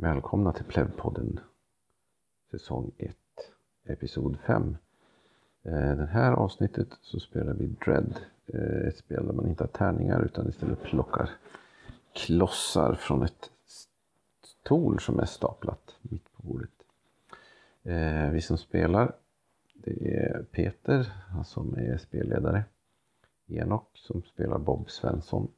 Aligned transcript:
Välkomna 0.00 0.52
till 0.52 0.64
Plevpodden 0.64 1.40
säsong 2.50 2.90
1, 2.98 3.16
episod 3.84 4.38
5. 4.46 4.76
Eh, 5.62 5.96
det 5.96 6.06
här 6.06 6.32
avsnittet 6.32 6.88
så 7.00 7.20
spelar 7.20 7.52
vi 7.52 7.66
Dread, 7.66 8.20
eh, 8.46 8.88
ett 8.88 8.96
spel 8.96 9.26
där 9.26 9.32
man 9.32 9.48
inte 9.48 9.62
har 9.62 9.68
tärningar 9.68 10.24
utan 10.24 10.48
istället 10.48 10.82
plockar 10.82 11.30
klossar 12.12 12.94
från 12.94 13.22
ett 13.22 13.50
torn 14.62 15.00
som 15.00 15.18
är 15.18 15.24
staplat 15.24 15.96
mitt 16.02 16.32
på 16.32 16.42
bordet. 16.42 16.84
Eh, 17.82 18.30
vi 18.30 18.40
som 18.40 18.58
spelar 18.58 19.12
det 19.74 20.16
är 20.16 20.42
Peter 20.42 21.12
som 21.44 21.74
är 21.74 21.96
spelledare. 21.98 22.64
Enok 23.46 23.90
som 23.94 24.22
spelar 24.22 24.58
Bob 24.58 24.90
Svensson. 24.90 25.48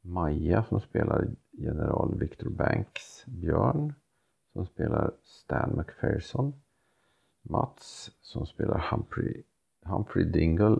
Maja 0.00 0.64
som 0.64 0.80
spelar 0.80 1.28
general 1.60 2.18
Victor 2.18 2.50
Banks. 2.50 3.24
Björn 3.26 3.94
som 4.52 4.66
spelar 4.66 5.12
Stan 5.22 5.76
McPherson. 5.76 6.52
Mats 7.42 8.10
som 8.20 8.46
spelar 8.46 8.88
Humphrey, 8.90 9.42
Humphrey 9.82 10.24
Dingle. 10.24 10.78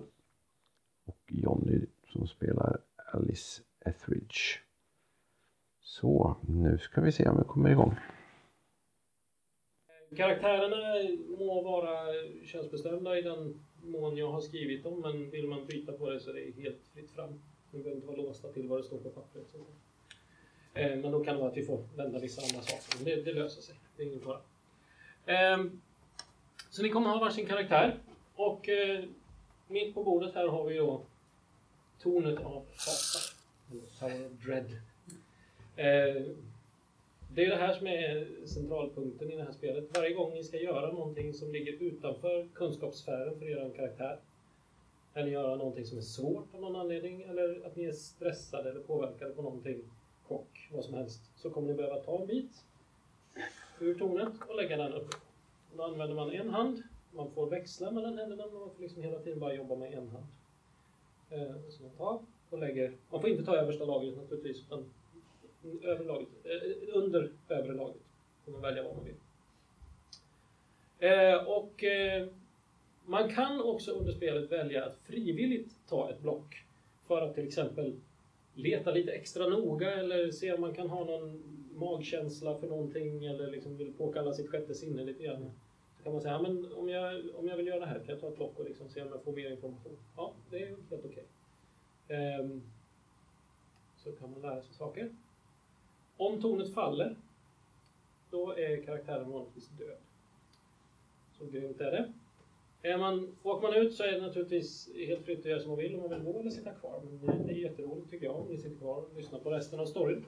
Och 1.04 1.18
Jonny 1.26 1.86
som 2.12 2.26
spelar 2.26 2.80
Alice 3.12 3.62
Etheridge. 3.80 4.60
Så, 5.80 6.36
nu 6.40 6.78
ska 6.78 7.00
vi 7.00 7.12
se 7.12 7.28
om 7.28 7.38
vi 7.38 7.44
kommer 7.44 7.70
igång. 7.70 7.96
Karaktärerna 10.16 11.08
må 11.38 11.62
vara 11.62 11.98
könsbestämda 12.44 13.18
i 13.18 13.22
den 13.22 13.60
mån 13.82 14.16
jag 14.16 14.32
har 14.32 14.40
skrivit 14.40 14.84
dem, 14.84 15.00
men 15.00 15.30
vill 15.30 15.48
man 15.48 15.66
byta 15.66 15.92
på 15.92 16.10
det 16.10 16.20
så 16.20 16.30
är 16.30 16.34
det 16.34 16.62
helt 16.62 16.88
fritt 16.94 17.10
fram. 17.10 17.42
Ni 17.70 17.78
behöver 17.78 17.96
inte 17.96 18.06
vara 18.06 18.16
låsta 18.16 18.52
till 18.52 18.68
vad 18.68 18.78
det 18.78 18.84
står 18.84 18.98
på 18.98 19.10
pappret. 19.10 19.50
Så. 19.50 19.58
Eh, 20.74 20.96
men 20.96 21.12
då 21.12 21.24
kan 21.24 21.34
det 21.34 21.40
vara 21.40 21.50
att 21.50 21.56
vi 21.56 21.66
får 21.66 21.84
vända 21.96 22.18
vissa 22.18 22.42
andra 22.42 22.62
saker. 22.62 22.96
Men 22.96 23.04
det, 23.04 23.22
det 23.22 23.32
löser 23.32 23.62
sig, 23.62 23.74
det 23.96 24.02
är 24.02 24.06
ingen 24.06 24.20
fara. 24.20 24.40
Eh, 25.26 25.64
så 26.70 26.82
ni 26.82 26.88
kommer 26.88 27.10
ha 27.10 27.18
varsin 27.18 27.46
karaktär. 27.46 27.98
Och 28.34 28.68
eh, 28.68 29.04
mitt 29.68 29.94
på 29.94 30.04
bordet 30.04 30.34
här 30.34 30.48
har 30.48 30.64
vi 30.64 30.76
då 30.76 31.02
tornet 32.02 32.44
av 32.44 32.64
Fasa. 32.72 33.36
Tower 33.98 34.26
of 34.26 34.32
Dread. 34.44 34.70
Eh, 35.76 36.22
det 37.34 37.44
är 37.44 37.50
det 37.50 37.56
här 37.56 37.74
som 37.74 37.86
är 37.86 38.28
centralpunkten 38.46 39.30
i 39.30 39.36
det 39.36 39.42
här 39.42 39.52
spelet. 39.52 39.96
Varje 39.96 40.14
gång 40.14 40.34
ni 40.34 40.44
ska 40.44 40.56
göra 40.56 40.92
någonting 40.92 41.34
som 41.34 41.52
ligger 41.52 41.72
utanför 41.72 42.48
kunskapssfären 42.54 43.38
för 43.38 43.48
er 43.48 43.70
karaktär, 43.76 44.18
eller 45.14 45.28
göra 45.28 45.56
någonting 45.56 45.84
som 45.84 45.98
är 45.98 46.02
svårt 46.02 46.54
av 46.54 46.60
någon 46.60 46.76
anledning, 46.76 47.22
eller 47.22 47.66
att 47.66 47.76
ni 47.76 47.84
är 47.84 47.92
stressade 47.92 48.70
eller 48.70 48.80
påverkade 48.80 49.34
på 49.34 49.42
någonting, 49.42 49.82
vad 50.72 50.84
som 50.84 50.94
helst, 50.94 51.30
så 51.36 51.50
kommer 51.50 51.68
ni 51.68 51.74
behöva 51.74 51.96
ta 51.96 52.20
en 52.20 52.26
bit 52.26 52.64
ur 53.80 53.94
tornet 53.94 54.32
och 54.48 54.56
lägga 54.56 54.76
den 54.76 54.92
uppe. 54.92 55.16
Då 55.76 55.82
använder 55.82 56.16
man 56.16 56.32
en 56.32 56.50
hand, 56.50 56.82
man 57.12 57.30
får 57.30 57.50
växla 57.50 57.90
mellan 57.90 58.18
händerna, 58.18 58.46
men 58.46 58.60
man 58.60 58.70
får 58.70 58.82
liksom 58.82 59.02
hela 59.02 59.18
tiden 59.18 59.40
bara 59.40 59.54
jobba 59.54 59.76
med 59.76 59.92
en 59.92 60.08
hand. 60.08 60.26
Eh, 61.30 61.70
så 61.70 61.82
man 61.82 61.90
tar 61.90 62.20
och 62.50 62.58
lägger, 62.58 62.96
man 63.10 63.20
får 63.20 63.30
inte 63.30 63.44
ta 63.44 63.56
översta 63.56 63.84
lagret 63.84 64.16
naturligtvis, 64.16 64.62
utan 64.66 64.84
över 65.82 66.04
lagret, 66.04 66.28
eh, 66.44 66.96
under 66.96 67.32
övre 67.48 67.72
lagret 67.72 68.02
Får 68.44 68.52
man 68.52 68.60
välja 68.60 68.82
vad 68.82 68.96
man 68.96 69.04
vill. 69.04 69.14
Eh, 70.98 71.48
och 71.48 71.84
eh, 71.84 72.28
man 73.04 73.34
kan 73.34 73.60
också 73.60 73.90
under 73.90 74.12
spelet 74.12 74.52
välja 74.52 74.84
att 74.84 74.98
frivilligt 75.04 75.74
ta 75.88 76.10
ett 76.10 76.20
block 76.20 76.64
för 77.06 77.22
att 77.22 77.34
till 77.34 77.46
exempel 77.46 78.00
leta 78.62 78.90
lite 78.90 79.12
extra 79.12 79.48
noga 79.48 79.92
eller 79.92 80.30
se 80.30 80.52
om 80.52 80.60
man 80.60 80.74
kan 80.74 80.90
ha 80.90 81.04
någon 81.04 81.42
magkänsla 81.74 82.58
för 82.58 82.66
någonting 82.66 83.24
eller 83.24 83.50
liksom 83.50 83.76
vill 83.76 83.92
påkalla 83.92 84.32
sitt 84.32 84.50
sjätte 84.50 84.74
sinne 84.74 85.04
lite 85.04 85.22
grann. 85.22 85.50
Så 85.96 86.02
kan 86.02 86.12
man 86.12 86.22
säga, 86.22 86.42
men 86.42 86.72
om 86.72 86.88
jag, 86.88 87.22
om 87.34 87.48
jag 87.48 87.56
vill 87.56 87.66
göra 87.66 87.80
det 87.80 87.86
här, 87.86 87.98
kan 87.98 88.08
jag 88.08 88.20
ta 88.20 88.28
ett 88.28 88.36
block 88.36 88.58
och 88.58 88.64
liksom 88.64 88.88
se 88.88 89.02
om 89.02 89.08
jag 89.08 89.22
får 89.22 89.32
mer 89.32 89.50
information? 89.50 89.96
Ja, 90.16 90.32
det 90.50 90.62
är 90.62 90.66
helt 90.66 91.04
okej. 91.04 91.24
Okay. 92.06 92.40
Um, 92.40 92.62
så 93.96 94.12
kan 94.12 94.30
man 94.30 94.42
lära 94.42 94.62
sig 94.62 94.74
saker. 94.74 95.14
Om 96.16 96.40
tornet 96.40 96.74
faller, 96.74 97.16
då 98.30 98.56
är 98.56 98.82
karaktären 98.82 99.30
vanligtvis 99.30 99.68
död. 99.68 99.98
Så 101.38 101.46
grymt 101.46 101.80
är 101.80 101.90
det. 101.90 102.12
Är 102.82 102.98
man, 102.98 103.36
åker 103.42 103.68
man 103.68 103.76
ut 103.76 103.94
så 103.94 104.02
är 104.04 104.12
det 104.12 104.20
naturligtvis 104.20 104.90
helt 104.94 105.24
fritt 105.24 105.38
att 105.38 105.44
göra 105.44 105.60
som 105.60 105.70
man 105.70 105.78
vill, 105.78 105.94
om 105.94 106.00
man 106.00 106.10
vill 106.10 106.32
gå 106.32 106.40
eller 106.40 106.50
sitta 106.50 106.70
kvar. 106.70 107.02
Men 107.22 107.46
det 107.46 107.52
är 107.52 107.56
jätteroligt 107.56 108.10
tycker 108.10 108.26
jag, 108.26 108.36
om 108.36 108.48
ni 108.48 108.58
sitter 108.58 108.78
kvar 108.78 108.96
och 108.96 109.16
lyssnar 109.16 109.38
på 109.38 109.50
resten 109.50 109.80
av 109.80 109.86
storyn. 109.86 110.24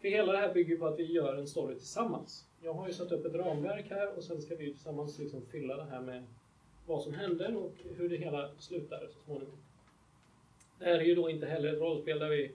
För 0.00 0.08
hela 0.08 0.32
det 0.32 0.38
här 0.38 0.54
bygger 0.54 0.76
på 0.76 0.86
att 0.86 0.98
vi 0.98 1.12
gör 1.12 1.36
en 1.36 1.46
story 1.46 1.74
tillsammans. 1.74 2.44
Jag 2.62 2.74
har 2.74 2.86
ju 2.86 2.92
satt 2.92 3.12
upp 3.12 3.24
ett 3.24 3.34
ramverk 3.34 3.90
här 3.90 4.16
och 4.16 4.24
sen 4.24 4.42
ska 4.42 4.56
vi 4.56 4.70
tillsammans 4.70 5.18
liksom 5.18 5.42
fylla 5.42 5.76
det 5.76 5.84
här 5.84 6.00
med 6.00 6.24
vad 6.86 7.02
som 7.02 7.14
händer 7.14 7.56
och 7.56 7.72
hur 7.96 8.08
det 8.08 8.16
hela 8.16 8.50
slutar 8.58 9.08
så 9.12 9.20
småningom. 9.24 9.58
Det 10.78 10.84
här 10.84 10.94
är 10.94 11.04
ju 11.04 11.14
då 11.14 11.30
inte 11.30 11.46
heller 11.46 11.72
ett 11.72 11.80
rollspel 11.80 12.18
där 12.18 12.30
vi 12.30 12.52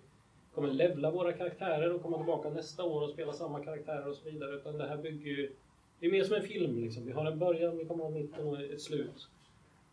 kommer 0.54 0.74
levla 0.74 1.12
våra 1.12 1.34
karaktärer 1.34 1.94
och 1.94 2.02
komma 2.02 2.18
tillbaka 2.18 2.50
nästa 2.50 2.84
år 2.84 3.02
och 3.02 3.10
spela 3.10 3.34
samma 3.34 3.64
karaktärer 3.64 4.08
och 4.08 4.16
så 4.16 4.30
vidare. 4.30 4.56
Utan 4.56 4.78
det 4.78 4.88
här 4.88 4.98
bygger 4.98 5.32
ju... 5.32 5.52
Det 6.00 6.06
är 6.06 6.12
mer 6.12 6.24
som 6.24 6.36
en 6.36 6.44
film 6.44 6.80
liksom. 6.80 7.06
Vi 7.06 7.12
har 7.12 7.26
en 7.26 7.40
början, 7.40 7.78
vi 7.78 7.86
kommer 7.86 8.04
ha 8.04 8.10
mitten 8.10 8.48
och 8.48 8.62
ett 8.62 8.82
slut. 8.82 9.28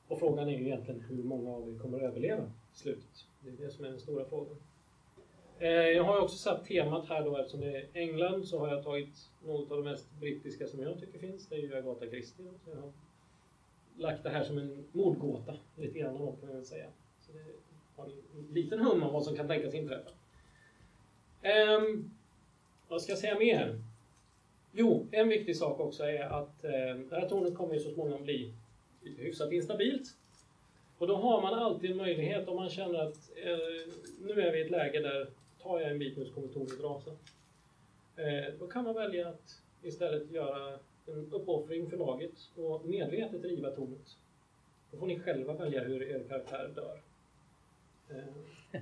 Och 0.09 0.19
frågan 0.19 0.49
är 0.49 0.59
ju 0.59 0.67
egentligen 0.67 1.01
hur 1.01 1.23
många 1.23 1.51
av 1.51 1.75
er 1.75 1.79
kommer 1.79 1.99
att 1.99 2.05
överleva 2.05 2.53
slutet. 2.73 3.27
Det 3.41 3.49
är 3.49 3.67
det 3.67 3.71
som 3.71 3.85
är 3.85 3.89
den 3.89 4.01
stora 4.01 4.25
frågan. 4.25 4.57
Eh, 5.59 5.69
jag 5.69 6.05
har 6.05 6.21
också 6.21 6.37
satt 6.37 6.65
temat 6.65 7.09
här 7.09 7.25
då, 7.25 7.37
eftersom 7.37 7.61
det 7.61 7.77
är 7.77 7.87
England, 7.93 8.45
så 8.45 8.59
har 8.59 8.69
jag 8.69 8.85
tagit 8.85 9.31
något 9.45 9.71
av 9.71 9.77
det 9.77 9.91
mest 9.91 10.13
brittiska 10.21 10.67
som 10.67 10.81
jag 10.83 11.01
tycker 11.01 11.19
finns. 11.19 11.49
Det 11.49 11.55
är 11.55 11.59
ju 11.59 11.77
Agatha 11.77 12.07
Christie. 12.07 12.47
Så 12.65 12.71
jag 12.71 12.77
har 12.77 12.93
lagt 13.97 14.23
det 14.23 14.31
här 14.31 14.45
som 14.45 14.59
en 14.59 14.85
mordgåta, 14.93 15.55
lite 15.77 15.99
grann 15.99 16.17
om 16.17 16.37
kan 16.37 16.49
man 16.49 16.57
väl 16.57 16.67
säga. 16.67 16.87
Så 17.21 17.33
det 17.33 17.45
har 17.97 18.05
en 18.05 18.47
liten 18.53 18.79
hum 18.79 19.03
om 19.03 19.13
vad 19.13 19.25
som 19.25 19.37
kan 19.37 19.49
tänkas 19.49 19.75
inträffa. 19.75 20.11
Um, 21.79 22.11
vad 22.89 23.03
ska 23.03 23.13
jag 23.13 23.19
säga 23.19 23.39
mer? 23.39 23.81
Jo, 24.73 25.07
en 25.11 25.29
viktig 25.29 25.57
sak 25.57 25.81
också 25.81 26.03
är 26.03 26.25
att 26.25 26.65
eh, 26.65 26.71
det 27.11 27.21
här 27.21 27.29
tornet 27.29 27.55
kommer 27.55 27.75
ju 27.75 27.81
så 27.81 27.91
småningom 27.91 28.23
bli 28.23 28.53
hyfsat 29.19 29.53
instabilt. 29.53 30.15
Och 30.99 31.07
då 31.07 31.17
har 31.17 31.43
man 31.43 31.55
alltid 31.55 31.91
en 31.91 31.97
möjlighet 31.97 32.49
om 32.49 32.57
man 32.57 32.71
känner 32.71 32.99
att 32.99 33.31
eh, 33.37 33.93
nu 34.21 34.41
är 34.41 34.53
vi 34.53 34.59
i 34.59 34.63
ett 34.63 34.71
läge 34.71 35.01
där 35.01 35.27
tar 35.63 35.81
jag 35.81 35.91
en 35.91 35.99
bit 35.99 36.17
nu 36.17 36.25
så 36.25 36.33
kommer 36.33 36.49
tornet 36.49 36.81
rasa. 36.81 37.11
Eh, 38.17 38.55
då 38.59 38.67
kan 38.67 38.85
man 38.85 38.95
välja 38.95 39.29
att 39.29 39.61
istället 39.83 40.31
göra 40.31 40.79
en 41.07 41.33
uppoffring 41.33 41.91
för 41.91 41.97
laget 41.97 42.51
och 42.57 42.85
medvetet 42.85 43.45
riva 43.45 43.71
tornet. 43.71 44.17
Då 44.91 44.99
får 44.99 45.07
ni 45.07 45.21
själva 45.21 45.53
välja 45.53 45.85
hur 45.85 46.03
er 46.03 46.25
karaktär 46.29 46.71
dör. 46.75 47.01
Eh, 48.11 48.81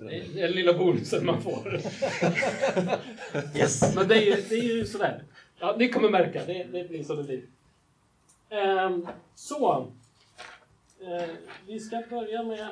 det 0.00 0.16
är 0.16 0.42
den 0.42 0.52
lilla 0.52 0.78
bonusen 0.78 1.26
man 1.26 1.42
får. 1.42 1.74
yes. 3.56 3.94
Men 3.94 4.08
det 4.08 4.28
är, 4.30 4.48
det 4.48 4.54
är 4.54 4.76
ju 4.76 4.86
sådär. 4.86 5.24
Ja, 5.58 5.76
ni 5.78 5.88
kommer 5.88 6.10
märka, 6.10 6.46
det, 6.46 6.66
det 6.72 6.88
blir 6.88 7.02
som 7.02 7.16
det 7.16 7.22
blir. 7.22 7.42
Ehm, 8.50 9.06
så. 9.34 9.92
Ehm, 11.00 11.36
vi 11.66 11.80
ska 11.80 12.02
börja 12.10 12.42
med 12.42 12.68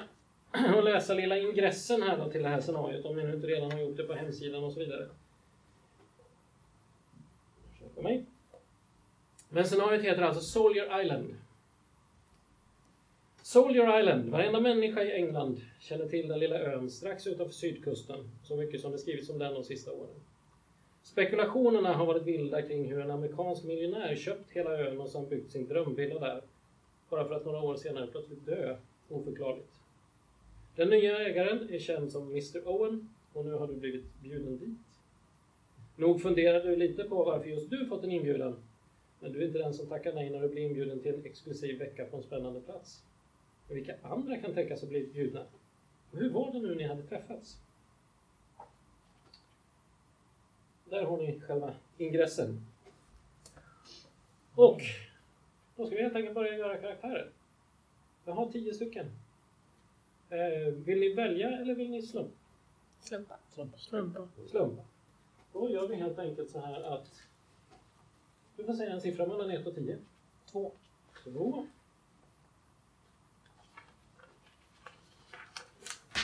att 0.78 0.84
läsa 0.84 1.14
lilla 1.14 1.38
ingressen 1.38 2.02
här 2.02 2.18
då 2.18 2.30
till 2.30 2.42
det 2.42 2.48
här 2.48 2.60
scenariot, 2.60 3.04
om 3.04 3.16
ni 3.16 3.22
nu 3.22 3.34
inte 3.34 3.46
redan 3.46 3.72
har 3.72 3.80
gjort 3.80 3.96
det 3.96 4.04
på 4.04 4.14
hemsidan 4.14 4.64
och 4.64 4.72
så 4.72 4.80
vidare. 4.80 5.08
Ursäkta 7.74 8.02
mig. 8.02 8.24
Men 9.48 9.64
scenariot 9.64 10.02
heter 10.04 10.22
alltså 10.22 10.42
Soldier 10.42 11.02
Island. 11.02 11.34
Soldier 13.42 14.00
Island. 14.00 14.30
Varenda 14.30 14.60
människa 14.60 15.02
i 15.02 15.12
England 15.12 15.60
känner 15.80 16.08
till 16.08 16.28
den 16.28 16.38
lilla 16.38 16.58
ön 16.58 16.91
strax 16.91 17.26
utanför 17.26 17.54
sydkusten, 17.54 18.30
så 18.42 18.56
mycket 18.56 18.80
som 18.80 18.92
det 18.92 18.98
skrivits 18.98 19.30
om 19.30 19.38
den 19.38 19.54
de 19.54 19.64
sista 19.64 19.92
åren. 19.92 20.14
Spekulationerna 21.04 21.92
har 21.92 22.06
varit 22.06 22.27
vilda 22.27 22.62
kring 22.62 22.92
hur 22.92 23.01
en 23.01 23.10
amerikansk 23.10 23.65
miljonär 23.65 24.16
köpt 24.16 24.51
hela 24.51 24.78
ön 24.78 25.01
och 25.01 25.09
sedan 25.09 25.28
byggt 25.28 25.53
sin 25.53 25.68
drömvilla 25.68 26.21
där, 26.21 26.42
bara 27.10 27.28
för 27.28 27.34
att 27.34 27.45
några 27.45 27.60
år 27.60 27.77
senare 27.77 28.06
plötsligt 28.06 28.47
dö 28.47 28.77
oförklarligt. 29.09 29.72
Den 30.77 30.91
nya 30.91 31.18
ägaren 31.18 31.68
är 31.71 31.78
känd 31.78 32.10
som 32.10 32.28
Mr 32.28 32.68
Owen 32.68 33.09
och 33.33 33.45
nu 33.45 33.53
har 33.53 33.66
du 33.66 33.74
blivit 33.74 34.04
bjuden 34.22 34.56
dit. 34.56 34.78
Nog 35.97 36.22
funderar 36.22 36.65
du 36.65 36.77
lite 36.77 37.04
på 37.04 37.24
varför 37.24 37.48
just 37.48 37.71
du 37.71 37.86
fått 37.86 38.04
en 38.04 38.12
inbjudan, 38.12 38.56
men 39.21 39.33
du 39.33 39.42
är 39.42 39.47
inte 39.47 39.59
den 39.59 39.74
som 39.74 39.86
tackar 39.86 40.12
nej 40.12 40.30
när 40.30 40.41
du 40.41 40.48
blir 40.48 40.62
inbjuden 40.62 41.03
till 41.03 41.15
en 41.15 41.24
exklusiv 41.24 41.78
vecka 41.78 42.04
på 42.04 42.16
en 42.16 42.22
spännande 42.22 42.60
plats. 42.60 43.04
Men 43.68 43.77
vilka 43.77 43.95
andra 44.03 44.36
kan 44.36 44.54
tänkas 44.54 44.80
ha 44.80 44.89
blivit 44.89 45.12
bjudna? 45.12 45.47
Och 46.10 46.18
hur 46.18 46.30
var 46.30 46.53
det 46.53 46.60
nu 46.60 46.74
ni 46.74 46.84
hade 46.84 47.03
träffats? 47.03 47.64
Där 50.94 51.04
har 51.04 51.16
ni 51.16 51.41
själva 51.41 51.74
ingressen. 51.98 52.66
Och 54.54 54.80
då 55.76 55.86
ska 55.86 55.96
vi 55.96 56.02
helt 56.02 56.16
enkelt 56.16 56.34
börja 56.34 56.58
göra 56.58 56.78
karaktärer. 56.78 57.30
Jag 58.24 58.34
har 58.34 58.50
tio 58.50 58.74
stycken. 58.74 59.06
Eh, 60.30 60.72
vill 60.74 61.00
ni 61.00 61.14
välja 61.14 61.50
eller 61.50 61.74
vill 61.74 61.91
ni 61.91 62.02
slumpa? 62.02 62.36
Slumpa. 63.00 63.36
Slumpa. 63.48 63.78
Slumpa. 63.78 64.28
slumpa. 64.50 64.82
Då 65.52 65.70
gör 65.70 65.88
vi 65.88 65.94
helt 65.94 66.18
enkelt 66.18 66.50
så 66.50 66.60
här 66.60 66.82
att 66.82 67.22
du 68.56 68.64
får 68.64 68.74
säga 68.74 68.92
en 68.92 69.00
siffra 69.00 69.26
mellan 69.26 69.50
1 69.50 69.66
och 69.66 69.74
10. 69.74 69.98
2. 70.46 70.72
2. 71.24 71.66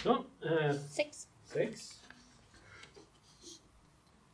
Ja, 0.05 0.25
eh, 0.40 0.75
6 1.44 2.00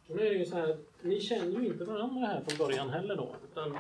nu 0.06 0.26
är 0.26 0.31
det 0.31 0.38
ju 0.38 0.47
så 0.47 0.56
här, 0.56 0.76
ni 1.03 1.20
känner 1.20 1.61
ju 1.61 1.67
inte 1.67 1.85
varandra 1.85 2.26
här 2.26 2.41
från 2.41 2.67
början 2.67 2.91
heller 2.91 3.17
då. 3.17 3.37
Utan 3.50 3.79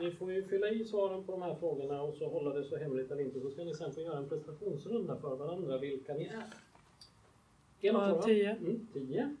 ni 0.00 0.10
får 0.10 0.32
ju 0.32 0.48
fylla 0.48 0.68
i 0.68 0.84
svaren 0.84 1.24
på 1.24 1.32
de 1.32 1.42
här 1.42 1.54
frågorna 1.54 2.02
och 2.02 2.14
så 2.14 2.28
hålla 2.28 2.54
det 2.54 2.64
så 2.64 2.76
hemligt 2.76 3.10
eller 3.10 3.22
inte. 3.22 3.40
Så 3.40 3.50
ska 3.50 3.64
ni 3.64 3.74
sen 3.74 3.92
få 3.92 4.00
göra 4.00 4.18
en 4.18 4.28
prestationsrunda 4.28 5.16
för 5.16 5.36
varandra, 5.36 5.78
vilka 5.78 6.14
ni 6.14 6.24
är. 6.24 6.42
En 7.80 7.94
fråga. 7.94 8.22
tio. 8.22 8.50
Mm, 8.50 8.86
tio. 8.92 9.36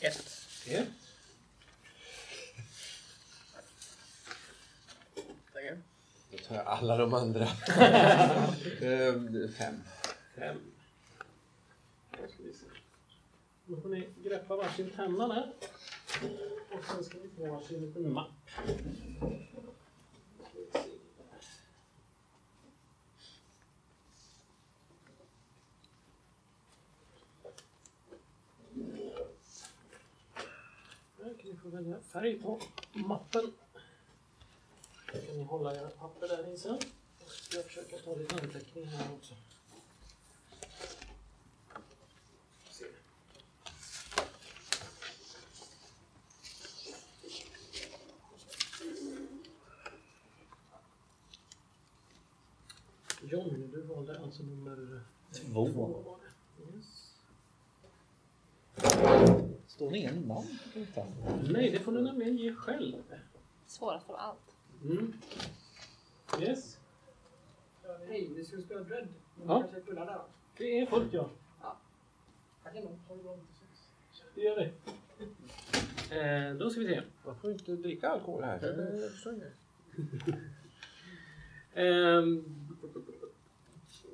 Ett. 0.00 0.24
Ett. 0.68 0.88
Tackar. 5.52 5.78
Då 6.30 6.38
tar 6.38 6.54
jag 6.54 6.66
alla 6.66 6.96
de 6.96 7.14
andra. 7.14 7.44
Ehm, 8.82 9.48
Fem. 9.58 9.74
Fem. 10.34 10.60
Då 12.10 12.28
ska 12.28 12.42
vi 12.42 12.52
se. 12.52 12.66
Då 13.66 13.80
får 13.80 13.88
ni 13.88 14.08
greppa 14.22 14.56
varsin 14.56 14.90
penna 14.90 15.28
där. 15.28 15.52
Eh, 16.22 16.78
och 16.78 16.84
sen 16.84 17.04
ska 17.04 17.18
ni 17.18 17.28
få 17.28 17.46
varsin 17.46 17.80
liten 17.80 18.12
mapp. 18.12 18.30
Där 31.16 31.34
kan 31.34 31.50
ni 31.50 31.56
få 31.56 31.68
välja 31.68 32.00
färg 32.00 32.38
på 32.38 32.60
mappen. 32.92 33.52
Då 35.12 35.20
kan 35.20 35.36
ni 35.36 35.44
hålla 35.44 35.76
era 35.76 35.90
papper 35.90 36.28
där 36.28 36.54
i 36.54 36.58
sen. 36.58 36.78
Och 37.24 37.30
så 37.30 37.44
ska 37.44 37.56
jag 37.56 37.66
försöka 37.66 37.98
ta 37.98 38.14
lite 38.14 38.34
anteckningar 38.34 38.90
här 38.90 39.14
också. 39.14 39.34
Johnny, 53.32 53.66
du 53.66 53.80
valde 53.82 54.18
alltså 54.20 54.42
nummer 54.42 55.00
Två. 55.32 55.64
var 55.64 56.18
det. 56.18 56.76
Yes. 56.76 57.14
Står 59.66 59.90
det 59.90 59.98
ingen 59.98 60.14
namn 60.22 60.58
på 60.72 60.78
detta? 60.78 61.06
Nej, 61.52 61.70
det 61.70 61.78
får 61.78 61.92
du 61.92 62.00
nämligen 62.02 62.36
ge 62.36 62.54
själv. 62.54 62.94
Svårast 63.66 64.10
av 64.10 64.16
allt. 64.16 64.56
Mm. 64.84 65.12
Yes. 66.40 66.78
Hej, 68.08 68.30
vi 68.36 68.44
skulle 68.44 68.62
spela 68.62 68.80
Dread. 68.80 69.08
Men 69.36 69.48
Ja. 69.48 69.54
ja. 69.54 69.60
kanske 69.60 69.76
är 69.80 69.82
fulla 69.84 70.04
där. 70.04 70.20
Det 70.56 70.80
är 70.80 70.86
fullt 70.86 71.12
ja. 71.12 71.30
Det 74.34 74.40
gör 74.40 74.56
vi. 74.56 74.72
Eh, 76.18 76.54
då 76.54 76.70
ska 76.70 76.80
vi 76.80 76.86
se. 76.86 77.02
Man 77.26 77.36
får 77.36 77.50
inte 77.52 77.72
dricka 77.72 78.08
alkohol 78.08 78.42
här. 78.44 78.54
Inte. 79.26 79.52
Ehm, 81.74 82.44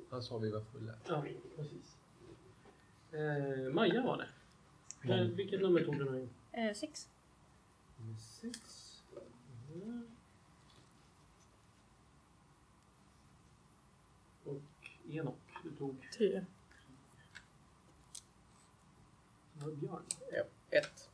Han 0.09 0.23
sa 0.23 0.37
vi 0.37 0.51
var 0.51 0.61
fulla. 0.61 0.93
ja, 1.07 1.23
precis. 1.55 1.97
Eh, 3.11 3.73
Maja 3.73 4.01
var 4.01 4.17
det. 4.17 4.27
Eh, 5.13 5.21
vilket 5.27 5.61
nummer 5.61 5.83
tog 5.83 5.97
du 5.99 6.11
nu? 6.11 6.21
in? 6.21 6.29
Eh, 6.51 6.73
sex. 6.75 7.09
Nummer 7.97 8.15
sex. 8.19 8.85
Mm. 9.73 10.07
Och 14.43 14.89
Enok, 15.09 15.39
du 15.63 15.71
tog 15.75 16.07
Tio. 16.11 16.45
ja, 19.59 19.65
Björn. 19.71 20.03
Ett. 20.69 21.09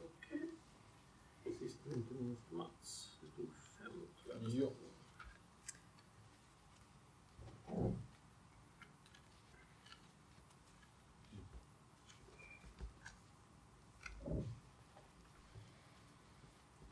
Och 0.00 1.54
sist 1.58 1.76
men 1.84 1.94
inte 1.96 2.14
minst 2.14 2.50
Mats. 2.52 3.16
Du 3.20 3.26
tog 3.42 3.54
fem. 3.54 3.92
tror 4.22 4.34
jag. 4.50 4.62
Ja. 4.62 4.70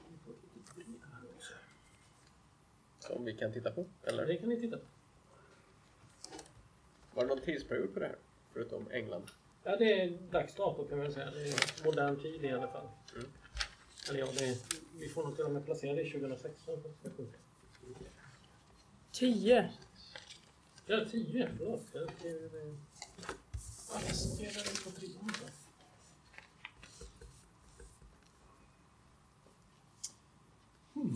Vi 0.08 0.18
får 0.24 0.32
ett 0.32 0.42
litet 0.54 0.74
brev 0.74 1.02
här 1.12 1.22
också. 1.36 1.52
Som 2.98 3.15
vi 3.26 3.36
kan 3.36 3.52
titta 3.52 3.70
på? 3.70 3.86
Eller 4.04 4.26
Det 4.26 4.36
kan 4.36 4.48
ni 4.48 4.60
titta 4.60 4.76
på. 4.78 4.84
var 7.14 7.22
det 7.22 7.28
någon 7.28 7.40
tidsperiod 7.44 7.94
på 7.94 8.00
det 8.00 8.06
här? 8.06 8.16
Förutom 8.52 8.90
England? 8.90 9.26
Ja, 9.62 9.76
det 9.76 10.00
är 10.00 10.10
dags 10.30 10.54
dato 10.54 10.88
kan 10.88 10.98
man 10.98 11.12
säga. 11.12 11.30
Det 11.30 11.48
är 11.48 11.84
modern 11.84 12.16
tid 12.20 12.44
i 12.44 12.50
alla 12.50 12.68
fall. 12.68 12.88
Mm. 13.14 13.26
Eller 14.08 14.18
ja, 14.20 14.26
det 14.38 14.44
är, 14.44 14.56
vi 14.98 15.08
får 15.08 15.24
nog 15.24 15.36
till 15.36 15.44
och 15.44 15.50
med 15.50 15.64
placera 15.64 15.94
det 15.94 16.02
i 16.02 16.10
2016. 16.10 16.82
för 16.82 16.88
att 16.88 17.02
det 17.02 17.08
ska 17.08 17.16
funka. 17.16 17.38
Tio. 19.12 19.70
Ja, 20.86 21.04
10. 21.10 21.50
Förlåt. 21.58 21.82
Jag 21.92 22.10
skrev 24.14 24.52
det 24.54 24.84
på 24.84 24.90
trean. 24.90 25.30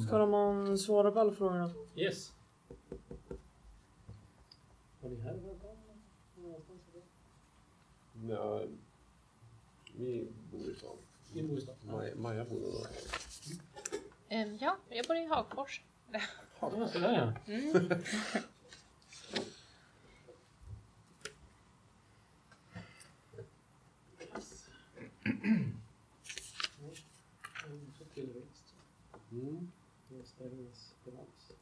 Ska 0.06 0.18
de 0.18 0.32
ha 0.32 0.76
svara 0.76 1.10
på 1.10 1.20
alla 1.20 1.32
frågorna? 1.32 1.70
Yes. 1.96 2.32
Var 5.00 5.10
ni 5.10 5.20
här? 5.20 5.32
Någonstans? 5.32 6.80
Ja, 8.28 8.62
vi 9.96 10.26
bor 10.52 10.70
i 10.70 10.74
stan. 10.74 10.96
I 11.34 11.42
bor 11.42 11.58
i 11.58 11.60
stan? 11.60 11.74
Maja, 11.86 12.14
Maja 12.16 12.44
bor 12.44 12.60
någon 12.60 12.76
annanstans. 12.76 13.60
Ehm, 14.28 14.58
ja, 14.60 14.76
jag 14.88 15.06
bor 15.06 15.16
i 15.16 15.26
Hagfors. 15.26 15.82
Ja, 16.60 16.88
sådär 16.88 17.34
ja. 17.46 17.52
Mm. 17.52 17.90
Yes. 24.34 24.68
Mm, 30.40 30.68
så 30.72 30.94
tillväxt. 31.04 31.52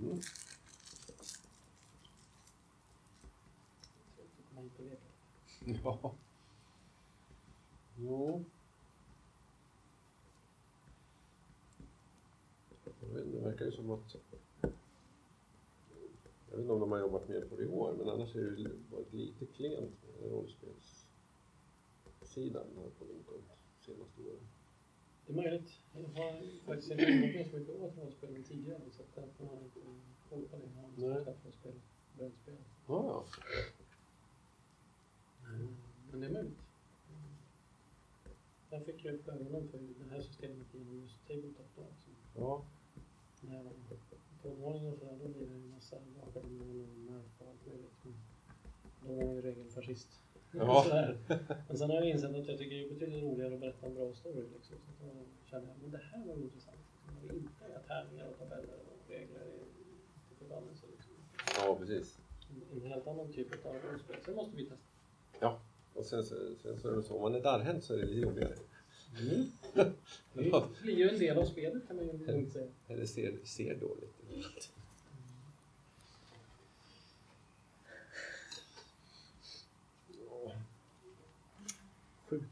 Mm. 0.00 0.20
Investeringens 4.56 5.02
Mm. 5.66 5.78
Ja. 5.84 6.14
Jo. 7.96 8.44
Jag 13.00 13.08
vet 13.08 13.24
inte, 13.26 13.38
det 13.38 13.44
verkar 13.44 13.64
ju 13.64 13.72
som 13.72 13.90
att... 13.90 14.16
Jag 16.50 16.56
vet 16.56 16.60
inte 16.60 16.72
om 16.72 16.80
de 16.80 16.92
har 16.92 16.98
jobbat 16.98 17.28
mer 17.28 17.40
på 17.40 17.56
det 17.56 17.62
i 17.62 17.66
år, 17.66 17.94
men 17.98 18.08
annars 18.08 18.34
har 18.34 18.40
det 18.40 18.70
varit 18.90 19.12
lite 19.12 19.46
klent 19.46 20.02
med 20.20 20.30
rollspelssidan 20.30 22.66
här 22.76 22.90
på 22.98 23.04
Lincoln 23.04 23.42
senaste 23.80 24.22
åren. 24.22 24.48
Det 25.32 25.38
är 25.38 25.42
möjligt. 25.42 25.72
Jag 25.94 26.22
har 26.22 26.66
faktiskt 26.66 26.90
inte 26.90 27.04
så 27.50 27.56
mycket 27.56 27.80
åt 27.80 27.98
rollspel 27.98 28.44
tidigare 28.44 28.80
så 28.90 29.02
att 29.02 29.14
därför 29.14 29.44
har 29.44 29.54
jag 29.54 29.62
inte 29.64 29.80
koll 30.28 30.48
på 30.48 30.56
det. 30.56 31.02
Jag 31.02 31.10
har 31.10 31.18
rollspel, 31.44 31.72
brädspel. 32.18 32.54
Ja, 32.86 33.04
ja. 33.06 33.24
Men 36.10 36.20
det 36.20 36.26
är 36.26 36.30
möjligt. 36.30 36.58
Jag 38.70 38.84
fick 38.84 39.04
ju 39.04 39.10
upp 39.10 39.28
ögonen 39.28 39.68
för 39.68 39.78
det 39.78 40.10
här 40.10 40.20
systemet 40.20 40.66
genom 40.72 41.00
just 41.00 41.26
Tabletop 41.26 41.66
då. 41.76 41.84
Så 42.04 42.10
ja. 42.34 42.64
när 43.40 43.56
jag 43.56 43.64
var 43.64 43.72
tonåring 44.42 44.86
och 44.86 44.98
sådär, 44.98 45.18
då 45.22 45.28
blir 45.28 45.46
det 45.46 45.54
en 45.54 45.70
massa 45.70 45.96
bakgrund 46.16 46.60
och 46.60 47.12
nerf 47.12 47.40
och 47.40 47.48
allt 47.48 47.66
möjligt. 47.66 47.96
Men 48.02 48.14
då 49.08 49.14
var 49.14 49.24
jag 49.24 49.36
i 49.36 49.40
regel 49.42 49.68
fascist. 49.70 50.08
Ja. 50.52 50.86
Men 51.68 51.78
sen 51.78 51.90
har 51.90 51.96
jag 51.96 52.08
insett 52.08 52.30
att 52.34 52.48
jag 52.48 52.58
tycker 52.58 52.76
det 52.76 52.84
är 52.84 52.88
betydligt 52.88 53.22
roligare 53.22 53.54
att 53.54 53.60
berätta 53.60 53.86
en 53.86 53.94
bra 53.94 54.14
story. 54.14 54.42
Liksom. 54.54 54.76
Så 54.98 55.04
då 55.04 55.10
känner 55.50 55.66
jag, 55.68 55.76
men 55.82 55.90
det 55.90 56.00
här 56.12 56.26
var 56.26 56.34
intressant. 56.34 56.76
Det 57.28 57.34
inte 57.34 57.64
är 57.74 57.80
tärningar 57.88 58.26
och 58.28 58.38
tabeller 58.38 58.74
och 58.92 59.10
regler 59.10 59.46
i 60.32 60.34
förbannelse. 60.38 60.86
Liksom. 60.96 61.12
ja, 61.58 61.76
precis. 61.78 62.18
En, 62.50 62.78
en 62.82 62.86
helt 62.90 63.06
annan 63.06 63.32
typ 63.32 63.66
av 63.66 63.74
rollspel. 63.74 64.16
Sen 64.24 64.34
måste 64.34 64.56
vi 64.56 64.64
testa. 64.66 65.58
Och 65.94 66.06
sen, 66.06 66.24
så- 66.24 66.54
sen 66.62 66.78
så 66.80 66.88
är 66.88 66.96
det 66.96 67.02
så, 67.02 67.14
om 67.14 67.22
man 67.22 67.34
är 67.34 67.40
darrhänt 67.40 67.84
så 67.84 67.94
är 67.94 67.98
det 67.98 68.04
lite 68.06 68.20
jobbigare. 68.20 68.54
Mm. 69.20 69.46
Det 70.34 70.82
blir 70.82 70.96
ju 70.96 71.08
en 71.08 71.18
del 71.18 71.38
av 71.38 71.44
spelet 71.44 71.86
kan 71.86 71.96
man 71.96 72.04
ju 72.06 72.26
lugnt 72.26 72.52
säga. 72.52 72.66
Eller 72.88 73.06
ser, 73.06 73.38
ser 73.44 73.74
dåligt. 73.76 74.14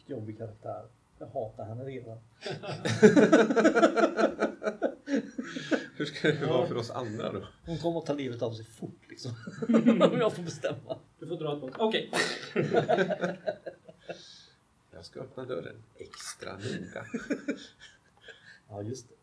Jobbig 0.07 0.39
karaktär. 0.39 0.85
Jag 1.19 1.27
hatar 1.27 1.65
henne 1.65 1.85
redan. 1.85 2.19
Hur 5.97 6.05
ska 6.05 6.29
det 6.29 6.47
vara 6.47 6.67
för 6.67 6.77
oss 6.77 6.91
andra 6.91 7.33
då? 7.33 7.47
Hon 7.67 7.79
kommer 7.79 7.99
att 7.99 8.07
ta 8.07 8.13
livet 8.13 8.43
av 8.43 8.53
sig 8.53 8.65
fort 8.65 9.01
liksom. 9.09 9.33
Om 9.69 9.99
jag 10.21 10.33
får 10.33 10.43
bestämma. 10.43 10.99
Du 11.19 11.27
får 11.27 11.37
dra 11.37 11.55
ett 11.55 11.61
punkt. 11.61 11.77
Okej. 11.79 12.11
Jag 14.93 15.05
ska 15.05 15.21
öppna 15.21 15.45
dörren 15.45 15.83
extra 15.97 16.53
noga. 16.53 17.07
Ja, 18.69 18.83
just 18.83 19.09
det. 19.09 19.15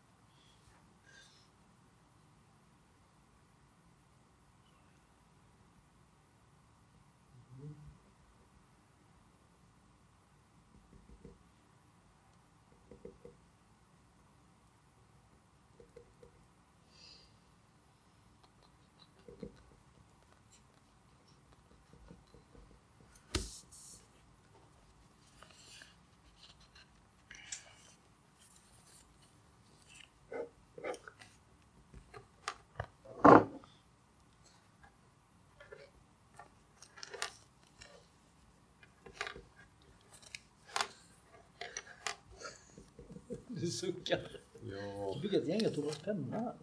Suckar. 43.78 44.40
Ja, 44.62 45.14
Du 45.14 45.20
fick 45.28 45.32
ett 45.32 45.46
gäng, 45.48 45.74
tog 45.74 45.84
loss 45.84 45.98
penna 45.98 46.40
här. 46.40 46.54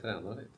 träna 0.00 0.34
lite. 0.34 0.48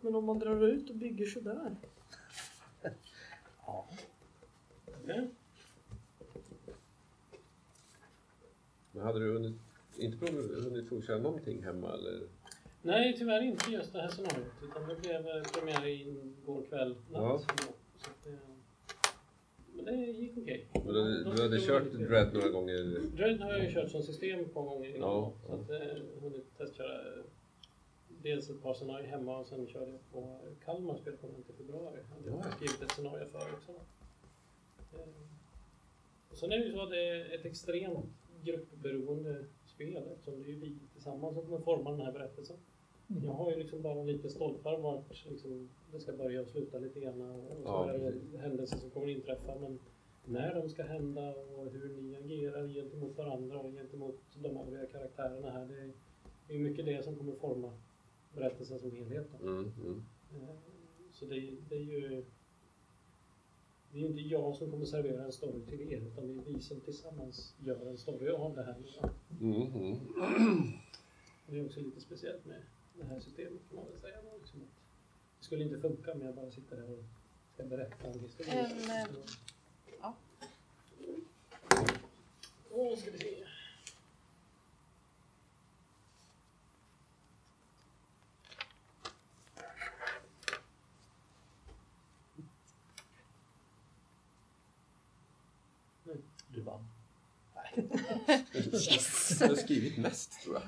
Men 0.00 0.14
om 0.14 0.24
man 0.24 0.38
drar 0.38 0.66
ut 0.68 0.90
och 0.90 0.96
bygger 0.96 1.26
sådär. 1.26 1.76
Ja. 3.66 3.88
Okej. 4.86 5.28
Men 8.92 9.02
hade 9.02 9.18
du 9.18 9.32
hunnit, 9.32 9.54
inte 9.96 10.26
hunnit 10.32 10.88
provköra 10.88 11.18
någonting 11.18 11.62
hemma 11.64 11.92
eller? 11.92 12.28
Nej, 12.82 13.14
tyvärr 13.18 13.40
inte 13.42 13.70
just 13.70 13.92
det 13.92 14.00
här 14.00 14.08
scenariot. 14.08 14.52
Utan 14.62 14.88
det 14.88 14.94
blev 14.96 15.28
eh, 15.28 15.42
premiär 15.42 15.86
igår 15.86 16.62
kväll, 16.68 16.96
natt. 17.10 17.22
Ja. 17.22 17.38
Så 17.38 18.10
att 18.10 18.24
det, 18.24 18.38
men 19.72 19.84
det 19.84 19.93
gick 20.12 20.38
okej. 20.38 20.66
Men 20.84 20.94
du, 20.94 21.24
du 21.24 21.42
hade 21.42 21.60
kört. 21.60 21.92
Dread 21.92 22.34
några 22.34 22.48
gånger? 22.48 23.00
Dread 23.16 23.40
har 23.40 23.52
jag 23.52 23.64
ju 23.64 23.70
kört 23.74 23.90
som 23.90 24.02
system 24.02 24.40
ett 24.40 24.54
par 24.54 24.62
gånger 24.62 24.88
innan. 24.88 25.00
Ja, 25.10 25.32
Så 25.46 25.52
att 25.54 25.70
eh, 25.70 26.02
hunnit 26.22 26.58
testköra 26.58 26.94
eh, 26.94 27.22
dels 28.22 28.50
ett 28.50 28.62
par 28.62 28.74
scenarier 28.74 29.06
hemma 29.08 29.38
och 29.38 29.46
sen 29.46 29.66
körde 29.66 29.90
jag 29.90 30.00
på 30.12 30.38
Kalmar 30.64 30.96
spelkonvent 30.96 31.50
i 31.50 31.52
februari. 31.52 31.98
Jag 32.24 32.32
hade 32.32 32.44
Ja. 32.48 32.50
skrivit 32.56 32.82
ett 32.82 32.92
scenario 32.92 33.26
för 33.26 33.38
också. 33.38 33.72
Eh, 34.92 35.00
och 36.30 36.36
sen 36.36 36.52
är 36.52 36.58
det 36.58 36.64
ju 36.64 36.72
så 36.72 36.82
att 36.82 36.90
det 36.90 37.08
är 37.08 37.34
ett 37.34 37.44
extremt 37.44 38.06
gruppberoende 38.44 39.44
spel 39.66 40.02
eftersom 40.12 40.42
det 40.42 40.48
är 40.48 40.52
ju 40.52 40.58
vi 40.60 40.72
tillsammans 40.92 41.34
som 41.34 41.44
kommer 41.44 41.58
forma 41.58 41.90
den 41.90 42.00
här 42.00 42.12
berättelsen. 42.12 42.56
Jag 43.24 43.32
har 43.32 43.50
ju 43.50 43.58
liksom 43.58 43.82
bara 43.82 44.02
lite 44.02 44.28
stolpar 44.30 44.78
vart 44.78 45.24
liksom, 45.30 45.68
det 45.92 46.00
ska 46.00 46.12
börja 46.12 46.40
och 46.40 46.48
sluta 46.48 46.78
lite 46.78 47.00
grann 47.00 47.20
och 47.20 47.56
så 47.62 47.62
Ja, 47.64 47.90
är 47.92 47.98
det 48.32 48.38
händelser 48.38 48.76
som 48.76 48.90
kommer 48.90 49.08
inträffa 49.08 49.54
men 49.60 49.78
när 50.24 50.54
de 50.54 50.68
ska 50.68 50.82
hända 50.82 51.34
och 51.34 51.70
hur 51.70 52.02
ni 52.02 52.16
agerar 52.16 52.68
gentemot 52.68 53.16
varandra 53.16 53.58
och 53.58 53.72
gentemot 53.72 54.20
de 54.34 54.56
övriga 54.56 54.86
karaktärerna 54.86 55.50
här. 55.50 55.66
Det 55.66 55.80
är, 55.80 55.92
det 56.48 56.54
är 56.54 56.58
mycket 56.58 56.86
det 56.86 57.04
som 57.04 57.16
kommer 57.16 57.34
forma 57.34 57.72
berättelsen 58.34 58.78
som 58.78 58.90
helhet. 58.90 59.28
Mm, 59.40 59.72
mm. 59.84 60.04
Eh, 60.34 60.54
Så 61.12 61.24
det, 61.24 61.56
det 61.68 61.76
är 61.76 61.80
ju 61.80 62.24
det 63.92 63.98
är 63.98 64.02
ju 64.02 64.06
inte 64.06 64.20
jag 64.20 64.56
som 64.56 64.70
kommer 64.70 64.84
servera 64.84 65.24
en 65.24 65.32
story 65.32 65.60
till 65.66 65.92
er 65.92 66.00
utan 66.00 66.26
det 66.26 66.34
är 66.34 66.54
vi 66.54 66.60
som 66.60 66.80
tillsammans 66.80 67.54
gör 67.58 67.86
en 67.86 67.98
story 67.98 68.30
av 68.30 68.54
det 68.56 68.62
här. 68.62 68.76
Mm, 69.40 69.62
mm. 69.62 69.98
Det 71.46 71.58
är 71.58 71.66
också 71.66 71.80
lite 71.80 72.00
speciellt 72.00 72.44
med 72.44 72.62
det 72.94 73.04
här 73.04 73.20
systemet 73.20 73.60
kan 73.68 73.76
man 73.76 73.84
väl 73.90 74.00
säga. 74.00 74.16
Liksom 74.40 74.60
det 75.38 75.44
skulle 75.44 75.64
inte 75.64 75.80
funka 75.80 76.12
om 76.12 76.22
jag 76.22 76.34
bara 76.34 76.50
sitter 76.50 76.76
här 76.76 76.90
och 76.90 77.04
ska 77.54 77.64
berätta 77.64 78.08
en 78.08 78.20
historia. 78.20 78.54
Ehm, 78.54 78.90
eh, 78.90 79.06
ja. 80.00 80.14
Åh, 82.76 82.98
ska 82.98 83.10
vi 83.10 83.18
se. 83.18 83.44
Du 96.48 96.60
vann. 96.60 96.88
Yes! 98.72 99.36
Jag 99.40 99.48
har 99.48 99.54
skrivit 99.56 99.98
mest 99.98 100.42
tror 100.42 100.54
jag. 100.54 100.62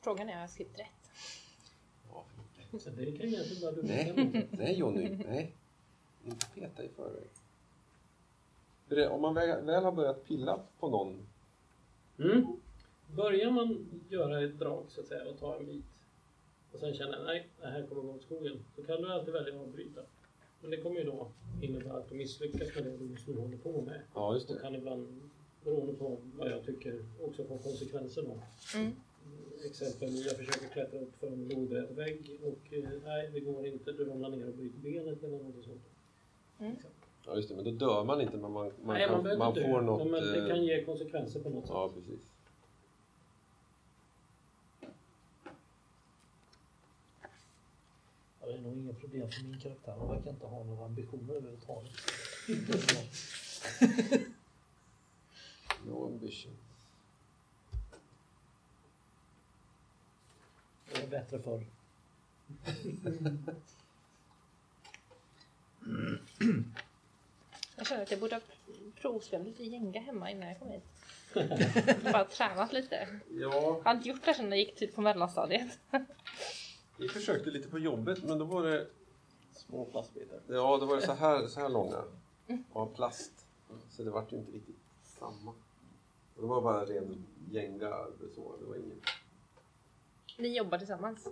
Frågan 0.00 0.28
är 0.28 0.32
om 0.32 0.38
jag 0.38 0.40
har 0.40 0.48
skrivit 0.48 0.78
rätt. 0.78 1.01
Så 2.78 2.90
det 2.90 3.12
kan 3.12 3.26
egentligen 3.26 3.62
bara 3.62 3.72
du 3.72 3.82
Nej, 3.82 4.48
nej 4.50 4.78
Jonny, 4.78 5.08
nej. 5.28 5.54
Inte 6.24 6.46
peta 6.54 6.84
i 6.84 6.88
förväg. 6.88 7.28
För 8.88 8.96
det, 8.96 9.08
om 9.08 9.20
man 9.22 9.34
väl, 9.34 9.64
väl 9.64 9.84
har 9.84 9.92
börjat 9.92 10.24
pilla 10.24 10.60
på 10.80 10.88
någon, 10.88 11.26
Mm. 12.18 12.46
Börjar 13.16 13.50
man 13.50 13.86
göra 14.08 14.44
ett 14.44 14.58
drag 14.58 14.84
så 14.88 15.00
att 15.00 15.06
säga 15.06 15.30
och 15.30 15.38
ta 15.38 15.56
en 15.56 15.66
bit 15.66 15.84
och 16.72 16.78
sen 16.78 16.94
känner 16.94 17.24
nej, 17.24 17.48
det 17.60 17.66
här 17.66 17.86
kommer 17.86 18.02
gå 18.02 18.10
åt 18.12 18.22
skogen. 18.22 18.64
Så 18.76 18.82
kan 18.82 19.02
du 19.02 19.12
alltid 19.12 19.34
välja 19.34 19.54
att 19.54 19.60
avbryta. 19.60 20.00
Men 20.60 20.70
det 20.70 20.76
kommer 20.76 20.96
ju 21.00 21.04
då 21.04 21.28
innebära 21.62 21.96
att 21.98 22.08
du 22.08 22.14
misslyckas 22.14 22.74
med 22.74 22.84
det 22.84 22.96
du 22.96 23.06
just 23.06 23.28
nu 23.28 23.34
håller 23.40 23.56
på 23.56 23.82
med. 23.82 24.00
ja 24.14 24.34
just 24.34 24.50
Och 24.50 24.56
det. 24.56 24.62
kan 24.62 24.74
ibland, 24.74 25.30
beroende 25.64 25.92
på 25.92 26.18
vad 26.38 26.50
jag 26.50 26.64
tycker, 26.64 27.04
också 27.22 27.44
få 27.44 27.58
konsekvenser 27.58 28.22
då. 28.22 28.38
Mm. 28.78 28.92
Exempel, 29.66 30.24
jag 30.26 30.36
försöker 30.36 30.68
klättra 30.68 31.00
upp 31.00 31.16
för 31.20 31.26
en 31.26 31.48
lodrät 31.48 31.90
vägg 31.90 32.40
och 32.42 32.72
eh, 32.74 32.88
nej, 33.04 33.30
det 33.32 33.40
går 33.40 33.66
inte. 33.66 33.92
Du 33.92 34.04
ramlar 34.04 34.30
ner 34.30 34.48
och 34.48 34.54
bryter 34.54 34.78
benet 34.78 35.22
eller 35.24 35.38
något 35.38 35.64
sånt. 35.64 35.82
Mm. 36.58 36.76
Ja 37.26 37.36
just 37.36 37.48
det, 37.48 37.54
men 37.54 37.64
då 37.64 37.70
dör 37.70 38.04
man 38.04 38.20
inte 38.20 38.36
men 38.36 38.52
man, 38.52 38.72
man, 38.82 38.96
nej, 38.96 39.06
kan, 39.06 39.22
man 39.24 39.38
man 39.38 39.48
inte 39.48 39.60
dö, 39.60 39.70
får 39.70 39.80
något... 39.80 40.10
men 40.10 40.22
det 40.22 40.42
eh, 40.42 40.48
kan 40.48 40.64
ge 40.64 40.84
konsekvenser 40.84 41.40
på 41.40 41.48
något 41.48 41.62
sätt. 41.66 41.70
Ja, 41.74 41.90
precis. 41.94 42.20
Ja, 48.40 48.46
det 48.46 48.52
är 48.52 48.60
nog 48.60 48.76
inga 48.76 48.92
problem 48.92 49.30
för 49.30 49.44
min 49.44 49.60
karaktär. 49.60 49.94
Han 49.98 50.08
verkar 50.08 50.30
inte 50.30 50.46
ha 50.46 50.64
några 50.64 50.84
ambitioner 50.84 51.34
överhuvudtaget. 51.34 51.92
No 55.84 56.06
ambition. 56.06 56.52
Det 60.94 61.00
var 61.00 61.08
bättre 61.08 61.38
förr. 61.38 61.64
Jag 67.76 67.86
känner 67.86 68.02
att 68.02 68.10
jag 68.10 68.20
borde 68.20 68.34
ha 68.34 68.42
provspelat 69.00 69.46
lite 69.46 69.62
Jenga 69.64 70.00
hemma 70.00 70.30
innan 70.30 70.48
jag 70.48 70.58
kom 70.58 70.68
hit. 70.68 70.84
Bara 72.12 72.24
tränat 72.24 72.72
lite. 72.72 73.08
Ja, 73.30 73.50
Jag 73.52 73.80
har 73.84 73.94
inte 73.94 74.08
gjort 74.08 74.24
det 74.24 74.34
sedan 74.34 74.48
jag 74.48 74.58
gick 74.58 74.76
typ 74.76 74.94
på 74.94 75.00
mellanstadiet. 75.00 75.78
vi 76.98 77.08
försökte 77.08 77.50
lite 77.50 77.68
på 77.68 77.78
jobbet 77.78 78.22
men 78.24 78.38
då 78.38 78.44
var 78.44 78.62
det, 78.62 78.86
Små 79.52 79.84
plastbitar. 79.84 80.40
ja, 80.48 80.78
då 80.80 80.86
var 80.86 80.96
det 80.96 81.02
så 81.02 81.12
här, 81.12 81.46
så 81.46 81.60
här 81.60 81.68
långa. 81.68 82.04
Av 82.72 82.94
plast. 82.94 83.46
Så 83.90 84.02
det 84.02 84.10
vart 84.10 84.32
ju 84.32 84.36
inte 84.36 84.52
riktigt 84.52 84.76
samma. 85.18 85.50
Och 86.36 86.42
det 86.42 86.46
var 86.46 86.62
bara 86.62 86.84
ren 86.84 87.26
gänga 87.50 88.06
så. 88.34 88.56
Det 88.60 88.64
var 88.66 88.76
ingen... 88.76 89.00
Ni 90.42 90.56
jobbar 90.56 90.78
tillsammans? 90.78 91.28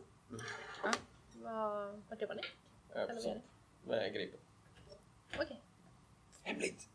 Ja. 0.83 0.93
Vad, 1.43 2.03
vart 2.09 2.23
jobbar 2.23 2.35
ni? 2.35 2.43
Ja, 2.93 3.01
Eller 3.01 3.15
vad 3.15 3.23
det? 3.25 3.43
Med 3.85 4.15
Gripen. 4.15 4.41
Okej. 5.35 5.61
Hemligt! 6.43 6.89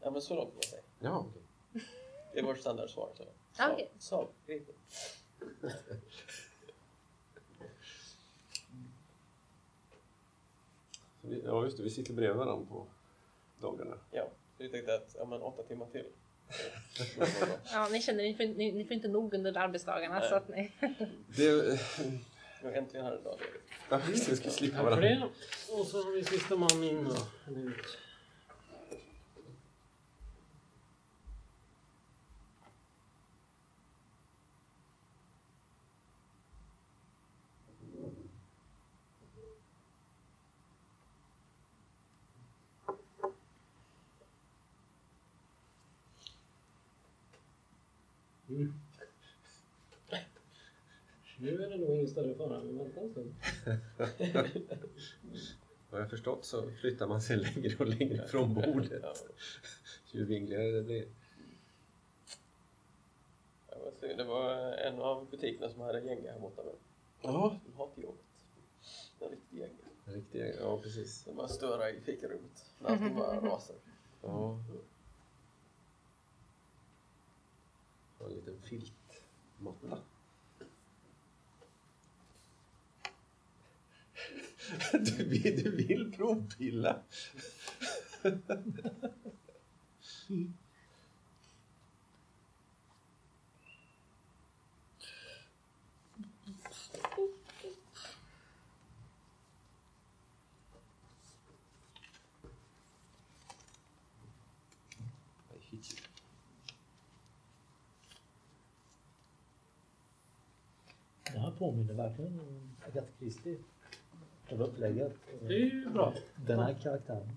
Ja, 0.00 0.10
men 0.10 0.22
så 0.22 0.34
långt 0.34 0.48
kan 0.48 0.54
man 0.56 0.62
säga. 0.62 0.82
Ja, 0.98 1.26
okej. 1.28 1.42
Det 2.32 2.38
är 2.38 2.42
vårt 2.42 2.58
standardsvar. 2.58 3.10
Så. 3.14 3.24
Ja, 3.58 3.72
okej. 3.72 3.90
Saab, 3.98 4.28
Gripen. 4.46 4.74
Ja, 11.44 11.64
just 11.64 11.76
det. 11.76 11.82
Vi 11.82 11.90
sitter 11.90 12.12
bredvid 12.14 12.36
varandra 12.36 12.66
på 12.66 12.86
dagarna. 13.60 13.98
Ja, 14.10 14.28
så 14.56 14.62
vi 14.62 14.68
tänkte 14.68 14.94
att 14.94 15.16
ja, 15.18 15.24
men 15.24 15.42
åtta 15.42 15.62
timmar 15.62 15.86
till 15.86 16.06
Ja, 17.72 17.88
ni 17.92 18.02
känner 18.02 18.22
ni 18.22 18.34
får, 18.34 18.44
ni, 18.44 18.72
ni 18.72 18.84
får 18.84 18.92
inte 18.92 19.08
nog 19.08 19.34
under 19.34 19.58
arbetsdagarna 19.58 20.18
Nej. 20.18 20.28
så 20.28 20.34
att 20.34 20.48
ni... 20.48 20.72
Det... 21.36 21.80
Nu 22.62 22.74
äntligen 22.74 23.06
här 23.06 23.18
idag. 23.20 23.38
David. 23.88 24.06
Ja, 24.06 24.30
vi 24.30 24.36
ska 24.36 24.50
slippa 24.50 24.82
varandra. 24.82 25.28
Och 25.68 25.86
så 25.86 26.02
har 26.02 26.12
vi 26.12 26.24
sista 26.24 26.56
man 26.56 26.84
in 26.84 27.08
Mm. 48.52 48.72
Nu 51.38 51.62
är 51.62 51.70
det 51.70 51.76
nog 51.76 51.90
ingen 51.90 52.08
större 52.08 52.34
fara, 52.34 52.64
men 52.64 52.78
vänta 52.78 53.00
en 53.00 53.10
stund. 53.10 53.34
Vad 55.90 56.00
jag 56.00 56.10
förstått 56.10 56.44
så 56.44 56.70
flyttar 56.70 57.06
man 57.06 57.22
sig 57.22 57.36
längre 57.36 57.76
och 57.78 57.86
längre 57.86 58.28
från 58.28 58.54
bordet. 58.54 59.04
Ju 60.12 60.24
vingligare 60.24 60.70
det 60.70 60.82
blir. 60.82 61.06
Det 64.00 64.24
var 64.24 64.54
en 64.72 64.98
av 65.00 65.30
butikerna 65.30 65.68
som 65.70 65.80
hade 65.80 66.00
gänga 66.00 66.32
här 66.32 66.38
borta. 66.38 66.62
Ja, 67.22 67.60
de 67.66 67.72
har 67.76 67.86
inte 67.86 68.00
jobbet. 68.00 68.24
En 69.20 69.28
riktig 69.28 69.58
gänga. 69.58 70.16
riktigt. 70.16 70.56
Ja, 70.60 70.78
precis. 70.82 71.24
De 71.24 71.36
bara 71.36 71.48
störa 71.48 71.90
i 71.90 72.00
fikarummet 72.00 72.70
när 72.78 72.90
allting 72.90 73.14
bara 73.14 73.40
rasar. 73.50 73.76
Ja. 74.22 74.58
Och 78.22 78.30
en 78.30 78.34
liten 78.34 78.58
filtmatta. 78.62 79.98
Du 84.92 85.24
vill, 85.24 85.64
du 85.64 85.76
vill 85.76 86.12
provpilla? 86.16 87.02
påminner 111.62 111.94
verkligen 111.94 112.40
om 112.40 112.70
Agatha 112.88 113.08
Christie. 113.18 113.58
Själva 114.48 114.64
upplägget. 114.64 115.12
Det 115.40 115.54
är 115.54 115.58
ju 115.58 115.88
bra. 115.90 116.14
Den 116.36 116.58
här 116.58 116.76
karaktären. 116.82 117.28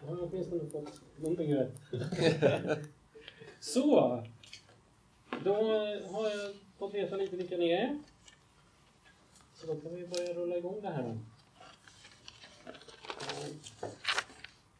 Jag 0.00 0.08
har 0.08 0.22
åtminstone 0.22 0.70
fått 0.70 1.00
någonting 1.16 1.54
rätt. 1.54 1.74
Så. 3.60 4.22
Då 5.44 5.54
har 6.12 6.30
jag 6.30 6.54
fått 6.78 6.94
veta 6.94 7.16
lite 7.16 7.36
vilka 7.36 7.56
ni 7.56 7.70
är. 7.70 7.98
Så 9.54 9.66
då 9.66 9.80
kan 9.80 9.94
vi 9.94 10.06
börja 10.06 10.34
rulla 10.34 10.56
igång 10.56 10.80
det 10.82 10.88
här 10.88 11.02
då. 11.02 11.08
Eh, 13.20 13.54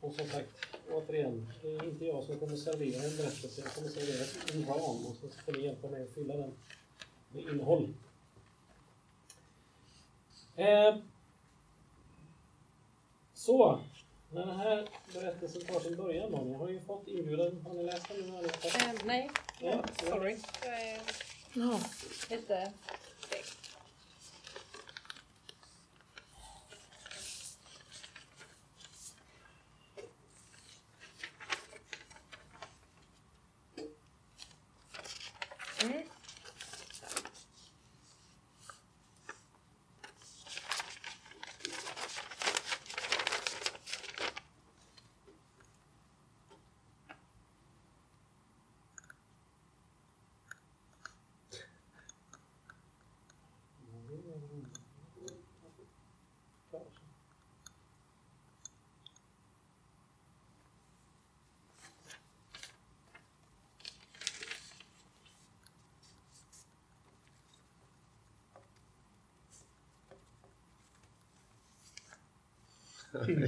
Och 0.01 0.15
som 0.15 0.27
sagt, 0.27 0.49
återigen, 0.91 1.49
det 1.63 1.69
är 1.77 1.85
inte 1.85 2.05
jag 2.05 2.25
som 2.25 2.39
kommer 2.39 2.57
servera 2.57 3.03
en 3.03 3.17
berättelse. 3.17 3.61
Jag 3.65 3.73
kommer 3.75 3.89
servera 3.89 4.25
en 4.55 4.67
ram 4.69 5.07
och 5.07 5.17
så 5.21 5.29
får 5.29 5.53
ni 5.53 5.65
hjälpa 5.65 5.89
mig 5.89 6.03
att 6.03 6.15
fylla 6.15 6.37
den 6.37 6.53
med 7.33 7.43
innehåll. 7.43 7.95
Eh, 10.59 10.97
så, 13.35 13.81
när 14.31 14.47
den 14.47 14.57
här 14.57 14.89
berättelsen 15.15 15.63
tar 15.63 15.81
sin 15.81 15.97
början 15.97 16.33
då, 16.33 16.39
ni 16.39 16.55
har 16.55 16.69
ju 16.69 16.81
fått 16.81 17.09
inbjudan, 17.09 17.63
har 17.67 17.75
ni 17.75 17.83
läst 17.83 18.09
den? 18.09 18.21
Nu 18.21 18.37
allihopa? 18.37 18.69
Eh, 18.69 18.93
nej, 19.05 19.31
Ja, 19.61 19.85
sorry. 20.09 20.39
Jag 20.65 20.81
är 20.81 21.01
lite 22.31 22.73
seg. 23.31 23.45
Mm. 35.83 36.09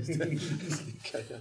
Slickar 0.05 1.41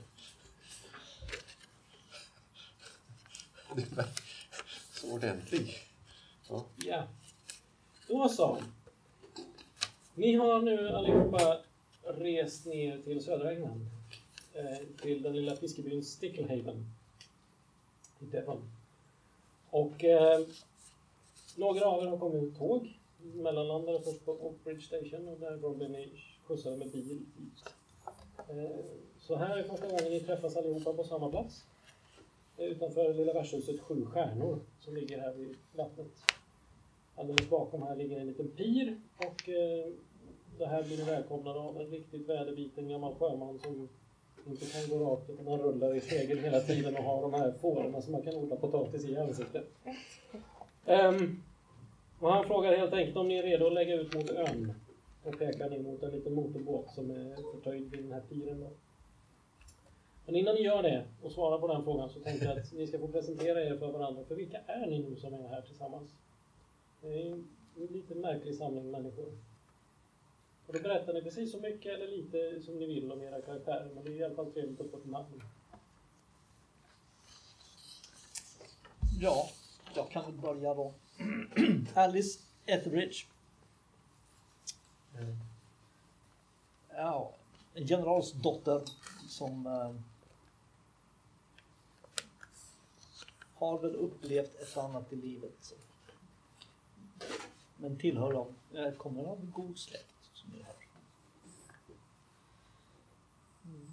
Det 3.76 3.86
Du 3.96 4.02
är 4.02 4.08
så 4.94 5.14
ordentlig. 5.14 5.78
Ja. 6.50 6.66
Ja. 6.86 7.08
Då 8.08 8.30
så. 8.30 8.58
Ni 10.16 10.36
har 10.36 10.62
nu 10.62 10.90
allihopa 10.90 11.60
rest 12.04 12.66
ner 12.66 13.02
till 13.02 13.24
södra 13.24 13.52
England. 13.52 13.86
Eh, 14.54 14.78
till 15.02 15.22
den 15.22 15.36
lilla 15.36 15.56
fiskebyn 15.56 16.04
Sticklehaven. 16.04 16.86
I 18.20 18.26
Devon. 18.26 18.72
Och 19.70 20.04
eh, 20.04 20.46
några 21.56 21.86
av 21.86 22.04
er 22.04 22.08
har 22.08 22.18
kommit 22.18 22.44
med 22.44 22.58
tåg. 22.58 22.94
Mellanlandade 23.34 24.02
först 24.02 24.26
på 24.26 24.32
Oakbridge 24.32 24.82
Station 24.82 25.28
och 25.28 25.40
därifrån 25.40 25.78
blev 25.78 25.92
ni 25.92 26.10
skjutsade 26.44 26.78
med 26.78 26.92
bil 26.92 27.12
ut 27.12 27.74
så 29.18 29.36
här 29.36 29.58
är 29.58 29.64
första 29.64 29.88
gången 29.88 30.12
ni 30.12 30.20
träffas 30.20 30.58
allihopa 30.58 30.94
på 30.94 31.04
samma 31.04 31.30
plats. 31.30 31.64
Eh, 32.58 32.66
Utanför 32.66 33.14
lilla 33.14 33.34
värdshuset 33.34 33.80
Sju 33.80 34.06
Stjärnor 34.06 34.60
som 34.80 34.96
ligger 34.96 35.20
här 35.20 35.34
vid 35.34 35.56
vattnet. 35.76 36.08
Alldeles 37.16 37.50
bakom 37.50 37.84
här 37.84 37.96
ligger 37.96 38.20
en 38.20 38.28
liten 38.28 38.48
pir 38.48 38.98
och 39.18 39.50
eh, 39.50 39.88
det 40.58 40.66
här 40.66 40.84
blir 40.84 40.98
ni 40.98 41.04
välkomnade 41.04 41.60
av 41.60 41.82
en 41.82 41.88
riktigt 41.88 42.30
väderbiten 42.30 42.90
gammal 42.90 43.16
sjöman 43.16 43.60
som 43.60 43.90
inte 44.48 44.66
kan 44.66 44.90
gå 44.90 45.06
rakt 45.06 45.30
utan 45.30 45.48
han 45.48 45.60
rullar 45.60 45.96
i 45.96 46.02
stegen 46.02 46.38
hela 46.38 46.60
tiden 46.60 46.96
och 46.98 47.04
har 47.04 47.22
de 47.22 47.34
här 47.34 47.52
fårorna 47.52 48.02
som 48.02 48.12
man 48.12 48.22
kan 48.22 48.36
odla 48.36 48.56
potatis 48.56 49.06
i 49.06 49.18
ansiktet. 49.18 49.66
Um, 50.86 51.44
och 52.20 52.34
han 52.34 52.46
frågar 52.46 52.78
helt 52.78 52.94
enkelt 52.94 53.18
om 53.18 53.28
ni 53.28 53.38
är 53.38 53.44
redo 53.44 53.68
att 53.68 53.74
lägga 53.74 53.96
ut 53.96 54.16
mot 54.16 54.30
ön 54.30 54.74
och 55.30 55.40
pekar 55.40 55.70
ner 55.70 55.80
mot 55.80 56.04
en 56.04 56.12
liten 56.12 56.34
motorbåt 56.34 56.94
som 56.94 57.12
är 57.12 57.36
förtöjd 57.52 57.92
vid 57.92 58.04
den 58.04 58.12
här 58.12 58.22
piren. 58.22 58.60
Då. 58.60 58.70
Men 60.26 60.36
innan 60.36 60.56
ni 60.56 60.62
gör 60.62 60.84
det 60.84 61.06
och 61.22 61.32
svarar 61.32 61.60
på 61.60 61.68
den 61.68 61.84
frågan 61.84 62.10
så 62.10 62.20
tänkte 62.20 62.46
jag 62.46 62.58
att 62.58 62.74
ni 62.74 62.88
ska 62.88 63.00
få 63.00 63.08
presentera 63.08 63.64
er 63.64 63.78
för 63.78 63.92
varandra. 63.92 64.24
För 64.24 64.36
vilka 64.36 64.58
är 64.58 64.88
ni 64.88 65.00
nu 65.00 65.16
som 65.16 65.34
är 65.34 65.48
här 65.48 65.62
tillsammans? 65.62 66.12
Det 67.02 67.08
är 67.08 67.32
en 67.32 67.48
lite 67.76 68.16
märklig 68.16 68.56
samling 68.56 68.92
människor. 68.92 69.32
Och 70.68 70.74
då 70.74 70.80
berättar 70.80 71.14
ni 71.14 71.22
precis 71.22 71.52
så 71.52 71.60
mycket 71.60 71.94
eller 71.94 72.08
lite 72.08 72.62
som 72.62 72.80
ni 72.80 72.86
vill 72.86 73.12
om 73.12 73.22
era 73.22 73.42
karaktärer. 73.42 73.90
Men 73.96 74.04
det 74.04 74.12
är 74.12 74.16
i 74.16 74.24
alla 74.24 74.36
fall 74.36 74.52
trevligt 74.52 74.82
att 74.82 74.92
få 74.92 74.98
ett 74.98 75.06
namn. 75.06 75.42
Ja, 79.22 79.50
jag 79.96 80.10
kan 80.10 80.26
väl 80.26 80.42
börja 80.42 80.74
då. 80.74 80.94
Alice 81.94 82.40
Etheridge. 82.66 83.26
Ja, 86.90 87.32
en 87.74 87.88
generals 87.88 88.32
dotter 88.32 88.82
som 89.28 89.68
eh, 89.68 89.96
har 93.54 93.80
väl 93.80 93.96
upplevt 93.96 94.56
ett 94.56 94.78
och 94.78 94.84
annat 94.84 95.14
i 95.14 95.16
livet. 95.16 95.74
Men 97.78 97.98
tillhör 97.98 98.34
dem, 98.34 98.56
eh, 98.74 98.92
kommer 98.92 99.24
av 99.24 99.52
god 99.52 99.78
släkt 99.78 100.16
som 100.34 100.50
ni 100.50 100.64
hör. 100.64 100.76
Mm. 103.66 103.92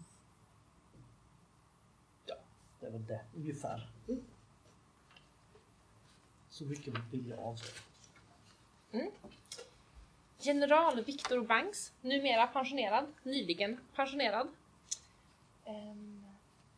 Ja, 2.26 2.36
det 2.80 2.86
är 2.86 2.90
väl 2.90 3.06
det 3.06 3.24
ungefär. 3.36 3.90
så 6.50 6.64
mycket 6.64 6.94
vill 7.10 7.28
jag 7.28 7.38
avslöja. 7.38 7.80
Mm. 8.92 9.10
General 10.46 11.04
Viktor 11.04 11.40
Banks, 11.46 11.92
numera 12.02 12.46
pensionerad, 12.46 13.04
nyligen 13.22 13.78
pensionerad. 13.94 14.48
Ehm, 15.64 16.22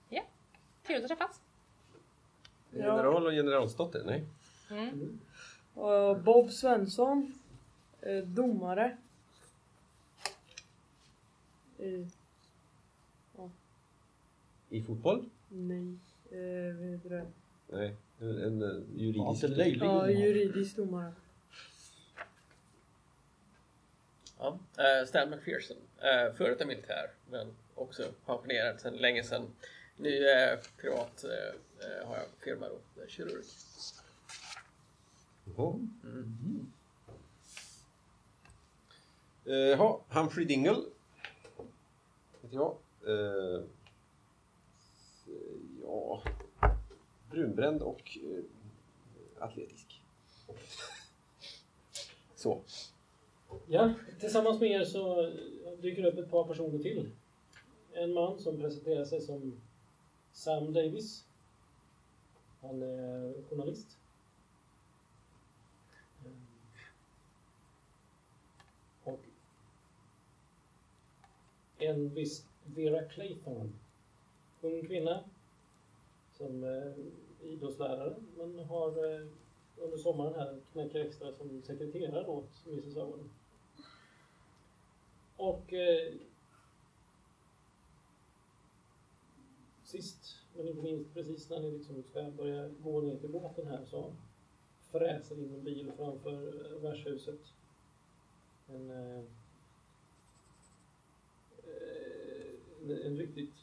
Ja, 0.08 0.22
trevligt 0.86 1.10
att 1.10 1.18
träffas. 1.18 1.40
General 2.72 3.26
och 3.26 3.32
generalsdotter? 3.32 4.02
Nej. 4.06 4.24
Mm. 4.70 5.18
Bob 6.24 6.50
Svensson. 6.52 7.34
eh, 8.00 8.24
Domare. 8.24 8.96
Eh, 11.78 12.06
I 14.70 14.82
fotboll? 14.82 15.24
nej. 15.48 15.94
Eh, 16.30 16.76
vad 16.78 16.86
heter 16.88 17.10
det? 17.10 17.26
Nej. 17.68 17.94
En, 18.20 18.42
en 18.42 18.60
Ja, 18.60 19.02
juridisk... 19.02 19.80
Ja, 19.80 20.10
juridisk 20.10 20.76
domare. 20.76 21.12
Ja. 24.38 24.58
Uh, 24.78 25.06
Stan 25.06 25.30
McPherson. 25.30 25.76
Uh, 25.76 26.34
före 26.36 26.48
detta 26.48 26.66
militär, 26.66 27.10
men 27.30 27.56
också 27.74 28.12
pensionerad 28.26 28.80
sedan 28.80 28.96
länge 28.96 29.22
sedan. 29.22 29.50
Nu 29.96 30.26
privat 30.80 31.24
uh, 31.24 32.08
har 32.08 32.16
jag 32.16 32.26
firma 32.40 32.68
då, 32.68 33.06
kirurg. 33.06 33.44
Mm. 36.04 36.72
Eh, 39.48 39.54
Jaha, 39.54 40.00
Humphrey 40.08 40.44
Dingle. 40.44 40.82
Heter 42.42 42.56
jag. 42.56 42.76
Eh, 43.06 43.62
ja, 45.82 46.22
brunbränd 47.30 47.82
och 47.82 48.18
eh, 48.22 48.44
atletisk. 49.44 50.02
Så. 52.34 52.62
Ja, 53.70 53.94
tillsammans 54.20 54.60
med 54.60 54.70
er 54.70 54.84
så 54.84 55.32
dyker 55.82 56.02
det 56.02 56.08
upp 56.08 56.18
ett 56.18 56.30
par 56.30 56.44
personer 56.44 56.78
till. 56.78 57.10
En 57.92 58.12
man 58.12 58.38
som 58.38 58.56
presenterar 58.58 59.04
sig 59.04 59.20
som 59.20 59.60
Sam 60.32 60.72
Davis. 60.72 61.24
Han 62.60 62.82
är 62.82 63.34
journalist. 63.50 63.98
Och 69.04 69.20
en 71.78 72.14
viss 72.14 72.46
Vera 72.64 73.04
Clayton. 73.04 73.72
Ung 74.60 74.86
kvinna 74.86 75.24
som 76.32 76.64
är 76.64 76.94
idrottslärare 77.42 78.14
men 78.36 78.58
har 78.58 78.88
eh, 78.88 79.26
under 79.76 79.98
sommaren 79.98 80.34
här 80.34 80.60
knäcker 80.72 81.04
extra 81.04 81.32
som 81.32 81.62
sekreterare 81.62 82.26
åt 82.26 82.66
Mrs 82.66 82.96
Owen. 82.96 83.30
Och 85.38 85.72
eh, 85.72 86.14
sist 89.84 90.36
men 90.56 90.68
inte 90.68 90.82
minst 90.82 91.14
precis 91.14 91.50
när 91.50 91.60
ni 91.60 91.70
liksom 91.70 92.02
ska 92.02 92.30
börja 92.30 92.68
gå 92.68 93.00
ner 93.00 93.16
till 93.16 93.28
båten 93.28 93.66
här 93.66 93.84
så 93.84 94.12
fräser 94.90 95.38
in 95.38 95.54
en 95.54 95.64
bil 95.64 95.92
framför 95.96 96.72
eh, 96.72 96.82
värdshuset. 96.82 97.40
En, 98.68 98.90
eh, 98.90 99.24
en, 102.82 102.90
en 102.90 103.16
riktigt 103.16 103.54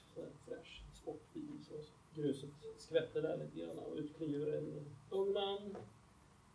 fräsch 0.46 0.84
sportbil. 0.94 1.60
Så, 1.70 1.74
så 1.84 2.22
gruset 2.22 2.50
skvätter 2.78 3.22
där 3.22 3.38
lite 3.38 3.60
grann 3.60 3.80
och 3.80 3.96
ut 3.96 4.16
kliver 4.18 4.58
en 4.58 4.86
ung 5.10 5.34
man. 5.34 5.78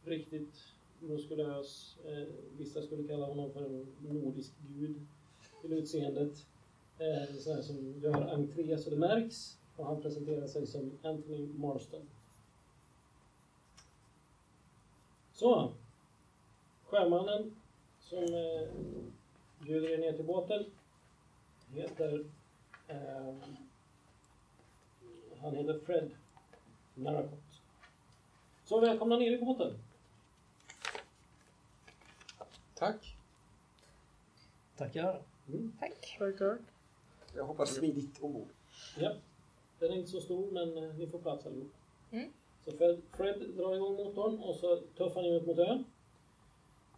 Riktigt 0.04 0.74
muskulös. 1.00 1.96
Eh, 2.04 2.28
vissa 2.58 2.82
skulle 2.82 3.08
kalla 3.08 3.26
honom 3.26 3.52
för 3.52 3.64
en 3.64 3.86
nordisk 4.00 4.52
gud 4.68 5.06
till 5.60 5.72
utseendet. 5.72 6.46
Eh, 6.98 7.36
sån 7.38 7.54
här 7.54 7.62
som 7.62 8.00
gör 8.02 8.34
entré 8.34 8.78
så 8.78 8.90
det 8.90 8.96
märks. 8.96 9.58
Och 9.76 9.86
han 9.86 10.02
presenterar 10.02 10.46
sig 10.46 10.66
som 10.66 10.90
Anthony 11.02 11.46
Marston. 11.46 12.02
Så. 15.32 15.72
Sjömannen 16.84 17.54
som 18.00 18.24
eh, 18.24 18.68
bjuder 19.58 19.90
er 19.90 19.98
ner 19.98 20.12
till 20.12 20.24
båten 20.24 20.64
heter 21.74 22.24
eh, 22.88 23.34
han 25.40 25.56
heter 25.56 25.78
Fred 25.78 26.10
Narracott. 26.94 27.62
Så 28.64 28.80
välkomna 28.80 29.16
ner 29.16 29.32
i 29.32 29.38
båten. 29.38 29.78
Tack. 32.80 33.16
Tackar. 34.76 35.22
Tack. 35.80 36.16
Tack, 36.18 36.38
tack. 36.38 36.60
Jag 37.34 37.44
hoppas 37.44 37.74
smidigt 37.74 38.22
ombord. 38.22 38.48
Ja. 38.98 39.12
Den 39.78 39.92
är 39.92 39.96
inte 39.96 40.10
så 40.10 40.20
stor 40.20 40.50
men 40.50 40.78
eh, 40.78 40.94
ni 40.94 41.06
får 41.06 41.18
plats 41.18 41.46
allihop. 41.46 41.72
Mm. 42.10 42.32
Så 42.64 42.72
Fred, 42.72 43.02
Fred 43.16 43.40
drar 43.56 43.74
igång 43.74 43.96
motorn 43.96 44.38
och 44.38 44.56
så 44.56 44.76
tuffar 44.76 45.22
ni 45.22 45.36
ut 45.36 45.46
mot 45.46 45.58
ön. 45.58 45.84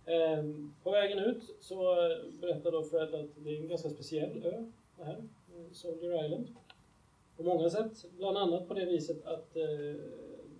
Ehm, 0.07 0.75
på 0.83 0.91
vägen 0.91 1.19
ut 1.19 1.57
så 1.61 1.91
eh, 1.91 2.25
berättar 2.41 2.73
då 2.73 2.85
Fred 2.85 3.15
att 3.15 3.31
det 3.37 3.51
är 3.51 3.61
en 3.61 3.69
ganska 3.69 3.91
speciell 3.91 4.45
ö, 4.45 4.71
det 4.97 5.05
här, 5.05 5.19
eh, 5.55 5.73
Soldier 5.73 6.25
Island. 6.25 6.49
På 7.37 7.43
många 7.43 7.71
sätt, 7.71 8.05
bland 8.17 8.39
annat 8.39 8.69
på 8.69 8.75
det 8.75 8.85
viset 8.85 9.27
att 9.27 9.57
eh, 9.57 9.97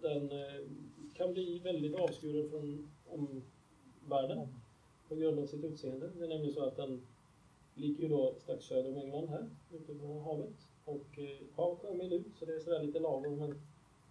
den 0.01 0.31
eh, 0.31 0.67
kan 1.15 1.33
bli 1.33 1.59
väldigt 1.59 1.95
avskuren 1.95 2.51
från 2.51 2.91
omvärlden 3.09 4.62
på 5.13 5.21
grund 5.21 5.39
av 5.39 5.47
sitt 5.47 5.65
utseende. 5.65 6.11
Det 6.19 6.25
är 6.25 6.29
nämligen 6.29 6.55
så 6.55 6.65
att 6.65 6.77
den 6.77 7.03
ligger 7.75 8.03
ju 8.03 8.09
då 8.09 8.35
strax 8.39 8.65
söder 8.65 8.91
om 8.91 8.97
England 8.97 9.29
här, 9.29 9.49
ute 9.73 9.95
på 9.95 10.21
havet. 10.21 10.69
Och 10.85 11.19
eh, 11.19 11.39
har 11.55 11.77
sjömil 11.77 12.13
ut, 12.13 12.37
så 12.39 12.45
det 12.45 12.55
är 12.55 12.61
sådär 12.61 12.83
lite 12.83 12.99
lagom. 12.99 13.39
Man 13.39 13.55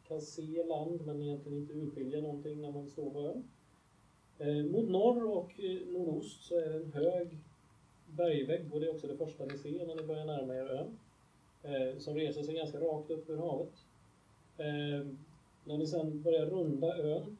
kan 0.07 0.21
se 0.21 0.63
land 0.63 1.05
men 1.05 1.21
egentligen 1.21 1.57
inte 1.57 1.73
urskilja 1.73 2.21
någonting 2.21 2.61
när 2.61 2.71
man 2.71 2.87
står 2.87 3.09
på 3.09 3.19
ön. 3.19 3.43
Eh, 4.37 4.65
mot 4.65 4.89
norr 4.89 5.25
och 5.25 5.59
eh, 5.59 5.87
nordost 5.87 6.43
så 6.43 6.55
är 6.55 6.69
det 6.69 6.75
en 6.75 6.91
hög 6.93 7.37
bergvägg 8.05 8.73
och 8.73 8.79
det 8.79 8.85
är 8.85 8.91
också 8.91 9.07
det 9.07 9.17
första 9.17 9.45
ni 9.45 9.57
ser 9.57 9.87
när 9.87 9.95
ni 9.95 10.03
börjar 10.03 10.25
närma 10.25 10.55
er 10.55 10.65
ön. 10.65 10.97
Eh, 11.63 11.97
som 11.97 12.15
reser 12.15 12.43
sig 12.43 12.55
ganska 12.55 12.79
rakt 12.79 13.09
upp 13.09 13.29
ur 13.29 13.37
havet. 13.37 13.85
Eh, 14.57 15.07
när 15.63 15.77
ni 15.77 15.87
sedan 15.87 16.21
börjar 16.21 16.45
runda 16.45 16.97
ön 16.97 17.37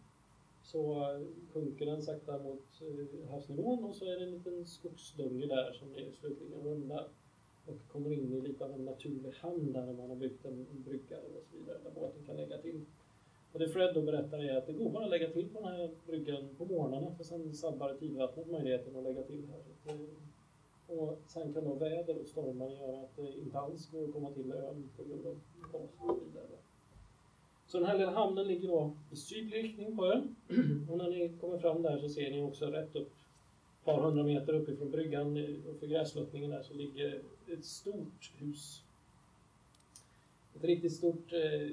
så 0.72 1.06
sjunker 1.54 1.86
den 1.86 2.02
sakta 2.02 2.38
mot 2.38 2.82
eh, 2.82 3.30
havsnivån 3.32 3.84
och 3.84 3.96
så 3.96 4.06
är 4.06 4.20
det 4.20 4.26
en 4.26 4.32
liten 4.32 4.66
skogsdunge 4.66 5.48
där 5.48 5.74
som 5.74 5.94
det 5.94 6.12
slutligen 6.20 6.64
rundar 6.64 7.08
och 7.66 7.78
kommer 7.92 8.12
in 8.12 8.34
i 8.34 8.42
lite 8.42 8.66
av 8.66 8.74
en 8.74 8.86
naturlig 8.86 9.32
hamn 9.32 9.74
där 9.74 9.94
man 9.94 10.10
har 10.10 10.16
byggt 10.16 10.46
en, 10.46 10.68
brygga 10.86 11.18
och 11.18 11.44
så 11.52 11.58
vidare 11.58 11.78
där 11.84 11.92
båten 11.96 12.26
kan 12.26 12.36
lägga 12.36 12.58
till. 12.58 12.82
Och 13.52 13.60
det 13.60 13.70
Fred 13.70 13.94
då 13.94 14.02
berättar 14.02 14.40
är 14.40 14.58
att 14.58 14.68
det 14.68 14.74
går 14.74 14.90
bara 14.90 15.04
att 15.04 15.10
lägga 15.10 15.30
till 15.30 15.50
på 15.50 15.60
den 15.60 15.70
här 15.70 15.90
bryggan 16.08 16.56
på 16.58 16.66
morgnarna 16.66 17.16
för 17.16 17.24
sen 17.24 17.54
sabbar 17.54 17.94
tidvattnet 17.94 18.52
möjligheten 18.52 18.96
att 18.96 19.04
lägga 19.04 19.24
till 19.24 19.48
här. 19.48 19.98
Och 20.88 21.20
sen 21.28 21.54
kan 21.54 21.64
då 21.64 21.74
väder 21.74 22.20
och 22.22 22.28
stormar 22.28 22.70
göra 22.70 23.00
att 23.02 23.16
det 23.16 23.40
inte 23.40 23.60
alls 23.60 23.92
går 23.92 24.04
att 24.04 24.14
komma 24.14 24.32
till 24.32 24.52
ön 24.52 24.90
på 24.98 25.04
grund 25.04 25.26
av 25.26 25.40
gas 25.72 25.90
och 26.00 26.16
så 26.16 26.20
vidare. 26.26 26.61
Så 27.72 27.80
den 27.80 27.88
här 27.88 27.98
lilla 27.98 28.12
hamnen 28.12 28.48
ligger 28.48 28.68
då 28.68 28.94
i 29.12 29.16
sydlig 29.16 29.64
riktning 29.64 29.98
på 29.98 30.06
ön. 30.06 30.36
Och 30.90 30.98
när 30.98 31.10
ni 31.10 31.32
kommer 31.42 31.58
fram 31.58 31.82
där 31.82 32.00
så 32.00 32.10
ser 32.10 32.32
ni 32.32 32.42
också 32.42 32.66
rätt 32.66 32.96
upp 32.96 33.12
ett 33.80 33.86
par 33.86 34.02
hundra 34.02 34.24
meter 34.24 34.54
uppifrån 34.54 34.92
bryggan 34.92 35.38
uppför 35.38 35.80
för 35.80 35.88
grässluttningen 35.88 36.52
där 36.52 36.64
så 36.64 36.74
ligger 36.74 37.22
ett 37.48 37.66
stort 37.66 38.32
hus. 38.38 38.84
Ett 40.56 40.64
riktigt 40.64 40.94
stort, 40.94 41.34
eh, 41.34 41.70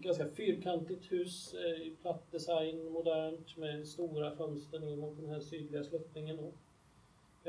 ganska 0.00 0.28
fyrkantigt 0.28 1.12
hus 1.12 1.54
eh, 1.54 1.82
i 1.82 1.96
platt 2.02 2.32
design, 2.32 2.92
modernt 2.92 3.56
med 3.56 3.88
stora 3.88 4.36
fönster 4.36 4.78
ner 4.78 4.96
mot 4.96 5.16
den 5.20 5.28
här 5.28 5.40
sydliga 5.40 5.84
sluttningen. 5.84 6.36
Då. 6.36 6.52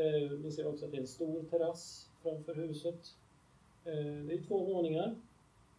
Eh, 0.02 0.32
ni 0.32 0.52
ser 0.52 0.68
också 0.68 0.86
att 0.86 0.92
det 0.92 0.98
är 0.98 1.02
en 1.02 1.08
stor 1.08 1.44
terrass 1.44 2.10
framför 2.24 2.56
huset. 2.56 3.16
Eh, 3.86 4.26
det 4.28 4.34
är 4.34 4.44
två 4.48 4.64
våningar. 4.64 5.16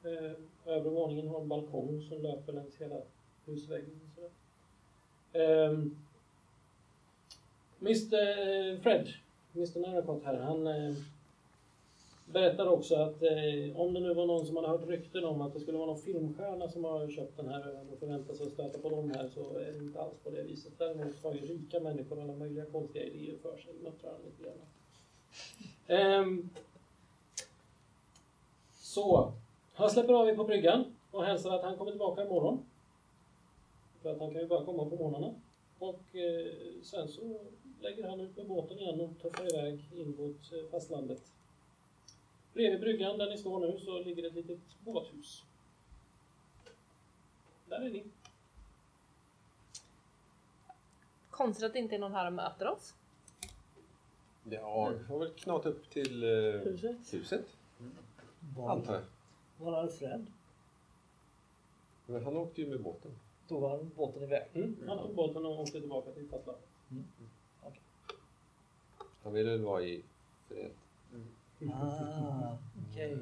Eh, 0.04 0.32
övre 0.66 0.90
våningen 0.90 1.28
har 1.28 1.40
en 1.40 1.48
balkong 1.48 2.02
som 2.08 2.22
löper 2.22 2.52
längs 2.52 2.76
hela 2.76 3.00
husväggen. 3.44 4.00
Så 4.16 4.20
ehm, 5.38 5.96
eh, 7.80 7.86
Mr 7.86 8.80
Fred, 8.80 9.08
Mr 9.54 9.80
Narracott 9.80 10.24
här, 10.24 10.40
han 10.40 10.66
eh, 10.66 10.94
berättar 12.26 12.66
också 12.66 12.94
att 12.94 13.22
eh, 13.22 13.80
om 13.80 13.94
det 13.94 14.00
nu 14.00 14.14
var 14.14 14.26
någon 14.26 14.46
som 14.46 14.56
hade 14.56 14.68
hört 14.68 14.88
rykten 14.88 15.24
om 15.24 15.40
att 15.40 15.54
det 15.54 15.60
skulle 15.60 15.78
vara 15.78 15.86
någon 15.86 16.02
filmstjärna 16.02 16.68
som 16.68 16.84
har 16.84 17.08
köpt 17.08 17.36
den 17.36 17.48
här 17.48 17.60
ön 17.60 17.88
och 17.92 17.98
förväntar 17.98 18.34
sig 18.34 18.46
att 18.46 18.52
stöta 18.52 18.78
på 18.78 18.90
dem 18.90 19.10
här 19.10 19.28
så 19.34 19.58
är 19.58 19.72
det 19.72 19.78
inte 19.78 20.00
alls 20.00 20.18
på 20.24 20.30
det 20.30 20.42
viset. 20.42 20.72
Däremot 20.78 21.22
har 21.22 21.34
ju 21.34 21.40
rika 21.40 21.80
människor 21.80 22.20
alla 22.22 22.34
möjliga 22.34 22.64
konstiga 22.64 23.04
idéer 23.04 23.36
för 23.42 23.56
sig, 23.56 23.74
muttrar 23.82 24.12
han 24.12 24.20
lite 24.24 24.42
grann. 24.42 24.58
Ehm, 25.86 26.50
så, 28.72 29.32
han 29.74 29.90
släpper 29.90 30.12
av 30.12 30.28
er 30.28 30.36
på 30.36 30.44
bryggan 30.44 30.96
och 31.10 31.24
hälsar 31.24 31.54
att 31.54 31.62
han 31.62 31.76
kommer 31.76 31.90
tillbaka 31.90 32.22
imorgon. 32.24 32.64
För 34.02 34.12
att 34.12 34.20
han 34.20 34.30
kan 34.32 34.40
ju 34.40 34.46
bara 34.46 34.64
komma 34.64 34.84
på 34.90 34.96
morgnarna. 34.96 35.34
Och 35.78 36.16
eh, 36.16 36.52
sen 36.82 37.08
så 37.08 37.40
lägger 37.80 38.08
han 38.08 38.20
ut 38.20 38.36
med 38.36 38.46
båten 38.48 38.78
igen 38.78 39.00
och 39.00 39.10
tuffar 39.22 39.54
iväg 39.54 39.80
in 39.92 40.16
mot 40.16 40.52
eh, 40.52 40.70
fastlandet. 40.70 41.22
Bredvid 42.52 42.80
bryggan 42.80 43.18
där 43.18 43.30
ni 43.30 43.38
står 43.38 43.60
nu 43.60 43.78
så 43.78 43.98
ligger 43.98 44.26
ett 44.26 44.34
litet 44.34 44.60
båthus. 44.84 45.44
Där 47.68 47.80
är 47.80 47.90
ni. 47.90 48.04
Konstigt 51.30 51.64
att 51.66 51.72
det 51.72 51.78
inte 51.78 51.94
är 51.94 51.98
någon 51.98 52.14
här 52.14 52.26
och 52.26 52.32
möter 52.32 52.68
oss. 52.68 52.94
Ja, 54.50 54.92
vi 54.98 55.04
får 55.04 55.18
väl 55.18 55.30
knata 55.30 55.68
upp 55.68 55.90
till 55.90 56.22
eh, 56.22 56.28
Huset. 56.60 56.96
huset, 57.12 57.56
Var, 58.56 58.70
antar 58.70 58.94
jag. 58.94 59.02
Var 59.58 59.84
är 59.84 59.88
Fred? 59.88 60.26
Men 62.06 62.24
han 62.24 62.36
åkte 62.36 62.60
ju 62.60 62.66
med 62.68 62.80
båten. 62.80 63.10
Då 63.48 63.58
var 63.58 63.82
båten 63.82 64.22
iväg. 64.22 64.42
Mm. 64.54 64.84
Han 64.88 64.98
tog 64.98 65.14
båten 65.14 65.46
och 65.46 65.60
åkte 65.60 65.80
tillbaka 65.80 66.10
till 66.10 66.28
fastlandet. 66.28 66.64
Han 69.22 69.32
ville 69.32 69.50
väl 69.50 69.62
vara 69.62 69.82
i 69.82 70.02
fred. 70.48 70.70
Ah, 71.72 72.56
okej. 72.90 73.18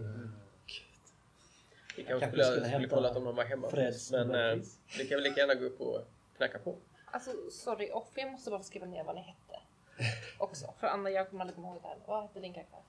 Vi 1.96 2.04
kanske 2.04 2.20
Kanske 2.20 2.28
skulle, 2.28 2.44
skulle 2.44 2.60
skulle 2.60 2.66
hämta 2.66 2.96
kolla 2.96 3.14
om 3.14 3.24
de 3.24 3.36
var 3.36 3.44
hemma. 3.44 3.68
Freds 3.68 4.12
Men 4.12 4.34
eh, 4.34 4.64
vi 4.98 5.08
kan 5.08 5.16
väl 5.16 5.22
lika 5.22 5.40
gärna 5.40 5.54
gå 5.54 5.64
upp 5.64 5.80
och 5.80 6.00
knacka 6.36 6.58
på. 6.58 6.76
Alltså 7.04 7.30
sorry, 7.50 7.90
off, 7.90 8.08
jag 8.14 8.32
måste 8.32 8.50
bara 8.50 8.62
skriva 8.62 8.86
ner 8.86 9.04
vad 9.04 9.14
ni 9.14 9.20
hette. 9.20 9.60
Också. 10.38 10.74
För 10.78 10.86
Anna, 10.86 11.10
jag 11.10 11.30
kommer 11.30 11.40
aldrig 11.40 11.56
komma 11.56 11.68
ihåg 11.68 11.82
det 11.82 11.88
här. 11.88 11.96
Vad 12.06 12.22
hette 12.22 12.40
din 12.40 12.54
karaktär? 12.54 12.80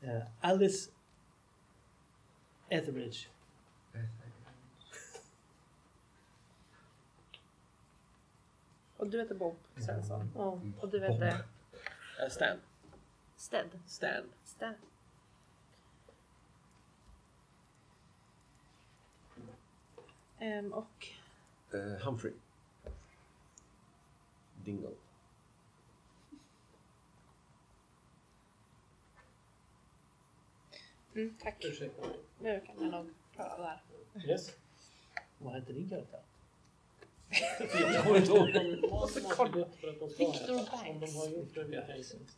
Eh, 0.00 0.22
Alice 0.40 0.90
Etheridge. 2.70 3.28
Och 8.96 9.06
du 9.10 9.18
heter 9.20 9.34
Bob 9.34 9.56
Svensson. 9.76 10.30
Ja. 10.34 10.60
Och 10.80 10.88
du 10.88 11.00
heter 11.00 11.44
Eh, 12.22 12.28
Stan. 12.28 12.58
Sted. 13.36 13.78
Stan. 13.86 14.24
Sted. 14.44 14.74
Ehm, 20.38 20.72
och 20.72 21.08
Eh, 21.74 22.04
Humphrey. 22.04 22.32
Dingle. 24.64 24.90
Mm, 31.14 31.36
tack. 31.42 31.64
Ursäkta. 31.64 32.06
Nu 32.38 32.60
kan 32.66 32.74
jag 32.80 32.90
nog 32.90 33.10
det 33.36 33.42
här. 33.42 33.80
Yes. 34.28 34.56
Vad 35.38 35.52
hette 35.52 35.72
din 35.72 35.88
karaktär? 35.88 36.20
Jag 37.72 38.04
kommer 38.04 38.18
inte 38.18 38.32
ihåg 38.32 38.46
Victor 40.18 40.60
äta. 40.60 40.76
Om 40.88 41.00
de 41.00 41.00
Banks. 41.00 41.16
har 41.16 41.28
gjort 41.28 41.54
det 41.54 41.64
vet 41.64 41.88
jag 41.88 41.98
inte. 41.98 42.32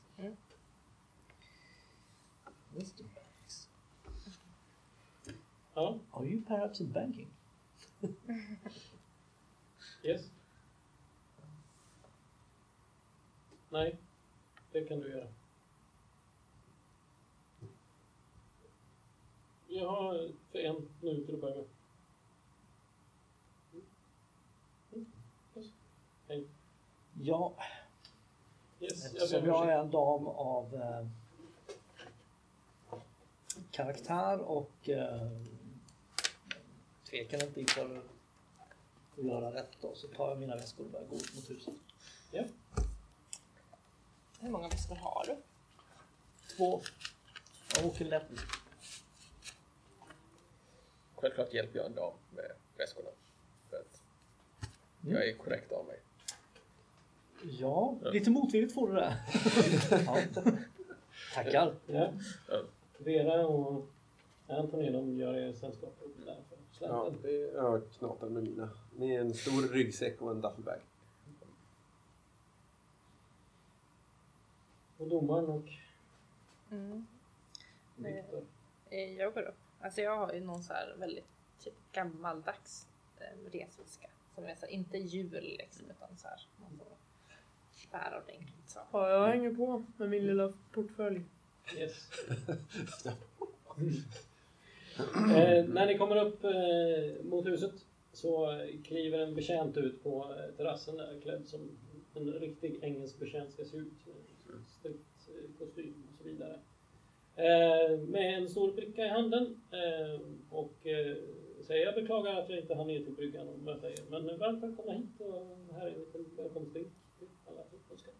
Mr 2.74 3.02
Banks. 3.14 3.68
Ja, 5.74 5.98
Are 6.10 6.26
you 6.26 6.42
perhaps 6.42 6.80
in 6.80 6.92
banking? 6.92 7.28
yes. 10.02 10.30
Nej, 13.70 13.96
det 14.72 14.84
kan 14.84 15.00
du 15.00 15.10
göra. 15.10 15.28
Jag 19.74 19.88
har 19.88 20.30
för 20.52 20.58
en 20.58 20.88
nu 21.00 21.24
till 21.26 21.34
att 21.34 21.40
börja 21.40 21.56
med. 21.56 21.64
Mm. 24.92 25.06
Yes. 25.56 25.66
Hej. 26.28 26.46
Ja, 27.22 27.54
Yes, 28.80 29.04
jag 29.04 29.12
eftersom 29.12 29.40
om 29.42 29.48
jag 29.48 29.68
är 29.68 29.78
en 29.78 29.90
dam 29.90 30.26
av 30.26 30.74
eh, 30.74 31.06
karaktär 33.70 34.38
och 34.38 34.88
eh, 34.88 35.30
tvekar 37.10 37.44
inte 37.44 37.60
inför 37.60 37.96
att 39.16 39.24
göra 39.24 39.54
rätt 39.54 39.76
då, 39.80 39.94
så 39.94 40.08
tar 40.08 40.28
jag 40.28 40.38
mina 40.38 40.56
väskor 40.56 40.84
och 40.84 40.90
börjar 40.90 41.06
gå 41.06 41.16
ut 41.16 41.34
mot 41.34 41.50
huset. 41.50 41.74
Ja. 42.30 42.44
Hur 44.40 44.50
många 44.50 44.68
väskor 44.68 44.96
har 44.96 45.24
du? 45.26 45.36
Två. 46.56 46.80
Jag 47.76 47.86
åker 47.86 48.04
lätt. 48.04 48.30
Självklart 51.22 51.52
hjälper 51.54 51.78
jag 51.78 51.86
en 51.86 51.94
dam 51.94 52.12
med 52.36 52.52
väskorna. 52.78 53.08
För 53.70 53.76
att 53.76 54.00
jag 55.00 55.28
är 55.28 55.32
korrekt 55.36 55.72
av 55.72 55.86
mig. 55.86 55.98
Ja, 57.60 57.96
lite 58.12 58.30
motvilligt 58.30 58.74
får 58.74 58.88
du 58.88 58.94
det. 58.94 59.16
ja. 59.90 60.18
Tackar. 61.34 61.74
Ja. 61.86 62.12
Ja. 62.48 62.62
Vera 62.98 63.46
och 63.46 63.86
Anthony 64.46 64.90
de 64.90 65.16
gör 65.16 65.34
er 65.34 65.52
sällskap 65.52 65.94
upp 66.00 66.26
där 66.26 66.36
för 66.48 66.86
Ja, 66.86 67.12
är, 67.24 67.54
jag 67.54 67.82
knatar 67.98 68.28
med 68.28 68.42
mina. 68.42 68.68
Med 68.96 69.20
en 69.20 69.34
stor 69.34 69.62
ryggsäck 69.74 70.22
och 70.22 70.30
en 70.30 70.40
duffelbag. 70.40 70.80
Och 74.98 75.08
domaren 75.08 75.46
och 75.46 75.62
Mm. 76.70 77.06
Viktor. 77.96 78.44
Eh, 78.90 79.12
Jag 79.12 79.34
går 79.34 79.42
upp. 79.42 79.54
Alltså 79.82 80.00
jag 80.00 80.16
har 80.16 80.32
ju 80.32 80.40
någon 80.40 80.62
så 80.62 80.72
här 80.72 80.94
väldigt 80.98 81.28
typ 81.58 81.74
gammaldags 81.92 82.86
eh, 83.20 83.50
resväska. 83.52 84.08
Som 84.34 84.44
är 84.44 84.54
så 84.54 84.66
här, 84.66 84.72
inte 84.72 84.98
jul 84.98 85.56
liksom 85.58 85.90
utan 85.90 86.16
så 86.16 86.28
här. 86.28 86.46
Man 86.56 86.78
får 86.78 86.96
bära 87.92 88.22
ordentligt 88.22 88.68
så. 88.68 88.80
ja, 88.92 89.10
jag 89.10 89.26
hänger 89.26 89.54
på 89.54 89.84
med 89.96 90.10
min 90.10 90.26
lilla 90.26 90.52
portfölj. 90.72 91.24
Yes. 91.76 92.10
eh, 95.36 95.64
när 95.64 95.86
ni 95.86 95.98
kommer 95.98 96.26
upp 96.26 96.44
eh, 96.44 97.24
mot 97.24 97.46
huset 97.46 97.74
så 98.12 98.60
kliver 98.84 99.18
en 99.18 99.34
betjänt 99.34 99.76
ut 99.76 100.02
på 100.02 100.34
eh, 100.34 100.56
terrassen 100.56 100.96
där 100.96 101.20
klädd 101.20 101.46
som 101.46 101.70
en 102.14 102.32
riktig 102.32 102.78
engelsk 102.82 103.18
betjänt 103.18 103.52
ska 103.52 103.64
se 103.64 103.76
ut. 103.76 103.92
Strikt 104.78 105.28
eh, 105.28 105.58
kostym 105.58 106.08
och 106.12 106.18
så 106.18 106.24
vidare. 106.24 106.58
Eh, 107.36 107.98
med 107.98 108.38
en 108.38 108.48
stor 108.48 108.72
bricka 108.72 109.06
i 109.06 109.08
handen 109.08 109.60
eh, 109.70 110.20
och 110.50 110.86
eh, 110.86 111.16
säger 111.62 111.86
jag 111.86 111.94
beklagar 111.94 112.34
att 112.34 112.48
jag 112.48 112.58
inte 112.58 112.74
hann 112.74 112.86
ner 112.86 112.98
till 112.98 113.12
bryggan 113.12 113.48
och 113.48 113.58
möta 113.58 113.90
er. 113.90 113.98
Men 114.10 114.38
varmt 114.38 114.62
välkomna 114.62 114.92
hit 114.92 115.20
och 115.20 115.74
här 115.74 115.86
är 115.86 115.90
en 115.90 115.98
liten 115.98 116.24
välkomstdrink 116.36 116.88
till 117.18 117.28
alla 117.46 117.64
som 117.70 117.78
önskar. 117.92 118.14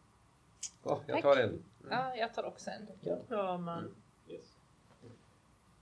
Ja, 0.84 1.00
jag 1.06 1.14
Tack. 1.14 1.22
tar 1.22 1.42
en. 1.42 1.64
Ja, 1.90 2.16
jag 2.16 2.34
tar 2.34 2.44
också 2.44 2.70
en. 2.70 3.14
Ja, 3.28 3.58
men 3.58 3.94
Yes. 4.28 4.56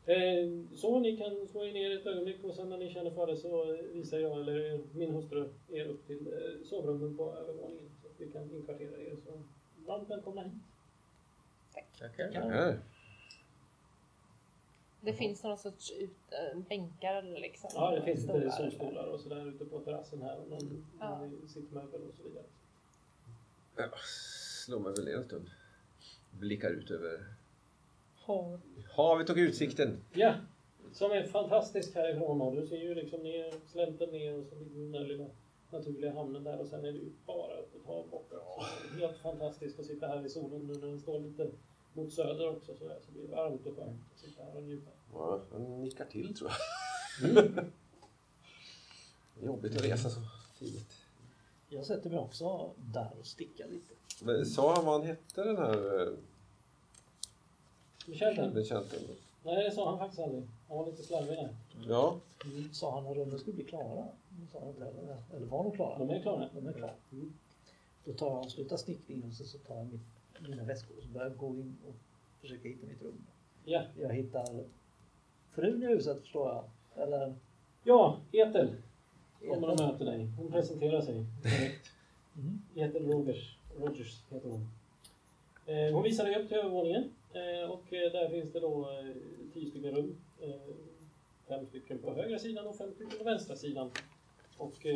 Eh, 0.06 0.76
så 0.76 0.98
ni 0.98 1.16
kan 1.16 1.46
slå 1.48 1.64
er 1.64 1.72
ner 1.72 1.98
ett 1.98 2.06
ögonblick 2.06 2.44
och 2.44 2.54
sen 2.54 2.68
när 2.68 2.78
ni 2.78 2.92
känner 2.92 3.10
för 3.10 3.26
det 3.26 3.36
så 3.36 3.76
visar 3.92 4.18
jag 4.18 4.40
eller 4.40 4.80
min 4.94 5.10
hustru 5.14 5.48
er 5.68 5.86
upp 5.86 6.06
till 6.06 6.26
eh, 6.26 6.66
sovrummen 6.66 7.16
på 7.16 7.32
övervåningen 7.32 7.90
så 8.02 8.08
att 8.08 8.20
vi 8.20 8.32
kan 8.32 8.54
inkvartera 8.54 8.98
er. 9.00 9.16
Så 9.26 9.42
varmt 9.86 10.10
välkomna 10.10 10.42
hit. 10.42 10.52
Tackar. 11.98 12.30
Ja. 12.34 12.72
Det 15.00 15.12
finns 15.12 15.42
någon 15.44 15.58
sorts 15.58 15.92
ut, 15.92 16.10
äh, 16.30 16.58
bänkar 16.68 17.14
eller 17.14 17.40
liksom. 17.40 17.70
Ja, 17.74 17.90
det 17.90 18.02
finns 18.02 18.26
lite 18.26 18.50
solstolar 18.50 19.06
och 19.06 19.20
sådär 19.20 19.46
ute 19.48 19.64
på 19.64 19.80
terrassen 19.80 20.22
här 20.22 20.38
och 20.40 20.48
någon, 20.48 20.86
Ja. 21.00 21.18
någon 21.18 21.48
sittmöbel 21.48 22.00
och 22.02 22.14
så 22.14 22.22
vidare. 22.22 22.44
Jag 23.76 23.98
slår 24.64 24.80
mig 24.80 24.92
väl 24.92 25.04
ner 25.04 25.16
en 25.16 25.24
stund. 25.24 25.50
Blickar 26.30 26.70
ut 26.70 26.90
över 26.90 27.24
havet 28.96 29.30
och 29.30 29.36
utsikten. 29.36 30.04
Ja, 30.12 30.34
som 30.92 31.10
är 31.10 31.22
fantastisk 31.26 31.94
härifrån 31.94 32.40
och 32.40 32.56
du 32.56 32.66
ser 32.66 32.76
ju 32.76 32.94
liksom 32.94 33.22
ner, 33.22 33.54
slänten 33.66 34.10
ner 34.10 34.38
och 34.38 34.46
så 34.46 34.54
ligger 34.54 34.80
den 34.80 34.92
där 34.92 35.00
lilla 35.00 35.26
naturliga 35.70 36.12
hamnen 36.14 36.44
där 36.44 36.58
och 36.60 36.66
sen 36.66 36.78
är 36.84 36.92
det 36.92 36.98
ju 36.98 37.10
bara 37.26 37.52
öppet 37.54 37.86
hav 37.86 38.08
borta. 38.10 38.36
Så 38.36 38.98
Helt 39.00 39.16
fantastiskt 39.18 39.80
att 39.80 39.86
sitta 39.86 40.06
här 40.06 40.26
i 40.26 40.28
solen 40.28 40.66
nu 40.66 40.74
när 40.74 40.86
den 40.86 41.00
står 41.00 41.20
lite 41.20 41.50
mot 41.92 42.12
söder 42.12 42.50
också 42.56 42.74
så, 42.74 42.78
så 43.06 43.12
blir 43.12 43.22
det 43.22 43.34
varmt 43.34 43.66
och 43.66 43.76
skönt 43.76 44.00
att 44.14 44.20
sitta 44.20 44.42
här 44.42 44.56
och 44.56 44.62
njuta. 44.62 44.90
Ja, 45.12 45.40
han 45.52 45.82
nickar 45.82 46.04
till 46.04 46.34
tror 46.36 46.50
jag. 47.22 47.64
Jobbigt 49.42 49.76
att 49.76 49.84
resa 49.84 50.10
så 50.10 50.20
tidigt. 50.58 50.96
Jag 51.68 51.86
sätter 51.86 52.10
mig 52.10 52.18
också 52.18 52.70
där 52.76 53.10
och 53.20 53.26
stickar 53.26 53.68
lite. 53.68 53.94
Men 54.22 54.46
sa 54.46 54.74
han 54.74 54.84
vad 54.84 54.94
han 55.00 55.06
hette 55.08 55.44
den 55.44 55.56
här 55.56 56.02
eh, 56.06 56.12
Betjänten? 58.06 58.54
betjänten? 58.54 58.98
Nej, 59.44 59.64
det 59.64 59.70
sa 59.72 59.90
han 59.90 59.98
faktiskt 59.98 60.22
aldrig. 60.22 60.42
Han 60.68 60.78
var 60.78 60.86
lite 60.86 61.02
slarvig 61.02 61.36
där. 61.36 61.56
Ja, 61.88 62.20
Sa 62.72 62.94
han 62.94 63.04
när 63.04 63.14
rummen 63.14 63.38
skulle 63.38 63.54
bli 63.56 63.64
klara? 63.64 64.06
Det 64.28 64.46
sa 64.52 64.58
han 64.60 64.68
inte. 64.68 64.84
Eller 65.36 65.46
var 65.46 65.62
de 65.64 65.72
klara? 65.72 65.98
De 65.98 66.10
är 66.10 66.22
klara. 66.22 66.48
De 66.54 66.66
är 66.66 66.72
klara. 66.72 66.94
Mm. 67.12 67.32
Då 68.04 68.12
tar 68.12 68.30
jag 68.30 68.38
och 68.44 68.50
slutar 68.50 68.76
snickringen 68.76 69.28
och 69.30 69.34
så, 69.36 69.44
så 69.44 69.58
tar 69.58 69.76
jag 69.76 69.86
mitt, 69.86 70.00
mina 70.48 70.64
väskor 70.64 70.96
och 70.96 71.02
så 71.02 71.08
börjar 71.08 71.28
jag 71.28 71.36
gå 71.36 71.56
in 71.56 71.76
och 71.88 71.94
försöka 72.40 72.68
hitta 72.68 72.86
mitt 72.86 73.02
rum. 73.02 73.26
Ja. 73.64 73.82
Jag 74.00 74.14
hittar 74.14 74.64
frun 75.50 75.82
i 75.82 75.86
huset 75.86 76.20
förstår 76.20 76.48
jag. 76.48 76.64
Eller 77.02 77.34
ja, 77.84 78.20
Ethel. 78.32 78.74
Damerna 79.40 79.86
möter 79.86 80.04
dig. 80.04 80.26
Hon 80.38 80.52
presenterar 80.52 81.00
sig 81.00 81.14
direkt. 81.42 81.90
Mm. 82.36 82.62
Heter 82.74 83.00
Rogers. 83.00 83.58
Rogers 83.78 84.24
heter 84.30 84.48
hon. 84.48 84.68
Eh, 85.66 85.94
hon 85.94 86.02
visar 86.02 86.24
dig 86.24 86.42
upp 86.42 86.48
till 86.48 86.56
övervåningen. 86.56 87.10
Eh, 87.32 87.70
och 87.70 87.92
eh, 87.92 88.12
där 88.12 88.28
finns 88.28 88.52
det 88.52 88.60
då 88.60 88.88
tio 89.54 89.70
stycken 89.70 89.90
rum. 89.90 90.16
Fem 91.48 91.66
stycken 91.66 91.98
på 91.98 92.14
högra 92.14 92.38
sidan 92.38 92.66
och 92.66 92.76
fem 92.76 92.92
stycken 92.94 93.18
på 93.18 93.24
vänstra 93.24 93.56
sidan. 93.56 93.90
Och 94.56 94.86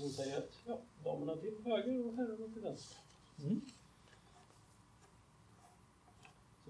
hon 0.00 0.10
säger 0.10 0.38
att 0.38 0.58
ja, 0.66 0.78
damerna 1.04 1.36
till 1.36 1.54
höger 1.64 2.06
och 2.06 2.14
herrarna 2.14 2.54
till 2.54 2.62
vänster. 2.62 2.96
Mm. 3.42 3.60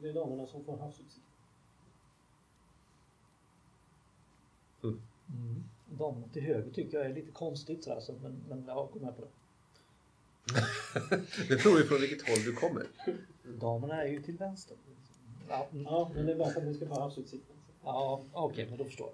Det 0.03 0.09
är 0.09 0.13
damerna 0.13 0.47
som 0.47 0.65
får 0.65 0.77
havsutsikt. 0.77 1.27
Mm. 4.83 5.65
Damerna 5.99 6.29
till 6.33 6.43
höger 6.43 6.71
tycker 6.71 6.99
jag 6.99 7.07
är 7.07 7.15
lite 7.15 7.33
konstigt 7.33 7.85
sådär, 7.85 8.01
så, 8.01 8.13
men, 8.23 8.43
men 8.49 8.65
jag 8.67 8.89
går 8.93 9.01
med 9.01 9.17
på 9.17 9.23
det. 9.23 9.29
Det 11.49 11.65
beror 11.65 11.79
ju 11.79 11.85
från 11.85 12.01
vilket 12.01 12.29
håll 12.29 12.39
du 12.45 12.53
kommer. 12.53 12.87
Damerna 13.61 14.03
är 14.03 14.07
ju 14.07 14.23
till 14.23 14.37
vänster. 14.37 14.77
Ja, 15.49 15.69
mm. 15.73 15.85
Ja, 15.85 16.11
men 16.15 16.27
det 16.27 16.33
är 16.33 16.37
bara 16.37 16.51
för 16.51 16.61
att 16.61 16.67
ni 16.67 16.75
ska 16.75 16.87
få 16.87 17.01
havsutsikten. 17.01 17.57
ja 17.85 18.23
okej, 18.33 18.67
men 18.69 18.79
då 18.79 18.85
förstår 18.85 19.11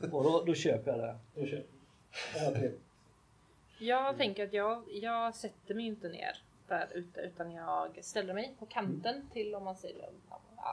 jag. 0.00 0.14
Och 0.14 0.24
då, 0.24 0.44
då 0.46 0.54
köper 0.54 0.90
jag 0.90 1.00
det. 1.00 1.18
Då 1.34 1.46
kör 1.46 1.56
vi. 1.56 1.64
Ja, 2.38 2.50
trevligt. 2.50 2.80
Jag 3.78 4.16
tänker 4.16 4.46
att 4.46 4.52
jag, 4.52 4.84
jag 4.92 5.34
sätter 5.34 5.74
mig 5.74 5.86
inte 5.86 6.08
ner 6.08 6.42
där 6.72 6.88
ute 6.94 7.20
utan 7.20 7.52
jag 7.52 8.04
ställer 8.04 8.34
mig 8.34 8.54
på 8.58 8.66
kanten 8.66 9.28
till 9.32 9.54
om 9.54 9.64
man 9.64 9.76
säger 9.76 10.10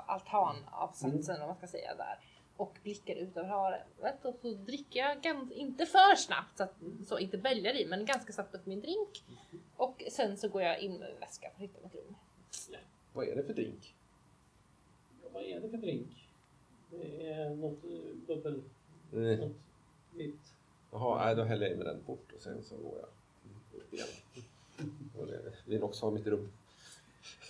altanavsatsen 0.08 1.42
om 1.42 1.48
man 1.48 1.56
ska 1.58 1.68
säga 1.68 1.96
där 1.96 2.20
och 2.58 2.78
blickar 2.84 3.16
ut 3.16 3.38
över 3.38 3.48
havet 3.50 4.26
och 4.26 4.36
så 4.42 4.52
dricker 4.54 5.00
jag 5.00 5.22
gans, 5.22 5.52
inte 5.52 5.86
för 5.86 6.16
snabbt 6.16 6.58
så 6.58 6.64
att 6.64 6.76
så 7.08 7.20
inte 7.20 7.38
bälgar 7.38 7.74
i 7.74 7.86
men 7.86 8.06
ganska 8.06 8.34
snabbt 8.34 8.56
upp 8.56 8.66
min 8.66 8.82
drink 8.82 9.24
och 9.76 10.04
sen 10.12 10.38
så 10.38 10.50
går 10.50 10.62
jag 10.62 10.80
in 10.80 10.98
med 10.98 11.10
min 11.10 11.20
väska 11.20 11.50
för 11.50 11.56
att 11.56 11.62
hitta 11.70 11.80
mitt 11.84 11.96
rum. 11.96 12.16
Vad 13.14 13.28
är 13.28 13.36
det 13.36 13.44
för 13.44 13.54
drink? 13.54 13.96
Ja, 15.24 15.30
vad 15.34 15.44
är 15.44 15.60
det 15.60 15.70
för 15.70 15.78
drink? 15.78 16.30
Det 16.92 17.32
är 17.32 17.50
något 17.50 17.84
eh, 17.84 18.16
bubbel, 18.28 18.64
Mm. 19.14 19.40
något 19.40 19.56
vitt. 20.14 20.54
Jaha, 20.92 21.34
då 21.36 21.44
häller 21.44 21.66
jag 21.66 21.74
i 21.74 21.78
mig 21.78 21.86
den 21.86 22.04
fort 22.04 22.32
och 22.36 22.42
sen 22.42 22.64
så 22.64 22.76
går 22.78 23.00
jag 23.00 23.10
upp 23.82 23.94
igen. 23.94 24.08
Och 25.20 25.28
det- 25.28 25.54
vill 25.66 25.84
också 25.84 26.06
ha 26.06 26.12
mitt 26.12 26.28
rum. 26.28 26.52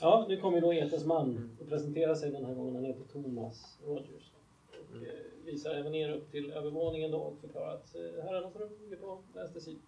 Ja, 0.02 0.26
nu 0.30 0.42
kommer 0.42 0.62
då 0.62 0.74
Etens 0.74 1.06
man 1.06 1.58
och 1.62 1.68
presenterar 1.70 2.16
sig 2.16 2.32
den 2.32 2.46
här 2.46 2.54
gången. 2.54 2.76
Han 2.76 2.86
heter 2.86 3.04
Thomas 3.04 3.78
Rogers. 3.86 4.32
Och 4.90 4.96
eh, 4.96 5.14
visar 5.46 5.72
även 5.76 5.96
er 5.96 6.10
upp 6.12 6.32
till 6.32 6.52
övervåningen 6.52 7.12
då 7.12 7.18
och 7.18 7.38
förklarar 7.42 7.76
att 7.76 7.96
eh, 7.96 8.24
herrarnas 8.24 8.56
rum 8.56 8.70
ligger 8.82 8.96
på 8.98 9.20
vänster 9.34 9.60
sida. 9.60 9.80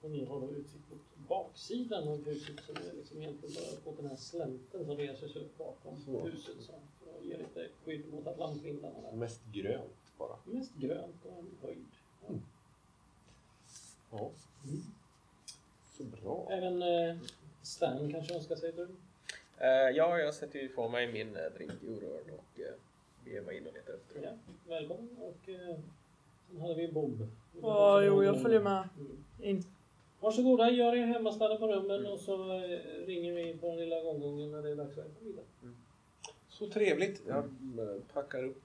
Och 0.00 0.10
ni 0.10 0.24
har 0.24 0.40
då 0.40 0.50
utsikt 0.50 0.90
mot 0.90 1.28
baksidan 1.28 2.08
av 2.08 2.24
huset 2.24 2.60
som 2.66 2.76
är 2.76 2.92
liksom 2.96 3.22
egentligen 3.22 3.54
bara 3.54 3.80
på 3.94 4.00
den 4.02 4.10
här 4.10 4.16
slänten 4.16 4.84
som 4.86 4.96
reser 4.96 5.28
sig 5.28 5.42
upp 5.42 5.58
bakom 5.58 6.00
Så. 6.04 6.20
huset. 6.26 6.56
Så 6.60 6.72
för 7.04 7.18
att 7.18 7.24
ge 7.24 7.36
lite 7.36 7.68
skydd 7.84 8.12
mot 8.12 8.26
atlantvindarna. 8.26 9.12
Mest 9.12 9.40
grönt 9.52 10.07
bara. 10.18 10.36
Mest 10.44 10.74
grönt 10.74 11.24
och 11.24 11.38
en 11.38 11.50
höjd. 11.62 11.86
Ja. 12.26 12.34
Ja. 14.10 14.30
Mm. 14.64 14.82
Så 15.96 16.04
bra. 16.04 16.46
Även 16.50 16.82
eh, 16.82 17.16
Stan 17.62 18.12
kanske 18.12 18.34
önskar 18.34 18.56
sig 18.56 18.68
ett 18.68 18.78
rum. 18.78 18.96
Eh, 19.58 19.68
ja, 19.68 20.18
jag 20.18 20.34
sätter 20.34 20.58
ju 20.58 20.64
ifrån 20.64 20.92
mig 20.92 21.12
min 21.12 21.36
eh, 21.36 21.42
drink 21.56 21.72
orörd 21.88 22.30
och 22.38 22.58
uh, 22.58 22.64
beger 23.24 23.42
mig 23.42 23.56
in 23.56 23.66
och 23.66 23.72
letar 23.74 23.94
efter 23.94 24.22
Ja, 24.22 24.30
välkommen. 24.68 25.16
Och 25.18 25.48
eh, 25.48 25.76
sen 26.50 26.60
hade 26.60 26.74
vi 26.74 26.88
Bob. 26.92 27.28
Ja, 27.62 28.02
jo, 28.02 28.24
jag 28.24 28.42
följer 28.42 28.60
med 28.60 28.88
Mm. 28.98 29.16
in. 29.40 29.64
Varsågoda, 30.20 30.70
gör 30.70 30.94
er 30.96 31.06
hemmastadda 31.06 31.56
på 31.56 31.68
rummen 31.68 32.06
och 32.06 32.20
så 32.20 32.52
eh, 32.52 32.78
ringer 33.06 33.32
vi 33.32 33.58
på 33.58 33.66
den 33.68 33.76
lilla 33.76 34.02
gånggången 34.02 34.50
när 34.50 34.62
det 34.62 34.70
är 34.70 34.76
dags 34.76 34.98
att 34.98 35.06
äta 35.06 35.24
middag. 35.24 35.42
Så 36.48 36.68
trevligt. 36.70 37.22
Jag 37.26 37.38
eh, 37.44 38.02
packar 38.12 38.44
upp 38.44 38.62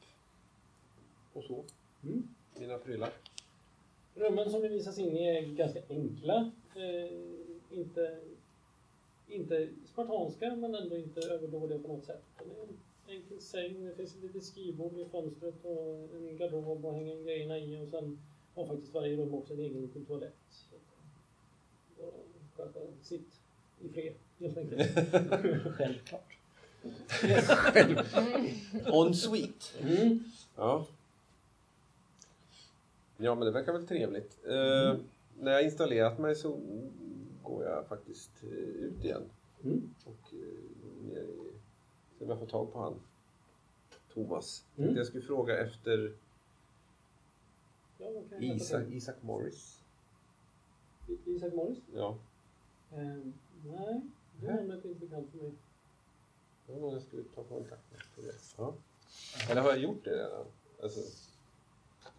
och 1.33 1.43
så. 1.43 1.63
Mm. 2.03 2.27
Mina 2.59 2.77
prylar. 2.77 3.09
Rummen 4.15 4.51
som 4.51 4.61
vi 4.61 4.67
visas 4.67 4.99
in 4.99 5.17
i 5.17 5.37
är 5.37 5.41
ganska 5.41 5.79
enkla. 5.89 6.51
Eh, 6.75 7.77
inte, 7.77 8.19
inte 9.27 9.69
spartanska 9.85 10.55
men 10.55 10.75
ändå 10.75 10.97
inte 10.97 11.21
överdådiga 11.21 11.79
på 11.79 11.87
något 11.87 12.05
sätt. 12.05 12.23
Det 12.37 12.43
är 12.43 12.63
en 12.63 12.77
enkel 13.07 13.41
säng, 13.41 13.85
det 13.85 13.95
finns 13.95 14.15
ett 14.15 14.21
litet 14.21 14.43
skrivbord 14.43 14.93
vid 14.93 15.07
fönstret 15.07 15.65
och 15.65 16.15
en 16.15 16.37
garderob 16.37 16.85
att 16.85 16.95
hänga 16.95 17.15
grejerna 17.15 17.59
i 17.59 17.77
och 17.77 17.89
sen 17.89 18.19
har 18.55 18.65
faktiskt 18.65 18.93
varje 18.93 19.17
rum 19.17 19.33
också 19.33 19.53
en 19.53 19.59
egen 19.59 19.81
liten 19.81 20.05
toalett. 20.05 20.35
Så 20.49 20.75
att, 20.75 22.13
sköta 22.55 22.79
sitt 23.01 23.39
i 23.81 23.89
fred 23.89 24.13
helt 24.39 24.57
enkelt. 24.57 24.91
Självklart. 25.77 26.37
On 28.93 29.13
sweet. 29.13 29.73
Mm. 29.81 30.23
Ja. 30.55 30.85
Ja, 33.23 33.35
men 33.35 33.45
det 33.45 33.51
verkar 33.51 33.73
väl 33.73 33.87
trevligt. 33.87 34.39
Eh, 34.45 34.95
när 35.39 35.51
jag 35.51 35.63
installerat 35.63 36.19
mig 36.19 36.35
så 36.35 36.59
går 37.43 37.63
jag 37.65 37.87
faktiskt 37.87 38.43
eh, 38.43 38.49
ut 38.57 39.03
igen. 39.03 39.23
Mm. 39.63 39.93
Och 40.05 40.33
eh, 40.33 41.07
ner 41.07 41.21
i... 41.21 41.51
Om 42.19 42.29
jag 42.29 42.39
får 42.39 42.45
tag 42.45 42.73
på 42.73 42.79
han. 42.79 42.99
Thomas. 44.13 44.65
Mm. 44.77 44.95
Jag 44.95 45.07
skulle 45.07 45.23
fråga 45.23 45.57
efter 45.57 46.13
Ja, 47.97 48.07
Isak? 48.39 48.83
Isak 48.91 49.15
Morris. 49.21 49.83
Isak 51.25 51.53
Morris? 51.53 51.79
Ja. 51.93 52.17
Ehm, 52.93 53.33
nej, 53.65 54.01
det 54.39 54.47
Nej. 54.47 54.55
namnet 54.55 54.85
är 54.85 54.89
inte 54.89 54.99
bekant 55.05 55.31
för 55.31 55.37
mig. 55.37 55.51
Det 56.67 56.73
var 56.73 56.79
någon 56.79 56.93
jag 56.93 57.01
skulle 57.01 57.23
ta 57.35 57.43
kontakt 57.43 57.91
med. 57.91 58.33
Ja. 58.57 58.73
Eller 59.49 59.61
har 59.61 59.69
jag 59.69 59.79
gjort 59.79 60.03
det 60.03 60.15
redan? 60.15 60.45
Alltså, 60.83 60.99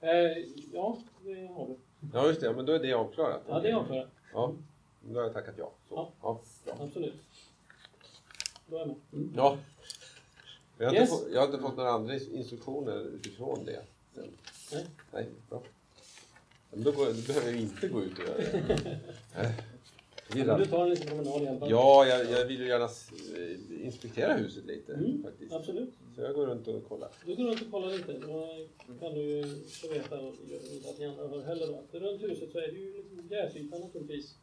Eh, 0.08 0.44
ja, 0.72 0.98
det 1.24 1.46
har 1.46 1.66
du. 1.66 1.76
ja, 2.12 2.26
just 2.28 2.40
det. 2.40 2.52
Men 2.52 2.66
då 2.66 2.72
är 2.72 2.78
det 2.78 2.92
avklarat. 2.92 3.42
Ja, 3.48 3.60
det 3.60 3.70
är 3.70 3.74
avklarat. 3.74 4.08
Ja, 4.32 4.52
då 5.00 5.14
har 5.18 5.22
jag 5.24 5.32
tackat 5.32 5.54
ja. 5.58 5.72
Så. 5.88 5.94
Ja. 6.22 6.40
Ja. 6.66 6.72
Absolut. 6.80 7.14
Då 8.66 8.76
är 8.76 8.80
jag 8.80 8.88
med. 8.88 8.96
Mm. 9.12 9.32
Ja. 9.36 9.58
Jag 10.78 10.86
har, 10.86 10.94
Yes. 10.94 11.00
inte 11.10 11.12
fått, 11.22 11.32
jag 11.32 11.40
har 11.40 11.46
inte 11.46 11.58
fått 11.58 11.76
några 11.76 11.90
andra 11.90 12.14
instruktioner 12.14 13.00
utifrån 13.00 13.64
det. 13.64 13.82
Sen. 14.14 14.32
Nej. 14.72 14.86
Nej, 15.12 15.28
bra. 15.50 15.62
Men 16.70 16.82
då, 16.82 16.92
går, 16.92 17.06
då 17.06 17.12
behöver 17.26 17.50
jag 17.50 17.60
inte 17.60 17.88
gå 17.88 18.02
ut 18.02 18.18
och 18.18 18.24
göra 18.24 18.36
det. 18.38 19.54
Men 20.28 20.58
du 20.58 20.66
tar 20.66 20.82
en 20.82 20.90
liten 20.90 21.06
promenad 21.06 21.42
i 21.42 21.48
alla 21.48 21.58
fall. 21.58 21.70
Ja, 21.70 22.06
jag, 22.06 22.30
jag 22.30 22.46
vill 22.46 22.60
ju 22.60 22.66
gärna 22.66 22.84
eh, 22.84 23.84
inspektera 23.86 24.34
huset 24.34 24.64
lite 24.64 24.94
Mm, 24.94 25.22
faktiskt. 25.22 25.52
Absolut. 25.52 25.90
Så 26.14 26.20
jag 26.20 26.34
går 26.34 26.46
runt 26.46 26.68
och 26.68 26.88
kollar. 26.88 27.10
Du 27.26 27.34
går 27.36 27.44
runt 27.44 27.62
och 27.62 27.70
kollar 27.70 27.90
lite. 27.90 28.12
Då 28.12 28.94
kan 29.00 29.14
du 29.14 29.20
ju 29.22 29.44
få 29.68 29.88
veta, 29.88 30.20
inte 30.72 30.90
att 30.90 30.98
ni 30.98 31.06
andra 31.06 31.28
hör 31.28 31.42
heller 31.42 31.66
då, 31.66 31.98
runt 31.98 32.22
huset 32.22 32.52
så 32.52 32.58
är 32.58 32.72
det 32.72 32.78
ju 32.78 32.96
liksom 32.96 33.28
gräsyta 33.28 33.78
naturligtvis. 33.78 34.34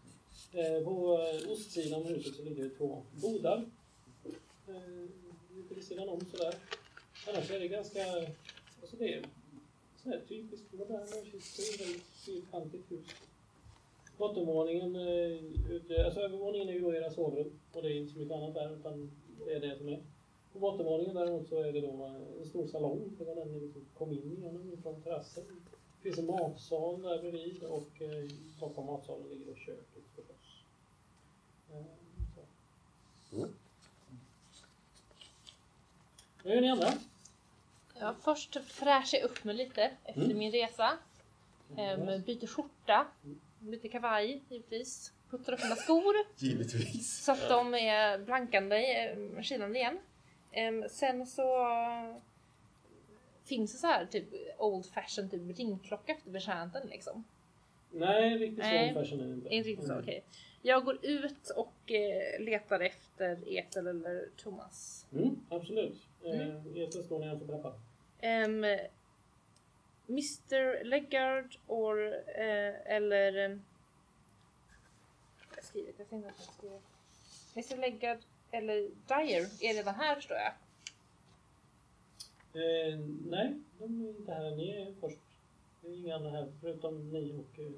Eh, 0.53 0.83
på 0.83 1.19
eh, 1.43 1.51
ostsidan 1.51 2.01
av 2.01 2.07
huset 2.07 2.35
så 2.35 2.43
ligger 2.43 2.63
det 2.63 2.69
två 2.69 3.03
bodar. 3.21 3.65
Lite 5.55 5.75
vid 5.75 5.83
sidan 5.83 6.09
om 6.09 6.19
sådär. 6.31 6.53
Annars 7.27 7.51
är 7.51 7.59
det 7.59 7.67
ganska, 7.67 8.05
alltså 8.81 8.95
det 8.99 9.13
är 9.13 9.25
sån 10.03 10.11
här 10.11 10.21
typiskt 10.29 10.73
moderna 10.73 11.05
kyrkor, 11.07 11.85
väldigt 11.85 12.03
fyrkantigt 12.25 12.91
hus. 12.91 13.05
Bottenvåningen, 14.21 14.95
eh, 14.95 15.71
ute, 15.71 16.05
alltså 16.05 16.19
övervåningen 16.19 16.69
är 16.69 16.73
ju 16.73 16.79
då 16.79 16.95
era 16.95 17.09
sovrum 17.09 17.59
och 17.73 17.81
det 17.81 17.87
är 17.87 17.95
inte 17.95 18.13
så 18.13 18.19
mycket 18.19 18.35
annat 18.37 18.53
där 18.53 18.75
utan 18.75 19.11
det 19.45 19.53
är 19.53 19.59
det 19.59 19.77
som 19.77 19.87
är. 19.89 20.03
På 20.53 20.59
bottenvåningen 20.59 21.15
däremot 21.15 21.47
så 21.47 21.63
är 21.63 21.73
det 21.73 21.81
då 21.81 22.03
en 22.41 22.45
stor 22.45 22.67
salong. 22.67 23.15
Det 23.17 23.23
var 23.25 23.35
den 23.35 23.51
ni 23.53 23.59
liksom 23.59 23.85
kom 23.97 24.11
in 24.11 24.37
genom 24.41 24.81
från 24.83 25.01
terrassen. 25.01 25.43
Det 25.97 26.03
finns 26.03 26.17
en 26.19 26.25
matsal 26.25 27.01
där 27.01 27.19
bredvid 27.21 27.63
och 27.63 28.01
eh, 28.01 28.29
bakom 28.59 28.85
matsalen 28.85 29.27
ligger 29.29 29.45
då 29.45 29.55
köket 29.55 30.03
förstås. 30.15 30.63
Eh. 31.71 31.77
Mm. 33.37 33.49
Vad 36.43 36.53
gör 36.53 36.61
ni 36.61 36.69
andra? 36.69 36.93
Ja, 37.99 38.15
först 38.21 38.57
fräschar 38.65 39.17
jag 39.17 39.25
upp 39.25 39.43
mig 39.43 39.55
lite 39.55 39.91
efter 40.03 40.21
Mm. 40.25 40.37
min 40.37 40.51
resa. 40.51 40.97
Ehm, 41.77 42.21
byter 42.21 42.47
skjorta, 42.47 43.07
byter 43.61 43.89
kavaj 43.89 44.41
givetvis. 44.49 45.13
Puttar 45.29 45.53
upp 45.53 45.63
mina 45.63 45.75
skor 45.75 46.15
Givetvis. 46.37 47.23
så 47.23 47.31
att 47.31 47.49
de 47.49 47.73
är 47.75 48.17
blankande, 48.17 48.75
eh, 49.05 49.41
skinande 49.43 49.79
igen. 49.79 49.99
Ehm, 50.51 50.83
sen 50.89 51.27
så 51.27 51.67
finns 53.45 53.71
det 53.71 53.77
så 53.77 53.87
här 53.87 54.05
typ 54.05 54.25
old 54.57 54.85
fashion 54.85 55.29
typ 55.29 55.57
ringklocka 55.59 56.11
efter 56.11 56.29
betjänten 56.31 56.87
liksom. 56.87 57.23
Nej, 57.91 58.37
riktigt 58.37 58.63
så 58.65 58.69
Nej. 58.71 58.87
old 58.95 59.05
fashion 59.05 59.19
är 59.21 59.25
det 59.27 59.33
inte. 59.33 59.49
Inte 59.55 59.69
riktigt 59.69 59.87
så, 59.87 59.93
Mm. 59.93 60.03
okej. 60.03 60.23
Jag 60.61 60.85
går 60.85 61.05
ut 61.05 61.49
och 61.49 61.91
eh, 61.91 62.39
letar 62.39 62.79
efter 62.79 63.37
Ethel 63.57 63.87
eller 63.87 64.25
Thomas. 64.37 65.05
Mm, 65.13 65.39
absolut. 65.49 65.97
Eh, 66.25 66.41
Mm. 66.41 66.75
Ethel 66.75 67.03
står 67.03 67.19
nedanför 67.19 67.45
trappan. 67.47 67.73
Um, 68.23 68.65
Mr 70.11 70.83
Leggard 70.83 71.55
or, 71.67 72.13
eh, 72.13 72.95
eller... 72.95 73.45
Um, 73.45 73.61
jag 75.49 75.57
har 75.57 75.61
skrivit, 75.63 75.95
jag 75.97 76.09
tänkte 76.09 76.29
att 76.29 76.35
jag 76.37 76.53
skriver. 76.53 76.79
Mr 77.55 77.77
Leggard 77.77 78.17
eller 78.51 78.75
Dyer 78.81 79.41
är 79.61 79.73
redan 79.73 79.95
här 79.95 80.15
förstår 80.15 80.37
jag. 80.37 80.53
Eh, 82.53 82.99
nej, 83.29 83.59
de 83.79 84.05
är 84.05 84.09
inte 84.09 84.33
här. 84.33 84.55
Ni 84.55 84.69
är 84.71 84.93
först. 85.01 85.17
Det 85.81 85.87
är 85.87 85.93
inga 85.93 86.15
andra 86.15 86.29
här 86.31 86.51
förutom 86.61 87.09
ni 87.09 87.33
och 87.33 87.59
eh, 87.59 87.71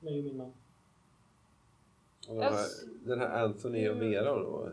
mig 0.00 0.18
och 0.18 0.24
min 0.24 0.36
man. 0.36 0.52
Och 2.28 2.34
den, 2.34 2.42
här, 2.42 2.52
Yes. 2.52 2.84
den 3.04 3.20
här 3.20 3.44
Anthony 3.44 3.88
och 3.88 4.02
Vera 4.02 4.34
då? 4.34 4.72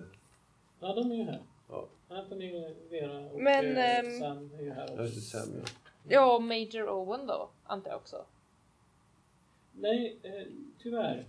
Ja, 0.79 0.93
de 0.93 1.11
är 1.11 1.15
ju 1.15 1.23
här. 1.23 1.43
Ja. 1.69 1.87
Anthony, 2.07 2.73
Vera 2.89 3.19
och 3.19 3.41
Men, 3.41 3.77
eh, 3.77 3.99
ehm, 3.99 4.19
Sam 4.19 4.51
är 4.57 4.61
ju 4.61 4.71
här 4.71 5.01
också. 5.01 5.21
Sam 5.21 5.49
ja. 5.55 5.65
Ja, 6.07 6.39
Major 6.39 6.89
Owen 6.89 7.27
då, 7.27 7.49
antar 7.63 7.89
jag 7.89 7.97
också. 7.97 8.25
Nej, 9.71 10.17
eh, 10.23 10.47
tyvärr. 10.79 11.25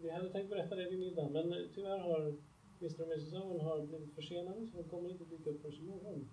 Vi 0.00 0.10
hade 0.10 0.30
tänkt 0.30 0.50
berätta 0.50 0.74
det 0.74 0.90
vid 0.90 0.98
middagen, 0.98 1.32
men 1.32 1.52
eh, 1.52 1.58
tyvärr 1.74 1.98
har 1.98 2.34
Mr 2.80 3.00
och 3.02 3.12
Mrs 3.12 3.32
Owen 3.32 3.60
har 3.60 3.80
blivit 3.80 4.14
försenade 4.14 4.66
så 4.66 4.76
de 4.76 4.88
kommer 4.88 5.10
inte 5.10 5.24
dyka 5.24 5.50
upp 5.50 5.62
förrän 5.62 5.78
imorgon. 5.78 6.28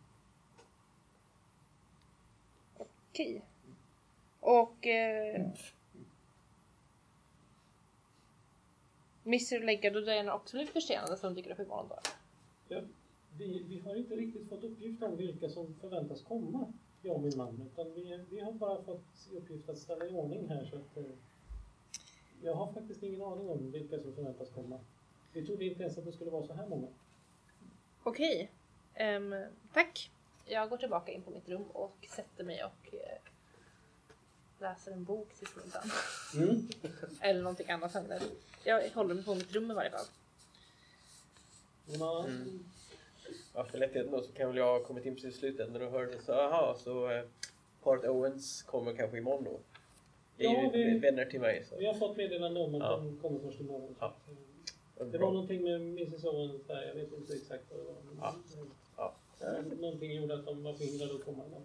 Okej. 2.77 3.41
Och... 4.39 4.87
Eh, 4.87 5.51
Mr 9.25 9.65
Leggard 9.65 9.95
och 9.95 10.05
Diana 10.05 10.31
är 10.31 10.35
också 10.35 10.57
lite 10.57 10.71
försenade 10.71 11.17
så 11.17 11.27
de 11.27 11.35
dyker 11.35 11.51
upp 11.51 11.59
imorgon 11.59 11.87
då. 11.89 11.95
Ja, 12.67 12.81
vi, 13.37 13.63
vi 13.69 13.79
har 13.79 13.95
inte 13.95 14.15
riktigt 14.15 14.49
fått 14.49 14.63
uppgift 14.63 15.03
om 15.03 15.17
vilka 15.17 15.49
som 15.49 15.75
förväntas 15.81 16.21
komma, 16.21 16.73
jag 17.03 17.15
och 17.15 17.21
min 17.21 17.37
man. 17.37 17.69
Utan 17.73 17.93
vi, 17.93 18.19
vi 18.29 18.39
har 18.39 18.51
bara 18.51 18.83
fått 18.83 19.27
i 19.31 19.37
uppgift 19.37 19.69
att 19.69 19.77
ställa 19.77 20.05
i 20.05 20.09
ordning 20.09 20.47
här. 20.49 20.65
Så 20.65 20.75
att, 20.75 20.97
eh, 20.97 21.13
jag 22.43 22.53
har 22.55 22.73
faktiskt 22.73 23.03
ingen 23.03 23.21
aning 23.21 23.49
om 23.49 23.71
vilka 23.71 23.99
som 23.99 24.13
förväntas 24.15 24.49
komma. 24.49 24.79
Vi 25.33 25.45
trodde 25.45 25.65
inte 25.65 25.83
ens 25.83 25.97
att 25.97 26.05
det 26.05 26.11
skulle 26.11 26.31
vara 26.31 26.47
så 26.47 26.53
här 26.53 26.67
många. 26.67 26.87
Okej. 28.03 28.51
Ehm, 28.93 29.35
tack. 29.73 30.11
Jag 30.45 30.69
går 30.69 30.77
tillbaka 30.77 31.11
in 31.11 31.21
på 31.21 31.31
mitt 31.31 31.49
rum 31.49 31.63
och 31.73 32.07
sätter 32.15 32.43
mig 32.43 32.63
och 32.63 32.93
eh, 32.93 33.17
läser 34.59 34.91
en 34.91 35.03
bok 35.03 35.33
till 35.33 35.47
middagen. 35.63 35.89
Mm. 36.35 36.67
Eller 37.21 37.41
någonting 37.41 37.69
annat 37.69 37.93
händer. 37.93 38.21
Jag 38.63 38.89
håller 38.89 39.15
mig 39.15 39.23
på 39.23 39.35
mitt 39.35 39.51
rum 39.51 39.71
i 39.71 39.73
varje 39.73 39.91
fall. 39.91 40.05
Mm. 42.25 42.65
Ja, 43.53 43.63
för 43.65 43.77
lättheten 43.77 44.11
då 44.11 44.21
så 44.21 44.31
kan 44.31 44.47
väl 44.47 44.57
jag 44.57 44.79
ha 44.79 44.85
kommit 44.87 45.05
in 45.05 45.15
precis 45.15 45.35
i 45.35 45.39
slutändan 45.39 45.81
och 45.81 45.91
hörde 45.91 46.19
så 46.21 46.33
aha, 46.33 46.75
så 46.79 47.11
eh, 47.11 47.23
paret 47.83 48.03
Owens 48.09 48.63
kommer 48.63 48.93
kanske 48.93 49.17
imorgon 49.17 49.43
då. 49.43 49.59
Det 50.37 50.45
är 50.45 50.53
Ja, 50.53 50.63
ju 50.63 50.69
vi- 50.93 50.99
vänner 50.99 51.25
till 51.25 51.39
mig. 51.41 51.65
Så. 51.69 51.75
Vi 51.77 51.85
har 51.85 51.93
fått 51.93 52.17
meddelande 52.17 52.59
om 52.59 52.75
att 52.75 52.81
Ja. 52.81 52.97
de 52.97 53.17
kommer 53.21 53.39
först 53.39 53.59
imorgon. 53.59 53.95
Ja. 53.99 54.13
Det 55.11 55.17
var 55.17 55.31
någonting 55.31 55.63
med 55.63 55.75
Mrs 55.81 56.23
Owens 56.25 56.63
där, 56.67 56.87
jag 56.87 56.95
vet 56.95 57.13
inte 57.13 57.33
exakt 57.33 57.63
vad 57.71 57.79
det 57.79 57.83
var. 57.85 57.95
men- 58.05 58.17
Ja. 58.97 59.13
Ja. 59.39 59.61
Någonting 59.79 60.13
gjorde 60.15 60.33
att 60.33 60.45
de 60.45 60.63
var 60.63 60.73
förhindrade 60.73 61.15
att 61.15 61.25
komma 61.25 61.43
idag. 61.47 61.61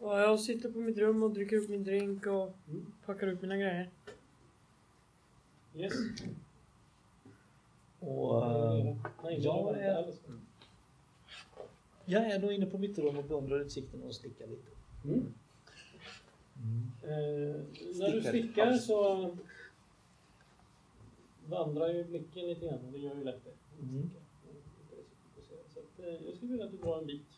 Ja, 0.00 0.20
jag 0.20 0.40
sitter 0.40 0.68
på 0.72 0.78
mitt 0.78 0.98
rum 0.98 1.22
och 1.22 1.30
dricker 1.30 1.56
upp 1.56 1.68
min 1.68 1.84
drink 1.84 2.26
och 2.26 2.52
Mm. 2.68 2.92
packar 3.06 3.26
upp 3.28 3.42
mina 3.42 3.56
grejer. 3.56 3.90
Yes. 5.76 5.92
Och, 8.08 8.42
Nej, 9.24 9.40
jag 9.40 9.78
är- 9.78 10.14
jag 12.04 12.30
är 12.30 12.38
nog 12.38 12.52
inne 12.52 12.66
på 12.66 12.78
mitt 12.78 12.98
rum 12.98 13.18
och 13.18 13.24
beundrar 13.24 13.60
utsikten 13.60 14.02
och 14.02 14.14
stickar 14.14 14.46
lite. 14.46 14.70
Mm. 15.04 15.34
Mm. 16.56 16.90
Eh, 17.02 17.60
när 17.98 18.12
du 18.12 18.22
Stickar. 18.22 18.72
så 18.72 19.30
vandrar 21.46 21.88
ju 21.88 22.04
blicken 22.04 22.46
lite 22.46 22.66
grann 22.66 22.84
och 22.86 22.92
det 22.92 22.98
gör 22.98 23.14
ju 23.14 23.24
lätt 23.24 23.44
det. 23.44 23.82
Mm. 23.86 24.10
Fokuserad. 25.34 25.64
Så 25.74 25.80
att, 25.80 26.06
eh, 26.08 26.26
jag 26.26 26.34
skulle 26.36 26.50
vilja 26.52 26.64
att 26.66 26.70
du 26.72 26.76
drar 26.78 26.98
en 26.98 27.06
bit. 27.06 27.33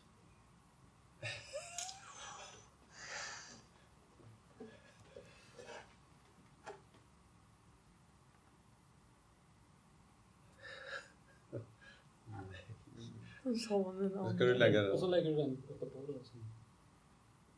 Då 13.47 14.29
ska 14.29 14.45
du 14.45 14.53
lägga 14.53 14.81
den. 14.81 14.91
Och 14.91 14.99
så 14.99 15.07
lägger 15.07 15.29
du 15.29 15.35
den 15.35 15.57
uppe 15.69 15.85
på 15.85 15.99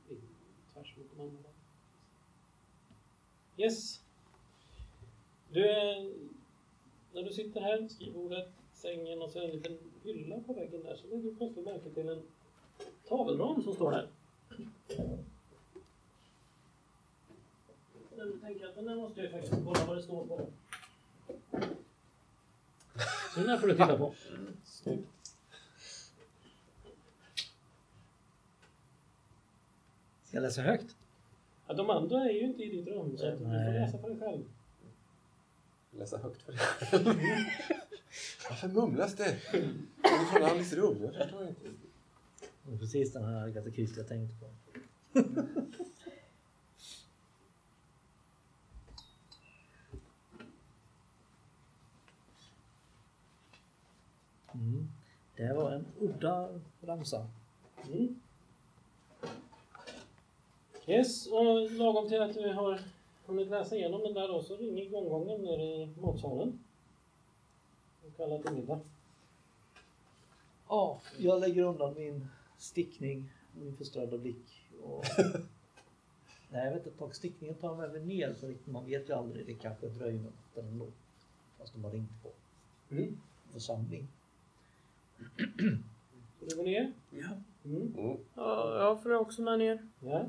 i- 0.09 0.15
tvärs 0.73 0.97
mot 0.97 1.07
de 1.17 1.21
andra. 1.21 1.49
Yes. 3.57 4.01
Du, 5.51 5.61
när 7.13 7.23
du 7.23 7.33
sitter 7.33 7.61
här, 7.61 7.87
skrivbordet, 7.87 8.49
sängen 8.73 9.21
och 9.21 9.29
så 9.31 9.39
en 9.39 9.49
liten 9.49 9.77
hylla 10.03 10.39
på 10.39 10.53
väggen 10.53 10.83
där 10.83 10.95
så 10.95 11.07
lägger 11.07 11.23
du 11.23 11.35
plötsligt 11.35 11.65
märke 11.65 11.89
till 11.89 12.09
en 12.09 12.21
tavelram 13.07 13.63
som 13.63 13.73
står 13.73 13.91
där. 13.91 14.09
När 18.17 18.25
du 18.25 18.39
tänker 18.39 18.67
att 18.67 18.75
den 18.75 18.85
där 18.85 18.95
måste 18.95 19.21
jag 19.21 19.31
faktiskt 19.31 19.53
kolla 19.65 19.85
vad 19.85 19.97
det 19.97 20.03
står 20.03 20.25
på. 20.27 20.49
Så 23.33 23.39
den 23.39 23.49
här 23.49 23.57
får 23.57 23.67
du 23.67 23.73
titta 23.73 23.97
på. 23.97 24.13
Ska 24.63 24.97
jag 30.39 30.47
läsa 30.47 30.61
högt? 30.61 30.95
Ja, 31.67 31.73
de 31.73 31.89
andra 31.89 32.23
är 32.23 32.33
ju 32.33 32.39
inte 32.39 32.63
i 32.63 32.69
ditt 32.69 32.87
rum 32.87 33.17
så 33.17 33.27
att 33.27 33.37
du 33.37 33.43
får 33.43 33.73
läsa 33.73 33.97
för 33.97 34.09
dig 34.09 34.19
själv. 34.19 34.43
Läsa 35.91 36.17
högt 36.17 36.41
för 36.41 36.51
dig. 36.51 36.61
Varför 38.49 38.67
mumlas 38.67 39.15
det? 39.15 39.23
Är 39.23 40.19
det 40.19 40.25
från 40.31 40.43
Alice 40.43 40.75
rum? 40.75 41.03
Jag 41.03 41.13
förstår 41.13 41.47
inte. 41.47 41.61
Det 42.63 42.71
var 42.71 42.77
precis 42.77 43.13
den 43.13 43.23
här 43.23 43.43
Agatha 43.43 43.71
Christie 43.71 43.97
jag 43.97 44.07
tänkte 44.07 44.35
på. 44.39 44.49
Mm. 54.53 54.87
Det 55.35 55.53
var 55.53 55.71
en 55.71 55.85
udda 55.99 56.59
ramsa. 56.81 57.27
Mm. 57.87 58.19
Yes, 60.89 61.27
och 61.27 61.71
lagom 61.71 62.09
till 62.09 62.21
att 62.21 62.33
du 62.33 62.53
har 62.53 62.79
hunnit 63.25 63.47
läsa 63.49 63.75
igenom 63.75 64.01
den 64.01 64.13
där 64.13 64.27
då 64.27 64.43
så 64.43 64.55
ringer 64.55 64.89
gonggongen 64.89 65.41
nere 65.41 65.63
i 65.63 65.89
matsalen. 66.01 66.59
Och 68.05 68.17
kallar 68.17 68.39
till 68.39 68.51
middag. 68.51 68.79
Ja, 70.69 71.01
jag 71.17 71.39
lägger 71.41 71.63
undan 71.63 71.93
min 71.97 72.27
stickning 72.57 73.31
och 73.55 73.61
min 73.61 73.75
förströdda 73.77 74.17
blick. 74.17 74.67
Och... 74.83 75.03
Nej, 76.51 76.65
jag 76.65 76.73
vet 76.73 76.85
inte, 76.85 76.99
tag 76.99 77.15
stickningen 77.15 77.55
tar 77.55 77.75
med 77.75 77.91
mig 77.91 78.05
ner 78.05 78.33
för 78.33 78.55
man 78.65 78.85
vet 78.85 79.09
ju 79.09 79.13
aldrig. 79.13 79.45
Det 79.45 79.53
kanske 79.53 79.87
dröjer 79.87 80.13
med 80.19 80.23
natten 80.23 80.67
ändå. 80.71 80.85
Fast 81.57 81.73
de 81.73 81.83
har 81.83 81.91
ringt 81.91 82.23
på 82.23 82.29
Mm. 82.95 83.17
församling. 83.53 84.07
Ska 86.37 86.45
du 86.45 86.55
gå 86.55 86.63
ner? 86.63 86.93
Ja. 87.09 87.27
Mm. 87.65 87.93
Mm. 87.97 88.17
Ja, 88.35 88.79
jag 88.79 89.03
följer 89.03 89.19
också 89.19 89.41
med 89.41 89.59
ner. 89.59 89.87
Ja. 89.99 90.25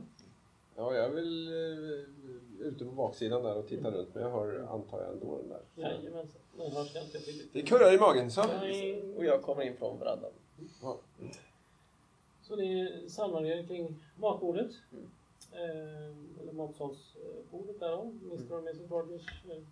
Ja, 0.80 0.94
jag 0.94 1.08
vill 1.08 1.48
eh, 1.48 2.66
ute 2.66 2.84
på 2.84 2.90
baksidan 2.90 3.42
där 3.42 3.56
och 3.56 3.68
titta 3.68 3.90
runt. 3.90 4.14
Men 4.14 4.22
jag 4.22 4.30
hör, 4.30 4.66
antar 4.70 5.00
jag, 5.00 5.12
ändå 5.12 5.38
den 5.38 5.48
där. 5.48 5.60
Jajamensan. 5.74 6.40
Den 6.56 6.72
hörs 6.72 6.94
ganska 6.94 7.18
tydligt. 7.18 7.52
Det 7.52 7.62
kurrar 7.62 7.94
i 7.94 7.98
magen, 7.98 8.30
så. 8.30 8.42
Nej. 8.46 9.14
Och 9.16 9.24
jag 9.24 9.42
kommer 9.42 9.62
in 9.62 9.76
från 9.76 9.98
verandan. 9.98 10.30
Ja. 10.82 10.98
Så 12.42 12.56
ni 12.56 13.04
samlar 13.08 13.44
er 13.44 13.66
kring 13.66 13.96
matbordet. 14.16 14.70
Mm. 14.92 15.10
Eh, 15.52 16.40
eller 16.42 16.52
matsalsbordet 16.52 17.80
där 17.80 17.90
då. 17.90 18.12
Mr 18.22 18.52
och 18.52 18.58
Mrs 18.58 18.90
Rogers 18.90 19.44
eh, 19.50 19.62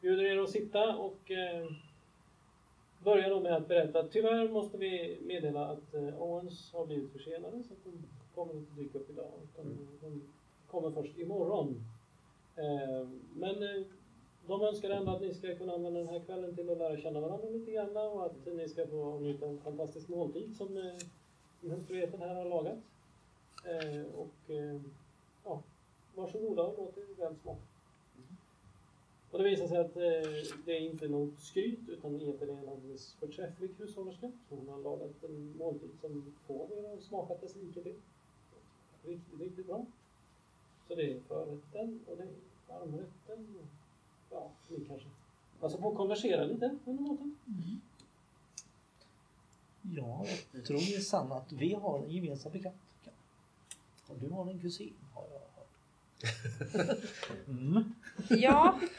bjuder 0.00 0.24
er 0.24 0.38
att 0.38 0.50
sitta 0.50 0.96
och 0.96 1.30
eh, 1.30 1.66
börjar 3.04 3.30
då 3.30 3.40
med 3.40 3.56
att 3.56 3.68
berätta 3.68 4.00
att 4.00 4.12
tyvärr 4.12 4.48
måste 4.48 4.78
vi 4.78 5.18
meddela 5.22 5.66
att 5.66 5.94
eh, 5.94 6.22
Owens 6.22 6.72
har 6.72 6.86
blivit 6.86 7.12
försenade 7.12 7.62
så 7.62 7.72
att 7.72 7.84
de 7.84 8.06
kommer 8.34 8.54
inte 8.54 8.80
dyka 8.80 8.98
upp 8.98 9.10
idag 9.10 9.30
utan 9.44 9.88
de 10.00 10.22
kommer 10.70 10.90
först 10.90 11.18
imorgon. 11.18 11.84
Eh, 12.56 13.08
men 13.34 13.62
eh, 13.62 13.86
de 14.46 14.62
önskar 14.62 14.90
ändå 14.90 15.12
att 15.12 15.20
ni 15.20 15.34
ska 15.34 15.54
kunna 15.54 15.72
använda 15.72 16.00
den 16.00 16.08
här 16.08 16.20
kvällen 16.20 16.56
till 16.56 16.70
att 16.70 16.78
lära 16.78 16.96
känna 16.96 17.20
varandra 17.20 17.48
lite 17.48 17.70
grann 17.70 17.96
och 17.96 18.26
att 18.26 18.46
ni 18.46 18.68
ska 18.68 18.86
få 18.86 19.18
njuta 19.18 19.46
en 19.46 19.60
fantastisk 19.60 20.08
måltid 20.08 20.56
som 20.56 20.76
eh, 20.76 21.70
hustruen 21.70 22.20
här 22.20 22.34
har 22.34 22.44
lagat. 22.44 22.78
Eh, 23.64 24.04
och 24.14 24.50
eh, 24.50 24.80
ja, 25.44 25.62
varsågoda 26.14 26.62
och 26.62 26.74
låt 26.78 26.98
er 26.98 27.14
väl 27.18 27.36
smaka. 27.36 27.62
Och 29.30 29.38
det 29.38 29.44
visar 29.44 29.66
sig 29.66 29.78
att 29.78 29.96
eh, 29.96 30.52
det 30.64 30.72
är 30.72 30.80
inte 30.80 31.08
något 31.08 31.40
skryt 31.40 31.88
utan 31.88 32.20
egentligen 32.20 32.58
är 32.58 32.62
en 32.62 32.68
alldeles 32.68 33.14
förträfflig 33.14 33.70
hushållerska. 33.78 34.32
Hon 34.48 34.68
har 34.68 34.78
lagat 34.78 35.24
en 35.24 35.56
måltid 35.58 35.90
som 36.00 36.34
få 36.46 36.62
av 36.62 36.72
er 36.72 36.88
har 36.88 37.00
smakat 37.00 37.40
dess 37.40 37.56
like 37.56 37.82
till. 37.82 37.94
Riktigt, 39.04 39.40
riktigt 39.40 39.66
bra. 39.66 39.86
Så 40.88 40.94
det 40.94 41.12
är 41.12 41.20
förrätten 41.28 42.00
och 42.06 42.16
det 42.16 42.22
är 42.22 42.28
varmrätten. 42.68 43.56
och 43.60 43.66
Ja, 44.30 44.50
ni 44.68 44.84
kanske 44.84 45.08
passar 45.60 45.78
på 45.78 45.90
att 45.90 45.96
konversera 45.96 46.44
lite 46.44 46.78
under 46.84 47.02
maten. 47.02 47.36
Ja, 49.82 50.26
jag 50.52 50.64
tror 50.64 50.76
det 50.78 50.94
är 50.94 51.00
sant 51.00 51.32
att 51.32 51.52
vi 51.52 51.74
har 51.74 51.98
en 52.04 52.10
gemensam 52.10 52.52
bekant. 52.52 52.76
Och 54.06 54.18
du 54.18 54.28
har 54.28 54.50
en 54.50 54.58
kusin 54.60 54.92
har 55.14 55.24
jag 55.32 55.40
hört. 55.40 56.98
Mm. 57.48 57.94
Ja, 58.28 58.80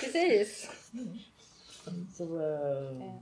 precis. 0.00 0.70
Så, 2.14 2.40
eh, 2.40 3.14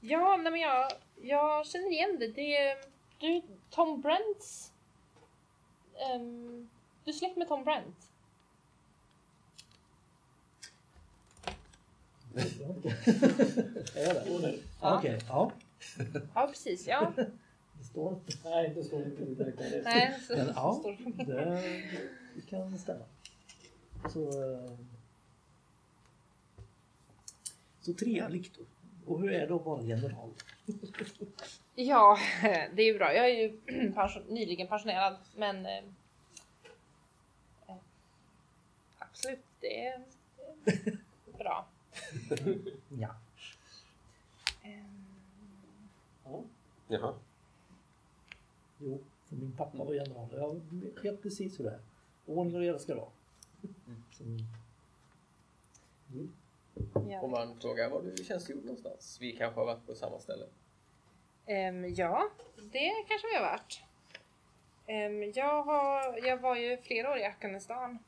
Ja, 0.00 0.36
nej 0.36 0.52
men 0.52 0.60
jag, 0.60 0.92
jag 1.22 1.66
känner 1.66 1.90
igen 1.90 2.16
det. 2.18 2.28
Det 2.28 2.56
är 2.56 2.76
du, 3.18 3.42
Tom 3.70 4.00
Brents... 4.00 4.72
ehm, 5.96 6.68
du 7.04 7.10
är 7.10 7.14
släkt 7.14 7.36
med 7.36 7.48
Tom 7.48 7.64
Brent? 7.64 8.10
är 13.94 14.40
det? 14.42 14.58
Ah, 14.80 14.98
Okej, 14.98 15.18
ja. 15.28 15.52
Ja, 16.34 16.46
precis. 16.46 16.86
Ja. 16.86 17.12
Det 17.78 17.84
står 17.84 18.12
inte. 18.12 18.38
nej, 18.44 18.72
det 18.74 18.84
står 18.84 19.02
inte 19.02 19.24
direkt. 19.24 19.84
Nej, 19.84 20.20
så, 20.26 20.36
Men, 20.36 20.46
så 20.46 20.52
ja, 20.56 20.76
står 20.80 20.96
det 21.24 21.62
det, 22.34 22.42
kan 22.50 22.78
stämma. 22.78 23.04
Så, 24.12 24.52
eh, 24.52 24.70
så 27.80 27.94
trevligt. 27.94 28.58
då. 28.58 28.64
Och 29.10 29.20
hur 29.20 29.32
är 29.32 29.46
det 29.46 29.54
att 29.54 29.64
vara 29.64 29.82
general? 29.82 30.30
Ja, 31.74 32.18
det 32.74 32.82
är 32.82 32.86
ju 32.86 32.98
bra. 32.98 33.14
Jag 33.14 33.30
är 33.30 33.34
ju 33.34 33.60
pension, 33.94 34.22
nyligen 34.28 34.68
pensionerad, 34.68 35.16
men... 35.36 35.66
Eh, 35.66 35.84
eh, 37.66 37.76
absolut, 38.98 39.44
det 39.60 39.86
är, 39.86 40.04
det 40.64 40.72
är 41.32 41.38
bra. 41.38 41.66
Ja. 42.88 43.14
Ja. 46.24 46.42
Jaha. 46.88 47.14
Jo, 48.78 49.00
för 49.24 49.36
min 49.36 49.52
pappa 49.52 49.84
var 49.84 49.94
general. 49.94 50.28
Jag 50.32 50.60
vet 51.02 51.22
precis 51.22 51.60
hur 51.60 51.64
det 51.64 51.70
är. 51.70 51.80
Ordning 52.26 52.54
och 52.54 52.60
reda 52.60 52.78
ska 52.78 52.94
det 52.94 53.00
vara. 53.00 53.10
Så, 54.10 54.24
ja. 56.94 57.20
Om 57.20 57.30
man 57.30 57.60
frågar 57.60 57.90
var 57.90 58.02
du 58.02 58.24
tjänstgjort 58.24 58.64
någonstans. 58.64 59.18
Vi 59.20 59.32
kanske 59.32 59.60
har 59.60 59.66
varit 59.66 59.86
på 59.86 59.94
samma 59.94 60.18
ställe. 60.18 60.46
Ehm, 61.46 61.94
ja, 61.94 62.30
det 62.56 63.04
kanske 63.08 63.26
vi 63.28 63.34
har 63.34 63.50
varit. 63.50 63.82
Ehm, 64.86 65.32
jag, 65.32 65.62
har, 65.62 66.26
jag 66.26 66.36
var 66.36 66.56
ju 66.56 66.76
flera 66.76 67.10
år 67.10 67.18
i 67.18 67.24
Afghanistan. 67.24 67.98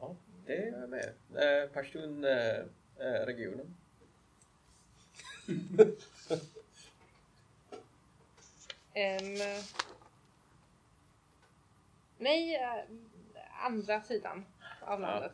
Ja, 0.00 0.16
det 0.46 0.56
är 0.56 0.80
jag 0.80 0.90
med. 0.90 1.14
Eh, 1.34 1.68
Pashtun 1.68 2.24
eh, 2.24 2.58
eh, 2.98 3.26
regionen. 3.26 3.76
Ehm, 8.96 9.62
nej, 12.18 12.58
andra 13.62 14.00
sidan 14.00 14.44
av 14.86 15.00
Ja. 15.00 15.06
landet. 15.06 15.32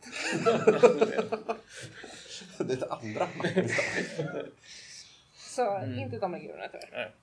Det 2.59 2.73
är 2.73 2.77
det 2.77 2.87
andra. 2.91 3.29
Så 5.37 5.83
inte 5.85 6.19
de 6.19 6.35
regionerna 6.35 6.69
tyvärr. 6.69 7.15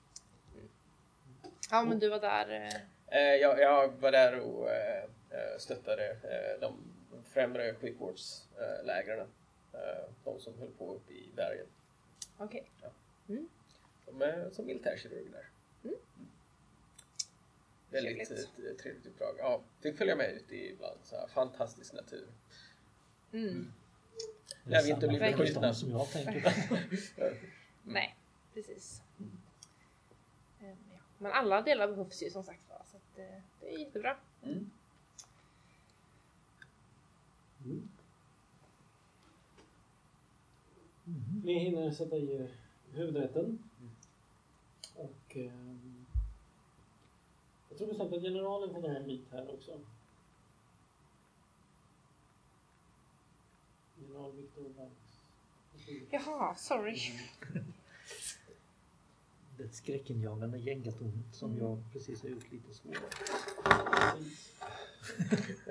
Ja, 1.70 1.84
men 1.84 1.98
du 1.98 2.08
var 2.08 2.20
där. 2.20 2.50
eh, 2.50 2.80
Eh, 3.10 3.34
jag, 3.34 3.60
jag 3.60 3.88
var 3.88 4.12
där 4.12 4.38
och 4.40 4.70
eh, 4.70 5.02
eh, 5.30 5.58
stöttade 5.58 6.08
eh, 6.10 6.60
de 6.60 6.76
främre 7.32 7.74
sjukvårdslägren. 7.74 9.20
Eh, 9.72 10.04
de 10.24 10.40
som 10.40 10.58
höll 10.58 10.70
på 10.78 10.94
uppe 10.94 11.12
i 11.12 11.30
bergen. 11.36 11.66
Okej. 12.38 12.70
De 14.06 14.22
är 14.22 14.50
som 14.52 14.66
militärkirurg 14.66 15.26
där. 15.32 15.44
Mm. 17.90 18.04
Väldigt 18.04 18.28
Trevligt. 18.28 18.54
trevligt. 18.56 18.78
trevligt 18.78 19.06
uppdrag. 19.06 19.34
Ja, 19.38 19.60
fick 19.80 19.98
följa 19.98 20.16
med 20.16 20.30
ut 20.30 20.52
i 20.52 20.68
ibland 20.70 20.98
så 21.02 21.16
här 21.16 21.26
fantastisk 21.26 21.92
natur. 21.92 22.26
Mm. 23.32 23.72
Lär 24.64 24.82
vi 24.82 24.90
inte 24.90 25.08
bli 25.08 25.18
samma 25.18 25.30
beskjutna. 25.36 25.74
som 25.74 25.90
jag 25.90 26.10
tänker. 26.10 26.54
Nej, 27.82 28.16
precis. 28.54 29.02
Ehm, 30.60 30.76
ja. 30.92 30.98
Men 31.18 31.32
alla 31.32 31.62
delar 31.62 31.88
behövs 31.88 32.22
ju 32.22 32.30
som 32.30 32.44
sagt 32.44 32.60
var, 32.68 32.82
så 32.90 32.96
att, 32.96 33.18
eh, 33.18 33.42
det 33.60 33.74
är 33.74 33.78
jättebra. 33.78 34.16
Mm. 34.42 34.70
Ni 41.44 41.58
hinner 41.58 41.90
sätta 41.90 42.16
i 42.16 42.48
huvudrätten. 42.92 43.58
Och 44.94 45.36
ehm, 45.36 45.67
jag 47.80 47.88
tror 47.88 47.98
bestämt 47.98 48.12
att 48.12 48.22
generalen 48.22 48.74
får 48.74 48.82
ta 48.82 48.88
en 48.88 49.06
bit 49.06 49.24
här 49.32 49.50
också. 49.50 49.80
General 54.00 54.32
Victor 54.32 54.68
Banks. 54.76 55.20
Jaha, 56.10 56.54
sorry. 56.54 56.98
Det 59.58 59.68
skräckinjagande 59.68 60.58
gängatornet 60.58 61.34
som 61.34 61.58
jag 61.58 61.78
precis 61.92 62.22
har 62.22 62.28
gjort 62.28 62.52
lite 62.52 62.74
svårare. 62.74 63.00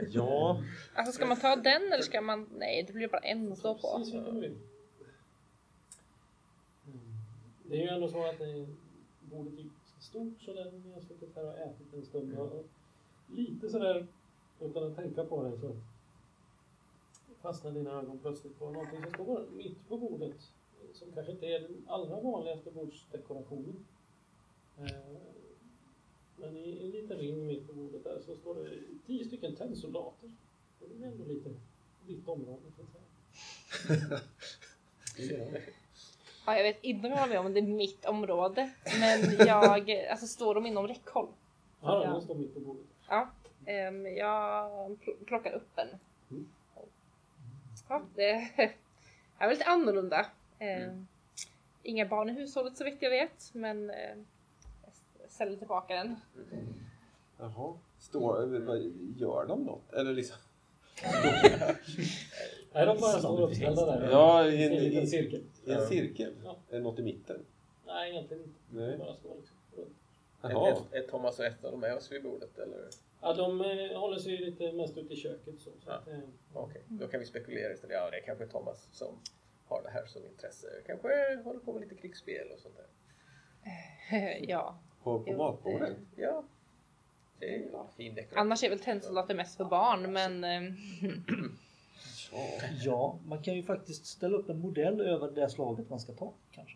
Ja. 0.10 0.64
Alltså 0.93 1.14
ska 1.14 1.26
man 1.26 1.39
ta 1.39 1.55
den 1.55 1.93
eller 1.93 2.03
ska 2.03 2.22
man... 2.22 2.49
Nej, 2.58 2.84
det 2.88 2.93
blir 2.93 3.08
bara 3.08 3.22
en 3.22 3.51
att 3.51 3.58
stå 3.58 3.76
på. 3.76 4.05
Det 7.64 7.76
är 7.78 7.82
ju 7.82 7.88
ändå 7.88 8.10
så 8.10 8.30
att 8.30 8.39
det, 8.39 8.68
bordet 9.22 9.53
är 9.53 9.58
ganska 9.58 9.86
stort 10.08 10.41
så 10.41 10.53
där 10.53 10.72
ni 10.86 10.93
har 10.93 11.01
suttit 11.01 11.36
här 11.36 11.45
och 11.47 11.58
ätit 11.58 11.93
en 11.93 12.05
stund. 12.05 12.38
Och 12.39 12.66
lite 13.28 13.70
sådär 13.70 14.08
utan 14.60 14.84
att 14.84 14.95
tänka 14.95 15.24
på 15.24 15.43
det 15.43 15.58
så 15.58 15.76
fastnar 17.41 17.72
dina 17.72 17.91
ögon 17.91 18.20
plötsligt 18.20 18.60
på 18.60 18.70
någonting 18.72 19.01
som 19.03 19.14
står 19.14 19.45
mitt 19.55 19.88
på 19.88 19.97
bordet. 19.97 20.51
Som 20.93 21.12
kanske 21.12 21.32
inte 21.32 21.45
är 21.45 21.60
den 21.60 21.86
allra 21.88 22.22
vanligaste 22.22 22.72
bordsdekorationen. 22.72 23.86
Eh, 24.78 25.18
Men 26.39 26.58
i 26.58 26.80
en 26.84 26.89
liten 26.91 27.18
ring 27.18 27.45
mitt 27.47 27.68
på 27.68 27.74
bordet 27.74 28.03
där 28.03 28.20
så 28.26 28.36
står 28.36 28.55
det 28.55 28.70
tio 29.05 29.26
stycken 29.26 29.55
tennsoldater. 29.55 30.32
Det 30.80 31.03
är 31.05 31.12
ändå 31.12 31.26
lite 31.26 31.53
ditt 32.08 32.28
område 32.28 32.62
så 32.76 32.82
att 32.82 32.89
säga. 32.91 34.20
Ja, 36.48 36.56
jag 36.58 36.64
vet 36.64 36.84
inte 36.84 37.08
om 37.08 37.12
jag 37.14 37.20
håller 37.20 37.34
med 37.34 37.45
om 37.45 37.54
det 37.54 37.60
är 37.60 37.64
mitt 37.64 38.06
område. 38.06 38.72
Men 39.00 39.48
jag... 39.48 39.91
Alltså 40.12 40.28
står 40.28 40.56
de 40.56 40.66
inom 40.66 40.88
räckhåll? 40.88 41.28
Ja, 41.82 42.06
de 42.06 42.22
står 42.22 42.36
mitt 42.36 42.54
på 42.54 42.60
bordet. 42.60 42.86
Ja. 43.10 43.30
ehm, 43.66 44.06
jag 44.08 44.70
pl- 44.91 45.26
plockar 45.26 45.52
upp 45.52 45.78
en. 45.78 45.88
Mm. 46.32 46.48
Ja, 47.89 48.02
det 48.16 48.32
är 49.38 49.50
lite 49.50 49.66
annorlunda. 49.66 50.26
Ehm, 50.60 51.08
Inga 51.84 52.06
barn 52.06 52.30
i 52.30 52.34
hushållet 52.34 52.78
så 52.78 52.84
vitt 52.84 52.98
jag 53.02 53.10
vet, 53.10 53.50
men 53.54 53.89
eh, 53.89 54.18
jag 55.22 55.30
ställer 55.32 55.58
tillbaka 55.58 55.93
den. 55.95 56.16
Jaha. 57.38 57.74
Står, 58.00 58.60
vad- 58.60 58.93
gör 59.18 59.45
de 59.48 59.64
något? 59.64 59.93
Eller 59.93 60.14
liksom... 60.14 60.38
Nej, 62.74 62.86
de 62.86 62.98
bara 63.00 63.20
står 63.20 63.41
uppställda 63.41 63.86
där. 63.86 64.10
Ja, 64.12 64.48
i 64.50 64.64
en, 64.66 64.72
en 64.74 64.84
liten 64.84 65.04
i, 65.04 65.08
cirkel. 65.08 65.43
i 65.66 65.72
en 65.72 65.88
cirkel? 65.88 66.34
Ja. 66.43 66.58
Är 66.70 66.76
det 66.78 66.84
något 66.84 67.00
i 67.00 67.04
mitten? 67.04 67.45
Nej, 67.86 68.12
egentligen 68.12 68.43
inte. 68.43 68.60
Nej. 68.70 68.98
Bara 68.98 69.16
står 69.16 69.36
liksom 69.36 69.58
runt. 69.76 69.98
Är, 70.91 70.98
är 70.98 71.08
Thomas 71.08 71.39
och 71.39 71.45
ett 71.45 71.66
av 71.66 71.72
dem 71.72 71.80
med 71.80 71.95
oss 71.95 72.12
vid 72.12 72.24
bordet 72.24 72.58
eller? 72.60 72.88
Ja, 73.22 73.34
de 73.34 73.62
eh, 73.62 74.00
håller 74.00 74.20
sig 74.20 74.38
lite 74.38 74.72
mest 74.72 74.98
ute 74.98 75.14
i 75.14 75.18
köket 75.18 75.56
så. 75.60 75.70
så 75.80 75.89
Ja. 75.89 76.12
eh, 76.12 76.20
Okej, 76.54 76.82
då 76.88 77.08
kan 77.08 77.20
vi 77.20 77.26
spekulera 77.26 77.74
istället. 77.74 77.95
Ja, 77.95 78.10
det 78.12 78.18
är 78.18 78.22
kanske 78.26 78.48
Thomas 78.48 78.88
som 78.91 79.20
har 79.68 79.84
det 79.84 79.89
här 79.89 80.06
som 80.06 80.26
intresse. 80.26 80.68
Kanske 80.86 81.08
håller 81.43 81.60
på 81.60 81.74
med 81.74 81.82
lite 81.82 81.95
krigsspel 81.95 82.48
och 82.54 82.60
sånt 82.60 82.76
där. 82.78 82.88
ja. 84.50 84.80
På, 85.04 85.20
på 85.20 85.26
Jo, 85.32 85.38
matbordet? 85.38 85.95
det- 86.16 86.22
Ja. 86.22 86.43
Det 87.39 87.45
är 87.45 87.57
ju 87.57 87.69
Ja. 87.73 87.88
fin 87.97 88.15
dekoration. 88.15 88.39
Annars 88.39 88.63
är 88.63 88.69
väl 88.69 88.79
tennsoldater 88.79 89.35
mest 89.35 89.57
för 89.57 89.65
barn, 89.65 90.13
men... 90.13 90.43
eh, 90.43 90.61
Ja. 92.83 93.19
Man 93.27 93.43
kan 93.43 93.55
ju 93.55 93.63
faktiskt 93.63 94.05
ställa 94.05 94.38
upp 94.38 94.49
en 94.49 94.59
modell 94.59 95.01
över 95.01 95.31
det 95.31 95.49
slaget 95.49 95.89
man 95.89 95.99
ska 95.99 96.13
ta 96.13 96.33
kanske. 96.51 96.75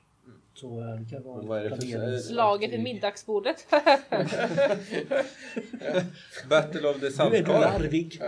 Så 0.53 0.80
eh, 0.80 0.95
det 0.95 1.09
kan 1.09 1.24
vara 1.24 1.41
vad 1.41 1.59
är 1.59 1.70
det 1.70 1.76
för-. 1.76 2.18
Slaget 2.18 2.72
vid 2.72 2.84
middagsbordet. 2.84 3.68
Battle 6.49 6.89
of 6.89 6.99
the 6.99 7.30
Nu 7.30 7.36
är 7.36 7.43
du 7.43 7.51
larvig. 7.51 8.22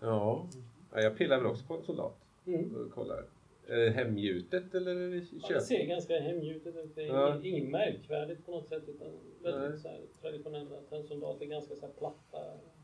Ja. 0.00 0.46
ja, 0.92 1.00
jag 1.00 1.18
pillar 1.18 1.36
väl 1.36 1.46
också 1.46 1.64
på 1.64 1.76
en 1.76 1.82
soldat. 1.82 2.16
Mm. 2.46 2.74
Och 2.74 2.94
kollar. 2.94 3.24
Det 3.68 3.90
hemgjutet 3.90 4.74
eller 4.74 4.94
det 4.94 5.24
Ja, 5.48 5.54
det 5.54 5.60
ser 5.60 5.84
ganska 5.86 6.20
hemgjutet 6.20 6.76
ut. 6.76 6.94
Det 6.94 7.02
är 7.02 7.06
Ja. 7.06 7.40
inget, 7.44 7.68
märkvärdigt 7.70 8.46
på 8.46 8.52
något 8.52 8.68
sätt 8.68 8.82
utan 8.88 9.08
Nej. 9.42 9.52
väldigt 9.52 9.80
så 9.80 9.88
här, 9.88 10.00
traditionella 10.22 10.76
tennsoldater. 10.90 11.46
Ganska 11.46 11.74
så 11.74 11.80
här 11.86 11.92
platta, 11.98 12.38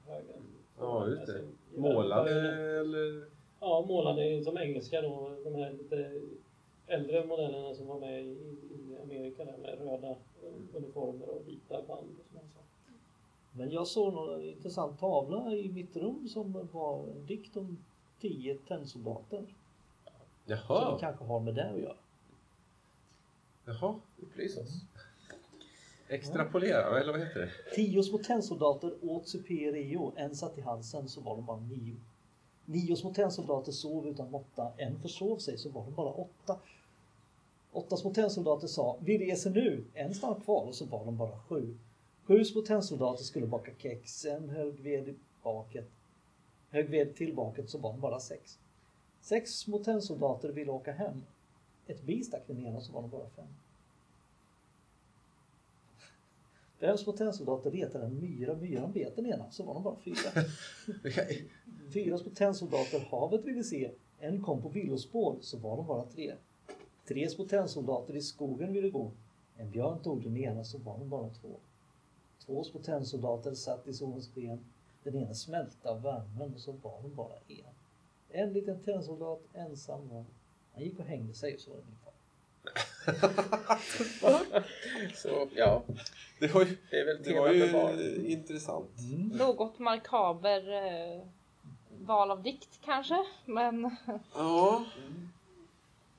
höga. 0.07 0.35
Ja, 0.79 1.09
just 1.09 1.27
det. 1.27 1.33
Alltså, 1.33 1.81
Målade 1.81 2.31
eller? 2.81 3.25
Ja, 3.61 3.85
målade 3.89 4.45
som 4.45 4.59
engelska 4.59 5.03
då. 5.03 5.37
De 5.45 5.55
här 5.55 5.73
lite 5.73 6.21
äldre 6.87 7.27
modellerna 7.27 7.75
som 7.75 7.87
var 7.87 8.01
med 8.01 8.25
i, 8.25 8.29
i 8.71 8.97
Amerika 9.03 9.45
där 9.45 9.57
med 9.59 9.79
röda 9.79 10.11
eh, 10.11 10.77
uniformer 10.77 11.29
och 11.29 11.49
vita 11.49 11.83
band 11.83 12.17
och 12.21 12.27
sådana 12.33 12.49
saker. 12.49 12.95
Men 13.53 13.71
jag 13.71 13.87
såg 13.87 14.13
någon 14.15 14.43
intressant 14.43 15.01
tavla 15.01 15.55
i 15.57 15.69
mitt 15.69 15.97
rum 15.97 16.29
som 16.29 16.69
var 16.73 17.09
en 17.09 17.27
dikt 17.27 17.57
om 17.57 17.79
tio 18.21 18.59
tennsoldater. 18.69 19.45
Så 20.47 20.51
det 20.53 20.61
Jaha. 20.69 20.99
kanske 21.01 21.25
har 21.25 21.41
med 21.41 21.55
det 21.55 21.71
att 21.71 21.81
göra. 21.81 21.97
Jaha. 23.65 23.95
Upplys 24.21 24.57
oss. 24.57 24.81
Extrapolera, 26.09 27.01
eller 27.01 27.13
vad 27.13 27.21
heter 27.21 27.41
det? 27.41 27.75
Tio 27.75 28.03
små 28.03 28.19
tennsoldater 28.19 28.95
åt 29.03 29.29
supé 29.29 29.73
Rio. 29.73 30.13
En 30.17 30.37
satt 30.37 30.59
i 30.59 30.61
halsen 30.61 31.09
så 31.09 31.21
var 31.21 31.37
de 31.37 31.45
bara 31.45 31.61
nio. 31.61 31.97
Nio 32.65 32.97
små 32.97 33.15
tennsoldater 33.15 33.73
sov 33.73 34.09
utan 34.09 34.31
måtta. 34.31 34.73
En 34.77 34.99
försov 34.99 35.39
sig 35.39 35.59
så 35.59 35.69
var 35.69 35.85
de 35.85 35.95
bara 35.95 36.13
åtta. 36.13 36.59
Åtta 37.73 37.97
små 37.97 38.15
tennsoldater 38.15 38.67
sa 38.67 38.99
vi 39.01 39.19
reser 39.19 39.51
nu. 39.51 39.85
En 39.95 40.15
stannade 40.15 40.41
kvar 40.41 40.63
och 40.63 40.75
så 40.75 40.85
var 40.85 41.05
de 41.05 41.17
bara 41.17 41.39
sju. 41.39 41.77
Sju 42.25 42.45
små 42.45 42.63
tennsoldater 42.63 43.25
skulle 43.25 43.47
baka 43.47 43.71
kex. 43.79 44.25
En 44.25 44.49
högg 44.49 44.81
ved 44.81 45.09
i 45.09 45.15
baket. 45.43 45.91
Högg 46.71 46.91
ved 46.91 47.17
till 47.17 47.35
baket 47.35 47.71
så 47.71 47.79
var 47.79 47.93
de 47.93 48.01
bara 48.01 48.21
sex. 48.21 48.59
Sex 49.25 49.59
små 49.59 49.79
tennsoldater 49.79 50.49
ville 50.49 50.71
åka 50.71 50.93
hem. 50.93 51.23
Ett 51.87 52.03
bi 52.03 52.25
stack 52.25 52.47
den 52.47 52.67
ena 52.67 52.81
så 52.81 52.93
var 52.93 53.03
de 53.03 53.11
bara 53.11 53.29
fem. 53.29 53.47
Små 56.99 57.13
tennsoldater 57.13 57.71
retade 57.71 58.05
en 58.05 58.21
myra. 58.21 58.57
Myran 58.57 58.93
bet 58.93 59.17
den 59.17 59.27
ena 59.27 59.51
så 59.51 59.63
var 59.63 59.75
de 59.75 59.83
bara 59.83 59.97
fyra. 59.97 60.45
Fyra 61.93 62.19
små 62.19 62.31
tennsoldater 62.31 63.01
havet 63.11 63.45
ville 63.45 63.65
se. 63.65 63.91
En 64.21 64.43
kom 64.43 64.63
på 64.63 64.69
villospår 64.69 65.37
så 65.41 65.59
var 65.59 65.77
de 65.77 65.87
bara 65.87 66.05
tre. 66.05 66.35
Tre 67.09 67.29
små 67.29 67.45
tennsoldater 67.45 68.17
i 68.17 68.23
skogen 68.23 68.73
ville 68.73 68.91
gå. 68.91 69.11
En 69.57 69.71
björn 69.71 70.03
tog 70.03 70.23
den 70.23 70.37
ena 70.37 70.65
så 70.65 70.79
var 70.79 70.99
de 70.99 71.09
bara 71.09 71.29
två. 71.29 71.57
Två 72.47 72.65
små 72.65 72.81
tennsoldater 72.81 73.55
satt 73.55 73.89
i 73.89 73.93
solens 73.93 74.29
sken. 74.35 74.65
Den 75.03 75.17
ena 75.17 75.35
smälte 75.35 75.89
av 75.91 76.03
värmen 76.03 76.55
och 76.55 76.61
så 76.61 76.73
var 76.73 77.03
de 77.03 77.15
bara 77.15 77.37
en. 77.49 77.75
En 78.37 78.53
liten 78.53 78.83
tennsoldat 78.83 79.41
ensam 79.55 80.09
var. 80.09 80.25
Han 80.75 80.85
gick 80.85 80.99
och 80.99 81.05
hängde 81.05 81.35
sig 81.35 81.55
och 81.55 81.61
så 81.61 81.71
var 81.71 81.77
det 81.77 81.83
min 81.87 81.97
far. 82.05 82.13
Så 85.15 85.49
ja, 85.57 85.83
Det 86.41 86.55
var 86.55 86.61
ju, 86.65 86.77
det 86.91 86.97
är 87.01 87.05
väl 87.05 87.23
det 87.23 87.73
var 87.73 87.93
ju 87.93 88.27
intressant. 88.27 88.91
Något 89.35 89.79
markaber 89.79 90.73
eh, 90.73 91.21
val 92.07 92.31
av 92.31 92.43
dikt 92.43 92.81
kanske, 92.85 93.25
men 93.45 93.97
Ja. 94.35 94.85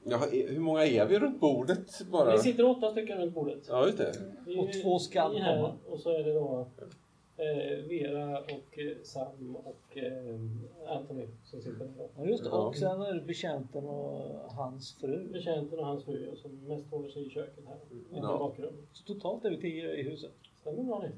Jaha, 0.03 0.27
e- 0.31 0.45
hur 0.49 0.59
många 0.59 0.85
är 0.85 1.05
vi 1.05 1.19
runt 1.19 1.39
bordet 1.39 2.01
bara? 2.11 2.31
Vi 2.31 2.39
sitter 2.39 2.65
åtta 2.65 2.91
stycken 2.91 3.17
runt 3.17 3.33
bordet. 3.33 3.59
Ja, 3.69 3.85
just 3.85 3.97
det. 3.97 4.11
Och 4.57 4.73
två 4.83 4.99
skall 4.99 5.33
komma. 5.33 5.73
Och 5.89 5.99
så 5.99 6.09
är 6.09 6.23
det 6.23 6.33
då 6.33 6.67
eh, 7.37 7.85
Vera 7.89 8.39
och 8.39 8.79
eh, 8.79 8.97
Sam 9.03 9.55
och 9.55 9.97
eh, 9.97 10.39
Anthony 10.87 11.27
som 11.43 11.61
sitter 11.61 11.85
där. 11.85 12.07
Ja 12.17 12.25
just 12.25 12.43
det. 12.43 12.49
Ja. 12.49 12.67
Och 12.67 12.75
sen 12.75 13.01
är 13.01 13.13
det 13.13 13.21
betjänten 13.21 13.85
och 13.85 14.51
hans 14.51 14.93
fru. 14.93 15.27
Betjänten 15.33 15.79
och 15.79 15.85
hans 15.85 16.03
fru 16.05 16.35
som 16.35 16.51
mest 16.67 16.89
håller 16.91 17.09
sig 17.09 17.27
i 17.27 17.29
köket 17.29 17.65
här. 17.67 17.75
I 17.91 18.03
Ja. 18.15 18.37
bakgrunden. 18.39 18.87
Så 18.93 19.03
totalt 19.03 19.45
är 19.45 19.49
vi 19.49 19.57
tio 19.57 19.93
i 19.95 20.03
huset. 20.03 20.31
Stämmer 20.61 20.83
bra 20.83 20.99
det. 20.99 21.11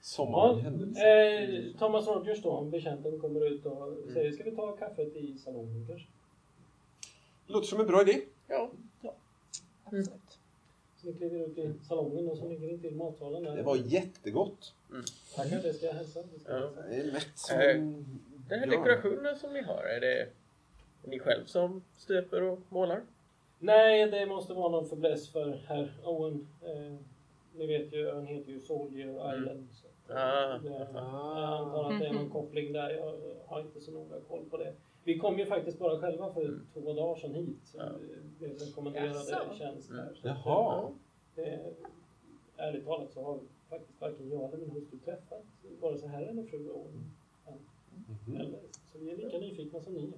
Sommaren 0.00 0.94
Ja, 0.96 1.06
eh, 1.06 1.64
Thomas 1.78 2.06
Rogers 2.06 2.42
då, 2.42 2.60
betjänten, 2.64 3.20
kommer 3.20 3.46
ut 3.46 3.66
och 3.66 3.94
säger 4.12 4.32
ska 4.32 4.44
vi 4.44 4.56
ta 4.56 4.76
kaffet 4.76 5.16
i 5.16 5.38
salongen 5.38 5.86
kanske? 5.88 6.08
Låter 7.46 7.66
som 7.66 7.80
en 7.80 7.86
bra 7.86 8.02
idé. 8.02 8.20
Ja, 8.48 8.70
absolut. 9.84 10.06
Så 10.06 10.12
ni 11.04 11.12
kliver 11.14 11.46
ut 11.46 11.58
i 11.58 11.72
salongen 11.88 12.28
och 12.28 12.38
så 12.38 12.48
ligger 12.48 12.66
ni 12.66 12.78
till 12.78 12.94
matsalen 12.96 13.42
där. 13.42 13.56
Det 13.56 13.62
var 13.62 13.76
jättegott. 13.76 14.74
Tackar, 15.36 15.62
det 15.62 15.72
ska 15.74 15.86
jag 15.86 15.92
hälsa. 15.94 16.20
Det 16.34 16.40
ska 16.40 16.52
jag 16.52 16.62
Ja. 16.62 16.66
hälsa. 16.66 16.82
Det 16.88 16.96
är 16.96 17.12
mätt 17.12 17.28
som 17.34 17.58
Eh, 17.60 17.70
en 17.76 18.20
Den 18.48 18.58
här 18.60 18.66
dekorationen 18.66 19.38
som 19.38 19.52
ni 19.52 19.62
har, 19.62 19.82
är 19.84 20.00
det 20.00 20.28
ni 21.02 21.18
själv 21.18 21.44
som 21.46 21.82
stöper 21.96 22.42
och 22.42 22.58
målar? 22.68 23.02
Nej, 23.58 24.10
det 24.10 24.26
måste 24.26 24.54
vara 24.54 24.68
någon 24.68 24.88
fäbless 24.88 25.28
för 25.28 25.60
herr 25.66 25.92
Owen. 26.04 26.48
Eh, 26.62 26.94
ni 27.56 27.66
vet 27.66 27.92
ju, 27.92 28.08
ön 28.08 28.26
heter 28.26 28.50
ju 28.52 28.60
Soldier 28.60 29.08
Island. 29.36 29.68
Så. 29.72 30.12
Ah. 30.14 30.58
Det, 30.58 30.68
jag 30.68 30.80
antar 30.96 31.92
att 31.92 32.00
det 32.00 32.06
är 32.06 32.12
någon 32.12 32.30
koppling 32.30 32.72
där. 32.72 32.90
Jag 32.90 33.14
har 33.46 33.60
inte 33.60 33.80
så 33.80 33.90
noga 33.90 34.16
koll 34.28 34.44
på 34.50 34.56
det. 34.56 34.72
Vi 35.04 35.18
kom 35.18 35.38
ju 35.38 35.46
faktiskt 35.46 35.78
bara 35.78 36.00
själva 36.00 36.32
för 36.32 36.60
två 36.72 36.92
dagar 36.92 37.20
sedan 37.20 37.34
hit. 37.34 37.58
Så 37.64 37.78
Ja. 37.78 37.88
Blev 38.38 38.58
rekommenderade 38.58 39.30
Jaså? 39.30 39.54
tjänst 39.58 39.90
här. 39.90 40.14
Så 40.14 40.28
Jaha. 40.28 40.90
Det, 41.34 41.60
ärligt 42.56 42.84
talat 42.84 43.12
så 43.12 43.22
har 43.24 43.40
faktiskt 43.68 44.00
varken 44.00 44.30
jag 44.30 44.44
eller 44.44 44.58
min 44.58 44.70
hustru 44.70 44.98
träffat 44.98 45.44
vare 45.80 45.98
sig 45.98 46.08
herren 46.08 46.38
eller 46.38 46.48
fru 46.48 46.70
Owen. 46.70 47.10
Mhm. 48.26 48.36
Eller, 48.40 48.58
så 48.92 48.98
vi 48.98 49.10
är 49.10 49.16
lika 49.16 49.38
nyfikna 49.38 49.80
som 49.80 49.94
ni 49.94 50.04
är. 50.04 50.12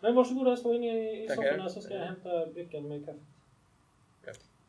Men 0.00 0.14
varsågoda, 0.14 0.56
slå 0.56 0.74
er 0.74 0.78
ner 0.78 1.24
i 1.24 1.28
sofforna 1.28 1.68
så 1.68 1.80
ska 1.80 1.94
jag 1.94 2.04
hämta 2.06 2.46
brickan 2.46 2.88
med 2.88 3.04
kaffe. 3.04 3.20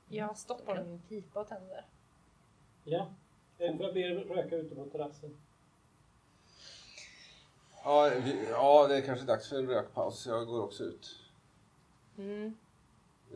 Jag 0.10 0.38
stoppar 0.38 0.84
min 0.84 1.00
pipa 1.10 1.42
och 1.42 1.48
tänder. 1.48 1.86
Ja. 2.84 3.08
Eh, 3.58 3.76
jag 3.80 3.94
be 3.94 4.00
er 4.00 4.16
röka 4.16 4.56
ute 4.56 4.76
på 4.76 4.86
terrassen? 4.86 5.38
Ja, 7.84 8.12
vi, 8.24 8.46
ja, 8.50 8.88
det 8.88 8.98
är 8.98 9.02
kanske 9.02 9.26
dags 9.26 9.50
för 9.50 9.56
en 9.60 9.68
rökpaus. 9.68 10.26
Jag 10.28 10.48
går 10.48 10.62
också 10.64 10.84
ut. 10.84 11.20
Mm. 12.18 12.54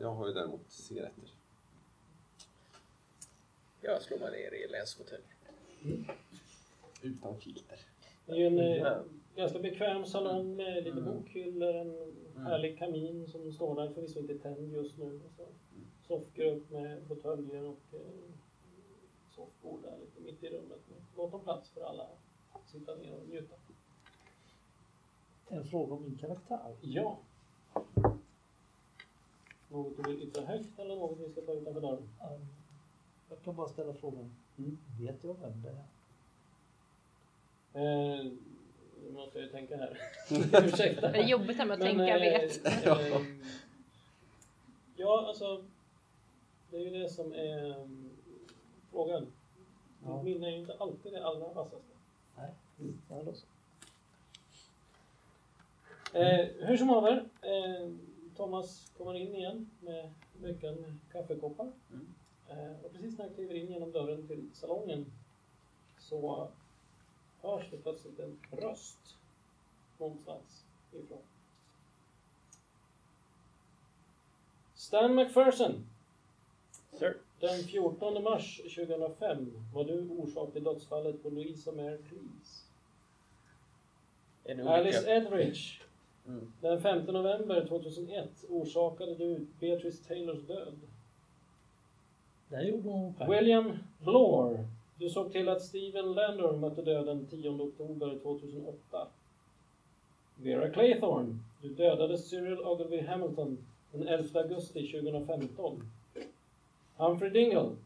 Jag 0.00 0.14
har 0.14 0.26
ju 0.28 0.32
däremot 0.34 0.60
cigaretter. 0.70 1.32
Jag 3.80 4.02
slår 4.02 4.18
mig 4.18 4.30
ner 4.30 4.54
i 4.54 4.68
läsfåtölj. 4.68 5.22
Utan 7.02 7.40
filter. 7.40 7.78
Det 8.26 8.32
är 8.32 8.36
ju 8.36 8.46
en 8.46 8.58
eh, 8.58 8.98
ganska 9.36 9.58
bekväm 9.58 10.06
salong 10.06 10.56
med 10.56 10.84
lite 10.84 10.98
Mm. 10.98 11.04
bokhyllor, 11.04 11.74
en 11.74 12.12
härlig 12.36 12.78
kamin 12.78 13.26
som 13.28 13.52
står 13.52 13.74
där, 13.74 13.92
förvisso 13.94 14.18
inte 14.18 14.38
tänd 14.38 14.72
just 14.72 14.98
nu. 14.98 15.20
Och 15.24 15.32
så 15.36 15.46
soffgrupp 16.06 16.70
med 16.70 17.02
fåtöljer 17.08 17.64
och 17.64 17.80
eh, 17.92 18.00
soffbord 19.30 19.82
där 19.82 19.98
lite 19.98 20.20
mitt 20.20 20.42
i 20.42 20.48
rummet. 20.48 20.80
Gott 21.16 21.34
om 21.34 21.44
plats 21.44 21.70
för 21.70 21.80
alla 21.80 22.08
att 22.52 22.68
sitta 22.68 22.94
ner 22.94 23.14
och 23.14 23.28
njuta. 23.28 23.54
En 25.48 25.64
fråga 25.64 25.94
om 25.94 26.02
min 26.02 26.18
karaktär. 26.18 26.76
Ja. 26.80 27.18
Något 29.68 29.96
du 29.96 30.02
vill 30.02 30.22
yttra 30.22 30.44
högt 30.44 30.78
eller 30.78 30.96
något 30.96 31.18
vi 31.18 31.28
ska 31.32 31.40
ta 31.40 31.52
utanför 31.52 31.80
dörren? 31.80 32.08
Um, 32.20 32.48
jag 33.28 33.42
kan 33.42 33.56
bara 33.56 33.68
ställa 33.68 33.94
frågan. 33.94 34.34
Mm. 34.58 34.78
Vet 35.00 35.24
jag 35.24 35.36
vem 35.40 35.62
det 35.62 35.68
är? 35.68 35.84
Eh, 37.72 38.24
nu 39.04 39.12
måste 39.12 39.38
jag 39.38 39.50
tänka 39.50 39.76
här. 39.76 39.98
Ursäkta. 40.64 41.12
Det 41.12 41.18
är 41.18 41.28
jobbigt 41.28 41.56
här 41.56 41.66
med 41.66 41.74
att 41.74 41.78
Men, 41.78 41.88
tänka 41.96 42.18
eh, 42.18 42.20
vet. 42.20 42.66
eh, 42.86 43.22
ja, 44.96 45.24
alltså. 45.28 45.64
Det 46.70 46.76
är 46.76 46.80
ju 46.80 46.90
det 46.90 47.08
som 47.08 47.32
är 47.32 47.80
um, 47.80 48.10
frågan. 48.90 49.26
Ja. 50.04 50.22
Mitt 50.22 50.24
minne 50.24 50.46
är 50.46 50.50
ju 50.50 50.58
inte 50.58 50.76
alltid 50.78 51.12
det 51.12 51.26
allra 51.26 51.52
vassaste. 51.52 51.94
Nej. 52.36 52.50
Ja, 53.08 53.22
då 53.22 53.32
så. 53.32 53.46
Eh, 56.12 56.46
hur 56.58 56.76
som 56.76 56.88
haver. 56.88 57.24
Eh, 57.42 57.90
Thomas 58.36 58.92
kommer 58.96 59.14
in 59.14 59.34
igen 59.34 59.70
med 59.80 60.10
med 60.40 60.94
kaffekoppar. 61.12 61.72
Mm. 61.92 62.14
Eh, 62.48 62.84
och 62.84 62.92
precis 62.92 63.18
när 63.18 63.24
jag 63.24 63.34
kliver 63.34 63.54
in 63.54 63.72
genom 63.72 63.92
dörren 63.92 64.26
till 64.26 64.50
salongen 64.52 65.12
så 65.98 66.48
hörs 67.40 67.70
det 67.70 67.76
plötsligt 67.76 68.18
en 68.18 68.38
röst 68.50 69.16
någonstans 69.98 70.64
ifrån. 70.92 71.18
Stan 74.74 75.14
McPherson. 75.14 75.86
Sir. 76.92 77.16
Den 77.40 77.58
14 77.58 78.22
mars 78.22 78.56
2005 78.56 79.52
var 79.74 79.84
du 79.84 80.08
orsak 80.08 80.52
till 80.52 80.64
dödsfallet 80.64 81.22
på 81.22 81.30
Louisa 81.30 81.72
Mare 81.72 81.98
Cleese. 81.98 82.64
Alice. 84.68 85.10
Edridge 85.10 85.87
Mm. 86.28 86.52
Den 86.60 86.80
5 86.80 87.06
november 87.06 87.66
2001 87.68 88.44
orsakade 88.48 89.14
du 89.14 89.46
Beatrice 89.60 90.06
Taylors 90.08 90.46
död. 90.46 90.74
Där 92.48 92.62
gjorde 92.62 92.88
hon 92.88 93.14
själv. 93.14 93.30
William 93.30 93.72
Blore. 93.98 94.64
Du 94.98 95.10
såg 95.10 95.32
till 95.32 95.48
att 95.48 95.62
Stephen 95.62 96.12
Landor 96.12 96.56
mötte 96.56 96.82
döden 96.82 97.26
10 97.26 97.48
oktober 97.48 98.18
2008. 98.22 99.08
Vera 100.36 100.70
Claythorne. 100.70 101.38
Du 101.62 101.68
dödade 101.68 102.18
Cyril 102.18 102.58
Ogilvy 102.58 103.00
Hamilton 103.00 103.58
den 103.92 104.08
11 104.08 104.40
augusti 104.40 104.92
2015. 104.92 105.82
Humphrey 106.96 107.30
Dingle. 107.30 107.76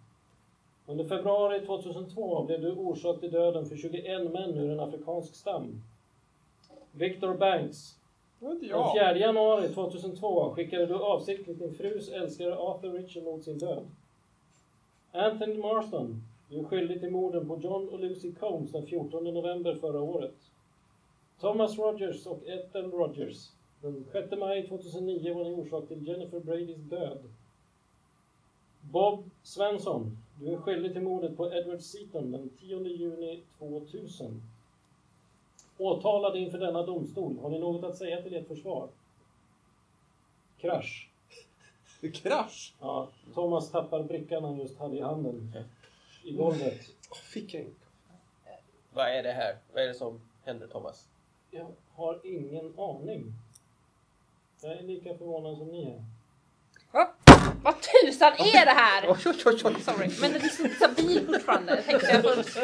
Under 0.86 1.04
februari 1.04 1.66
2002 1.66 2.44
blev 2.44 2.60
du 2.60 2.72
orsak 2.72 3.20
till 3.20 3.30
döden 3.30 3.66
för 3.66 3.76
21 3.76 4.32
män 4.32 4.58
ur 4.58 4.70
en 4.70 4.80
afrikansk 4.80 5.34
stam. 5.34 5.82
Victor 6.92 7.34
Banks. 7.34 8.01
Den 8.42 8.58
jag. 8.62 8.92
4 8.94 9.18
januari 9.18 9.68
2002 9.68 10.54
skickade 10.54 10.86
du 10.86 10.94
avsiktligt 10.94 11.58
din 11.58 11.74
frus 11.74 12.08
älskare 12.08 12.56
Arthur 12.56 12.92
Ritchie 12.92 13.22
mot 13.22 13.44
sin 13.44 13.58
död. 13.58 13.86
Anthony 15.12 15.58
Marston. 15.58 16.22
Du 16.48 16.58
är 16.58 16.64
skyldig 16.64 17.00
till 17.00 17.10
morden 17.10 17.48
på 17.48 17.60
John 17.60 17.88
och 17.88 18.00
Lucy 18.00 18.32
Combs 18.32 18.72
den 18.72 18.86
14 18.86 19.24
november 19.24 19.74
förra 19.74 20.00
året. 20.00 20.34
Thomas 21.40 21.78
Rogers 21.78 22.26
och 22.26 22.46
Ethel 22.46 22.90
Rogers. 22.90 23.50
Den 23.80 24.04
6 24.12 24.30
maj 24.38 24.68
2009 24.68 25.34
var 25.34 25.44
ni 25.44 25.50
orsak 25.50 25.88
till 25.88 26.08
Jennifer 26.08 26.40
Bradys 26.40 26.76
död. 26.76 27.18
Bob 28.80 29.30
Svensson. 29.42 30.18
Du 30.40 30.52
är 30.52 30.56
skyldig 30.56 30.92
till 30.92 31.02
mordet 31.02 31.36
på 31.36 31.54
Edward 31.54 31.80
Seaton 31.80 32.30
den 32.30 32.50
10 32.60 32.78
juni 32.78 33.42
2000. 33.58 34.42
Åtalade 35.82 36.38
inför 36.38 36.58
denna 36.58 36.82
domstol. 36.82 37.38
Har 37.38 37.50
ni 37.50 37.58
något 37.58 37.84
att 37.84 37.96
säga 37.96 38.22
till 38.22 38.34
ert 38.34 38.48
försvar? 38.48 38.88
Krasch. 40.58 41.10
Krasch! 42.14 42.74
Ja, 42.80 43.08
Thomas 43.34 43.70
tappar 43.70 44.02
brickan 44.02 44.44
han 44.44 44.58
just 44.58 44.78
hade 44.78 44.96
i 44.96 45.00
handen. 45.00 45.52
I 46.24 46.32
golvet. 46.32 46.80
Fick 47.32 47.54
jag 47.54 47.62
inte. 47.62 47.86
Vad 48.92 49.08
är 49.08 49.22
det 49.22 49.32
här? 49.32 49.56
Vad 49.72 49.82
är 49.82 49.88
det 49.88 49.94
som 49.94 50.20
händer 50.44 50.66
Thomas? 50.66 51.08
Jag 51.50 51.66
har 51.94 52.20
ingen 52.24 52.78
aning. 52.78 53.32
Jag 54.62 54.72
är 54.72 54.82
lika 54.82 55.14
förvånad 55.18 55.58
som 55.58 55.68
ni 55.68 55.84
är. 55.84 56.04
Vad 57.62 57.74
tusan 57.80 58.32
är 58.32 58.64
det 58.66 58.72
här? 58.72 59.14
Sorry, 59.80 60.10
men 60.20 60.32
det 60.32 60.38
är 60.38 60.48
så 60.48 60.68
stabil 60.74 61.26
fortfarande. 61.26 61.74
Jag 61.74 61.84
tänkte 61.84 62.06
jag 62.06 62.22
får 62.22 62.62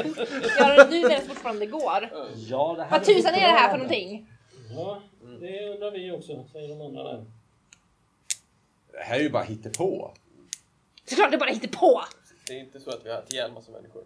göra 0.59 0.85
det 0.85 0.91
nu 0.91 0.97
medan 0.97 1.11
det 1.11 1.29
fortfarande 1.29 1.67
går. 1.67 2.11
Ja, 2.37 2.75
det 2.77 2.83
här 2.83 2.91
Vad 2.91 3.05
tusan 3.05 3.35
är 3.35 3.41
det 3.41 3.59
här 3.59 3.71
för 3.71 3.77
någonting? 3.77 4.27
Ja, 4.71 5.03
det 5.41 5.69
undrar 5.69 5.91
vi 5.91 6.11
också, 6.11 6.45
säger 6.53 6.69
de 6.69 6.81
andra 6.81 7.03
där. 7.03 7.25
Det 8.93 8.99
här 9.05 9.17
är 9.17 9.23
ju 9.23 9.31
bara 9.31 9.43
hittepå. 9.43 10.15
Såklart 11.05 11.31
det 11.31 11.39
bara 11.39 11.51
hittar 11.51 11.69
på. 11.69 12.05
Det 12.47 12.53
är 12.53 12.61
inte 12.61 12.81
så 12.81 12.91
att 12.91 13.05
vi 13.07 13.11
har 13.11 13.25
ihjäl 13.29 13.53
massa 13.53 13.71
människor. 13.71 14.05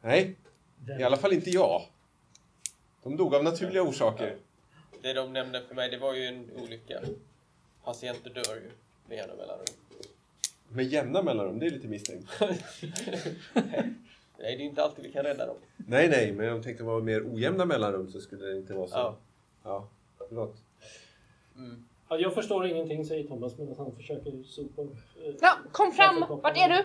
Nej, 0.00 0.36
i 0.98 1.02
alla 1.02 1.16
fall 1.16 1.32
inte 1.32 1.50
jag. 1.50 1.82
De 3.02 3.16
dog 3.16 3.34
av 3.34 3.44
naturliga 3.44 3.82
orsaker. 3.82 4.36
Det 5.02 5.12
de 5.12 5.32
nämnde 5.32 5.62
för 5.68 5.74
mig, 5.74 5.90
det 5.90 5.98
var 5.98 6.14
ju 6.14 6.26
en 6.26 6.50
olycka. 6.56 7.00
Patienter 7.84 8.30
dör 8.30 8.54
ju 8.54 8.70
med 9.08 9.18
jämna 9.18 9.34
mellanrum. 9.34 9.64
Med 10.72 10.84
jämna 10.86 11.22
mellanrum, 11.22 11.58
det 11.58 11.66
är 11.66 11.70
lite 11.70 11.88
misstänkt. 11.88 12.28
Nej, 14.42 14.56
det 14.56 14.62
är 14.62 14.66
inte 14.66 14.82
alltid 14.82 15.04
vi 15.04 15.12
kan 15.12 15.22
rädda 15.24 15.46
dem. 15.46 15.56
Nej, 15.76 16.08
nej, 16.08 16.32
men 16.32 16.46
jag 16.46 16.62
tänkte 16.62 16.84
vara 16.84 17.00
mer 17.00 17.34
ojämna 17.34 17.64
mellanrum 17.64 18.10
så 18.10 18.20
skulle 18.20 18.46
det 18.46 18.56
inte 18.56 18.74
vara 18.74 18.86
så. 18.86 18.96
Ja. 18.96 19.16
Ja, 19.62 19.88
förlåt. 20.28 20.56
Mm. 21.56 21.84
Ja, 22.08 22.18
jag 22.18 22.34
förstår 22.34 22.66
ingenting, 22.66 23.04
säger 23.04 23.28
Thomas 23.28 23.58
medan 23.58 23.74
han 23.78 23.96
försöker 23.96 24.42
sopa 24.42 24.82
upp. 24.82 24.96
eh, 25.24 25.34
Ja, 25.40 25.58
kom 25.72 25.92
fram! 25.92 26.24
Vart 26.42 26.56
är 26.56 26.68
du? 26.68 26.84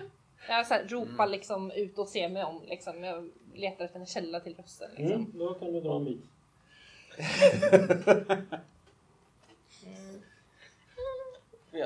Jag 0.50 0.68
så 0.68 0.74
här, 0.74 0.88
ropar 0.88 1.28
liksom 1.28 1.72
ut 1.72 1.98
och 1.98 2.08
ser 2.08 2.30
mig 2.30 2.44
om. 2.44 2.62
Liksom. 2.68 3.04
Jag 3.04 3.30
letar 3.54 3.86
efter 3.86 4.00
en 4.00 4.06
källa 4.06 4.40
till 4.40 4.56
rösten. 4.56 4.92
Liksom. 4.98 5.16
Mm, 5.22 5.32
då 5.34 5.54
kan 5.54 5.74
du 5.74 5.82
dra 5.82 5.96
en 5.96 6.06
bit. 6.06 6.22
Vi 11.72 11.82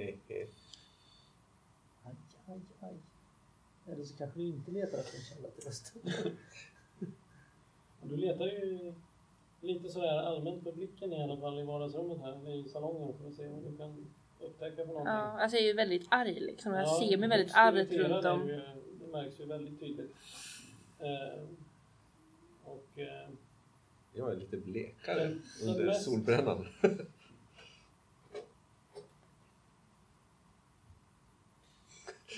Aj, 0.00 0.18
aj, 2.46 2.60
aj. 2.80 2.94
Eller 3.92 4.04
så 4.04 4.16
kanske 4.16 4.38
vi 4.38 4.46
inte 4.48 4.70
letar 4.70 4.98
efter 4.98 5.18
en 5.18 5.24
källa 5.24 5.48
till 5.48 5.64
rösten. 5.64 6.02
Du 8.02 8.16
letar 8.16 8.44
ju 8.46 8.94
lite 9.60 9.88
sådär 9.88 10.18
allmänt 10.18 10.62
med 10.64 10.74
blicken 10.74 11.12
i 11.12 11.22
alla 11.22 11.36
fall 11.36 11.58
i 11.58 11.62
vardagsrummet 11.62 12.18
här, 12.20 12.48
i 12.54 12.68
salongen 12.68 13.18
för 13.18 13.28
att 13.28 13.34
se 13.34 13.48
vad 13.48 13.62
du 13.62 13.76
kan 13.76 14.06
upptäcka 14.40 14.76
för 14.76 14.86
någonting. 14.86 15.06
Ja, 15.14 15.42
alltså 15.42 15.56
jag 15.56 15.64
är 15.64 15.68
ju 15.68 15.72
väldigt 15.72 16.06
arg 16.10 16.40
liksom. 16.40 16.72
Jag 16.74 16.82
Ja, 16.82 17.00
ser 17.08 17.16
mig 17.16 17.28
väldigt 17.28 17.48
du 17.54 17.60
argt 17.60 17.92
runt 17.92 18.24
om. 18.24 18.48
ju- 18.48 18.60
Det 19.00 19.06
märks 19.12 19.40
ju 19.40 19.46
väldigt 19.46 19.80
tydligt. 19.80 20.14
Eh, 20.98 21.42
och 22.64 22.98
eh, 22.98 23.28
Jag 24.12 24.32
är 24.32 24.36
lite 24.36 24.56
blekare 24.56 25.36
under 25.62 25.86
mest- 25.86 26.04
solbrännan. 26.04 26.66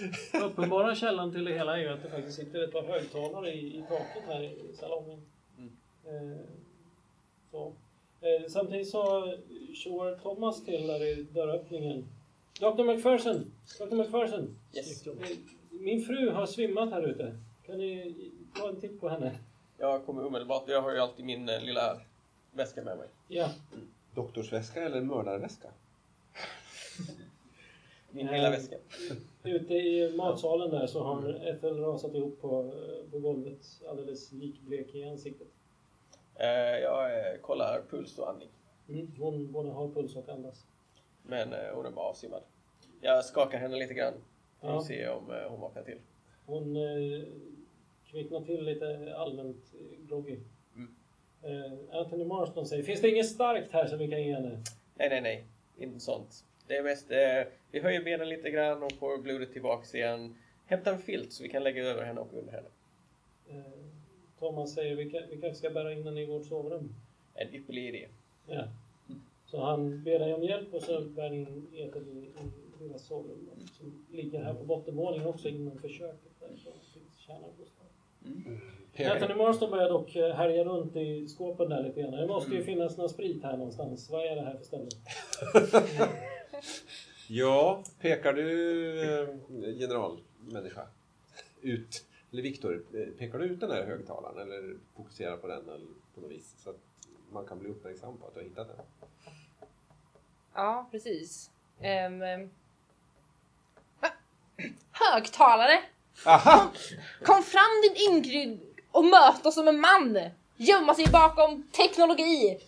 uppenbara 0.44 0.94
källan 0.94 1.32
till 1.32 1.44
det 1.44 1.52
hela 1.52 1.78
är 1.78 1.82
ju 1.82 1.88
att 1.88 2.02
det 2.02 2.10
faktiskt 2.10 2.36
sitter 2.36 2.64
ett 2.64 2.72
par 2.72 2.82
högtalare 2.82 3.52
i, 3.52 3.78
i 3.78 3.82
taket 3.88 4.22
här 4.26 4.42
i 4.42 4.76
salongen. 4.76 5.22
Mm. 5.58 6.32
Eh, 6.32 6.38
så. 7.50 7.72
Eh, 8.20 8.48
samtidigt 8.48 8.88
så 8.88 9.34
tjoar 9.74 10.16
Thomas 10.16 10.64
till 10.64 10.86
där 10.86 11.04
i 11.04 11.22
dörröppningen. 11.22 12.08
Dr 12.60 12.84
McPherson! 12.84 13.52
Dr 13.78 13.94
McPherson! 13.94 14.56
Yes. 14.74 15.06
Eh, 15.06 15.12
Min 15.70 16.02
fru 16.02 16.30
har 16.30 16.46
svimmat 16.46 16.90
här 16.90 17.02
ute. 17.02 17.36
Kan 17.66 17.78
ni 17.78 18.14
ta 18.54 18.68
en 18.68 18.80
titt 18.80 19.00
på 19.00 19.08
henne? 19.08 19.38
Jag 19.78 20.06
kommer 20.06 20.26
omedelbart. 20.26 20.68
Jag 20.68 20.82
har 20.82 20.92
ju 20.92 20.98
alltid 20.98 21.24
min 21.24 21.48
eh, 21.48 21.60
lilla 21.60 22.00
väska 22.52 22.82
med 22.82 22.98
mig. 22.98 23.08
Ja. 23.28 23.48
Doktorsväska 24.14 24.82
eller 24.82 25.00
mördarväska? 25.00 25.68
Min 28.18 28.26
lilla 28.26 28.50
väska. 28.50 28.76
Ute 29.42 29.74
i 29.74 30.16
matsalen 30.16 30.70
där 30.70 30.86
så 30.86 31.02
har 31.02 31.46
Ethel 31.48 31.78
rasat 31.80 32.14
ihop 32.14 32.40
på, 32.40 32.72
på 33.10 33.18
golvet 33.18 33.66
alldeles 33.88 34.32
likblek 34.32 34.94
i 34.94 35.04
ansiktet. 35.04 35.48
Eh, 36.34 36.78
jag 36.82 37.18
eh, 37.18 37.40
kollar 37.40 37.82
puls 37.90 38.18
och 38.18 38.30
andning. 38.30 38.48
Mm. 38.88 39.12
Hon 39.18 39.52
både 39.52 39.70
har 39.70 39.88
puls 39.88 40.16
och 40.16 40.28
andas. 40.28 40.66
Men 41.22 41.52
eh, 41.52 41.74
hon 41.74 41.86
är 41.86 41.90
bara 41.90 42.06
avsvimmad. 42.06 42.42
Jag 43.00 43.24
skakar 43.24 43.58
henne 43.58 43.76
lite 43.76 43.94
grann. 43.94 44.14
För 44.60 44.76
att 44.76 44.84
se 44.84 45.08
om 45.08 45.24
hon 45.48 45.60
vaknar 45.60 45.82
till. 45.82 45.98
Hon 46.46 46.76
eh, 46.76 47.22
kvicknar 48.10 48.40
till 48.40 48.64
lite 48.64 49.14
allmänt 49.16 49.74
groggy. 50.08 50.38
Mm. 50.76 50.94
Eh, 51.42 51.98
Anthony 51.98 52.24
Marston 52.24 52.66
säger, 52.66 52.82
finns 52.82 53.00
det 53.00 53.10
inget 53.10 53.28
starkt 53.28 53.72
här 53.72 53.86
som 53.86 53.98
vi 53.98 54.10
kan 54.10 54.22
ge 54.22 54.34
henne? 54.34 54.62
Nej, 54.94 55.08
nej, 55.08 55.20
nej. 55.20 55.44
Inte 55.78 56.00
sånt. 56.00 56.44
Det 56.68 56.76
är 56.76 56.82
mest, 56.82 57.10
eh, 57.10 57.52
vi 57.70 57.80
höjer 57.80 58.04
benen 58.04 58.28
lite 58.28 58.50
grann 58.50 58.82
och 58.82 58.92
får 58.92 59.18
blodet 59.18 59.52
tillbaks 59.52 59.94
igen. 59.94 60.36
Hämta 60.66 60.90
en 60.90 60.98
filt 60.98 61.32
så 61.32 61.42
vi 61.42 61.48
kan 61.48 61.64
lägga 61.64 61.84
över 61.84 62.04
henne 62.04 62.20
och 62.20 62.34
under 62.34 62.52
henne. 62.52 62.68
Eh, 63.48 63.72
Thomas 64.38 64.74
säger, 64.74 64.96
vi, 64.96 65.10
kan, 65.10 65.22
vi 65.30 65.40
kanske 65.40 65.58
ska 65.58 65.70
bära 65.70 65.92
in 65.92 66.04
henne 66.04 66.22
i 66.22 66.26
vårt 66.26 66.46
sovrum. 66.46 66.94
En 67.34 67.54
ypperlig 67.54 67.88
idé. 67.88 68.08
Ja. 68.46 68.64
Så 69.46 69.64
han 69.64 70.04
ber 70.04 70.18
dig 70.18 70.34
om 70.34 70.42
hjälp 70.42 70.74
och 70.74 70.82
så 70.82 71.00
bär 71.00 71.32
in 71.34 71.66
Ethel 71.74 72.08
i, 72.08 72.30
i 72.84 72.88
deras 72.88 73.06
sovrum. 73.06 73.48
Som 73.72 74.04
ligger 74.12 74.42
här 74.44 74.54
på 74.54 74.64
bottenvåningen 74.64 75.26
också 75.26 75.48
innanför 75.48 75.88
köket. 75.88 76.40
Där 76.40 76.56
så 76.56 76.70
finns 76.94 77.18
kärnarbostad. 77.18 77.84
Anthony 79.12 79.34
Marston 79.34 79.70
börjar 79.70 79.88
dock 79.88 80.16
eh, 80.16 80.34
härja 80.34 80.64
runt 80.64 80.96
i 80.96 81.28
skåpen 81.28 81.68
där 81.68 81.82
lite 81.82 82.00
grann. 82.00 82.12
Det 82.12 82.26
måste 82.26 82.54
ju 82.54 82.62
finnas 82.62 82.96
någon 82.96 83.08
sprit 83.08 83.42
här 83.42 83.56
någonstans. 83.56 84.10
Vad 84.10 84.26
är 84.26 84.36
det 84.36 84.42
här 84.42 84.56
för 84.56 84.64
ställe? 84.64 84.88
Ja, 87.28 87.82
pekar 88.00 88.32
du 88.32 89.00
eh, 89.02 89.28
generalmänniska 89.78 90.86
ut, 91.60 92.04
eller 92.32 92.42
Viktor, 92.42 92.84
eh, 92.94 93.18
pekar 93.18 93.38
du 93.38 93.44
ut 93.44 93.60
den 93.60 93.70
här 93.70 93.86
högtalaren 93.86 94.38
eller 94.38 94.76
fokuserar 94.96 95.36
på 95.36 95.46
den 95.46 95.68
eller 95.68 95.86
på 96.14 96.20
något 96.20 96.30
vis 96.30 96.54
så 96.58 96.70
att 96.70 96.80
man 97.32 97.46
kan 97.46 97.58
bli 97.58 97.68
uppmärksam 97.68 98.18
på 98.18 98.26
att 98.26 98.34
du 98.34 98.40
har 98.40 98.44
hittat 98.44 98.68
den? 98.68 98.86
Ja, 100.54 100.88
precis. 100.90 101.50
Um, 101.78 102.50
högtalare! 104.90 105.82
Aha! 106.26 106.72
Kom 107.22 107.42
fram 107.42 107.82
din 107.82 108.08
ynkrygg 108.08 108.60
och 108.90 109.04
möt 109.04 109.46
oss 109.46 109.54
som 109.54 109.68
en 109.68 109.80
man! 109.80 110.18
Gömma 110.56 110.94
sig 110.94 111.06
bakom 111.12 111.62
teknologi! 111.62 112.58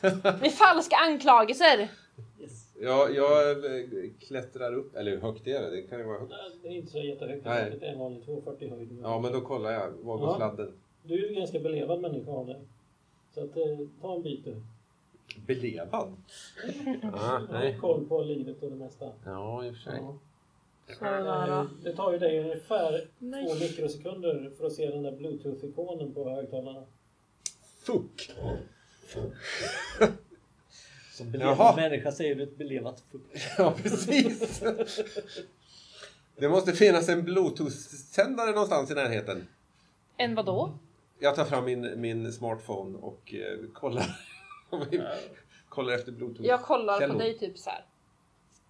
Med 0.40 0.52
falska 0.52 0.96
anklagelser! 0.96 1.88
Jag, 2.80 3.14
jag 3.14 3.50
eh, 3.64 3.86
klättrar 4.20 4.74
upp, 4.74 4.96
eller 4.96 5.10
hur 5.10 5.20
högt 5.20 5.46
är 5.46 5.62
det? 5.62 5.70
Det 5.70 5.82
kan 5.82 5.98
ju 5.98 6.04
vara 6.04 6.18
högt. 6.18 6.30
Nej, 6.30 6.50
Det 6.62 6.68
är 6.68 6.72
inte 6.72 6.90
så 6.92 6.98
jättehögt. 6.98 7.44
Nej. 7.44 7.76
Det 7.80 7.86
är 7.86 7.92
en 7.92 7.98
vanlig 7.98 8.24
240 8.24 8.70
höjd. 8.70 8.98
Ja, 9.02 9.20
men 9.20 9.32
då 9.32 9.40
kollar 9.40 9.70
jag. 9.70 9.90
Var 9.90 10.18
går 10.18 10.28
Ja. 10.28 10.36
sladden? 10.36 10.72
Du 11.02 11.24
är 11.24 11.28
ju 11.28 11.34
ganska 11.34 11.58
belevad 11.60 12.00
människa 12.00 12.30
av 12.30 12.46
dig. 12.46 12.60
Så 13.34 13.44
att, 13.44 13.56
eh, 13.56 13.62
ta 14.00 14.14
en 14.16 14.22
bit 14.22 14.44
du. 14.44 14.62
Belevad? 15.46 16.16
Ah, 17.14 17.40
nej. 17.52 17.78
koll 17.80 18.06
på 18.08 18.22
livet 18.22 18.62
och 18.62 18.70
det 18.70 18.76
mesta. 18.76 19.12
Ja, 19.24 19.64
i 19.64 19.70
och 19.70 19.74
för 19.74 19.82
sig. 19.82 20.00
Ja. 20.02 20.18
Så 20.98 21.66
Det 21.84 21.96
tar 21.96 22.12
ju 22.12 22.18
dig 22.18 22.40
ungefär 22.40 23.08
Nej. 23.18 23.46
två 23.46 23.54
mikrosekunder 23.54 24.50
för 24.58 24.66
att 24.66 24.72
se 24.72 24.90
den 24.90 25.02
där 25.02 25.12
bluetooth-ikonen 25.12 26.14
på 26.14 26.30
högtalarna. 26.30 26.84
Fuck! 27.86 28.30
Som 31.16 31.30
belevad 31.30 31.56
Jaha. 31.58 31.76
människa 31.76 32.12
säger 32.12 32.34
du 32.34 32.42
ett 32.42 32.58
belevat. 32.58 33.04
Ja, 33.58 33.74
precis. 33.82 34.62
Det 36.36 36.48
måste 36.48 36.72
finnas 36.72 37.08
en 37.08 37.24
bluetooth-sändare 37.24 38.50
någonstans 38.50 38.90
i 38.90 38.94
närheten. 38.94 39.48
En 40.16 40.34
vadå? 40.34 40.78
Jag 41.18 41.34
tar 41.34 41.44
fram 41.44 41.64
min, 41.64 42.00
min 42.00 42.32
smartphone 42.32 42.98
och 42.98 43.34
eh, 43.34 43.70
kollar, 43.72 44.20
kollar 45.68 45.92
efter 45.94 46.12
bluetooth. 46.12 46.48
Jag 46.48 46.62
kollar 46.62 47.00
Källor. 47.00 47.14
på 47.14 47.20
dig 47.20 47.38
typ 47.38 47.58
så 47.58 47.70
här. 47.70 47.84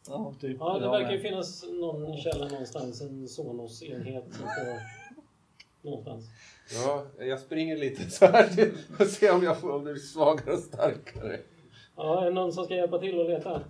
Ja, 0.08 0.34
typ. 0.40 0.56
Ja, 0.60 0.78
det 0.78 0.88
verkar 0.88 1.12
ju 1.12 1.20
finnas 1.20 1.64
någon 1.64 2.16
källa 2.16 2.48
någonstans, 2.48 3.00
en 3.00 3.28
Sonos-enhet 3.28 4.24
som 4.24 4.48
står 4.48 4.80
någonstans. 5.82 6.24
Ja, 6.74 7.06
jag 7.18 7.40
springer 7.40 7.76
lite 7.76 8.10
så 8.10 8.26
här 8.26 8.72
och 8.98 9.06
ser 9.06 9.34
om 9.34 9.42
jag 9.42 9.60
får 9.60 9.70
om 9.72 9.84
det 9.84 9.92
blir 9.92 10.02
svagare 10.02 10.52
och 10.52 10.62
starkare. 10.62 11.40
Ja, 11.96 12.20
är 12.20 12.24
det 12.24 12.30
någon 12.30 12.52
som 12.52 12.64
ska 12.64 12.74
hjälpa 12.74 12.98
till 12.98 13.20
att 13.20 13.26
leta? 13.26 13.62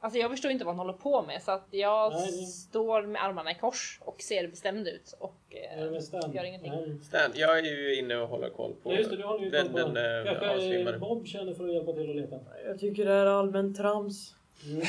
Alltså 0.00 0.18
jag 0.18 0.30
förstår 0.30 0.50
inte 0.50 0.64
vad 0.64 0.74
han 0.76 0.86
håller 0.86 0.98
på 0.98 1.22
med 1.22 1.42
så 1.42 1.50
att 1.50 1.66
jag 1.70 2.12
Nej, 2.12 2.26
det- 2.30 2.46
står 2.46 3.02
med 3.02 3.24
armarna 3.24 3.50
i 3.50 3.54
kors 3.54 3.98
och 4.04 4.22
ser 4.22 4.48
bestämd 4.48 4.88
ut 4.88 5.14
och 5.18 5.34
Är 5.50 5.78
eh, 5.78 5.84
det 5.84 5.90
med 5.90 6.04
Stan? 6.04 6.32
gör 6.32 6.44
ingenting. 6.44 6.72
Nej. 6.72 6.98
Stan, 7.04 7.30
jag 7.34 7.58
är 7.58 7.62
ju 7.62 7.98
inne 7.98 8.16
och 8.16 8.28
håller 8.28 8.50
koll 8.50 8.74
på 8.82 8.92
Ja, 8.92 8.96
just 8.98 9.10
det, 9.10 9.16
du 9.16 9.22
håller 9.22 9.44
ju 9.44 9.50
koll 9.50 9.58
den, 9.60 9.72
på 9.72 9.78
den, 9.78 9.94
den. 9.94 10.26
eh, 10.26 10.32
Kanske 10.32 10.54
avsvimmade. 10.54 10.98
Bob 10.98 11.26
känner 11.26 11.54
för 11.54 11.64
att 11.68 11.74
hjälpa 11.74 11.92
till 11.92 12.10
att 12.10 12.16
leta. 12.16 12.38
Jag 12.66 12.80
tycker 12.80 13.04
det 13.04 13.10
här 13.10 13.26
är 13.26 13.30
allmänt 13.30 13.76
trams. 13.76 14.34
Mm. 14.66 14.82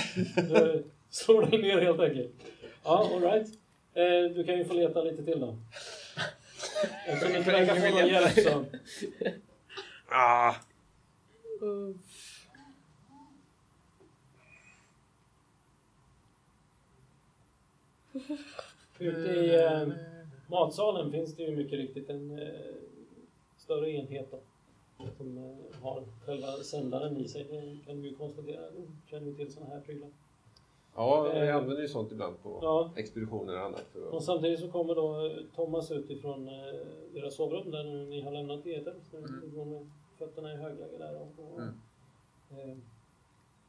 Du 0.50 0.84
slår 1.10 1.46
dig 1.46 1.62
ner 1.62 1.82
helt 1.82 2.00
enkelt. 2.00 2.32
Ja, 2.84 3.10
alright. 3.16 3.48
Eh, 3.94 4.36
du 4.36 4.44
kan 4.44 4.58
ju 4.58 4.66
få 4.66 4.74
leta 4.74 5.02
lite 5.04 5.24
till 5.26 5.40
då. 5.40 5.56
Eftersom 7.08 7.32
du 7.34 7.38
inte 7.40 7.52
verkar 7.52 7.76
få 7.76 7.96
någon 8.00 8.08
hjälp 8.10 8.32
så... 8.40 8.66
Ah, 10.16 10.54
Ute 19.04 19.30
i 19.30 19.56
eh, 19.66 19.88
matsalen 20.48 21.12
finns 21.12 21.36
det 21.36 21.44
ju 21.44 21.56
mycket 21.56 21.80
riktigt 21.80 22.10
en 22.10 22.40
eh, 22.40 22.48
större 23.58 23.90
enhet 23.92 24.32
då, 24.32 24.40
som 25.18 25.38
eh, 25.38 25.82
har 25.84 26.04
själva 26.26 26.48
sändaren 26.48 27.18
i 27.18 27.28
sig. 27.28 27.44
Det 27.50 27.78
kan 27.88 28.02
du 28.02 28.10
ju 28.10 28.16
konstatera. 28.16 28.72
Du 28.72 28.88
känner 29.10 29.28
ju 29.28 29.34
till 29.36 29.54
sådana 29.54 29.74
här 29.74 29.82
prylar. 29.82 30.10
ja, 30.96 31.32
vi 31.34 31.50
använder 31.50 31.82
ju 31.82 31.88
sånt 31.88 32.12
ibland 32.12 32.44
på 32.44 32.60
Ja. 32.62 32.92
expeditioner 32.96 33.54
och 33.60 33.66
annat. 33.66 33.86
För 33.94 34.08
Och 34.08 34.18
att... 34.18 34.24
samtidigt 34.24 34.60
så 34.60 34.68
kommer 34.72 34.96
då 34.96 35.26
eh, 35.26 35.32
Thomas 35.56 35.92
utifrån 35.92 36.48
eh, 36.48 36.54
deras 37.14 37.36
sovrum 37.36 37.72
där 37.72 37.84
nu 37.84 38.06
ni 38.06 38.22
har 38.22 38.32
lämnat 38.32 38.68
Eder. 38.68 38.96
Så 39.12 39.18
Mm. 39.18 39.52
går 39.56 39.66
med 39.66 39.90
fötterna 40.18 40.54
i 40.54 40.56
högläge 40.56 40.98
där. 40.98 41.16
Och, 41.16 41.54
och, 41.54 41.60
Mm. 41.60 42.82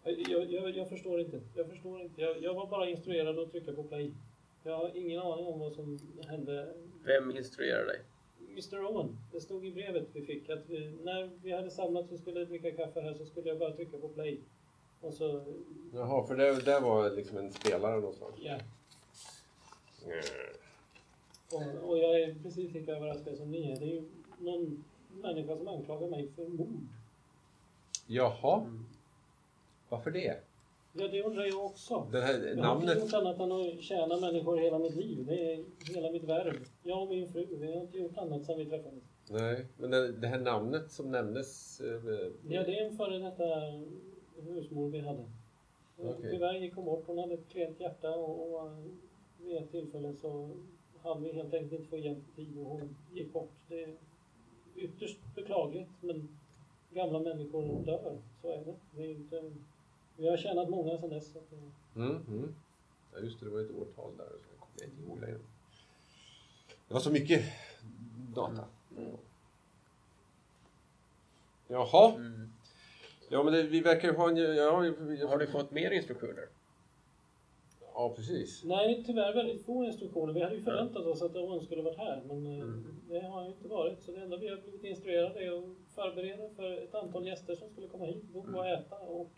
eh, 0.04 0.14
jag, 0.32 0.52
jag, 0.52 0.76
jag 0.76 0.88
förstår 0.88 1.20
inte. 1.20 1.40
Jag 1.54 1.66
förstår 1.68 2.00
inte. 2.00 2.20
Jag, 2.22 2.42
jag 2.42 2.54
var 2.54 2.66
bara 2.66 2.88
instruerad 2.88 3.38
att 3.38 3.50
trycka 3.50 3.72
på 3.72 3.82
play. 3.82 4.12
Jag 4.66 4.76
har 4.76 4.96
ingen 4.96 5.20
aning 5.20 5.46
om 5.46 5.60
vad 5.60 5.72
som 5.72 5.98
hände. 6.28 6.74
Vem 7.04 7.36
instruerar 7.36 7.86
dig? 7.86 8.00
Mr 8.50 8.84
Owen, 8.84 9.18
det 9.32 9.40
stod 9.40 9.66
i 9.66 9.72
brevet 9.72 10.08
vi 10.12 10.22
fick 10.22 10.50
att 10.50 10.68
vi, 10.68 10.92
när 11.02 11.30
vi 11.42 11.52
hade 11.52 11.70
samlats 11.70 12.12
och 12.12 12.18
skulle 12.18 12.44
dricka 12.44 12.70
kaffe 12.70 13.00
här 13.00 13.14
så 13.14 13.26
skulle 13.26 13.48
jag 13.48 13.58
bara 13.58 13.72
trycka 13.72 13.98
på 13.98 14.08
play. 14.08 14.40
Och 15.00 15.14
så, 15.14 15.44
Jaha, 15.94 16.26
för 16.26 16.36
det, 16.36 16.64
det 16.64 16.80
var 16.80 17.10
liksom 17.10 17.38
en 17.38 17.52
spelare 17.52 17.94
någonstans. 17.94 18.34
ja. 18.38 18.58
Och, 21.52 21.88
och 21.90 21.98
jag 21.98 22.20
är 22.20 22.34
precis 22.42 22.72
lika 22.72 22.92
överraskad 22.96 23.36
som 23.36 23.50
ni 23.50 23.72
är. 23.72 23.76
Det 23.76 23.84
är 23.84 23.88
ju 23.88 24.08
någon 24.38 24.84
människa 25.22 25.56
som 25.56 25.68
anklagar 25.68 26.08
mig 26.08 26.28
för 26.36 26.48
mord. 26.48 26.86
Jaha. 28.06 28.66
Varför 29.88 30.10
det? 30.10 30.40
Ja, 30.96 31.08
det 31.08 31.22
undrar 31.22 31.44
jag 31.44 31.64
också. 31.64 32.08
Det 32.12 32.20
här 32.20 32.32
Jag 32.32 32.40
har 32.40 32.50
inte 32.50 32.62
namnet... 32.62 32.98
gjort 32.98 33.12
annat 33.12 33.40
än 33.40 33.52
att 33.52 33.82
tjäna 33.82 34.16
människor 34.20 34.56
hela 34.56 34.78
mitt 34.78 34.94
liv. 34.96 35.26
Det 35.26 35.52
är 35.52 35.64
hela 35.94 36.10
mitt 36.10 36.24
värv. 36.24 36.54
Jag 36.82 37.02
och 37.02 37.08
min 37.08 37.32
fru, 37.32 37.46
vi 37.50 37.72
har 37.72 37.80
inte 37.80 37.98
gjort 37.98 38.16
annat 38.18 38.44
sedan 38.44 38.58
vi 38.58 38.66
träffades. 38.66 39.02
Nej, 39.30 39.66
men 39.76 39.90
det, 40.20 40.26
här 40.26 40.38
namnet 40.38 40.90
som 40.90 41.10
nämndes... 41.10 41.80
Eh, 41.80 42.32
Ja, 42.48 42.62
det 42.62 42.78
är 42.78 42.86
en 42.86 42.96
före 42.96 43.18
detta 43.18 43.44
husmor 44.42 44.90
vi 44.90 45.00
hade. 45.00 45.24
Okej. 45.98 46.30
Tyvärr 46.30 46.54
gick 46.54 46.74
hon 46.74 46.84
bort. 46.84 47.04
Hon 47.06 47.18
hade 47.18 47.34
ett 47.34 47.48
klent 47.48 47.80
hjärta 47.80 48.10
och, 48.10 48.52
och 48.52 48.66
eh, 48.66 48.78
vid 49.38 49.56
ett 49.56 49.70
tillfälle 49.70 50.14
så 50.14 50.50
hann 51.02 51.22
vi 51.22 51.32
helt 51.32 51.54
enkelt 51.54 51.72
inte 51.72 51.90
få 51.90 51.98
hjälp 51.98 52.18
i 52.32 52.36
tid 52.36 52.58
och 52.58 52.64
hon 52.64 52.96
gick 53.12 53.32
bort. 53.32 53.52
Det 53.68 53.82
är 53.82 53.94
ytterst 54.76 55.18
beklagligt 55.34 55.90
men 56.00 56.28
gamla 56.90 57.18
människor 57.20 57.84
dör. 57.84 58.18
Så 58.42 58.48
är 58.48 58.64
det. 58.64 58.74
det 58.96 59.02
är 59.02 59.10
inte, 59.10 59.42
vi 60.16 60.28
har 60.28 60.36
tjänat 60.36 60.68
många 60.70 60.98
sedan 60.98 61.10
dess. 61.10 61.32
Så 61.32 61.38
att, 61.38 61.52
eh, 61.52 61.58
Mm, 61.96 62.24
mm. 62.28 62.54
Ja, 63.12 63.18
just 63.20 63.40
det, 63.40 63.46
det 63.46 63.52
var 63.52 63.60
ett 63.60 63.70
årtal 63.70 64.16
där. 64.16 64.24
Så 64.26 64.34
jag 64.50 64.60
kommer 64.60 64.84
inte 64.84 65.02
ihåg 65.02 65.20
längre. 65.20 65.38
Det 66.88 66.94
var 66.94 67.00
så 67.00 67.10
mycket 67.10 67.44
data. 68.34 68.64
Jaha. 71.68 72.14
Mm. 72.14 72.52
Ja, 73.28 73.42
men 73.42 73.52
det, 73.52 73.62
vi 73.62 73.80
verkar 73.80 74.08
ju 74.08 74.14
ha 74.14 74.28
en... 74.28 74.36
Ja, 74.36 74.78
vi, 74.78 75.24
Har 75.26 75.38
du 75.38 75.46
fått 75.46 75.70
mer 75.70 75.90
instruktioner? 75.90 76.48
Ja, 77.94 78.12
precis. 78.16 78.64
Nej, 78.64 79.04
tyvärr 79.06 79.34
väldigt 79.34 79.64
få 79.66 79.84
instruktioner. 79.84 80.32
Vi 80.32 80.42
hade 80.42 80.54
ju 80.54 80.62
förväntat 80.62 81.06
oss 81.06 81.22
att 81.22 81.32
hon 81.34 81.64
skulle 81.64 81.82
varit 81.82 81.98
här, 81.98 82.22
men 82.26 82.46
eh, 82.46 82.52
Mm. 82.62 82.84
det 83.08 83.20
har 83.20 83.30
han 83.30 83.44
ju 83.44 83.50
inte 83.52 83.68
varit. 83.68 84.02
Så 84.02 84.12
det 84.12 84.22
enda 84.22 84.36
vi 84.36 84.48
har 84.48 84.56
blivit 84.56 84.84
instruerade 84.84 85.44
är 85.44 85.58
att 85.58 85.64
förbereda 85.94 86.48
för 86.56 86.72
ett 86.84 86.94
antal 86.94 87.26
gäster 87.26 87.54
som 87.54 87.70
skulle 87.70 87.88
komma 87.88 88.04
hit, 88.04 88.22
bo 88.32 88.40
Mm. 88.42 88.54
och 88.54 88.66
äta 88.66 88.96
och 88.96 89.30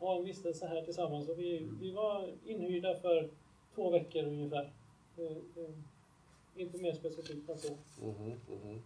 eh, 0.00 0.06
ha 0.06 0.18
en 0.18 0.24
vistelse 0.24 0.66
här 0.66 0.82
tillsammans. 0.82 1.28
Och 1.28 1.38
vi, 1.38 1.68
vi 1.80 1.90
var 1.90 2.30
inhyrda 2.46 3.00
för 3.00 3.30
två 3.74 3.90
veckor 3.90 4.24
ungefär. 4.24 4.72
Det, 5.16 5.28
det, 5.54 5.74
inte 6.62 6.78
mer 6.78 6.92
specifikt 6.92 7.48
än 7.48 7.58
så. 7.58 7.76
Mm 8.02 8.14
-hmm. 8.14 8.80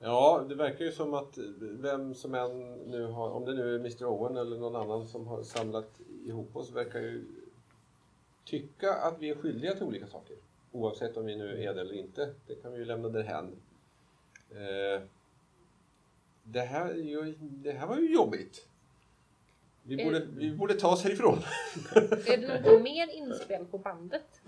Ja, 0.00 0.44
det 0.48 0.54
verkar 0.54 0.84
ju 0.84 0.92
som 0.92 1.14
att 1.14 1.38
vem 1.60 2.14
som 2.14 2.34
än 2.34 2.74
nu 2.74 3.06
har, 3.06 3.30
om 3.30 3.44
det 3.44 3.54
nu 3.54 3.74
är 3.74 3.78
Mr 3.78 4.04
Owen 4.04 4.36
eller 4.36 4.58
någon 4.58 4.76
annan 4.76 5.06
som 5.06 5.26
har 5.26 5.42
samlat 5.42 6.00
ihop 6.26 6.56
oss, 6.56 6.72
verkar 6.72 7.00
ju 7.00 7.24
tycka 8.44 8.94
att 8.94 9.18
vi 9.18 9.30
är 9.30 9.34
skyldiga 9.34 9.74
till 9.74 9.82
olika 9.82 10.06
saker. 10.06 10.36
Oavsett 10.72 11.16
om 11.16 11.26
vi 11.26 11.36
nu 11.36 11.62
är 11.62 11.74
det 11.74 11.80
eller 11.80 11.94
inte. 11.94 12.34
Det 12.46 12.54
kan 12.54 12.72
vi 12.72 12.78
ju 12.78 12.84
lämna 12.84 13.08
därhän. 13.08 13.56
Eh, 14.50 15.02
det, 16.42 16.60
här, 16.60 16.94
det 17.38 17.72
här 17.72 17.86
var 17.86 17.96
ju 17.96 18.14
jobbigt. 18.14 18.68
Vi 19.88 20.00
Eh. 20.00 20.04
borde, 20.06 20.26
vi 20.36 20.50
borde 20.50 20.74
ta 20.74 20.92
oss 20.92 21.04
härifrån. 21.04 21.38
Är 22.26 22.36
det 22.36 22.70
något 22.70 22.82
mer 22.82 23.14
inspel 23.14 23.64
på 23.64 23.78
bandet? 23.78 24.40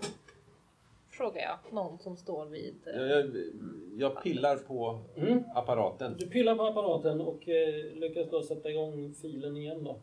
Frågar 1.09 1.41
jag 1.41 1.73
någon 1.73 1.99
som 1.99 2.17
står 2.17 2.45
vid... 2.45 2.75
eh, 2.87 3.01
Jag, 3.01 3.19
jag, 3.19 3.31
jag 3.97 4.23
pillar 4.23 4.57
på 4.57 4.99
Mm. 5.17 5.43
apparaten. 5.55 6.15
Du 6.19 6.27
pillar 6.27 6.55
på 6.55 6.63
apparaten 6.63 7.21
och 7.21 7.49
eh, 7.49 7.93
lyckas 7.95 8.29
då 8.29 8.43
sätta 8.43 8.69
igång 8.69 9.13
filen 9.21 9.57
igen 9.57 9.83
då. 9.83 9.99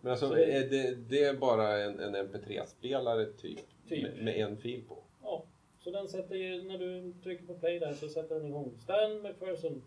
Men 0.00 0.10
alltså, 0.10 0.28
Så- 0.28 0.34
är 0.36 0.68
det, 0.68 0.94
det 1.08 1.24
är 1.24 1.34
bara 1.34 1.78
en, 1.78 2.00
en 2.00 2.16
MP3-spelare 2.16 3.24
typ, 3.26 3.58
Typ. 3.88 4.02
Med, 4.02 4.24
med 4.24 4.34
en 4.36 4.56
fil 4.56 4.82
på? 4.88 4.98
Ja, 5.22 5.44
så 5.84 5.90
den 5.90 6.08
sätter 6.08 6.34
ju, 6.36 6.62
när 6.62 6.78
du 6.78 7.12
trycker 7.22 7.44
på 7.46 7.54
play 7.54 7.78
där 7.78 7.92
så 7.92 8.08
sätter 8.08 8.34
den 8.34 8.46
igång. 8.46 8.72
Stan 8.82 9.22
McPherson. 9.22 9.82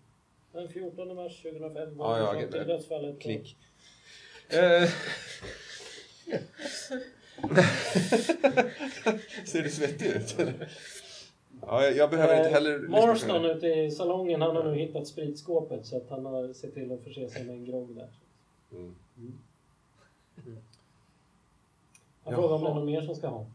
Den 0.51 0.69
14 0.69 1.15
mars 1.15 1.41
2005 1.41 1.97
var 1.97 2.19
Ja, 2.19 2.35
ja, 2.51 2.63
dödsfallet. 2.63 3.19
Klick. 3.19 3.57
Eh. 3.59 3.74
Ser 9.45 9.63
du 9.63 9.69
svettig 9.69 10.05
ut? 10.05 10.39
eller? 10.39 10.71
Ja, 11.61 11.83
jag, 11.83 11.95
jag 11.95 12.09
behöver 12.09 12.37
inte 12.37 12.49
heller... 12.49 12.79
lyssna 12.79 13.01
på 13.01 13.07
Marston 13.07 13.45
ute 13.45 13.67
i 13.67 13.91
salongen, 13.91 14.41
han 14.41 14.55
har 14.55 14.63
nu 14.63 14.75
hittat 14.75 15.07
spritskåpet 15.07 15.85
så 15.85 15.97
att 15.97 16.09
han 16.09 16.25
har 16.25 16.53
sett 16.53 16.73
till 16.73 16.91
att 16.91 17.03
förse 17.03 17.29
sig 17.29 17.43
med 17.43 17.55
en 17.55 17.65
grogg 17.65 17.95
där. 17.95 18.07
Mm. 18.71 18.95
Han 22.23 22.33
frågar 22.33 22.55
om 22.55 22.63
det 22.63 22.69
är 22.69 22.73
någon 22.73 22.85
mer 22.85 23.01
som 23.01 23.15
ska 23.15 23.27
ha. 23.27 23.45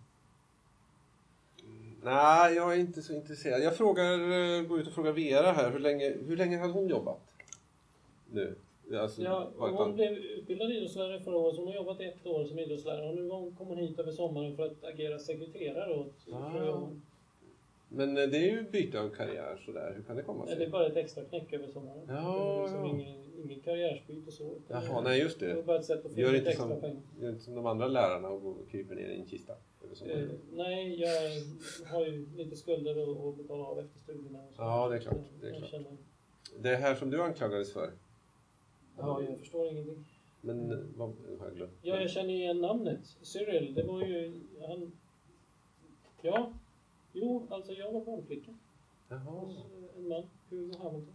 Nej, 2.03 2.55
jag 2.55 2.73
är 2.73 2.79
inte 2.79 3.03
så 3.03 3.13
intresserad. 3.13 3.63
Jag 3.63 3.77
frågar, 3.77 4.13
eh, 4.13 4.63
går 4.63 4.81
ut 4.81 4.87
och 4.87 4.93
frågar 4.93 5.13
Vera 5.13 5.53
här, 5.53 5.71
hur 5.71 5.79
länge, 5.79 6.15
hur 6.27 6.37
länge 6.37 6.59
har 6.59 6.69
hon 6.69 6.89
jobbat? 6.89 7.21
Nu. 8.31 8.57
Alltså, 8.99 9.23
Ja, 9.23 9.51
hon 9.57 9.77
an- 9.79 9.95
blev 9.95 10.13
utbildad 10.13 10.71
idrottslärare 10.73 11.21
förra 11.21 11.37
året. 11.37 11.55
så 11.57 11.61
Hon 11.61 11.69
har 11.69 11.75
jobbat 11.75 12.01
ett 12.01 12.27
år 12.27 12.45
som 12.45 12.59
idrottslärare 12.59 13.09
och 13.09 13.15
nu 13.17 13.29
kom 13.59 13.67
hon 13.67 13.79
hit 13.79 13.99
över 13.99 14.13
sommaren 14.13 14.57
för 14.57 14.67
att 14.67 14.85
agera 14.85 15.19
sekreterare 15.19 15.95
åt 15.95 16.13
Ah. 16.33 16.89
Men 17.93 18.17
eh, 18.19 18.25
det 18.29 18.37
är 18.37 18.51
ju 18.57 18.63
byte 18.71 19.01
av 19.01 19.09
karriär 19.09 19.63
sådär. 19.67 19.93
Hur 19.97 20.03
kan 20.03 20.17
det 20.17 20.23
komma 20.23 20.45
Det 20.47 20.53
är 20.53 20.57
sig? 20.57 20.69
bara 20.71 20.87
ett 20.87 20.97
extra 20.97 21.25
knäck 21.25 21.53
över 21.53 21.69
sommaren. 21.69 22.01
Ja, 22.09 22.15
det 22.15 22.59
är 22.59 22.63
liksom 22.63 22.81
ja. 22.85 22.89
ingen, 22.91 23.25
ingen 23.45 23.61
karriärsbyte 23.61 24.33
så. 24.33 24.45
utan 24.45 24.85
Jaha, 24.85 25.01
nej 25.01 25.21
just 25.21 25.41
Det 25.41 25.49
var 25.49 25.55
det. 25.55 25.63
bara 25.63 25.79
ett 25.79 25.85
sätt 25.85 26.07
att 26.07 26.13
få 26.15 26.21
Gör 26.21 26.33
lite 26.33 26.49
extra 26.51 26.69
som, 26.69 26.81
pengar. 26.81 27.03
gör 27.21 27.29
inte 27.31 27.43
som 27.45 27.55
de 27.55 27.67
andra 27.67 27.87
lärarna 27.87 28.29
och 28.29 28.43
går 28.43 28.51
och 28.51 28.69
kryper 28.71 28.95
ner 28.95 29.09
i 29.09 29.15
en 29.21 29.27
kista. 29.27 29.53
över 29.85 29.95
sommaren. 29.95 30.21
Eh, 30.31 30.31
nej, 30.53 31.01
jag 31.01 31.11
har 31.91 32.07
ju 32.07 32.27
lite 32.37 32.57
skulder 32.57 32.91
att, 33.31 33.37
betala 33.37 33.65
av 33.65 33.79
efter 33.79 33.99
studierna. 33.99 34.39
Och 34.49 34.55
så. 34.55 34.63
Ja, 34.63 34.89
det 34.89 34.97
är 34.97 35.01
klart, 35.01 35.17
det 35.41 35.49
är 35.49 35.55
klart. 35.55 35.71
Känner, 35.71 35.97
Det 36.59 36.77
här 36.77 36.95
som 36.95 37.11
du 37.11 37.23
anklagades 37.23 37.73
för. 37.73 37.91
Ja, 39.01 39.23
jag 39.23 39.39
förstår 39.39 39.69
ingenting. 39.69 40.05
Men 40.41 40.69
vad 40.97 41.09
har 41.39 41.47
jag 41.47 41.57
glömt? 41.57 41.73
Ja, 41.83 42.01
jag 42.01 42.11
känner 42.11 42.35
igen 42.35 42.61
namnet. 42.61 43.17
Cyril, 43.23 43.75
det 43.75 43.83
var 43.83 44.03
ju 44.03 44.41
han... 44.61 44.93
Ja, 46.23 46.53
jo, 47.13 47.47
alltså 47.51 47.73
jag 47.73 47.93
var 47.93 48.05
barnflicka 48.05 48.55
Jaha. 49.09 49.19
hos 49.21 49.57
eh, 49.57 49.99
en 49.99 50.09
man, 50.09 50.25
Hugo 50.51 50.77
Hamilton. 50.79 51.15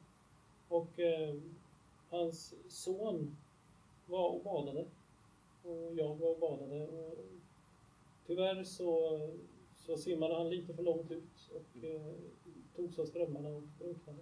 Och 0.67 0.99
eh, 0.99 1.35
hans 2.09 2.55
son 2.67 3.37
var 4.05 4.29
och 4.29 4.43
badade. 4.43 4.85
Och 5.63 5.95
jag 5.95 6.15
var 6.15 6.29
och 6.29 6.39
badade. 6.39 6.87
Och 6.87 7.17
tyvärr 8.27 8.63
så, 8.63 9.19
så 9.75 9.97
simmade 9.97 10.35
han 10.35 10.49
lite 10.49 10.73
för 10.73 10.83
långt 10.83 11.11
ut 11.11 11.51
och 11.55 11.83
eh, 11.83 12.13
togs 12.75 12.99
av 12.99 13.05
strömmarna 13.05 13.49
och 13.49 13.63
drunknade. 13.79 14.19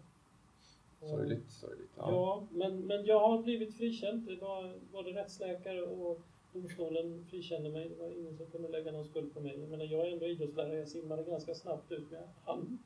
Sorgligt, 1.10 1.52
sorgligt. 1.52 1.92
Ja, 1.98 2.44
men, 2.52 2.80
men 2.80 3.06
jag 3.06 3.20
har 3.20 3.42
blivit 3.44 3.78
frikänd. 3.78 4.28
Det 4.28 4.36
var 4.36 4.74
både 4.92 5.10
rättsläkare 5.10 5.82
och 5.82 6.22
domstolen 6.54 7.26
frikände 7.30 7.70
mig. 7.70 7.90
Det 7.90 7.96
var 7.96 8.12
ingen 8.12 8.38
som 8.38 8.46
kunde 8.46 8.68
lägga 8.70 8.92
någon 8.92 9.06
skuld 9.06 9.34
på 9.34 9.40
mig. 9.40 9.60
Jag 9.60 9.70
menar, 9.70 9.86
jag 9.86 10.08
är 10.08 10.12
ändå 10.12 10.26
idrottslärare. 10.26 10.76
Jag 10.78 10.88
simmade 10.88 11.24
ganska 11.24 11.56
snabbt 11.56 11.92
ut 11.92 12.12
med 12.12 12.28
hand. 12.46 12.78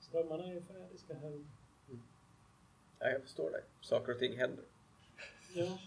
Strömmarna 0.00 0.44
är 0.52 0.60
förrädiska 0.60 1.14
här. 1.14 1.40
Ja, 2.98 3.08
jag 3.08 3.22
förstår 3.22 3.50
dig. 3.50 3.62
Saker 3.80 4.12
och 4.12 4.18
ting 4.18 4.36
händer. 4.38 4.64
Ja. 5.54 5.78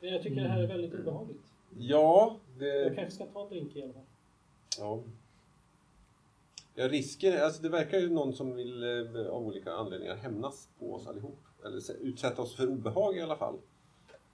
Men 0.00 0.12
jag 0.12 0.22
tycker 0.22 0.42
det 0.42 0.48
här 0.48 0.62
är 0.62 0.66
väldigt 0.66 0.94
obehagligt. 0.94 1.42
Ja, 1.78 2.38
Jag 2.58 2.58
det... 2.58 2.94
kanske 2.94 3.10
ska 3.14 3.26
ta 3.26 3.42
en 3.42 3.48
drink 3.48 3.76
i 3.76 3.82
alla 3.82 3.92
fall. 3.92 4.02
Ja. 4.78 5.02
Ja, 6.78 6.88
risken, 6.88 7.42
alltså 7.42 7.62
det 7.62 7.68
verkar 7.68 7.98
ju 7.98 8.10
någon 8.10 8.32
som 8.32 8.54
vill 8.56 8.82
eh, 8.82 9.26
av 9.26 9.46
olika 9.46 9.72
anledningar 9.72 10.16
hämnas 10.16 10.68
på 10.78 10.94
oss 10.94 11.06
allihop. 11.06 11.38
Eller 11.64 11.96
utsätta 12.00 12.42
oss 12.42 12.56
för 12.56 12.68
obehag 12.68 13.16
i 13.16 13.22
alla 13.22 13.36
fall. 13.36 13.58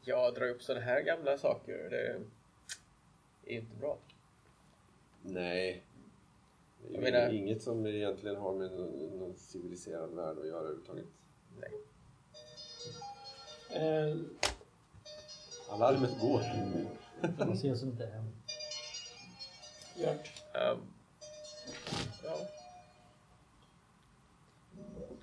Jag 0.04 0.34
drar 0.34 0.48
upp 0.48 0.62
sådana 0.62 0.84
här 0.84 1.00
gamla 1.02 1.38
saker. 1.38 1.90
Det 1.90 2.06
är 3.54 3.58
inte 3.58 3.76
bra. 3.76 3.98
Nej. 5.22 5.82
Det 6.90 6.96
är 6.96 7.00
menar- 7.02 7.32
inget 7.32 7.62
som 7.62 7.86
egentligen 7.86 8.36
har 8.36 8.52
med 8.54 8.70
någon, 8.72 9.18
någon 9.18 9.34
civiliserad 9.36 10.10
värld 10.14 10.38
att 10.38 10.46
göra 10.46 10.58
överhuvudtaget. 10.60 11.04
Nej. 11.60 11.72
Eh, 13.70 14.16
Alarmet 15.68 16.20
går. 16.20 16.42
Man 17.46 17.56
ser 17.56 17.74
som 17.74 17.88
inte 17.88 18.06
hem. 18.06 18.24
Gert. 19.96 20.30
Ehm, 20.54 20.78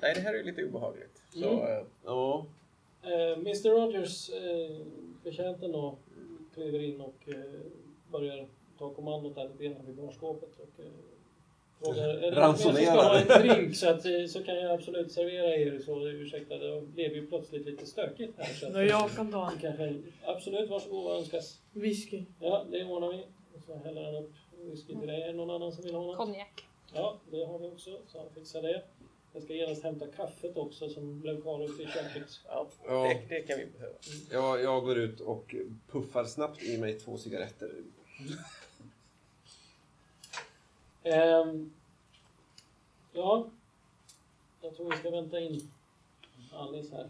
Nej, 0.01 0.13
det 0.15 0.21
här 0.21 0.33
är 0.33 0.37
ju 0.37 0.43
lite 0.43 0.63
obehagligt. 0.65 1.21
Så, 1.33 1.49
Mm. 1.49 1.59
eh, 1.77 1.83
Ja, 2.05 2.45
Eh, 3.03 3.37
Mr 3.37 3.69
Rogers, 3.69 4.29
eh, 4.29 4.77
betjänten 5.23 5.71
då, 5.71 5.95
kliver 6.53 6.79
in 6.79 7.01
och 7.01 7.15
eh, 7.27 7.35
börjar 8.11 8.47
ta 8.79 8.89
kommandot 8.93 9.35
där 9.35 9.49
lite 9.49 9.63
grann 9.63 9.85
vid 9.85 9.95
barskåpet 9.95 10.49
och 10.59 10.79
frågar 11.79 12.07
är 12.07 12.31
det 12.31 12.41
någon 12.41 12.57
ska 12.57 12.91
ha 12.91 13.19
en 13.19 13.27
drink 13.27 13.75
så, 13.75 13.89
att, 13.89 14.01
så 14.29 14.43
kan 14.43 14.55
jag 14.55 14.71
absolut 14.71 15.11
servera 15.11 15.55
er 15.55 15.79
så 15.85 16.07
ursäkta 16.07 16.57
det 16.57 16.81
blev 16.81 17.13
ju 17.15 17.27
plötsligt 17.27 17.65
lite 17.65 17.85
stökigt 17.85 18.33
här 18.37 18.53
så 18.53 18.67
att, 18.67 18.87
jag 18.89 19.11
kan 19.11 19.31
ta 19.31 19.51
en 19.51 19.59
kanske, 19.59 19.95
absolut 20.25 20.69
varsågod 20.69 21.03
vad 21.03 21.17
önskas. 21.17 21.59
whisky. 21.73 22.23
Ja 22.39 22.65
det 22.71 22.85
ordnar 22.85 23.09
vi. 23.11 23.17
Och 23.55 23.63
så 23.65 23.75
häller 23.75 24.03
han 24.03 24.15
upp 24.15 24.31
whisky 24.71 24.95
till 24.95 25.07
dig. 25.07 25.21
Är 25.21 25.27
det 25.27 25.33
någon 25.33 25.49
annan 25.49 25.71
som 25.71 25.83
vill 25.83 25.93
ha 25.95 26.01
något? 26.05 26.17
Konjak. 26.17 26.65
Ja 26.93 27.17
det 27.31 27.45
har 27.45 27.59
vi 27.59 27.67
också 27.67 27.97
så 28.07 28.17
han 28.19 28.27
fixar 28.35 28.61
det. 28.61 28.81
Jag 29.33 29.43
ska 29.43 29.53
genast 29.53 29.83
hämta 29.83 30.07
kaffet 30.07 30.57
också 30.57 30.89
som 30.89 31.19
blev 31.19 31.41
kvar 31.41 31.65
ute 31.65 31.83
i 31.83 31.85
köket. 31.85 32.39
ja, 32.47 32.69
Ja. 32.87 33.03
Det, 33.03 33.35
det 33.35 33.41
kan 33.41 33.59
vi 33.59 33.65
behöva. 33.65 33.95
jag, 34.31 34.61
jag 34.63 34.83
går 34.83 34.97
ut 34.97 35.19
och 35.19 35.55
puffar 35.87 36.25
snabbt 36.25 36.63
i 36.63 36.77
mig 36.77 36.99
två 36.99 37.17
cigaretter. 37.17 37.71
Ehm, 41.03 41.73
ja, 43.13 43.49
jag 44.61 44.75
tror 44.75 44.91
vi 44.91 44.97
ska 44.97 45.09
vänta 45.09 45.39
in 45.39 45.71
Alice 46.53 46.95
här. 46.95 47.09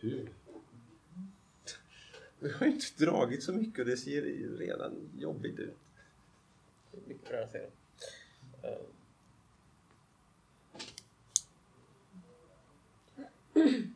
Hur? 0.00 0.28
Vi 2.38 2.52
har 2.52 2.66
ju 2.66 2.72
inte 2.72 3.04
dragit 3.04 3.42
så 3.42 3.52
mycket 3.52 3.78
och 3.78 3.86
det 3.86 3.96
ser 3.96 4.10
ju 4.10 4.56
redan 4.58 5.10
jobbigt 5.18 5.58
ut. 5.58 5.76
Det 6.90 6.98
är 6.98 7.08
mycket 7.08 7.28
bra 7.28 7.38
att 7.38 7.52
se. 7.52 7.58
Ehm. 8.62 8.82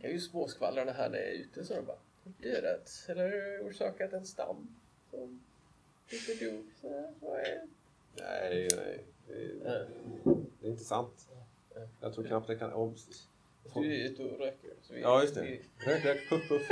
Jag 0.01 0.11
är 0.11 0.15
ju 0.15 0.21
småskvallrarna 0.21 0.93
här 0.93 1.11
när 1.11 1.19
jag 1.19 1.29
är 1.29 1.33
ute 1.33 1.65
så 1.65 1.75
de 1.75 1.87
bara 1.87 1.99
dödat 2.25 3.05
eller 3.09 3.61
orsakat 3.69 4.13
en 4.13 4.27
stam 4.27 4.75
som 5.11 5.41
inte 6.13 6.45
dog. 6.45 6.65
Så 6.81 6.89
här, 6.89 7.13
vad 7.21 7.41
är 7.41 7.63
Nej, 8.15 8.69
nej. 8.77 9.05
Det 9.27 9.35
är, 9.69 9.89
det 10.61 10.67
är 10.67 10.71
inte 10.71 10.85
sant. 10.85 11.29
Jag 12.01 12.15
tror 12.15 12.25
knappt 12.25 12.47
det 12.47 12.57
kan... 12.57 12.73
Om, 12.73 12.95
Du 13.75 13.95
är 13.95 14.11
ute 14.11 14.25
och 14.25 14.39
röker. 14.39 14.71
Så 14.83 14.95
vi, 14.95 15.01
ja, 15.01 15.23
just 15.23 15.35
det. 15.35 15.43
Vi, 15.43 15.61
Rök, 15.79 16.05
rök, 16.05 16.29
puff, 16.29 16.49
puff. 16.49 16.69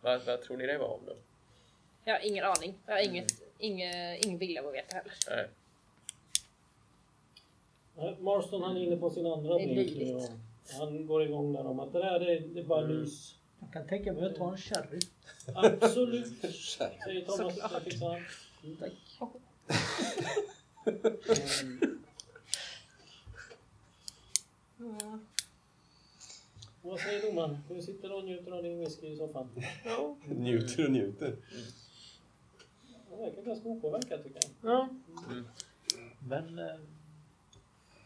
vad, 0.00 0.24
vad 0.26 0.42
tror 0.42 0.56
ni 0.56 0.66
det 0.66 0.78
var 0.78 0.88
om 0.88 1.06
då? 1.06 1.16
Jag 2.04 2.14
har 2.14 2.26
ingen 2.26 2.44
aning. 2.44 2.78
Jag 2.86 2.94
har 2.94 3.00
inget, 3.00 3.42
inget, 3.58 4.24
ingen 4.24 4.38
vilja 4.38 4.68
att 4.68 4.74
veta 4.74 4.96
heller. 4.96 5.14
Nej. 5.28 5.48
Nej, 7.96 8.16
Marston 8.20 8.62
han 8.62 8.76
är 8.76 8.80
inne 8.80 8.96
på 8.96 9.10
sin 9.10 9.26
andra 9.26 9.54
Det 9.54 9.62
är 9.64 9.74
drink 9.74 9.96
nu 9.96 10.04
löjligt. 10.04 10.30
Han 10.70 11.06
går 11.06 11.22
igång 11.22 11.52
där 11.52 11.66
om 11.66 11.80
att 11.80 11.92
det 11.92 11.98
där 11.98 12.20
det, 12.20 12.38
det 12.38 12.60
är 12.60 12.64
bara 12.64 12.80
lys. 12.86 13.34
Jag 13.60 13.72
kan 13.72 13.86
tänka 13.86 14.12
mig 14.12 14.26
att 14.26 14.36
ta 14.36 14.50
en 14.52 14.58
sherry. 14.58 15.00
Absolut, 15.54 16.26
säger 16.54 17.24
Thomas. 17.26 17.54
Såklart. 17.54 17.84
Det 17.84 17.90
fixar 17.90 18.08
han. 18.10 18.76
Tack. 18.78 18.92
Ehm, 24.78 25.26
vad 26.82 27.00
säger 27.00 27.22
domaren? 27.30 27.58
Du 27.68 27.82
sitter 27.82 28.12
och 28.12 28.24
njuter 28.24 28.52
av 28.52 28.62
din 28.62 28.78
whisky 28.80 29.06
i 29.06 29.16
soffan. 29.16 29.48
Njuter 30.24 30.84
och 30.84 30.90
njuter. 30.90 31.36
Han 33.10 33.18
verkar 33.18 33.42
ganska 33.42 33.68
opåverkad 33.68 34.24
tycker 34.24 34.40
jag. 34.42 34.72
Ja. 34.72 34.88
Men 36.28 36.58
eh, 36.58 36.74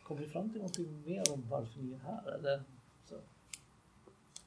kom 0.06 0.16
vi 0.16 0.26
fram 0.26 0.50
till 0.50 0.58
någonting 0.58 1.02
mer 1.04 1.32
om 1.32 1.48
varför 1.48 1.80
ni 1.80 1.92
är 1.92 1.98
här? 1.98 2.32
Eller? 2.32 2.62
Så. 3.08 3.20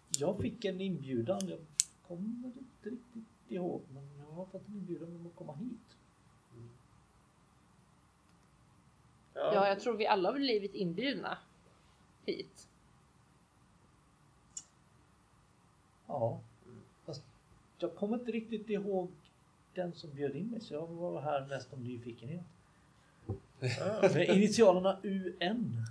Jag 0.09 0.37
fick 0.37 0.65
en 0.65 0.81
inbjudan. 0.81 1.47
Jag 1.47 1.59
kommer 2.07 2.23
inte 2.45 2.89
riktigt 2.89 3.23
ihåg. 3.47 3.81
Men 3.93 4.17
jag 4.17 4.25
har 4.25 4.45
fått 4.45 4.67
en 4.67 4.73
inbjudan 4.73 5.15
om 5.15 5.27
att 5.27 5.35
komma 5.35 5.55
hit. 5.55 5.97
Ja, 9.33 9.67
jag 9.67 9.79
tror 9.79 9.97
vi 9.97 10.07
alla 10.07 10.29
har 10.29 10.35
blivit 10.35 10.73
inbjudna 10.73 11.37
hit. 12.25 12.67
Ja. 16.07 16.41
Fast 17.05 17.23
jag 17.77 17.95
kommer 17.95 18.19
inte 18.19 18.31
riktigt 18.31 18.69
ihåg 18.69 19.09
den 19.73 19.93
som 19.93 20.13
bjöd 20.13 20.35
in 20.35 20.47
mig. 20.47 20.61
Så 20.61 20.73
jag 20.73 20.87
var 20.87 21.21
här 21.21 21.47
mest 21.47 21.73
av 21.73 21.81
nyfikenhet. 21.81 22.45
Med 24.01 24.29
initialerna 24.29 24.99
UN. 25.03 25.85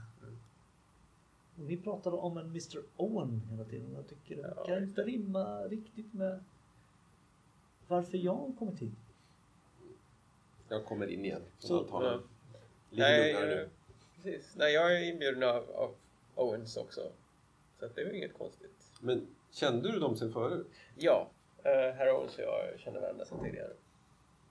Ni 1.54 1.76
pratade 1.76 2.16
om 2.16 2.36
en 2.38 2.46
Mr 2.46 2.78
Owen 2.96 3.42
hela 3.50 3.64
tiden. 3.64 3.92
Jag 3.94 4.08
tycker 4.08 4.36
det 4.42 4.52
Ja, 4.56 4.64
kan 4.66 4.82
inte 4.82 5.02
rimma 5.02 5.62
riktigt 5.64 6.14
med 6.14 6.44
varför 7.88 8.18
jag 8.18 8.34
har 8.34 8.52
kommit 8.58 8.78
hit. 8.82 8.92
Jag 10.68 10.84
kommer 10.84 11.06
in 11.06 11.24
igen. 11.24 11.42
Så- 11.58 11.66
Så 11.68 11.84
tar 11.84 12.02
Ja. 12.04 12.20
Nej, 12.90 13.32
lugnare 13.32 13.52
eh, 13.52 13.58
nu. 13.58 13.68
precis. 14.14 14.54
Nej, 14.56 14.72
jag 14.74 14.96
är 14.96 15.12
inbjuden 15.12 15.42
av, 15.42 15.70
av 15.70 15.94
Owens 16.34 16.76
också. 16.76 17.12
Så 17.78 17.84
att 17.86 17.94
det 17.94 18.00
är 18.00 18.06
ju 18.06 18.16
inget 18.16 18.34
konstigt. 18.38 18.90
Men 19.00 19.26
kände 19.52 19.92
du 19.92 19.98
dem 19.98 20.16
sen 20.16 20.32
förut? 20.32 20.66
Ja, 20.96 21.30
uh, 21.58 21.64
herr 21.70 22.12
Owens 22.14 22.34
och 22.38 22.42
jag 22.44 22.80
känner 22.80 23.00
varandra 23.00 23.24
sedan 23.24 23.44
tidigare. 23.44 23.72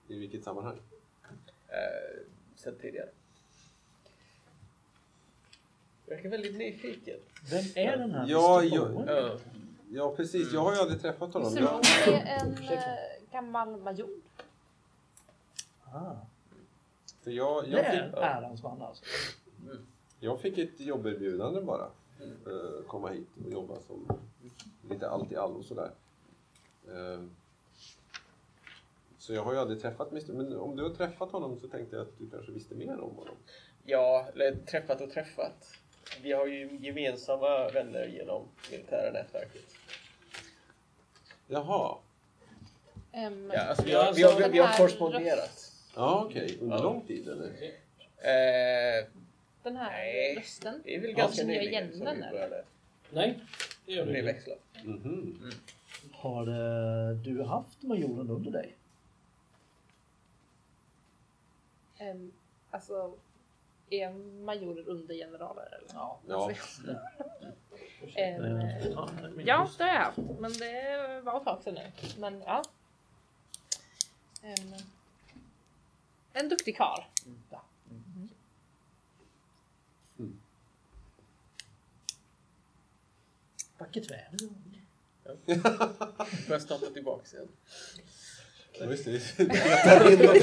I 0.08 0.18
vilket 0.18 0.44
sammanhang? 0.44 0.76
Uh, 0.76 2.22
sedan 2.58 2.74
tidigare. 2.80 3.08
verkar 6.06 6.28
väldigt 6.28 6.56
nyfiken. 6.56 7.18
Vem 7.50 7.64
är 7.74 7.96
den 7.96 8.10
här 8.10 8.26
Ja, 8.28 8.62
jag-? 8.62 9.04
Ja. 9.06 9.38
Ja, 9.90 10.14
precis. 10.16 10.52
Jag 10.52 10.60
har 10.60 10.74
ju 10.74 10.80
aldrig 10.80 11.00
träffat 11.00 11.34
honom. 11.34 11.54
Jag, 11.56 11.64
Bowen 11.64 12.26
är 12.26 12.40
en 12.40 12.52
eh, 12.52 13.32
gammal 13.32 13.76
major. 13.76 14.08
Ah, 15.84 16.14
för 17.22 17.30
jag, 17.30 17.64
det 17.64 17.70
jag, 17.70 17.80
är 17.80 18.08
fick, 18.10 18.18
ärans 18.18 18.62
man 18.62 18.82
alltså. 18.82 19.04
jag 20.20 20.40
fick 20.40 20.58
ett 20.58 20.80
jobberbjudande 20.80 21.60
bara. 21.60 21.90
Eh, 22.20 22.84
komma 22.86 23.08
hit 23.08 23.28
och 23.44 23.52
jobba 23.52 23.74
som 23.86 24.18
lite 24.90 25.08
allt 25.10 25.32
i 25.32 25.36
allo 25.36 25.62
sådär. 25.62 25.90
Så 29.28 29.34
jag 29.34 29.42
har 29.44 29.52
ju 29.52 29.58
aldrig 29.58 29.80
träffat 29.80 30.10
Mr. 30.10 30.32
Men 30.32 30.56
om 30.56 30.76
du 30.76 30.82
har 30.82 30.90
träffat 30.90 31.30
honom 31.32 31.58
så 31.60 31.68
tänkte 31.68 31.96
jag 31.96 32.02
att 32.02 32.18
du 32.18 32.30
kanske 32.30 32.52
visste 32.52 32.74
mer 32.74 33.00
om 33.00 33.16
honom. 33.16 33.36
Ja, 33.84 34.26
eller 34.34 34.54
träffat 34.56 35.00
och 35.00 35.10
träffat. 35.10 35.74
Vi 36.22 36.32
har 36.32 36.46
ju 36.46 36.78
gemensamma 36.80 37.68
vänner 37.68 38.06
genom 38.06 38.48
militära 38.70 39.12
nätverket. 39.12 39.74
Jaha. 41.46 41.96
Ehm, 43.12 43.50
Ja, 43.54 43.60
alltså 43.60 43.84
vi 43.84 43.92
Ja, 43.92 44.02
har, 44.02 44.12
vi 44.12 44.22
har, 44.22 44.48
vi 44.48 44.58
har 44.58 44.76
korresponderat. 44.76 45.72
Ja, 45.96 46.24
okej. 46.28 46.58
Under 46.60 46.76
Ja. 46.76 46.82
lång 46.82 47.00
tid 47.06 47.28
eller? 47.28 47.46
Eh, 47.48 49.04
Den 49.62 49.76
här 49.76 49.90
Nej. 49.90 50.36
rösten. 50.36 50.80
det 50.84 50.94
är 50.94 51.00
väl 51.00 51.10
Ja, 51.10 51.16
ganska 51.16 51.40
jag 51.40 51.48
nyligen 51.48 51.68
igen 51.72 51.92
som 51.92 52.00
vi 52.00 52.06
eller? 52.12 52.30
började 52.30 52.64
Nej, 53.10 53.38
det 53.86 53.92
gör 53.92 53.96
du 54.06 54.10
inte. 54.10 54.12
brevväxla. 54.12 54.54
Mhm. 54.84 55.50
Har 56.12 56.46
eh, 56.46 57.16
du 57.16 57.42
haft 57.42 57.82
majoren 57.82 58.30
under 58.30 58.50
dig? 58.50 58.74
Ehm, 61.98 62.32
alltså, 62.70 63.16
är 63.90 64.10
majorer 64.44 64.88
under 64.88 65.14
generaler 65.14 65.66
eller? 65.66 65.88
Ja. 65.94 66.20
Ja. 66.26 66.52
Eh, 68.14 68.36
ja, 68.90 69.08
men 69.34 69.46
ja, 69.46 69.70
det 69.78 69.84
har 69.84 69.90
jag 69.94 70.00
haft. 70.00 70.18
Men 70.18 70.52
det 70.52 71.20
var 71.24 71.38
ett 71.38 71.44
tag 71.44 71.62
sedan 71.62 71.74
nu. 71.74 71.92
Men 72.18 72.40
ja. 72.40 72.62
Ehm, 74.42 74.74
en 76.32 76.48
duktig 76.48 76.76
karl. 76.76 77.02
Ja. 77.50 77.62
Vackert 83.78 84.10
väder. 84.10 84.48
Får 86.46 86.52
jag 86.52 86.62
starta 86.62 86.86
tillbaks 86.86 87.34
igen? 87.34 87.48
Ja, 88.80 88.90
just 88.90 89.04
det. 89.04 89.10
Vi 89.38 89.46
petar 89.48 90.12
in 90.12 90.18
honom. 90.18 90.34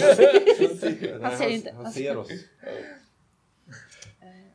Nej, 1.22 1.38
ser 1.38 1.50
inte. 1.50 1.72
Han 1.72 1.92
ser 1.94 2.18
oss. 2.18 2.30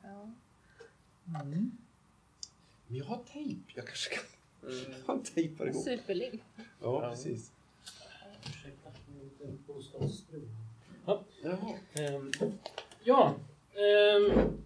Ja. 0.03 1.41
Mm. 1.43 1.73
Men 2.89 2.99
jag 2.99 3.05
har 3.05 3.25
tejp. 3.33 3.73
Jag 3.75 3.87
kanske 3.87 4.15
kan... 4.15 4.25
Mm. 4.71 4.95
Han 5.07 5.23
tejpar 5.23 5.67
ihop. 5.69 5.85
Superlim. 5.85 6.39
Ja, 6.83 7.11
precis. 7.11 7.53
Ursäkta, 8.47 8.89
en 8.89 9.25
liten 9.25 9.59
bostadsfru. 9.67 10.49
Jaha. 11.43 11.75
Ehm, 11.95 12.33
ja, 13.05 13.35
ehm, 13.75 14.63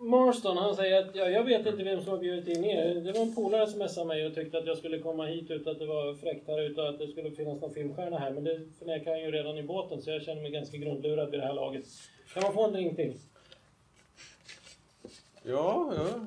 Marston 0.00 0.56
han 0.56 0.76
säger 0.76 1.02
att 1.02 1.14
ja, 1.14 1.28
jag 1.28 1.44
vet 1.44 1.66
inte 1.66 1.84
vem 1.84 2.02
som 2.02 2.10
har 2.10 2.18
bjudit 2.18 2.56
in 2.56 2.64
er. 2.64 2.94
Det 2.94 3.12
var 3.12 3.20
en 3.20 3.34
polare 3.34 3.66
som 3.66 3.88
smsade 3.88 4.06
mig 4.06 4.26
och 4.26 4.34
tyckte 4.34 4.58
att 4.58 4.66
jag 4.66 4.78
skulle 4.78 4.98
komma 4.98 5.26
hit 5.26 5.50
utan 5.50 5.72
att 5.72 5.78
det 5.78 5.86
var 5.86 6.14
fräckt 6.14 6.48
här 6.48 6.62
ute 6.62 6.82
och 6.82 6.88
att 6.88 6.98
det 6.98 7.08
skulle 7.08 7.30
finnas 7.30 7.60
någon 7.60 7.74
filmstjärna 7.74 8.18
här. 8.18 8.30
Men 8.30 8.44
det 8.44 8.60
förnekar 8.78 9.10
han 9.10 9.20
ju 9.20 9.30
redan 9.30 9.58
i 9.58 9.62
båten 9.62 10.02
så 10.02 10.10
jag 10.10 10.22
känner 10.22 10.42
mig 10.42 10.50
ganska 10.50 10.76
grundlurad 10.76 11.30
vid 11.30 11.40
det 11.40 11.46
här 11.46 11.54
laget. 11.54 11.84
Kan 12.34 12.42
man 12.42 12.52
få 12.52 12.66
en 12.66 12.72
drink 12.72 12.96
till? 12.96 13.14
Ja, 15.42 15.92
ja. 15.96 16.26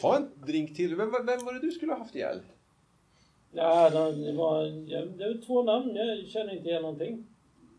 Ta 0.00 0.16
en 0.16 0.30
drink 0.46 0.76
till. 0.76 0.96
Vem, 0.96 1.10
vem 1.10 1.44
var 1.44 1.54
det 1.54 1.60
du 1.60 1.70
skulle 1.70 1.92
ha 1.92 1.98
haft 1.98 2.14
ihjäl? 2.14 2.40
Ja, 3.52 3.90
det 3.90 4.32
var, 4.32 4.64
det 5.18 5.28
var 5.28 5.46
två 5.46 5.62
namn. 5.62 5.96
Jag 5.96 6.28
känner 6.28 6.56
inte 6.56 6.68
igen 6.68 6.82
någonting. 6.82 7.26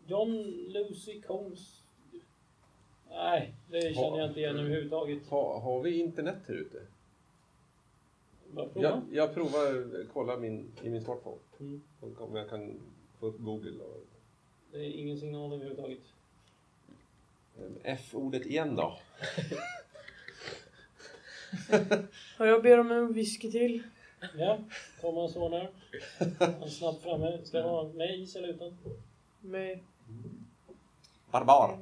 John 0.08 0.32
Lucy 0.70 1.22
Combs. 1.22 1.81
Nej, 3.12 3.54
det 3.70 3.96
känner 3.96 4.18
jag 4.18 4.28
inte 4.28 4.40
igen 4.40 4.60
överhuvudtaget. 4.60 5.28
Ha, 5.30 5.60
har 5.60 5.82
vi 5.82 6.00
internet 6.00 6.38
här 6.48 6.56
ute? 6.56 6.82
Jag, 8.74 9.02
jag 9.12 9.34
provar 9.34 10.06
kolla 10.14 10.38
min, 10.38 10.72
i 10.84 10.90
min 10.90 11.02
smartphone. 11.02 11.38
Mm. 11.60 11.82
Om 12.18 12.36
jag 12.36 12.50
kan 12.50 12.80
få 13.20 13.26
upp 13.26 13.40
Google. 13.40 13.84
Och, 13.84 14.04
Det 14.72 14.78
är 14.78 14.92
ingen 14.92 15.18
signal 15.20 15.54
överhuvudtaget. 15.54 16.00
eh, 17.58 17.72
F-ordet 17.84 18.46
igen 18.46 18.76
då. 18.76 18.98
Ja, 22.40 22.46
jag 22.46 22.64
ber 22.64 22.80
om 22.80 22.92
en 22.92 23.14
whisky 23.14 23.52
till. 23.52 23.84
Ja, 24.38 24.60
son 25.02 25.54
här. 25.54 25.72
Han 26.40 26.64
är 26.64 26.68
snabbt 26.68 27.04
framme. 27.04 27.40
Ska 27.44 27.58
jag 27.58 27.68
ha 27.68 27.84
med 27.84 28.20
is 28.20 28.36
eller 28.36 28.48
utan? 28.48 28.78
Med 29.40 29.80
Barbar. 31.32 31.80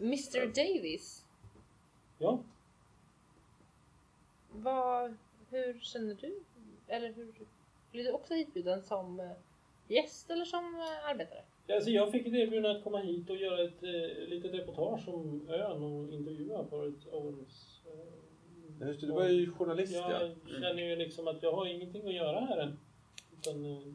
Mr 0.00 0.46
Davis. 0.46 1.24
Ja. 2.18 2.38
Vad, 4.52 5.16
hur 5.50 5.80
känner 5.80 6.14
du? 6.14 6.40
Eller 6.88 7.12
hur 7.12 7.34
blev 7.92 8.04
du 8.04 8.12
också 8.12 8.34
hitbjuden 8.34 8.82
som 8.82 9.20
eh, 9.20 9.30
gäst 9.88 10.30
eller 10.30 10.44
som 10.44 10.74
eh, 10.74 11.10
arbetare? 11.10 11.42
Alltså 11.74 11.90
jag 11.90 12.12
fick 12.12 12.26
ett 12.26 12.34
erbjudande 12.34 12.78
att 12.78 12.84
komma 12.84 12.98
hit 12.98 13.30
och 13.30 13.36
göra 13.36 13.64
ett 13.64 13.82
eh, 13.82 14.28
litet 14.28 14.54
reportage 14.54 15.08
om 15.08 15.48
ön 15.48 15.82
och 15.82 16.12
intervjua 16.12 16.64
paret 16.64 17.12
Owens. 17.12 17.80
Eh, 17.86 18.88
Just 18.88 19.00
det, 19.00 19.06
du 19.06 19.12
var 19.12 19.28
ju 19.28 19.52
journalist 19.52 19.94
ja. 19.94 20.22
Jag 20.22 20.60
känner 20.62 20.82
ju 20.82 20.96
liksom 20.96 21.28
att 21.28 21.42
jag 21.42 21.52
har 21.52 21.66
ingenting 21.66 22.08
att 22.08 22.14
göra 22.14 22.40
här 22.40 22.58
än. 22.58 22.78
Utan, 23.38 23.64
eh, 23.64 23.94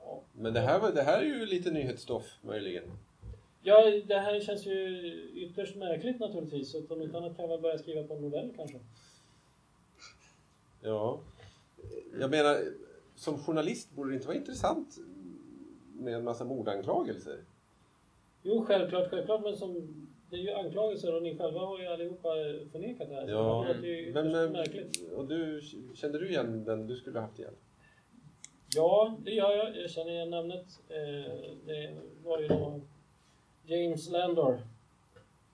ja. 0.00 0.22
Men 0.32 0.54
det 0.54 0.60
här, 0.60 0.80
var, 0.80 0.92
det 0.92 1.02
här 1.02 1.18
är 1.18 1.24
ju 1.24 1.46
lite 1.46 1.70
nyhetsstoff 1.70 2.38
möjligen. 2.42 2.84
Ja, 3.66 3.90
det 4.06 4.18
här 4.18 4.40
känns 4.40 4.66
ju 4.66 4.98
ytterst 5.34 5.76
märkligt 5.76 6.20
naturligtvis. 6.20 6.72
Så 6.72 6.78
att 6.78 6.90
om 6.90 7.02
inte 7.02 7.18
annat 7.18 7.36
kan 7.36 7.48
väl 7.48 7.60
börja 7.60 7.78
skriva 7.78 8.02
på 8.02 8.14
en 8.14 8.20
novell 8.22 8.52
kanske. 8.56 8.78
Ja. 10.82 11.20
Jag 12.20 12.30
menar, 12.30 12.58
som 13.14 13.38
journalist 13.38 13.90
borde 13.90 14.10
det 14.10 14.14
inte 14.14 14.26
vara 14.26 14.36
intressant 14.36 14.96
med 15.94 16.14
en 16.14 16.24
massa 16.24 16.44
mordanklagelser? 16.44 17.38
Jo, 18.42 18.64
självklart, 18.64 19.10
självklart. 19.10 19.42
Men 19.42 19.56
som, 19.56 19.74
det 20.30 20.36
är 20.36 20.40
ju 20.40 20.50
anklagelser 20.50 21.14
och 21.14 21.22
ni 21.22 21.38
själva 21.38 21.60
har 21.60 21.78
ju 21.80 21.86
allihopa 21.86 22.28
förnekat 22.72 23.08
det 23.08 23.14
här. 23.14 23.26
Så 23.26 23.30
Ja, 23.32 23.64
det 23.68 23.74
låter 23.74 23.88
ju 23.88 24.12
men, 24.12 24.34
eh, 24.34 24.50
märkligt. 24.50 25.12
och 25.12 25.28
du, 25.28 25.60
kände 25.94 26.18
du 26.18 26.28
igen 26.28 26.64
den 26.64 26.86
du 26.86 26.96
skulle 26.96 27.18
ha 27.18 27.26
haft 27.26 27.38
ihjäl? 27.38 27.54
Ja, 28.74 29.16
det 29.24 29.30
gör 29.30 29.56
jag. 29.56 29.76
Jag 29.76 29.90
känner 29.90 30.10
igen 30.12 30.30
namnet. 30.30 30.66
Eh, 30.88 31.32
det 31.66 31.96
var 32.24 32.40
ju 32.40 32.48
då 32.48 32.80
James 33.68 34.08
Landor. 34.08 34.60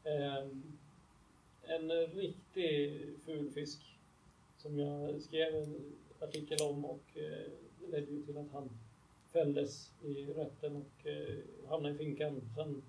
Eh, 0.05 0.45
en 1.63 1.91
riktig 1.91 3.01
ful 3.27 3.51
fisk. 3.51 3.99
Som 4.57 4.79
jag 4.79 5.23
skrev 5.23 5.55
en 5.55 5.93
artikel 6.21 6.59
om 6.63 6.85
och 6.85 7.03
eh, 7.15 7.51
det 7.81 7.87
ledde 7.91 8.13
ju 8.13 8.23
till 8.23 8.39
att 8.39 8.53
han 8.53 8.71
fälldes 9.33 9.91
i 10.03 10.25
rätten 10.25 10.77
och 10.77 11.07
eh, 11.07 11.39
hamnade 11.69 11.95
i 11.95 11.99
finkan. 11.99 12.41
Sen 12.57 12.83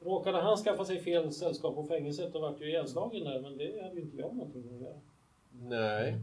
råkade 0.00 0.38
han 0.38 0.56
skaffa 0.56 0.84
sig 0.84 1.00
fel 1.00 1.32
sällskap 1.32 1.74
på 1.74 1.84
fängelset 1.84 2.34
och 2.34 2.40
vart 2.40 2.60
ju 2.60 2.68
ihjälslagen 2.68 3.24
där, 3.24 3.40
men 3.40 3.56
det 3.56 3.82
hade 3.82 3.94
ju 3.94 4.00
inte 4.00 4.16
jag 4.16 4.36
någonting 4.36 4.74
att 4.74 4.80
göra. 4.80 5.00
Nej. 5.62 6.14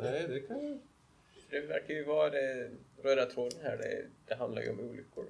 Nej, 0.00 0.28
det 0.28 0.40
kan 0.40 0.66
jag... 0.66 0.78
Det 1.50 1.60
verkar 1.60 1.94
ju 1.94 2.04
vara 2.04 2.30
det 2.30 2.70
röda 3.02 3.26
tråden 3.26 3.58
här. 3.62 3.76
Det, 3.76 4.06
det 4.26 4.34
handlar 4.34 4.62
ju 4.62 4.70
om 4.70 4.80
olyckor. 4.80 5.24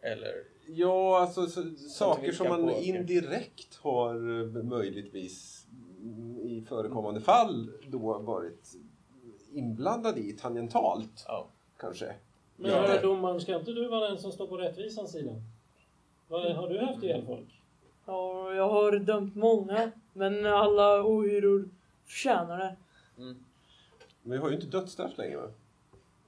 Eller 0.00 0.44
Ja, 0.66 1.20
alltså 1.20 1.46
så, 1.46 1.62
saker 1.76 2.32
som 2.32 2.48
man 2.48 2.60
påverka. 2.60 2.80
indirekt 2.80 3.76
har 3.82 4.14
eh, 4.14 4.62
möjligtvis 4.62 5.66
mm, 6.02 6.38
i 6.40 6.64
förekommande 6.68 7.20
fall 7.20 7.70
då 7.86 8.18
varit 8.18 8.74
inblandad 9.52 10.18
i 10.18 10.32
tangentalt 10.32 11.24
ja. 11.26 11.46
kanske. 11.76 12.14
Men 12.56 12.70
Ja. 12.70 12.76
hörru 12.76 13.02
domaren, 13.02 13.40
ska 13.40 13.58
inte 13.58 13.72
du 13.72 13.88
vara 13.88 14.08
den 14.08 14.18
som 14.18 14.32
står 14.32 14.46
på 14.46 14.56
rättvisans 14.56 15.12
sida? 15.12 15.32
Vad, 16.28 16.52
har 16.52 16.68
du 16.68 16.78
haft 16.78 17.02
ihjäl 17.02 17.26
folk? 17.26 17.60
Ja, 18.06 18.54
jag 18.54 18.68
har 18.68 18.92
dömt 18.92 19.34
många, 19.34 19.90
men 20.12 20.46
alla 20.46 21.02
ohyror 21.06 21.68
förtjänar 22.04 22.58
det. 22.58 22.76
Mm. 23.22 23.44
Men 24.22 24.32
vi 24.32 24.38
har 24.38 24.48
ju 24.48 24.54
inte 24.54 24.66
dödsstraff 24.66 25.18
längre 25.18 25.36
va? 25.36 25.48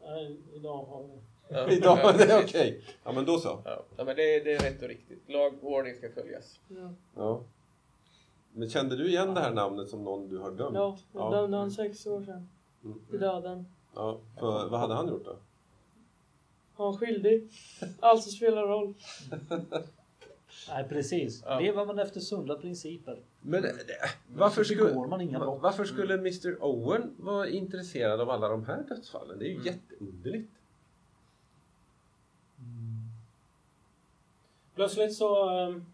Nej, 0.06 0.36
idag 0.54 0.76
har 0.84 1.02
vi 1.02 1.18
Ja. 1.48 1.70
Idag, 1.70 1.98
Ja, 2.02 2.12
det 2.12 2.24
är 2.24 2.44
okej. 2.44 2.80
Ja 3.04 3.12
men 3.12 3.24
då 3.24 3.38
så. 3.38 3.62
Ja. 3.64 3.82
ja, 3.96 4.04
men 4.04 4.16
det, 4.16 4.40
det 4.40 4.52
är 4.54 4.58
rätt 4.70 4.82
och 4.82 4.88
riktigt. 4.88 5.22
Lag 5.28 5.54
och 5.62 5.72
ordning 5.72 5.94
ska 5.94 6.10
följas. 6.10 6.60
Ja, 6.68 6.90
Ja. 7.16 7.42
Men 8.52 8.68
kände 8.70 8.96
du 8.96 9.08
igen 9.08 9.34
det 9.34 9.40
här 9.40 9.52
namnet 9.52 9.88
som 9.88 10.04
någon 10.04 10.28
du 10.28 10.38
har 10.38 10.50
dömt? 10.50 10.74
ja 10.74 10.98
jag 11.12 11.32
dömde 11.32 11.56
han 11.56 11.70
sex 11.70 12.06
år 12.06 12.22
sedan 12.22 12.48
Mm. 12.84 12.98
till 13.10 13.20
döden. 13.20 13.66
ja. 13.94 14.20
För, 14.38 14.68
vad 14.68 14.80
hade 14.80 14.94
han 14.94 15.08
gjort 15.08 15.24
då? 15.24 15.36
Han 16.76 16.86
var 16.86 16.92
skyldig. 16.96 17.48
Allt 18.00 18.22
som 18.22 18.32
spelar 18.32 18.62
roll. 18.62 18.94
Nej 20.68 20.84
precis. 20.88 21.42
Ja. 21.46 21.60
Lever 21.60 21.86
man 21.86 21.98
efter 21.98 22.20
sunda 22.20 22.54
principer. 22.54 23.18
Men 23.40 23.62
det, 23.62 23.72
varför, 24.34 24.64
skulle, 24.64 24.94
man 25.06 25.20
inga 25.20 25.38
brott. 25.38 25.58
varför 25.62 25.84
skulle 25.84 26.14
Mr 26.14 26.56
Owen 26.64 27.14
vara 27.18 27.48
intresserad 27.48 28.20
av 28.20 28.30
alla 28.30 28.48
de 28.48 28.64
här 28.64 28.82
dödsfallen? 28.88 29.38
Det 29.38 29.44
är 29.44 29.48
ju 29.48 29.54
Mm. 29.54 29.66
jätteunderligt. 29.66 30.50
Plötsligt 34.74 35.14
så 35.14 35.50
um, 35.50 35.86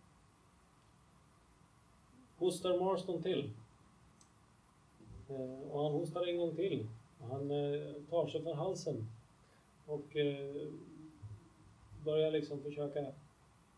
hostar 2.39 2.78
Marston 2.78 3.22
till. 3.22 3.51
Eh, 5.28 5.70
och 5.70 5.82
han 5.82 5.93
hostar 5.93 6.26
en 6.26 6.39
gång 6.39 6.56
till. 6.56 6.89
Han 7.30 7.51
eh, 7.51 7.93
tar 8.10 8.28
sig 8.28 8.43
för 8.43 8.55
halsen. 8.55 9.06
Och 9.86 10.16
eh, 10.16 10.66
börjar 12.05 12.30
liksom 12.30 12.62
försöka... 12.62 13.06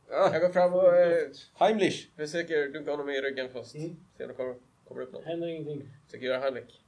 Jag 0.09 0.41
går 0.41 0.49
fram 0.49 0.75
och 0.75 0.97
eh, 0.97 1.31
Heimlich! 1.55 2.09
försöker 2.17 2.69
dunka 2.69 2.91
honom 2.91 3.11
i 3.11 3.21
ryggen 3.21 3.49
först. 3.53 3.75
Mm. 3.75 3.97
Se 4.17 4.25
om 4.25 4.29
det 4.29 4.35
kommer, 4.35 4.55
kommer 4.89 5.03
upp 5.03 5.13
något. 5.13 5.25
Händer 5.25 5.49
ingenting. 5.49 5.89
Försöker 6.07 6.27
göra 6.27 6.39
Heimlich. 6.41 6.81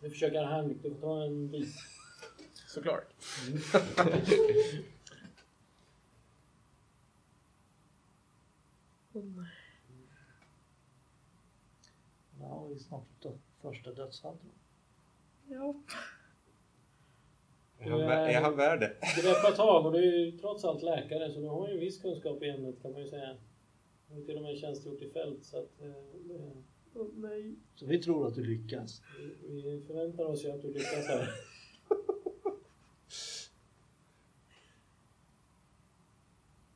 Du 0.00 0.10
försöker 0.10 0.42
handling. 0.42 0.78
Du 0.82 0.90
får 0.90 1.00
ta 1.00 1.24
en 1.24 1.50
bit. 1.50 1.74
Såklart. 2.66 3.04
Nu 12.38 12.44
har 12.44 12.68
vi 12.68 12.78
snart 12.78 13.22
dött, 13.22 13.40
första 13.60 13.92
dödsfallet. 13.92 14.40
Ja. 15.48 15.74
Är 17.78 17.90
han, 17.90 18.00
är 18.00 18.40
han 18.40 18.56
värd 18.56 18.80
det? 18.80 18.96
Greppa 19.22 19.56
tag 19.56 19.86
och 19.86 19.92
du 19.92 19.98
är 19.98 20.26
ju 20.26 20.38
trots 20.38 20.64
allt 20.64 20.82
läkare 20.82 21.32
så 21.32 21.40
du 21.40 21.46
har 21.46 21.68
ju 21.68 21.74
en 21.74 21.80
viss 21.80 22.02
kunskap 22.02 22.42
i 22.42 22.48
ämnet 22.48 22.82
kan 22.82 22.92
man 22.92 23.00
ju 23.00 23.08
säga. 23.08 23.36
Du 24.08 24.14
har 24.14 24.22
till 24.22 24.36
och 24.36 24.42
med 24.42 24.58
tjänstgjort 24.58 25.02
i 25.02 25.10
fält 25.10 25.44
så 25.44 25.58
att 25.58 25.80
eh, 25.80 25.92
nej. 27.14 27.54
Så 27.74 27.86
vi 27.86 28.02
tror 28.02 28.26
att 28.26 28.34
du 28.34 28.44
lyckas. 28.44 29.02
vi, 29.48 29.62
vi 29.62 29.80
förväntar 29.86 30.24
oss 30.24 30.44
ju 30.44 30.50
att 30.50 30.62
du 30.62 30.68
lyckas 30.68 31.06
här. 31.08 31.28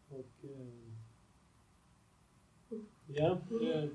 Och, 0.09 0.45
eh, 0.45 0.72
ja, 3.15 3.39
du 3.49 3.91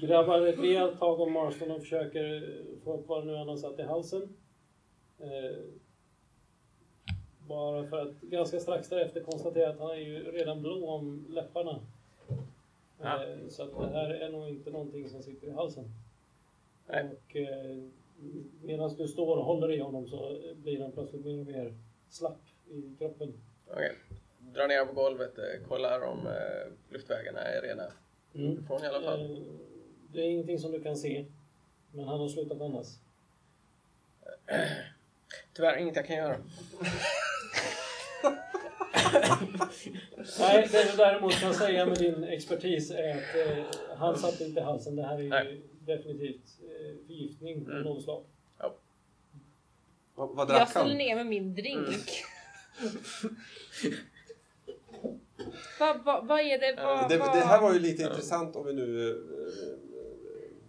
grabbar 0.00 0.46
ett 0.46 0.58
rejält 0.58 0.98
tag 0.98 1.20
om 1.20 1.32
Marston 1.32 1.70
och 1.70 1.80
försöker 1.80 2.54
få 2.84 2.94
upp 2.94 3.08
vad 3.08 3.22
det 3.22 3.26
nu 3.26 3.36
han 3.36 3.48
har 3.48 3.56
satt 3.56 3.78
i 3.78 3.82
halsen. 3.82 4.36
Eh, 5.18 5.58
bara 7.48 7.86
för 7.86 7.98
att 7.98 8.20
ganska 8.20 8.60
strax 8.60 8.88
därefter 8.88 9.20
konstatera 9.20 9.70
att 9.70 9.78
han 9.78 9.90
är 9.90 9.94
ju 9.94 10.32
redan 10.32 10.62
blå 10.62 10.88
om 10.88 11.26
läpparna. 11.28 11.80
Ja. 13.00 13.24
Eh, 13.24 13.48
så 13.48 13.62
att 13.62 13.78
det 13.80 13.98
här 13.98 14.10
är 14.10 14.32
nog 14.32 14.48
inte 14.48 14.70
någonting 14.70 15.08
som 15.08 15.22
sitter 15.22 15.46
i 15.46 15.50
halsen. 15.50 15.84
Nej. 16.86 17.04
Och 17.04 17.36
eh, 17.36 17.76
medan 18.62 18.94
du 18.94 19.08
står 19.08 19.36
och 19.36 19.44
håller 19.44 19.72
i 19.72 19.80
honom 19.80 20.08
så 20.08 20.40
blir 20.56 20.82
han 20.82 20.92
plötsligt 20.92 21.24
mer 21.24 21.40
och 21.40 21.46
mer 21.46 21.74
slapp 22.08 22.40
i 22.70 22.96
kroppen. 22.98 23.32
Okej. 23.70 23.92
Drar 24.38 24.68
ner 24.68 24.86
på 24.86 24.92
golvet, 24.92 25.38
kollar 25.68 26.00
om 26.00 26.18
luftvägarna 26.90 27.40
är 27.40 27.62
rena. 27.62 27.92
Mm. 28.38 28.66
Från 28.66 28.84
i 28.84 28.86
alla 28.86 29.00
fall. 29.00 29.20
Eh, 29.36 29.42
det 30.12 30.20
är 30.20 30.24
ingenting 30.30 30.58
som 30.58 30.72
du 30.72 30.82
kan 30.82 30.96
se. 30.96 31.24
Men 31.92 32.08
han 32.08 32.20
har 32.20 32.28
slutat 32.28 32.60
andas. 32.60 32.98
Tyvärr 35.52 35.76
inget 35.76 35.96
jag 35.96 36.06
kan 36.06 36.16
göra. 36.16 36.36
Nej, 40.38 40.68
det 40.72 40.90
du 40.90 40.96
däremot 40.96 41.32
kan 41.32 41.54
säga 41.54 41.86
med 41.86 41.98
din 41.98 42.24
expertis 42.24 42.90
är 42.90 43.10
att 43.16 43.36
eh, 43.48 43.64
han 43.96 44.18
satt 44.18 44.40
inte 44.40 44.60
i 44.60 44.62
halsen. 44.62 44.96
Det 44.96 45.02
här 45.02 45.18
är 45.18 45.28
Nej. 45.28 45.60
definitivt 45.80 46.58
eh, 46.62 47.06
förgiftning 47.06 47.56
av 47.66 47.70
Mm. 47.70 47.82
något 47.82 48.04
slag. 48.04 48.24
Vad, 50.14 50.28
vad 50.36 50.50
Jag 50.50 50.56
drack 50.56 50.70
ställer 50.70 50.88
han? 50.88 50.98
ner 50.98 51.16
med 51.16 51.26
min 51.26 51.54
drink. 51.54 52.10
Vad 55.78 56.04
va, 56.26 56.42
är 56.42 56.58
det? 56.58 56.82
Vad, 56.82 57.08
Det, 57.08 57.16
det 57.16 57.22
här 57.46 57.60
var 57.60 57.72
ju 57.72 57.78
lite 57.78 58.02
intressant 58.02 58.56
om 58.56 58.66
vi 58.66 58.72
nu 58.72 59.10
eh, 59.10 59.16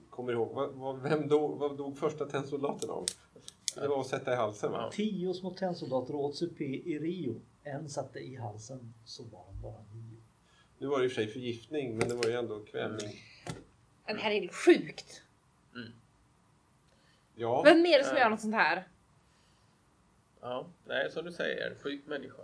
kommer 0.10 0.34
ihåg. 0.34 1.00
Vem 1.04 1.28
dog, 1.28 1.60
vad 1.60 1.78
dog 1.78 1.98
första 1.98 2.26
tennsoldaten 2.26 2.90
av? 2.90 3.06
Det 3.76 3.88
var 3.88 4.02
att 4.02 4.08
sätta 4.08 4.34
i 4.34 4.36
halsen 4.36 4.72
va? 4.72 4.90
Tio 4.94 5.34
små 5.34 5.52
tennsoldater 5.54 6.16
åt 6.16 6.36
supé 6.36 6.64
i 6.66 7.00
Rio. 7.00 7.42
En 7.64 7.90
satte 7.90 8.20
i 8.20 8.36
halsen, 8.36 8.94
så 9.06 9.24
var 9.24 9.46
de 9.48 9.62
bara 9.62 9.84
nio. 9.94 10.18
Nu 10.78 10.88
var 10.88 11.00
det 11.00 11.06
i 11.06 11.08
och 11.08 11.12
för 11.12 11.22
sig 11.22 11.32
förgiftning 11.32 11.98
men 11.98 12.10
det 12.10 12.16
var 12.16 12.26
ju 12.26 12.34
ändå 12.34 12.60
kvävning. 12.60 13.16
Det 14.08 14.14
här 14.14 14.32
är 14.32 14.48
sjukt. 14.48 15.22
Ja, 17.36 17.62
Vem 17.62 17.86
är 17.86 17.98
det 17.98 18.04
som 18.04 18.18
gör 18.18 18.30
något 18.30 18.42
sånt 18.42 18.56
här? 18.56 18.88
Ja, 20.42 20.68
nej 20.88 21.12
som 21.12 21.26
du 21.26 21.32
säger, 21.32 21.76
sjuk 21.84 22.02
människa. 22.08 22.42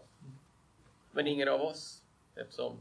Men 1.11 1.27
ingen 1.27 1.47
av 1.49 1.61
oss. 1.61 2.01
Eftersom, 2.35 2.77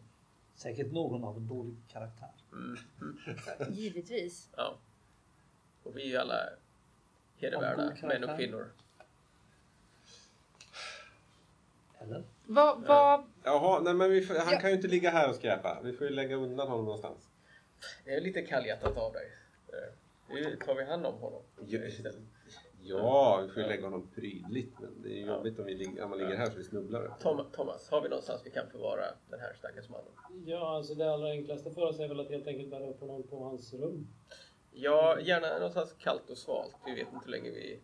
Säkert 0.56 0.93
någon 0.93 1.24
av 1.24 1.36
en 1.36 1.47
dålig 1.48 1.74
karaktär. 1.93 2.28
mm, 2.52 2.76
Givetvis. 3.70 4.48
ja. 4.56 4.78
Och 5.82 5.97
vi 5.97 6.02
är 6.02 6.06
ju 6.06 6.16
alla 6.16 6.48
hedervärda 7.36 8.06
män 8.06 8.24
och 8.24 8.36
kvinnor. 8.36 8.70
Eller? 11.98 12.24
Vad, 12.47 12.82
vad, 12.86 13.24
Jaha, 13.43 13.81
nej 13.81 13.94
men 13.94 14.10
vi, 14.10 14.22
får- 14.26 14.35
han 14.35 14.52
Ja. 14.55 14.60
kan 14.60 14.70
ju 14.70 14.76
inte 14.76 14.89
ligga 14.89 15.10
här 15.10 15.28
och 15.28 15.35
skräpa. 15.35 15.81
Vi 15.82 15.93
får 15.93 16.06
ju 16.06 16.12
lägga 16.14 16.36
undan 16.36 16.68
honom 16.68 16.85
någonstans. 16.85 17.28
Det 18.05 18.14
är 18.14 18.20
lite 18.20 18.43
kallhjärtat 18.43 18.97
av 18.97 19.12
dig. 19.12 19.32
Eh, 19.68 19.94
Nu 20.35 20.56
tar 20.56 20.74
vi 20.74 20.85
hand 20.85 21.06
om 21.06 21.14
honom 21.14 21.43
istället. 21.68 22.14
Ja, 22.86 23.40
vi 23.47 23.52
får 23.52 23.62
ju 23.62 23.69
lägga 23.69 23.85
honom 23.85 24.09
prydligt. 24.15 24.81
Men 24.81 25.02
det 25.02 25.09
är 25.09 25.12
ju 25.15 25.20
Ja. 25.27 25.36
jobbigt 25.36 25.59
om, 25.59 25.65
vi, 25.65 25.74
ligger- 25.74 26.05
om 26.05 26.11
man 26.11 26.19
ligger 26.19 26.36
här 26.36 26.51
så 26.51 26.56
vi 26.56 26.65
snubblar. 26.65 27.16
Tom, 27.20 27.40
Thomas, 27.52 27.89
har 27.90 28.01
vi 28.02 28.09
någonstans 28.09 28.43
vi 28.44 28.51
kan 28.51 28.70
förvara 28.70 29.05
den 29.31 29.40
här 29.40 29.55
stackars 29.59 29.89
mannen? 29.89 30.12
Ja, 30.47 30.77
alltså 30.77 30.94
det 30.94 31.12
allra 31.12 31.28
enklaste 31.31 31.70
för 31.70 31.82
oss 31.82 32.01
är 32.01 32.09
väl 32.09 32.20
att 32.20 32.31
helt 32.31 32.47
enkelt 32.47 32.70
bära 32.70 32.86
upp 32.90 33.01
honom 33.01 33.23
på 33.23 33.44
hans 33.44 33.74
rum. 33.74 34.06
Ja, 34.73 35.20
gärna 35.20 35.55
någonstans 35.59 35.94
kallt 35.98 36.31
och 36.31 36.39
svalt. 36.39 36.74
Vi 36.86 36.94
vet 36.94 37.12
inte 37.12 37.24
hur 37.24 37.31
länge 37.31 37.51
vi... 37.51 37.81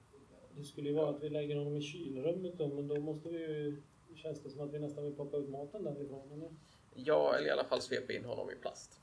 Det 0.57 0.65
skulle 0.65 0.89
ju 0.89 0.95
vara 0.95 1.11
att 1.11 1.23
vi 1.23 1.29
lägger 1.29 1.57
honom 1.57 1.77
i 1.77 1.81
kylrummet 1.83 2.59
då, 2.59 2.69
men 2.69 2.89
då 2.89 3.01
måste 3.01 3.29
vi 3.29 3.39
ju... 3.39 3.83
Känns 4.15 4.43
det 4.43 4.51
som 4.51 4.61
att 4.61 4.75
vi 4.75 4.79
nästan 4.79 5.05
vill 5.05 5.15
plocka 5.15 5.37
ut 5.37 5.49
maten 5.49 5.85
därifrån, 5.85 6.33
eller? 6.33 6.51
Ja, 6.95 7.35
eller 7.35 7.47
i 7.47 7.51
alla 7.51 7.65
fall 7.65 7.81
svepa 7.81 8.13
in 8.13 8.25
honom 8.25 8.51
i 8.51 8.55
plast. 8.55 9.01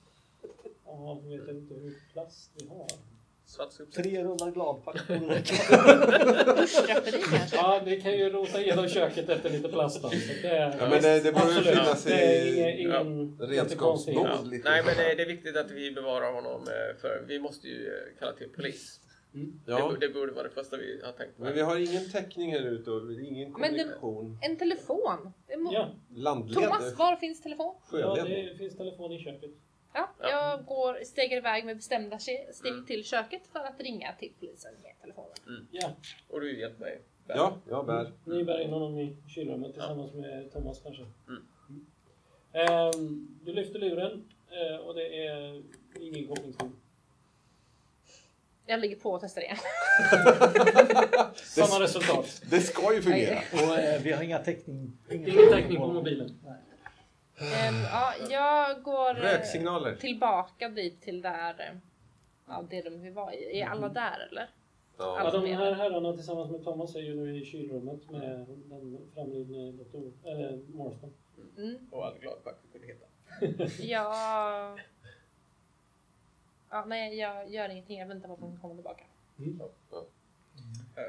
Ja, 0.86 1.22
jag 1.24 1.38
vet 1.40 1.48
inte 1.56 1.74
hur 1.74 1.82
mycket 1.82 2.14
plast 2.14 2.52
vi 2.56 2.68
har. 2.68 2.88
Tre 3.96 4.24
rullar 4.24 4.52
gladpack 4.52 5.08
borde 5.08 5.36
räcka. 5.36 5.54
Ja, 7.54 7.82
vi 7.86 8.02
kan 8.02 8.12
ju 8.18 8.30
rota 8.30 8.62
igenom 8.62 8.88
köket 8.88 9.30
efter 9.30 9.50
lite 9.50 9.68
plast 9.70 10.02
det 10.42 10.76
Ja, 10.80 10.90
men 10.90 11.02
det, 11.02 11.20
det 11.20 11.32
borde 11.32 11.52
ju 11.52 11.58
absolut. 11.58 11.80
finnas 11.80 12.04
Det 12.04 12.48
i 12.48 12.82
ingen, 12.82 13.38
redskapsbord. 13.40 14.16
Ja. 14.16 14.42
lite. 14.44 14.70
Nej, 14.70 14.82
men 14.86 14.98
det, 14.98 15.16
det 15.16 15.22
är 15.24 15.28
viktigt 15.28 15.58
att 15.58 15.72
vi 15.72 15.92
bevarar 15.92 16.34
honom 16.34 16.62
eh, 16.62 17.02
för 17.02 17.24
vi 17.28 17.40
måste 17.40 17.68
ju 17.68 17.88
eh, 17.88 18.20
kalla 18.20 18.34
till 18.34 18.50
polis. 18.50 19.00
Ja, 19.66 19.92
Det, 20.00 20.08
det 20.08 20.14
borde 20.14 20.32
vara 20.32 20.44
det 20.44 20.50
första 20.54 20.78
vi 20.78 21.02
har 21.04 21.12
tänkt 21.12 21.38
på. 21.38 21.44
men 21.44 21.54
vi 21.54 21.62
har 21.62 21.76
ingen 21.78 22.12
täckning 22.12 22.52
här 22.52 22.62
ute 22.62 22.92
och 22.92 23.12
ingen 23.14 23.52
Men 23.52 23.62
det- 23.74 23.78
kommunikation. 23.78 24.40
En 24.42 24.58
telefon? 24.58 25.34
Det. 25.48 25.54
Ja, 25.72 25.96
Landled, 26.16 26.54
Thomas, 26.54 26.98
var 26.98 27.16
finns 27.16 27.42
telefon? 27.42 27.76
ja, 27.92 28.16
sjöledning. 28.16 28.46
det 28.46 28.58
finns 28.58 28.78
telefon 28.78 29.12
i 29.12 29.20
köket. 29.24 29.52
Ja, 29.98 30.10
Ja. 30.22 30.30
jag 30.30 30.66
går, 30.66 31.04
stegar 31.04 31.38
iväg 31.38 31.66
med 31.66 31.76
bestämda 31.78 32.20
steg 32.20 32.48
Mm. 32.66 32.86
till 32.86 33.04
köket 33.04 33.48
för 33.52 33.60
att 33.60 33.80
ringa 33.82 34.14
till 34.20 34.32
polisen 34.40 34.74
med 34.84 34.92
telefonen. 35.02 35.68
Ja, 35.72 35.92
Och 36.30 36.42
du 36.42 36.60
hjälper 36.60 36.80
mig. 36.80 37.02
Ja, 37.28 37.58
jag 37.70 37.86
bär. 37.86 38.12
ni 38.26 38.44
bär 38.44 38.60
in 38.62 38.70
honom 38.70 39.00
i 39.00 39.18
kylrummet 39.28 39.74
tillsammans 39.74 40.14
med 40.14 40.52
Thomas 40.54 40.82
kanske. 40.84 41.06
Mm. 41.28 41.46
Ehm, 42.54 43.28
du 43.46 43.54
lyfter 43.54 43.80
luren 43.80 44.24
eh, 44.52 44.78
och 44.78 44.96
det 44.96 45.26
är 45.28 45.64
ingen 46.00 46.28
kopplingston. 46.28 46.76
Jag 48.66 48.80
ligger 48.80 48.96
på 48.96 49.12
och 49.12 49.22
testar 49.22 49.42
igen. 49.42 49.58
Samma 51.36 51.84
resultat. 51.84 52.42
Det 52.50 52.60
ska 52.60 52.94
ju 52.94 53.02
fungera. 53.02 53.40
Och 53.54 53.80
eh, 53.80 54.02
vi 54.02 54.12
har 54.12 54.24
inga 54.24 54.40
täckning. 54.40 54.98
Ingen 55.12 55.50
täckning 55.52 55.78
på 55.78 55.88
mobilen. 55.94 56.40
Nej. 56.46 56.56
Ehm, 57.40 57.76
ja, 57.92 58.14
jag 58.30 58.84
går 58.84 59.10
eh, 59.10 59.22
Röksignaler. 59.22 59.96
tillbaka 59.96 60.70
dit 60.70 61.02
till 61.02 61.22
där 61.22 61.56
eh, 61.60 61.78
ja, 62.48 62.64
det 62.70 62.82
rum 62.82 63.02
vi 63.02 63.10
var 63.10 63.32
i. 63.32 63.60
Är 63.60 63.66
Mm. 63.66 63.78
alla 63.78 63.90
där 63.90 64.28
eller? 64.32 64.50
Ja, 64.98 65.24
Ja. 65.24 65.32
de 65.32 65.54
här 65.54 65.74
herrarna 65.74 66.14
tillsammans 66.14 66.52
med 66.52 66.64
Thomas 66.64 66.96
är 66.96 67.00
ju 67.00 67.16
nu 67.16 67.38
i 67.38 67.46
kylrummet 67.46 68.10
med 68.10 68.22
den 68.70 68.98
framlidne 69.16 69.72
doktor, 69.72 70.12
eller 70.24 70.60
Marston. 70.78 71.14
Mm. 71.58 71.78
Och 71.92 72.06
all 72.06 72.18
gladpack 72.20 72.56
vi 72.64 72.80
kunde 72.80 72.94
hitta. 72.94 73.74
Ja... 73.84 74.78
Ja, 76.70 76.86
nej, 76.86 77.18
jag 77.20 77.50
gör 77.50 77.70
ingenting. 77.70 78.00
Jag 78.00 78.08
väntar 78.08 78.28
på 78.28 78.34
att 78.34 78.40
de 78.40 78.60
kommer 78.60 78.76
tillbaka. 78.76 79.04
Eh, 80.96 81.04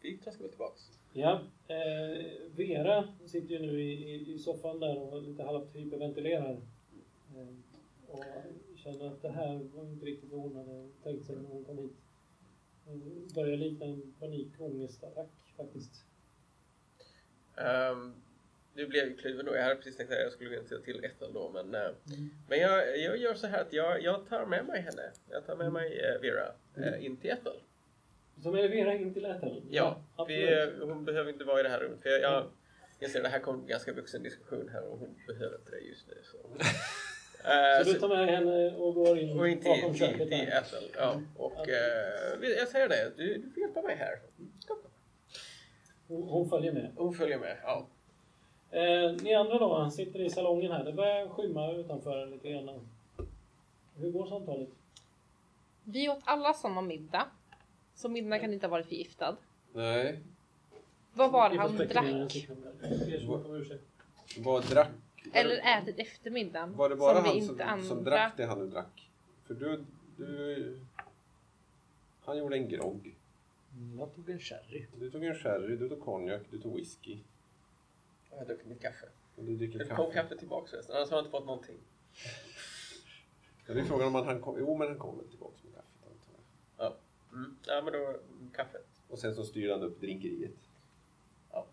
Vi 0.00 0.16
traskar 0.18 0.42
väl 0.42 0.50
tillbaks. 0.50 0.82
Ja, 1.12 1.40
eh, 1.68 2.26
Vera 2.56 3.08
sitter 3.26 3.54
ju 3.54 3.58
nu 3.58 3.82
i, 3.82 4.32
i, 4.34 4.38
soffan 4.38 4.80
där 4.80 4.98
och 4.98 5.22
lite 5.22 5.42
halvt 5.42 5.76
hyperventilerar. 5.76 6.60
Eh, 7.36 7.48
och 8.08 8.24
känner 8.76 9.06
att 9.06 9.22
det 9.22 9.28
här 9.28 9.68
var 9.74 9.84
inte 9.84 10.06
riktigt 10.06 10.30
vad 10.30 10.40
hon 10.40 10.56
hade 10.56 10.88
tänkt 11.02 11.26
sig 11.26 11.36
när 11.36 11.48
hon 11.48 11.64
kom 11.64 11.78
hit. 11.78 11.96
Eh, 12.86 13.34
börjar 13.34 13.56
likna 13.56 13.86
en 13.86 14.14
panikångestattack 14.20 15.30
faktiskt. 15.56 16.04
Um, 17.56 18.14
nu 18.74 18.86
blev 18.86 19.08
jag 19.08 19.18
kluven 19.18 19.46
då. 19.46 19.54
Jag 19.54 19.62
hade 19.62 19.76
precis 19.76 19.96
tänkt 19.96 20.12
att 20.12 20.18
jag 20.18 20.32
skulle 20.32 20.56
gå 20.56 20.62
till, 20.62 20.82
till 20.82 21.04
Ethel 21.04 21.32
då. 21.32 21.50
Men, 21.54 21.74
eh, 21.74 21.90
men 22.48 22.58
jag, 22.58 22.98
jag 22.98 23.16
gör 23.16 23.34
så 23.34 23.46
här 23.46 23.60
att 23.60 23.72
jag, 23.72 24.02
jag 24.02 24.28
tar 24.28 24.46
med 24.46 24.66
mig 24.66 24.80
henne. 24.80 25.10
Jag 25.30 25.46
tar 25.46 25.56
med 25.56 25.72
mig 25.72 26.00
eh, 26.00 26.20
Vera 26.20 26.52
eh, 26.76 27.04
in 27.04 27.16
till 27.16 27.30
Ethel. 27.30 27.60
Som 28.42 28.54
är 28.54 28.68
Vera 28.68 28.94
in 28.94 29.14
till 29.14 29.24
Ethel? 29.24 29.62
Ja. 29.70 30.00
Vi, 30.28 30.70
hon 30.80 31.04
behöver 31.04 31.30
inte 31.32 31.44
vara 31.44 31.60
i 31.60 31.62
det 31.62 31.68
här 31.68 31.80
rummet. 31.80 32.02
För 32.02 32.08
jag, 32.10 32.20
jag, 32.20 32.44
jag 32.98 33.10
ser 33.10 33.22
det 33.22 33.28
här 33.28 33.38
kommer 33.40 33.58
en 33.58 33.66
ganska 33.66 33.92
vuxen 33.92 34.22
diskussion 34.22 34.68
här 34.72 34.88
och 34.88 34.98
hon 34.98 35.14
behöver 35.26 35.58
inte 35.58 35.70
det 35.70 35.80
just 35.80 36.08
nu. 36.08 36.14
Så. 36.22 36.36
Eh, 37.44 37.84
Så 37.84 37.92
du 37.92 37.98
tar 37.98 38.08
med 38.08 38.28
henne 38.28 38.70
och 38.76 38.94
går 38.94 39.18
in 39.18 39.38
och 39.38 39.48
in 39.48 39.60
bakom 39.64 39.94
köket 39.94 40.30
där? 40.30 40.46
Ethel. 40.46 40.84
Ja. 40.96 41.20
Och 41.36 41.68
eh, 41.68 42.50
jag 42.58 42.68
säger 42.68 42.88
det, 42.88 43.12
du, 43.16 43.38
du 43.38 43.50
får 43.50 43.60
hjälpa 43.62 43.82
mig 43.82 43.96
här. 43.96 44.20
Kom. 44.66 44.78
Hon, 46.08 46.22
hon 46.22 46.48
följer 46.48 46.72
med. 46.72 46.92
Hon 46.96 47.14
följer 47.14 47.38
med, 47.38 47.56
ja. 47.62 47.86
Eh, 48.70 49.12
ni 49.22 49.34
andra 49.34 49.58
då, 49.58 49.74
han 49.74 49.92
sitter 49.92 50.20
i 50.20 50.30
salongen 50.30 50.72
här. 50.72 50.84
Det 50.84 50.92
börjar 50.92 51.28
skymma 51.28 51.72
utanför 51.72 52.26
lite 52.26 52.50
grann. 52.50 52.88
Hur 53.96 54.10
går 54.10 54.26
samtalet? 54.26 54.68
Vi 55.84 56.08
åt 56.08 56.20
alla 56.24 56.52
samma 56.52 56.80
middag. 56.82 57.26
Så 57.94 58.08
middagen 58.08 58.40
kan 58.40 58.52
inte 58.52 58.66
ha 58.66 58.70
varit 58.70 58.86
förgiftad. 58.88 59.36
Nej. 59.72 60.20
Vad 61.14 61.32
var 61.32 61.50
det 61.50 61.56
han 61.58 61.76
drack? 61.76 62.48
Vad 64.38 64.64
drack... 64.70 64.88
Eller 65.32 65.78
ätit 65.80 65.98
efter 65.98 66.30
middagen. 66.30 66.76
Var 66.76 66.88
det 66.88 66.96
bara 66.96 67.16
som 67.16 67.24
han 67.24 67.34
inte 67.34 67.46
som, 67.46 67.60
andra... 67.68 67.84
som 67.86 68.04
drack 68.04 68.32
det 68.36 68.44
han 68.46 68.58
nu 68.58 68.66
drack? 68.66 69.10
För 69.46 69.54
du... 69.54 69.84
du 70.16 70.80
han 72.24 72.38
gjorde 72.38 72.56
en 72.56 72.68
grogg. 72.68 73.14
Mm, 73.76 73.98
Jag 73.98 74.14
tog 74.14 74.30
en 74.30 74.38
sherry. 74.38 74.86
Du 74.98 75.10
tog 75.10 75.24
en 75.24 75.34
sherry, 75.34 75.76
du 75.76 75.88
tog 75.88 76.00
konjak, 76.00 76.42
du 76.50 76.58
tog 76.58 76.76
whisky. 76.76 77.18
Jag 78.30 78.38
har 78.38 78.44
druckit 78.44 78.66
mitt 78.66 78.80
kaffe. 78.82 79.06
Och 79.36 79.44
du 79.44 79.56
dricker 79.56 79.78
Det 79.78 79.84
kom 79.84 79.96
kaffe. 79.96 80.12
kaffe 80.12 80.36
tillbaka 80.36 80.66
förresten, 80.70 80.96
annars 80.96 81.10
har 81.10 81.16
jag 81.16 81.22
inte 81.22 81.30
fått 81.30 81.46
någonting. 81.46 81.76
Ja, 83.66 83.74
det 83.74 83.80
är 83.80 83.84
frågan 83.84 84.08
om 84.08 84.14
han 84.14 84.40
kom... 84.40 84.56
Jo, 84.58 84.76
men 84.76 84.88
han 84.88 84.98
kommer 84.98 85.22
tillbaka 85.24 85.54
med 85.64 85.74
kaffet 85.74 86.10
antar 86.10 86.34
jag. 86.76 86.92
Mm. 87.32 87.56
Ja, 87.66 87.82
men 87.84 87.92
då 87.92 88.16
kaffet. 88.56 88.86
Och 89.12 89.18
sen 89.18 89.34
så 89.34 89.44
styr 89.44 89.70
han 89.70 89.82
upp 89.82 90.00
drinkeriet. 90.00 90.70
Ja. 91.50 91.66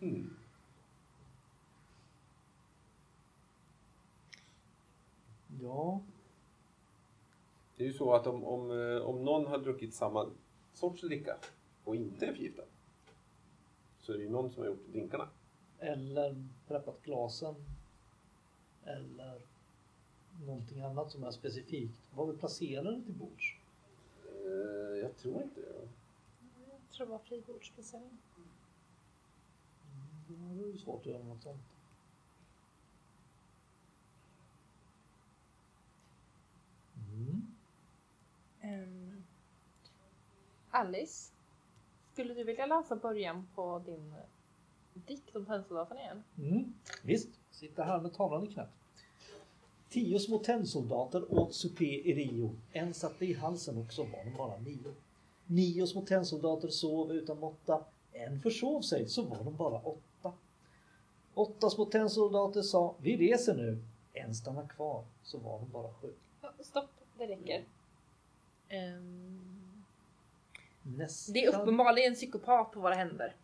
Mm. 0.00 0.36
Ja, 5.62 6.00
Det 7.76 7.84
är 7.84 7.88
ju 7.88 7.92
så 7.92 8.12
att 8.14 8.26
om, 8.26 8.44
om, 8.44 8.70
eh, 8.70 9.02
om 9.02 9.24
någon 9.24 9.46
har 9.46 9.58
druckit 9.58 9.94
samma 9.94 10.30
sorts 10.74 11.00
dricka 11.00 11.36
och 11.84 11.96
inte 11.96 12.26
är 12.26 12.32
förgiftad 12.32 12.62
så 14.00 14.12
är 14.12 14.16
det 14.16 14.22
ju 14.22 14.30
någon 14.30 14.50
som 14.50 14.62
har 14.62 14.70
gjort 14.70 14.86
drinkarna. 14.92 15.28
eller 15.78 16.44
preppat 16.68 17.02
glasen. 17.02 17.54
Eller 18.84 19.40
någonting 20.46 20.80
annat 20.80 21.10
som 21.10 21.24
är 21.24 21.30
specifikt. 21.30 22.10
Var 22.14 22.26
vi 22.26 22.38
placerade 22.38 23.02
till 23.04 23.14
bords? 23.14 23.54
Eh, 24.24 24.98
jag 24.98 25.16
tror 25.16 25.42
inte 25.42 25.60
det. 25.60 25.88
Tror 26.96 27.06
det 27.06 27.12
var 27.12 27.18
fribordsplacering. 27.18 28.18
Mm, 30.28 30.58
Det 30.58 30.64
är 30.64 30.66
ju 30.72 30.78
svårt 30.78 31.00
att 31.00 31.06
göra 31.06 31.22
något 31.24 31.42
sånt. 31.42 31.62
Mm. 36.96 37.46
Ehm, 38.60 39.22
Alice, 40.70 41.32
skulle 42.12 42.34
du 42.34 42.44
vilja 42.44 42.66
läsa 42.66 42.96
början 42.96 43.48
på 43.54 43.82
din 43.86 44.14
dikt 44.94 45.36
om 45.36 45.46
tennsoldaten 45.46 45.98
igen? 45.98 46.22
Mm. 46.38 46.74
Visst, 47.02 47.28
sitter 47.50 47.84
här 47.84 48.00
med 48.00 48.14
tavlan 48.14 48.44
i 48.44 48.52
knät. 48.52 48.68
Tio 49.88 50.18
små 50.18 50.38
tennsoldater 50.38 51.38
åt 51.38 51.54
supé 51.54 51.84
i 52.10 52.14
Rio. 52.14 52.56
En 52.72 52.94
satte 52.94 53.24
i 53.26 53.32
halsen 53.34 53.78
och 53.78 53.92
så 53.92 54.04
var 54.04 54.24
de 54.24 54.36
bara 54.36 54.58
nio. 54.58 54.94
Nio 55.46 55.86
små 55.86 56.00
tennsoldater 56.00 56.68
sov 56.68 57.12
utan 57.12 57.38
måtta. 57.38 57.84
En 58.12 58.42
försov 58.42 58.80
sig 58.80 59.08
så 59.08 59.22
var 59.22 59.44
de 59.44 59.56
bara 59.56 59.78
åtta. 59.78 60.32
Åtta 61.34 61.70
små 61.70 61.84
tennsoldater 61.84 62.62
sa 62.62 62.94
vi 62.98 63.16
reser 63.16 63.54
nu. 63.54 63.82
En 64.12 64.34
stannar 64.34 64.66
kvar 64.66 65.04
så 65.22 65.38
var 65.38 65.58
de 65.58 65.70
bara 65.70 65.92
sju. 65.92 66.12
Stopp, 66.60 66.90
det 67.18 67.26
räcker. 67.26 67.64
Ehm, 68.68 69.82
Nästa... 70.82 71.32
det 71.32 71.44
är 71.44 71.60
uppenbarligen 71.60 72.12
en 72.12 72.14
psykopat 72.14 72.72
på 72.72 72.80
våra 72.80 72.94
händer. 72.94 73.36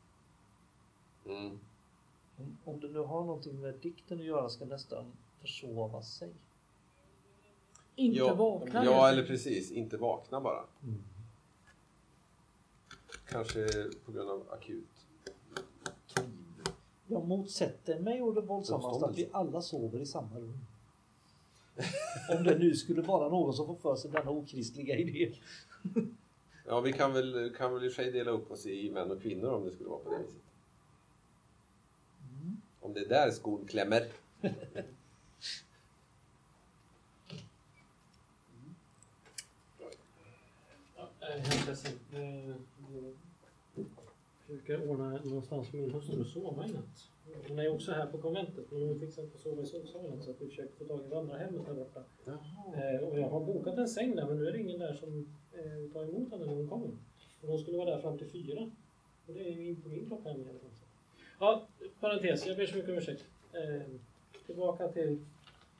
Mm. 1.27 1.59
Om, 2.37 2.59
om 2.65 2.81
det 2.81 2.89
nu 2.89 2.99
har 2.99 3.25
någonting 3.25 3.61
med 3.61 3.75
dikten 3.75 4.19
att 4.19 4.25
göra 4.25 4.49
ska 4.49 4.65
nästan 4.65 5.13
försova 5.41 6.03
sig. 6.03 6.29
Inte 7.97 8.19
ja, 8.19 8.35
vakna. 8.35 8.85
Ja, 8.85 9.09
eller 9.09 9.27
precis. 9.27 9.71
Inte 9.71 9.97
vakna 9.97 10.41
bara. 10.41 10.65
Mm. 10.83 11.03
Kanske 13.33 13.69
på 14.05 14.13
grund 14.13 14.31
av 14.31 14.47
akut. 14.51 15.07
Jag 17.07 17.29
motsätter 17.29 18.01
mig 18.01 18.23
å 18.23 18.33
det 18.33 18.41
våldsammaste 18.41 19.07
att 19.07 19.19
vi 19.19 19.29
alla 19.33 19.63
sover 19.63 20.01
i 20.01 20.07
samma 20.07 20.39
rum. 20.39 20.59
Om 22.39 22.45
det 22.45 22.59
nu 22.59 22.75
skulle 22.75 23.03
vara 23.03 23.29
någon 23.29 23.55
som 23.55 23.67
får 23.67 23.77
för 23.77 23.97
sig 23.97 24.11
denna 24.11 24.31
okristliga 24.31 24.97
idé. 24.97 25.35
Ja, 26.67 26.81
vi 26.81 26.93
kan 26.93 27.13
väl, 27.13 27.55
kan 27.57 27.75
väl 27.75 27.85
i 27.85 27.89
och 27.89 27.93
för 27.93 28.03
sig 28.03 28.13
dela 28.13 28.31
upp 28.31 28.51
oss 28.51 28.67
i 28.67 28.91
män 28.91 29.11
och 29.11 29.23
kvinnor 29.23 29.51
om 29.51 29.65
det 29.65 29.71
skulle 29.71 29.89
vara 29.89 29.99
på 29.99 30.11
det 30.11 30.19
viset. 30.19 30.43
Mm. 32.21 32.57
Om 32.81 32.93
det 32.93 33.01
är 33.01 33.09
där 33.09 33.31
skon 33.31 33.67
klämmer. 33.67 34.07
Ja, 34.41 34.51
jag 41.21 41.31
är 41.31 41.39
helt 41.39 41.67
ledsen. 41.67 41.99
Jag 44.53 44.61
försöker 44.61 44.91
ordna 44.91 45.11
någonstans 45.11 45.69
för 45.69 45.79
min 45.79 45.91
hustru 45.91 46.21
att 46.21 46.27
sova 46.27 46.67
i 46.67 46.73
natt. 46.73 47.09
Hon 47.49 47.59
är 47.59 47.75
också 47.75 47.93
här 47.93 48.07
på 48.07 48.19
konventet 48.19 48.71
men 48.71 48.83
hon 48.83 49.01
fixar 49.01 49.23
inte 49.23 49.35
att 49.35 49.41
sova 49.43 49.63
i 49.63 49.67
sovsalen 49.67 50.23
så 50.23 50.31
att 50.31 50.41
vi 50.41 50.49
försöker 50.49 50.75
få 50.75 50.85
tag 50.85 51.01
i 51.07 51.09
vandrarhemmet 51.09 51.67
här 51.67 51.75
borta. 51.75 52.03
Eh, 52.27 53.09
och 53.09 53.19
jag 53.19 53.29
har 53.29 53.41
bokat 53.41 53.79
en 53.79 53.89
säng 53.89 54.17
där 54.17 54.27
men 54.27 54.37
nu 54.39 54.49
är 54.49 54.53
det 54.53 54.59
ingen 54.59 54.79
där 54.79 54.95
som 54.95 55.35
eh, 55.53 55.93
tar 55.93 56.05
emot 56.05 56.31
henne 56.31 56.47
när 56.47 56.55
hon 56.55 56.69
kommer. 56.69 56.89
Och 57.43 57.49
hon 57.49 57.59
skulle 57.59 57.77
vara 57.77 57.91
där 57.91 58.03
fram 58.03 58.19
till 58.19 58.31
fyra. 58.31 58.71
Och 59.27 59.35
det 59.35 59.41
är 59.41 59.53
ju 59.53 59.69
inte 59.69 59.89
min 59.89 60.07
klocka 60.07 60.31
än 60.31 60.41
i 60.41 60.49
alla 60.49 60.59
fall. 60.59 60.71
Ja, 61.41 61.67
parentes. 62.01 62.47
Jag 62.47 62.57
ber 62.57 62.67
så 62.67 62.77
mycket 62.77 62.91
om 62.91 62.97
ursäkt. 62.97 63.25
Eh, 63.53 63.83
tillbaka 64.47 64.89
till 64.89 65.25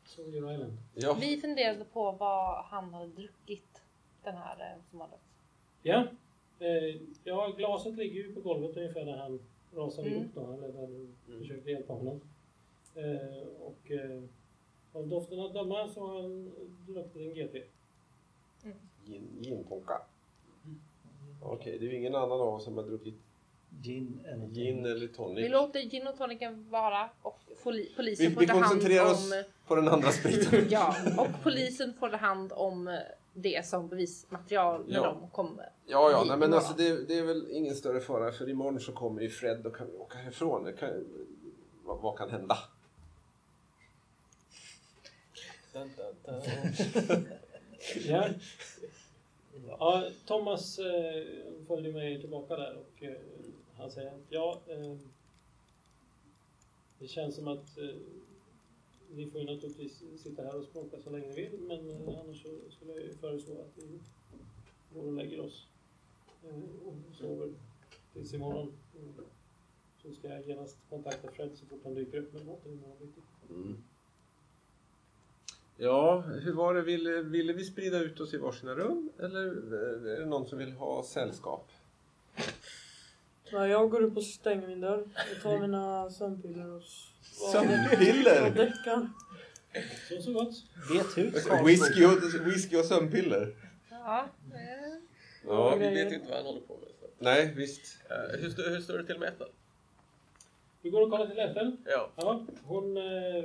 Sawyer 0.05 0.53
Island. 0.53 0.79
Ja, 0.95 1.17
Vi 1.21 1.41
funderade 1.41 1.85
på 1.85 2.13
vad 2.13 2.65
han 2.65 2.95
hade 2.95 3.09
druckit 3.13 3.83
den 4.25 4.35
här 4.35 4.61
eh, 4.61 4.83
som 4.91 5.01
har 5.01 5.09
dött. 5.09 5.21
Ja, 5.83 6.07
ja, 7.25 7.55
glaset 7.59 7.95
ligger 7.97 8.15
ju 8.23 8.35
på 8.35 8.41
golvet 8.41 8.77
ungefär 8.77 9.05
där 9.05 9.17
han 9.17 9.39
rasade 9.75 10.09
Mm. 10.09 10.21
ihop 10.21 10.31
då, 10.35 10.53
eller 10.53 10.69
där 10.69 10.89
du 11.27 11.39
försökte 11.39 11.71
hjälpa 11.71 11.93
honom. 11.93 12.21
Eh, 12.95 13.47
och 13.61 13.91
eh, 13.91 14.23
av 14.93 15.09
doften 15.09 15.41
att 15.41 15.53
döma 15.55 15.89
så 15.89 16.07
har 16.07 16.23
han 16.23 16.53
druckit 16.87 17.17
en 17.17 17.35
GT. 17.35 17.65
gin, 19.07 19.29
gintonka. 19.41 20.01
Okej, 21.43 21.79
det 21.79 21.87
är 21.87 21.91
ju 21.91 21.97
ingen 21.97 22.15
annan 22.15 22.41
av 22.41 22.49
oss 22.55 22.65
som 22.65 22.77
har 22.77 22.85
druckit 22.85 23.15
Gin 23.83 24.21
eller 24.27 24.47
gin 24.47 24.87
eller 24.87 25.01
Vi 25.01 25.09
tonic. 25.09 25.51
låter 25.51 25.81
gin 25.81 26.07
och 26.07 26.17
tonicen 26.19 26.71
vara 26.71 27.09
och 27.23 27.39
poli- 27.65 27.89
polisen 27.97 28.27
Vi, 28.29 28.33
får 28.35 28.41
vi 28.41 28.47
ta 28.47 28.53
hand 28.53 28.65
koncentrerar 28.65 29.05
om... 29.05 29.11
oss 29.13 29.33
på 29.67 29.75
den 29.75 29.89
andra 29.89 30.09
spriten. 30.11 30.67
Ja, 30.71 30.95
och 31.19 31.29
polisen 31.43 31.95
får 31.95 32.09
ta 32.09 32.17
hand 32.17 32.53
om 32.55 32.89
eh, 32.89 32.95
det 33.35 33.67
som 33.67 33.89
bevismaterial 33.89 34.85
när 34.87 34.95
Ja. 34.95 35.03
de 35.21 35.31
kommer. 35.31 35.73
Ja, 35.87 36.11
ja, 36.11 36.25
nej, 36.29 36.37
men 36.37 36.55
alltså 36.55 36.75
det, 36.77 37.09
det 37.09 37.19
är 37.19 37.23
väl 37.23 37.51
ingen 37.51 37.75
större 37.75 38.01
fara 38.01 38.33
för 38.33 38.49
imorgon 38.49 38.81
så 38.81 38.93
kommer 38.93 39.23
ju 39.23 39.29
Fred 39.31 39.67
och 39.67 39.77
kan 39.77 39.87
vi 39.87 39.97
åka 39.97 40.19
härifrån. 40.19 40.73
Kan, 40.79 40.91
vad, 41.85 42.01
vad 42.01 42.19
kan 42.19 42.31
hända? 42.31 42.59
Dun, 45.73 45.91
dun, 45.97 46.15
dun. 46.25 47.29
Ja. 48.05 48.29
Ja, 49.69 50.05
Thomas 50.27 50.79
eh, 50.79 51.25
följde 51.67 51.93
med 51.93 52.21
tillbaka 52.21 52.57
där 52.57 52.77
och 52.77 53.03
eh, 53.03 53.13
han 53.77 53.91
säger 53.91 54.09
att 54.09 54.21
ja, 54.29 54.61
eh, 54.67 54.97
det 56.99 57.09
känns 57.09 57.35
som 57.35 57.49
att 57.49 57.79
eh, 59.13 59.17
ni 59.17 59.31
får 59.31 59.41
ju 59.41 59.47
naturligtvis 59.47 60.03
sitta 60.17 60.43
här 60.43 60.57
och 60.57 60.65
språka 60.65 60.97
så 61.05 61.11
länge 61.11 61.29
ni 61.29 61.35
vill 61.35 61.61
men 61.61 61.91
eh, 61.91 62.21
annars 62.21 62.43
så 62.43 62.49
skulle 62.71 62.93
jag 62.93 63.15
föreslå 63.15 63.55
att 63.61 63.73
vi 63.75 63.99
går 64.95 65.07
och 65.07 65.13
lägger 65.13 65.41
oss 65.41 65.67
eh, 66.45 66.87
och 66.87 66.95
sover 67.19 67.53
tills 68.13 68.35
imorgon. 68.35 68.73
Mm. 68.99 69.15
Så 70.03 70.13
ska 70.13 70.29
jag 70.29 70.49
genast 70.49 70.77
kontakta 70.91 71.33
Fred 71.33 71.51
så 71.55 71.67
fort 71.67 71.81
han 71.85 71.95
dyker 71.95 72.19
upp 72.19 72.33
med 72.33 72.45
båten 72.45 72.73
imorgon 72.73 72.97
bitti. 73.01 73.21
Mm. 73.51 73.83
Ja, 75.77 76.21
hur 76.21 76.53
var 76.53 76.75
det? 76.75 76.83
Ville, 76.83 77.23
ville 77.23 77.53
vi 77.53 77.65
sprida 77.65 77.99
ut 77.99 78.21
oss 78.21 78.35
i 78.35 78.39
varsina 78.39 78.75
rum? 78.75 79.11
Eller 79.19 79.73
är 80.07 80.21
det 80.21 80.27
någon 80.27 80.47
som 80.47 80.59
vill 80.59 80.73
ha 80.73 81.03
sällskap? 81.03 81.69
Ja, 83.53 83.69
jag 83.69 83.91
går 83.91 84.03
upp 84.03 84.17
och 84.17 84.25
stänger 84.25 84.69
min 84.69 84.81
dörr. 84.81 85.09
Jag 85.33 85.43
tar 85.43 85.61
mina 85.61 86.11
sömnpiller 86.11 86.71
och... 86.71 86.83
Sömnpiller? 87.33 88.73
Så, 90.09 90.23
så 90.23 90.33
gott. 90.33 90.55
Vet 90.93 91.17
hur 91.19 91.65
Whisky 91.67 92.05
och, 92.05 92.47
whisky 92.47 92.77
och 92.77 92.85
sömnpiller? 92.85 93.55
Ja, 93.91 94.29
Ja, 95.47 95.77
Vi 95.77 95.89
vet 95.91 96.13
inte 96.13 96.27
vad 96.29 96.37
han 96.37 96.47
håller 96.47 96.61
på 96.61 96.77
med. 96.77 96.89
Så. 97.01 97.07
nej 97.19 97.53
visst. 97.57 97.99
Eh, 98.11 98.41
hur, 98.41 98.51
stå, 98.51 98.63
hur 98.63 98.81
står 98.81 98.99
det 98.99 99.07
till 99.07 99.19
med 99.19 99.29
Ethel? 99.29 99.49
Vi 100.83 100.91
går 100.91 101.03
och 101.03 101.11
kollar 101.11 101.27
till 101.27 101.39
Ethel. 101.39 101.77
Ja. 101.85 102.11
Ja, 102.17 102.47
hon 102.63 102.97
eh, 102.97 103.45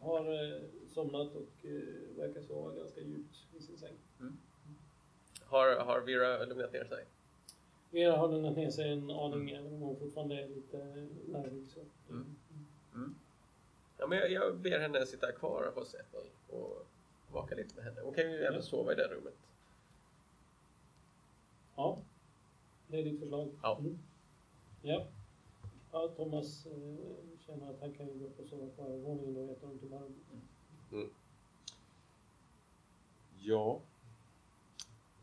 har 0.00 0.44
eh, 0.44 0.60
somnat 0.94 1.34
och 1.34 1.66
eh, 1.68 2.16
verkar 2.18 2.42
sova 2.42 2.74
ganska 2.74 3.00
djupt 3.00 3.36
i 3.58 3.62
sin 3.62 3.78
säng. 3.78 3.94
Har, 5.44 5.76
har 5.76 6.00
Vera 6.00 6.44
lugnat 6.44 6.72
ner 6.72 6.84
sig? 6.84 7.04
Vera 7.90 8.16
har 8.16 8.28
lugnat 8.28 8.56
ner 8.56 8.70
sig 8.70 8.92
en 8.92 9.10
aning, 9.10 9.50
även 9.50 9.66
om 9.74 9.80
hon 9.80 9.96
fortfarande 9.98 10.42
är 10.42 10.48
lite 10.48 10.76
nervig. 11.28 11.66
Så. 11.74 11.80
Mm. 12.12 12.36
Ja, 13.98 14.06
men 14.06 14.18
jag, 14.18 14.32
jag 14.32 14.56
ber 14.56 14.80
henne 14.80 15.06
sitta 15.06 15.32
kvar 15.32 15.72
hos 15.74 15.94
Ethel 15.94 16.26
och 16.48 16.86
vaka 17.32 17.54
lite 17.54 17.74
med 17.76 17.84
henne. 17.84 18.00
Hon 18.00 18.14
kan 18.14 18.30
ju 18.30 18.36
även 18.36 18.62
sova 18.62 18.92
i 18.92 18.94
det 18.94 19.08
rummet. 19.08 19.34
Ja, 21.76 21.98
det 22.88 22.98
är 22.98 23.04
ditt 23.04 23.20
förslag. 23.20 23.50
Ja. 23.62 23.78
Mm. 23.78 23.98
Ja. 24.82 25.06
ja, 25.92 26.08
Thomas 26.16 26.66
eh, 26.66 26.72
känner 27.46 27.70
att 27.70 27.80
han 27.80 27.94
kan 27.94 28.06
ju 28.06 28.14
gå 28.14 28.24
upp 28.24 28.40
och 28.40 28.46
sova 28.46 28.66
på 28.76 28.82
övervåningen 28.82 29.36
och 29.36 29.50
äta 29.50 29.66
runt 29.66 29.82
i 29.82 29.88
varv. 29.88 30.14
Ja. 33.38 33.80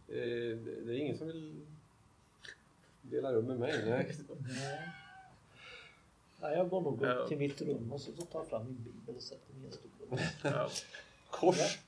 Eh, 0.08 0.58
det 0.58 0.94
är 0.94 0.98
ingen 0.98 1.18
som 1.18 1.28
vill 1.28 1.66
dela 3.02 3.34
rum 3.34 3.46
med 3.46 3.60
mig? 3.60 3.86
Nej. 3.86 4.16
Nej. 6.42 6.52
Ja, 6.52 6.58
jag 6.58 6.70
går 6.70 6.82
nog 6.82 6.94
upp 7.02 7.08
Ja. 7.08 7.28
till 7.28 7.38
mitt 7.38 7.62
rum 7.62 7.92
och 7.92 8.02
så 8.02 8.12
tar 8.12 8.40
jag 8.40 8.48
fram 8.48 8.66
min 8.66 8.76
bibel 8.84 9.16
och 9.16 9.22
sätter 9.24 9.54
mig 9.54 9.64
i 9.64 9.66
en 9.68 9.72
stol. 9.74 10.20
Ja. 10.44 10.70
Kors 11.32 11.80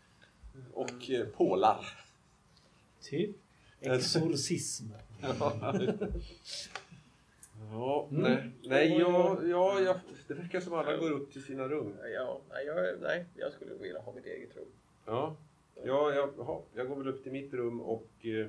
och 0.74 1.10
eh, 1.10 1.28
pålar. 1.28 1.86
Typ 3.02 3.36
exorcism. 3.80 4.86
Ja, 7.72 8.08
Mm. 8.12 8.22
nej, 8.24 8.52
nej 8.64 8.98
ja, 9.00 9.44
ja, 9.44 9.80
ja, 9.82 10.00
det 10.28 10.34
verkar 10.34 10.60
som 10.62 10.74
alla 10.74 10.98
går 10.98 11.12
upp 11.12 11.32
till 11.34 11.44
sina 11.44 11.68
rum. 11.68 11.94
Ja, 12.14 12.42
nej, 12.50 12.66
jag, 12.66 13.00
nej, 13.02 13.26
jag 13.36 13.54
skulle 13.54 13.74
vilja 13.74 14.02
ha 14.02 14.14
mitt 14.14 14.26
eget 14.26 14.56
rum. 14.56 14.68
Ja, 15.06 15.36
ja 15.84 16.14
jag, 16.14 16.34
jaha, 16.38 16.62
jag 16.74 16.88
går 16.88 16.96
väl 16.96 17.08
upp 17.08 17.24
till 17.24 17.32
mitt 17.32 17.54
rum 17.54 17.82
och 17.82 18.08
eh, 18.22 18.48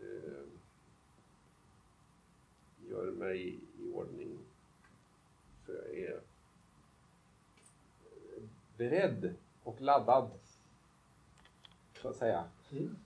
eh, 0.00 0.44
gör 2.90 3.10
mig 3.10 3.58
ordning. 3.94 4.38
Så 5.66 5.72
jag 5.72 5.98
är 5.98 6.20
beredd 8.76 9.34
och 9.62 9.80
laddad. 9.80 10.30
Så 12.02 12.08
att 12.08 12.16
säga. 12.16 12.44
Mm. 12.72 12.96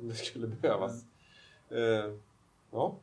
Om 0.00 0.08
det 0.08 0.14
skulle 0.14 0.46
behövas. 0.46 1.04
Eh, 1.70 2.14
ja, 2.70 2.98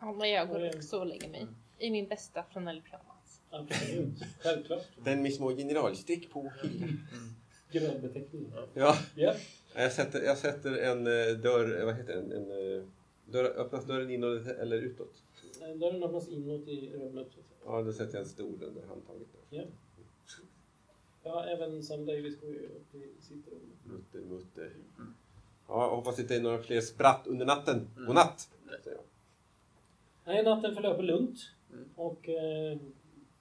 ja, 0.00 0.12
men 0.12 0.30
jag 0.30 0.48
går 0.48 0.76
också 0.76 0.98
och 0.98 1.06
lägger 1.06 1.28
mig 1.28 1.46
i 1.78 1.90
min 1.90 2.08
bästa 2.08 2.44
flanellpyjamas. 2.50 3.40
Absolut, 3.50 4.22
självklart. 4.40 4.86
den 5.04 5.22
med 5.22 5.34
små 5.34 5.50
generalstick 5.50 6.32
på 6.32 6.52
hela. 6.62 6.86
Grön 7.72 8.00
beteckning. 8.00 8.52
Ja. 8.74 8.98
Ja. 9.14 9.34
Jag 9.74 9.92
sätter, 9.92 10.22
jag 10.22 10.38
sätter 10.38 10.76
en 10.76 11.06
eh, 11.06 11.36
dörr, 11.42 11.84
vad 11.84 11.94
heter 11.94 12.12
det, 12.12 12.18
en, 12.18 12.32
en 12.32 12.76
eh, 12.76 12.84
dörr, 13.26 13.44
öppnas 13.44 13.84
dörren 13.84 14.10
inåt 14.10 14.46
eller 14.46 14.76
utåt? 14.76 15.22
Eh, 15.68 15.74
Dörren 15.76 16.02
öppnas 16.02 16.28
inåt 16.28 16.68
i 16.68 16.90
rummet. 16.92 17.28
Ja, 17.64 17.82
då 17.82 17.92
sätter 17.92 18.14
jag 18.14 18.22
en 18.22 18.28
stol 18.28 18.62
under 18.62 18.86
handtaget. 18.86 19.28
Där. 19.50 19.58
Ja. 19.58 19.64
ja, 21.22 21.44
även 21.44 21.82
Sam 21.82 22.06
Davis 22.06 22.40
går 22.40 22.50
ju 22.50 22.66
upp 22.66 22.94
i 22.94 23.22
sitt 23.22 23.48
rum. 23.48 23.72
Mutter, 23.84 24.20
mutter. 24.20 24.72
Ja, 25.68 25.82
jag 25.84 25.96
hoppas 25.96 26.18
inte 26.18 26.34
det 26.34 26.38
är 26.40 26.42
några 26.42 26.62
fler 26.62 26.80
spratt 26.80 27.26
under 27.26 27.46
natten. 27.46 27.88
God 27.96 28.14
natt! 28.14 28.48
säger 28.84 28.96
jag. 28.96 29.04
Nej, 30.24 30.44
natten 30.44 30.74
förlöper 30.74 31.02
lugnt. 31.02 31.38
Mm. 31.72 31.88
Och 31.96 32.28
eh, 32.28 32.78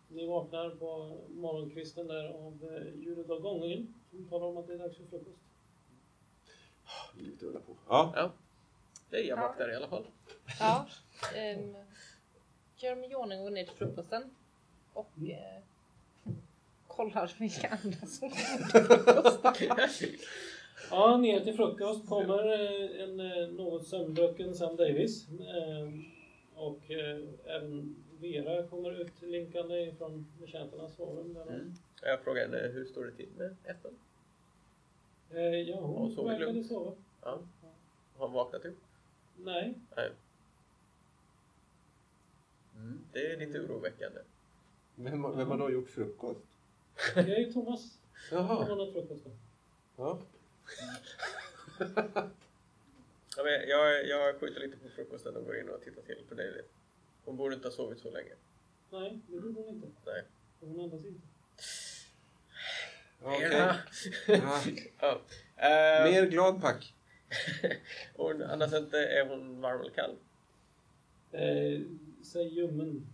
ni 0.07 0.27
vaknar 0.27 0.69
på 0.69 1.17
morgonkvisten 1.29 2.07
där 2.07 2.27
av 2.29 2.69
eh, 2.75 2.99
ljudet 3.03 3.29
av 3.29 3.39
gången. 3.39 3.93
Som 4.11 4.25
talar 4.25 4.47
om 4.47 4.57
att 4.57 4.67
det 4.67 4.73
är 4.73 4.77
dags 4.77 4.97
för 4.97 5.03
frukost. 5.05 5.37
Livet 7.17 7.43
rullar 7.43 7.59
på. 7.59 7.75
Ja, 7.87 8.13
Ja. 8.15 8.31
Nej, 9.09 9.27
jag 9.27 9.37
Ja. 9.37 9.41
vaknar 9.41 9.71
i 9.71 9.75
alla 9.75 9.87
fall. 9.87 10.05
Ja, 10.59 10.87
ehm, 11.35 11.75
gör 12.77 12.95
mig 12.95 13.11
i 13.11 13.15
ordning 13.15 13.39
och 13.39 13.43
går 13.45 13.51
ner 13.51 13.65
till 13.65 13.75
frukosten. 13.77 14.23
Och 14.93 15.09
eh, 15.29 15.61
kollar 16.87 17.33
vilka 17.39 17.67
andra 17.83 18.07
som 18.07 18.29
kommer 18.29 19.53
till 19.53 19.67
frukost. 19.75 20.25
Ja, 20.89 21.17
ner 21.17 21.39
till 21.39 21.55
frukost 21.55 22.09
kommer 22.09 22.47
eh, 22.53 23.03
en 23.03 23.19
eh, 23.19 23.47
något 23.49 23.87
sömndrucken 23.87 24.55
Sam 24.55 24.75
Davis. 24.75 25.27
Eh, 25.29 25.89
och 26.55 26.91
även 27.45 27.95
Vera 28.19 28.67
kommer 28.67 29.01
ut 29.01 29.21
linkande 29.21 29.93
från 29.97 30.27
betjänternas 30.41 30.95
sovrum. 30.95 31.37
Mm. 31.49 31.73
Jag 32.01 32.21
frågar 32.21 32.41
henne 32.41 32.57
hur 32.57 32.85
står 32.85 33.05
det 33.05 33.11
till 33.11 33.29
med 33.37 33.55
Ethel? 33.63 33.91
eh, 35.31 35.41
ja, 35.69 35.79
hon 35.79 36.15
Hon 36.15 36.25
verkade 36.27 36.63
sova. 36.63 36.91
Ja. 37.21 37.39
Har 38.17 38.27
hon 38.27 38.33
vaknat 38.33 38.65
upp? 38.65 38.77
Nej, 39.37 39.73
Nej. 39.95 40.09
Mm. 42.77 42.99
Det 43.13 43.31
är 43.31 43.37
lite 43.37 43.59
oroväckande. 43.59 44.19
vem, 44.95 45.23
har- 45.23 45.35
vem 45.35 45.47
har 45.47 45.57
då 45.57 45.71
gjort 45.71 45.89
frukost? 45.89 46.39
jag 47.15 47.29
är 47.29 47.37
ju 47.37 47.53
Thomas. 47.53 47.97
Hon 48.29 48.45
har 48.45 48.65
Jaha. 48.65 48.75
något 48.75 48.93
frukosten. 48.93 49.31
Ja. 49.97 50.19
Ja, 53.37 53.43
men 53.43 53.67
jag, 53.69 54.07
jag 54.07 54.39
skjuter 54.39 54.59
lite 54.59 54.77
på 54.77 54.89
frukosten 54.89 55.35
och 55.35 55.45
går 55.45 55.57
in 55.59 55.69
och 55.69 55.81
tittar 55.81 56.01
till 56.01 56.23
på 56.29 56.35
David. 56.35 56.63
Hon 57.25 57.37
borde 57.37 57.55
inte 57.55 57.67
ha 57.67 57.73
sovit 57.73 57.99
så 57.99 58.11
länge. 58.11 58.33
Nej, 58.91 59.19
det 59.27 59.33
gjorde 59.33 59.47
hon 59.61 59.67
inte. 59.75 59.87
Nej. 60.05 60.23
Hon 60.59 60.79
andas 60.79 61.05
inte. 61.05 61.27
Okej. 63.21 63.49
Vera. 63.49 63.75
Ja. 64.27 64.61
ja. 64.99 65.21
Eh, 65.55 66.11
Mer 66.11 66.25
gladpack. 66.25 66.93
och 68.15 68.31
annars 68.31 68.73
inte 68.73 68.97
är 68.99 69.25
hon 69.29 69.61
varm 69.61 69.79
eller 69.81 69.91
kall. 69.91 70.15
Eh, 71.31 71.81
säg 72.27 72.47
ljummen. 72.53 73.07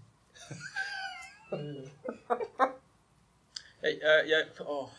Jag, 3.82 3.98
jag, 4.02 4.28
jag, 4.28 4.48
åh. 4.60 4.90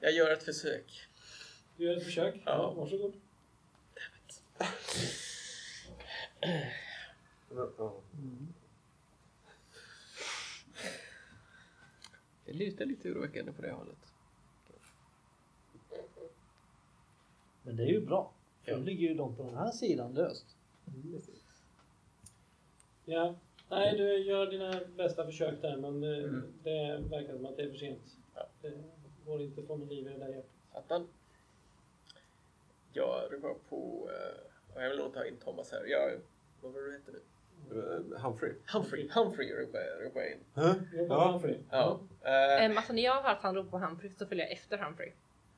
jag 0.00 0.12
gör 0.12 0.32
ett 0.32 0.42
försök. 0.42 1.08
du 1.76 1.84
gör 1.84 1.96
ett 1.96 2.04
försök. 2.04 2.34
Ja. 2.34 2.40
Ja, 2.44 2.70
varsågod. 2.70 3.12
Det 12.44 12.52
lutar 12.52 12.84
lite 12.84 13.10
oroväckande 13.10 13.52
på 13.52 13.62
det 13.62 13.72
hållet. 13.72 13.98
Men 17.62 17.76
det 17.76 17.82
är 17.82 17.86
ju 17.88 18.00
bra. 18.06 18.32
För 18.64 18.72
Ja. 18.72 18.78
nu 18.78 18.84
ligger 18.84 19.08
ju 19.08 19.14
de 19.14 19.36
på 19.36 19.42
den 19.42 19.54
här 19.56 19.70
sidan 19.70 20.14
löst. 20.14 20.46
Ja. 23.08 23.34
Nej, 23.68 23.96
du 23.96 24.16
gör 24.16 24.46
dina 24.50 24.80
bästa 24.96 25.24
försök 25.26 25.62
där, 25.62 25.76
men 25.76 26.00
det, 26.00 26.16
Mm. 26.16 26.42
det 26.62 26.98
verkar 27.10 27.32
som 27.36 27.46
att 27.46 27.56
det 27.56 27.62
är 27.62 27.70
för 27.70 27.76
sent. 27.78 28.16
Ja. 28.34 28.48
Det 28.62 28.72
går 29.26 29.42
inte 29.42 29.60
att 29.60 29.66
få 29.66 29.76
med 29.76 29.88
liv 29.88 30.06
i 30.06 30.10
det 30.10 30.18
där 30.18 30.28
hjärtat. 30.74 31.02
Jag 32.92 33.32
ropar 33.32 33.54
på... 33.68 34.08
Uh, 34.76 34.82
jag 34.82 34.88
vill 34.90 34.98
nog 34.98 35.14
ta 35.14 35.24
in 35.24 35.36
Thomas 35.36 35.72
här. 35.72 35.84
Jag, 35.86 36.12
vad 36.60 36.72
var 36.72 36.80
det 36.80 36.86
du 36.86 36.92
hette 36.92 37.12
nu? 37.12 37.20
Eh, 38.14 38.20
Humphrey. 38.22 38.52
Humphrey. 38.72 39.08
Humphrey 39.14 39.52
ropar 39.54 39.78
jag, 39.78 40.10
jag 40.14 40.32
in. 40.32 40.38
Jobba 40.98 41.14
Ja. 41.14 41.30
Humphrey. 41.32 41.56
Ja. 41.70 42.00
Eh, 42.22 42.64
Ehm, 42.64 42.76
alltså 42.76 42.92
när 42.92 43.02
jag 43.02 43.22
hör 43.22 43.30
att 43.30 43.42
han 43.42 43.54
ropar 43.54 43.70
på 43.70 43.78
Humphrey 43.86 44.10
så 44.18 44.26
följer 44.26 44.44
jag 44.44 44.52
efter 44.52 44.78
Humphrey. 44.78 45.12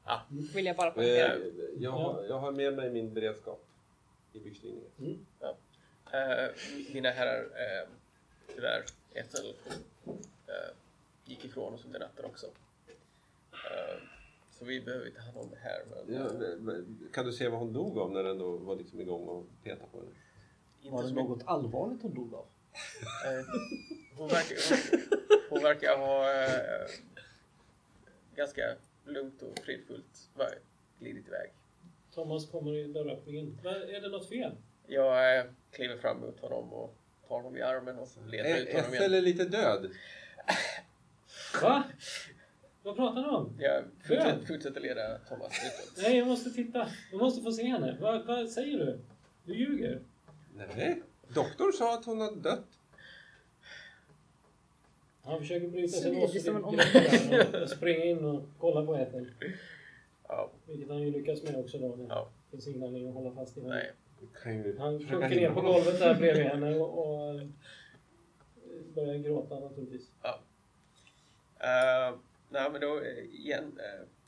Ja. 0.04 0.20
Vill 0.54 0.66
jag 0.66 0.76
bara 0.76 0.88
Eh, 0.88 0.94
poängtera. 0.94 1.32
jag, 1.78 1.90
har, 1.90 2.24
jag 2.24 2.38
har 2.38 2.52
med 2.52 2.74
mig 2.76 2.90
min 2.90 3.14
beredskap 3.14 3.64
i 4.32 4.40
byxlinningen. 4.40 5.26
Eh, 6.12 6.50
mina 6.94 7.10
herrar, 7.10 7.42
uh, 7.44 7.88
tyvärr, 8.54 8.84
Ethel 9.14 9.54
eh, 10.46 10.74
gick 11.24 11.44
ifrån 11.44 11.74
oss 11.74 11.84
under 11.84 11.98
natten 12.00 12.24
också. 12.24 12.46
Eh, 13.52 13.98
så 14.50 14.64
vi 14.64 14.80
behöver 14.80 15.06
inte 15.06 15.20
hand 15.20 15.36
om 15.36 15.50
det 15.50 15.56
här. 15.56 15.82
Men, 15.90 16.14
Ja, 16.14 16.72
eh, 16.74 17.12
kan 17.12 17.26
du 17.26 17.32
se 17.32 17.48
vad 17.48 17.58
hon 17.60 17.72
dog 17.72 17.98
av 17.98 18.10
när 18.12 18.22
den 18.22 18.38
då 18.38 18.56
var 18.56 18.76
liksom 18.76 19.00
igång 19.00 19.28
och 19.28 19.46
petade 19.62 19.90
på 19.92 19.98
henne? 19.98 20.10
inte 20.82 20.94
Var 20.96 21.02
det 21.02 21.12
något 21.12 21.42
allvarligt 21.46 22.02
hon 22.02 22.14
dog 22.14 22.34
av? 22.34 22.46
Eh, 23.26 23.46
hon, 24.16 24.28
verkar, 24.28 24.56
hon, 24.90 25.38
hon 25.50 25.62
verkar 25.62 25.96
ha... 25.98 26.42
eh, 26.42 26.88
ganska 28.36 28.74
lugnt 29.04 29.42
och 29.42 29.58
fridfullt 29.58 30.28
glidit 30.98 31.28
iväg. 31.28 31.50
Thomas 32.14 32.50
kommer 32.50 32.74
i 32.74 32.84
dörröppningen. 32.92 33.58
Är 33.64 34.00
det 34.00 34.08
något 34.08 34.28
fel? 34.28 34.52
Jag 34.86 35.38
eh, 35.38 35.44
kliver 35.72 35.96
fram 35.96 36.20
mot 36.20 36.40
honom 36.40 36.72
och 36.72 36.94
tar 37.28 37.36
honom 37.36 37.56
i 37.56 37.62
armen 37.62 37.98
och 37.98 38.08
leder 38.26 38.62
ut 38.62 38.72
honom 38.72 38.94
Ethel 38.94 39.12
igen. 39.12 39.14
är 39.14 39.20
lite 39.20 39.44
död. 39.44 39.90
Va? 41.62 41.84
Vad 42.82 42.96
pratar 42.96 43.22
du 43.22 43.28
om? 43.28 43.56
Jag 43.58 43.84
fortsätter, 44.02 44.46
fortsätter 44.46 44.80
leda 44.80 45.18
Thomas 45.18 45.52
utåt. 45.66 46.02
Nej, 46.02 46.18
jag 46.18 46.26
måste 46.26 46.50
titta. 46.50 46.88
Jag 47.10 47.18
måste 47.20 47.42
få 47.42 47.52
se 47.52 47.62
henne. 47.64 47.96
Vad, 48.00 48.26
vad 48.26 48.50
säger 48.50 48.78
du? 48.78 48.98
Du 49.44 49.54
ljuger. 49.54 50.00
Nej, 50.54 51.02
doktorn 51.28 51.72
sa 51.72 51.94
att 51.94 52.04
hon 52.04 52.20
hade 52.20 52.40
dött. 52.40 52.64
Han 55.22 55.38
försöker 55.40 55.68
bryta 55.68 55.98
sig 55.98 56.14
loss 56.14 56.48
och 57.62 57.70
springa 57.70 58.04
in 58.04 58.24
och 58.24 58.42
kolla 58.58 58.86
på 58.86 58.96
Ethel. 58.96 59.30
Ja, 60.28 60.50
Vilket 60.66 60.88
han 60.88 60.98
ju 61.02 61.10
lyckas 61.10 61.42
med 61.42 61.56
också 61.56 61.78
då. 61.78 61.96
Det 61.96 62.04
Ja. 62.08 62.28
finns 62.50 62.66
ingen 62.68 62.82
anledning 62.82 63.08
att 63.08 63.14
hålla 63.14 63.34
fast 63.34 63.56
i 63.56 63.60
henne. 63.60 63.74
nej. 63.74 63.92
Kan 64.42 64.52
ju 64.52 64.78
Han 64.78 64.98
sjunker 64.98 65.28
ner 65.28 65.50
på 65.50 65.60
golvet 65.60 65.98
där 65.98 66.14
bredvid 66.14 66.46
henne 66.52 66.76
och, 66.76 66.98
och 66.98 67.34
eh, 67.34 67.46
börjar 68.94 69.18
gråta 69.18 69.60
naturligtvis. 69.60 70.10
Uh, 71.60 72.18
nej 72.48 72.70
men 72.70 72.80
då 72.80 73.00
eh, 73.00 73.18
igen 73.18 73.80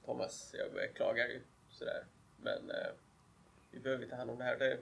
Thomas, 0.05 0.55
jag 0.59 0.73
beklagar 0.73 1.29
ju 1.29 1.41
sådär. 1.69 2.05
Men 2.37 2.71
eh, 2.71 2.93
vi 3.71 3.81
behöver 3.81 4.07
ta 4.07 4.17
hand 4.17 4.31
om 4.31 4.39
det 4.39 4.45
här. 4.45 4.59
Det, 4.59 4.79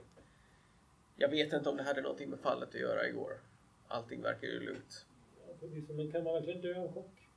jag 1.15 1.29
vet 1.29 1.53
inte 1.53 1.69
om 1.69 1.77
det 1.77 1.83
hade 1.83 2.01
någonting 2.01 2.29
med 2.29 2.39
fallet 2.39 2.69
att 2.69 2.81
göra 2.81 3.07
igår. 3.07 3.39
Allting 3.87 4.21
verkar 4.21 4.47
ju 4.47 4.59
lugnt. 4.59 5.05
Ja, 5.47 5.67
Men 5.89 6.11
kan 6.11 6.23
man 6.23 6.33
verkligen 6.33 6.61
dö 6.61 6.79
av 6.79 6.93
chock? 6.93 7.29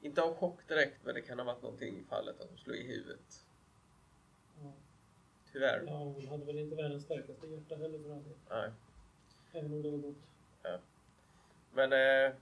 Inte 0.00 0.22
av 0.22 0.34
chock 0.34 0.68
direkt, 0.68 1.04
men 1.04 1.14
det 1.14 1.20
kan 1.20 1.38
ha 1.38 1.46
varit 1.46 1.62
någonting 1.62 1.98
i 1.98 2.04
fallet 2.08 2.40
att 2.40 2.48
hon 2.48 2.58
slog 2.58 2.76
i 2.76 2.86
huvudet. 2.86 3.44
Ja. 5.60 5.68
Tyvärr. 5.70 5.82
Ja, 5.86 5.98
hon 5.98 6.28
hade 6.28 6.44
väl 6.44 6.58
inte 6.58 6.76
världens 6.76 7.04
starkaste 7.04 7.46
hjärta 7.46 7.76
heller 7.76 7.98
för 7.98 8.12
all. 8.12 8.22
Nej. 8.50 8.70
Även 9.52 9.72
om 9.72 9.82
det 9.82 9.90
var 9.90 9.98
gott. 9.98 10.16
Men 11.72 11.92
eh, 11.92 12.32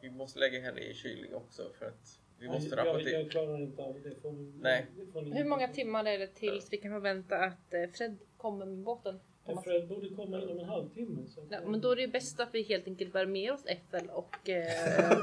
vi 0.00 0.10
måste 0.10 0.38
lägga 0.38 0.60
henne 0.60 0.80
i 0.80 0.94
kylning 0.94 1.34
också 1.34 1.62
för 1.78 1.86
att 1.86 2.20
vi 2.38 2.48
måste 2.48 2.76
jag, 2.76 2.78
jag, 2.78 2.86
rapportera. 2.86 3.20
jag 3.20 3.30
klarar 3.30 3.58
inte 3.58 3.82
av 3.82 4.00
det. 4.02 4.14
Får 4.22 4.32
ni, 4.32 4.52
Nej. 4.60 4.86
det 4.96 5.06
får 5.12 5.22
ni 5.22 5.36
Hur 5.36 5.44
många 5.44 5.68
timmar 5.68 6.04
är 6.04 6.18
det 6.18 6.26
tills 6.26 6.72
vi 6.72 6.76
kan 6.76 6.92
förvänta 6.92 7.36
att 7.36 7.74
eh, 7.74 7.90
Fred 7.92 8.16
kommer 8.36 8.66
med 8.66 8.78
båten? 8.78 9.20
Ja, 9.46 9.62
Fred 9.62 9.88
borde 9.88 10.08
komma 10.08 10.42
inom 10.42 10.58
en 10.58 10.64
halvtimme. 10.64 11.26
Så. 11.28 11.40
Ja, 11.50 11.58
men 11.66 11.80
då 11.80 11.90
är 11.90 11.96
det 11.96 12.02
ju 12.02 12.08
bäst 12.08 12.40
att 12.40 12.54
vi 12.54 12.62
helt 12.62 12.86
enkelt 12.86 13.12
bär 13.12 13.26
med 13.26 13.52
oss 13.52 13.66
Ethel 13.66 14.10
och 14.10 14.48
eh, 14.48 15.18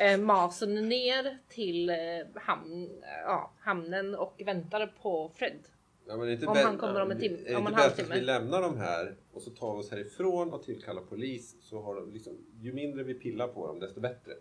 eh, 0.12 0.18
Masen 0.20 0.88
ner 0.88 1.38
till 1.48 1.90
eh, 1.90 1.96
hamn, 2.34 3.02
ja, 3.24 3.52
hamnen 3.60 4.14
och 4.14 4.42
väntar 4.44 4.86
på 4.86 5.30
Fred. 5.34 5.58
Ja, 6.06 6.16
men 6.16 6.26
det 6.26 6.32
är 6.32 6.34
inte 6.34 6.46
Om 6.46 6.56
han 6.56 6.78
kommer 6.78 7.00
om 7.02 7.10
en 7.10 7.20
timme- 7.20 7.38
Är 7.46 7.52
det 7.54 7.58
inte 7.58 7.72
bäst 7.72 8.00
att 8.00 8.10
vi 8.16 8.20
lämnar 8.20 8.62
dem 8.62 8.76
här 8.76 9.16
och 9.32 9.42
så 9.42 9.50
tar 9.50 9.74
vi 9.74 9.80
oss 9.82 9.90
härifrån 9.90 10.52
och 10.52 10.62
tillkallar 10.64 11.02
polis 11.02 11.56
så 11.60 11.82
har 11.82 11.94
de 11.96 12.12
liksom, 12.12 12.38
ju 12.60 12.72
mindre 12.72 13.02
vi 13.04 13.14
pillar 13.14 13.48
på 13.48 13.66
dem 13.66 13.80
desto 13.80 14.00
bättre. 14.00 14.32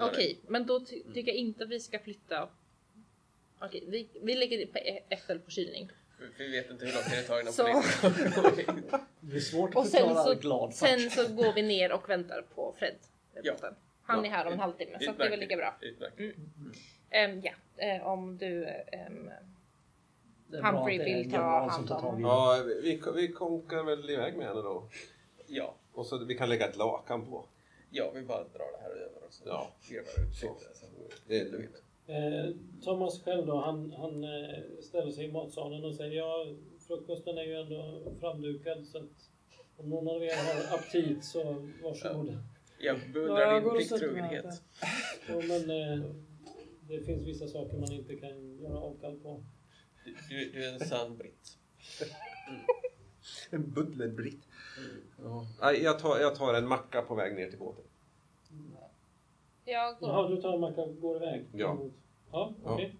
Okej, 0.00 0.38
men 0.48 0.66
då 0.66 0.80
ty- 0.80 1.02
tycker 1.14 1.32
jag 1.32 1.36
inte 1.38 1.64
att 1.64 1.70
vi 1.70 1.80
ska 1.80 1.98
flytta. 1.98 2.48
Okej, 3.60 3.84
vi, 3.88 4.08
vi 4.22 4.34
lägger 4.34 4.66
på 4.66 4.78
Ethel 5.08 5.38
på 5.38 5.50
kylning. 5.50 5.90
Vi- 6.38 6.48
vet 6.50 6.70
inte 6.70 6.86
hur 6.86 6.92
lång 6.92 7.02
tid 7.02 7.12
det 7.18 7.22
tar 7.22 7.40
innan 7.40 7.52
Så. 7.52 7.62
polisen. 8.42 8.82
Det 9.20 9.26
blir 9.26 9.40
svårt 9.40 9.74
att 9.76 9.88
sen 9.88 10.00
förklara 10.00 10.24
så, 10.24 10.34
glad 10.34 10.74
sen 10.74 11.10
så 11.10 11.34
går 11.34 11.52
vi 11.52 11.62
ner 11.62 11.92
och 11.92 12.08
väntar 12.10 12.42
på 12.54 12.74
Fred. 12.78 12.94
Ja. 13.42 13.54
Han 14.02 14.18
Ja, 14.18 14.26
är 14.26 14.30
här 14.30 14.46
om 14.46 14.52
en 14.52 14.58
halvtimme 14.58 14.98
så 15.00 15.10
att 15.10 15.18
det 15.18 15.24
är 15.26 15.30
väl 15.30 15.40
lika 15.40 15.56
bra. 15.56 15.76
Utmärkt. 15.80 16.20
Ehm, 17.10 17.40
ja, 17.44 17.52
eh, 17.76 18.06
om 18.06 18.36
du... 18.38 18.64
är 18.64 19.10
bra 19.24 19.32
Humphrey 20.50 20.98
vill 21.04 21.30
ta 21.30 21.68
hand 21.70 21.90
om 21.90 22.20
Ja, 22.20 22.62
vi, 22.82 23.00
vi 23.14 23.28
konkar 23.32 23.82
väl 23.84 24.10
iväg 24.10 24.36
med 24.36 24.46
henne 24.46 24.62
då. 24.62 24.88
Ja, 25.46 25.74
Och 25.92 26.06
så 26.06 26.24
vi 26.24 26.34
kan 26.34 26.48
lägga 26.48 26.68
ett 26.68 26.76
lakan 26.76 27.24
på. 27.26 27.44
ja, 27.90 28.10
vi 28.14 28.22
bara 28.22 28.38
drar 28.38 28.72
det 28.78 28.82
här 28.82 28.90
över 28.90 29.24
och 29.26 29.32
så 29.32 29.42
Ja. 29.46 29.68
vevar 29.90 30.28
ut 30.28 30.34
Så. 30.34 30.46
lite. 30.46 30.74
Så. 30.74 30.86
Det 31.28 31.40
är 31.40 31.44
lugnt. 31.50 31.82
Eh, 32.06 32.54
Thomas 32.84 33.22
själv 33.24 33.46
då, 33.46 33.56
han, 33.60 33.92
han 33.98 34.24
eh, 34.24 34.58
ställer 34.82 35.12
sig 35.12 35.24
i 35.24 35.32
matsalen 35.32 35.84
och 35.84 35.94
säger 35.94 36.12
ja, 36.16 36.46
frukosten 36.86 37.38
är 37.38 37.42
ju 37.42 37.54
ändå 37.60 38.02
framdukad 38.20 38.86
så 38.86 38.98
att 38.98 39.30
om 39.76 39.90
någon 39.90 40.08
av 40.08 40.22
er 40.24 40.32
har 40.36 40.78
aptit 40.78 41.24
så 41.24 41.68
varsågod. 41.82 42.38
Jag 42.78 42.96
Ja, 42.96 43.00
beundrar 43.14 43.60
din 43.60 43.70
plikttrogenhet. 43.70 44.62
Jo, 45.28 45.42
men 45.48 45.70
eh, 45.70 46.04
det 46.88 47.00
finns 47.00 47.26
vissa 47.26 47.46
saker 47.48 47.76
man 47.78 47.92
inte 47.92 48.16
kan 48.16 48.58
göra 48.58 48.78
avkall 48.78 49.16
på. 49.22 49.44
Du, 50.06 50.14
du, 50.28 50.50
du 50.52 50.64
är 50.68 50.72
en 50.74 50.80
sann 50.80 51.16
britt. 51.16 51.58
En 53.50 53.70
butlerbritt. 53.70 54.48
Nej, 55.60 55.82
jag, 55.82 55.98
tar, 55.98 56.18
jag 56.18 56.34
tar 56.34 56.54
en 56.54 56.68
macka 56.68 57.02
på 57.02 57.14
väg 57.14 57.34
ner 57.36 57.50
till 57.50 57.58
båten. 57.58 57.84
jag 59.64 59.96
Jaha, 60.00 60.22
går, 60.22 60.28
du 60.36 60.42
tar 60.42 60.54
en 60.54 60.60
macka 60.60 60.80
och 60.80 61.00
går 61.00 61.16
iväg? 61.16 61.44
Ja. 61.52 61.78
Ja, 62.32 62.54
okej. 62.64 62.96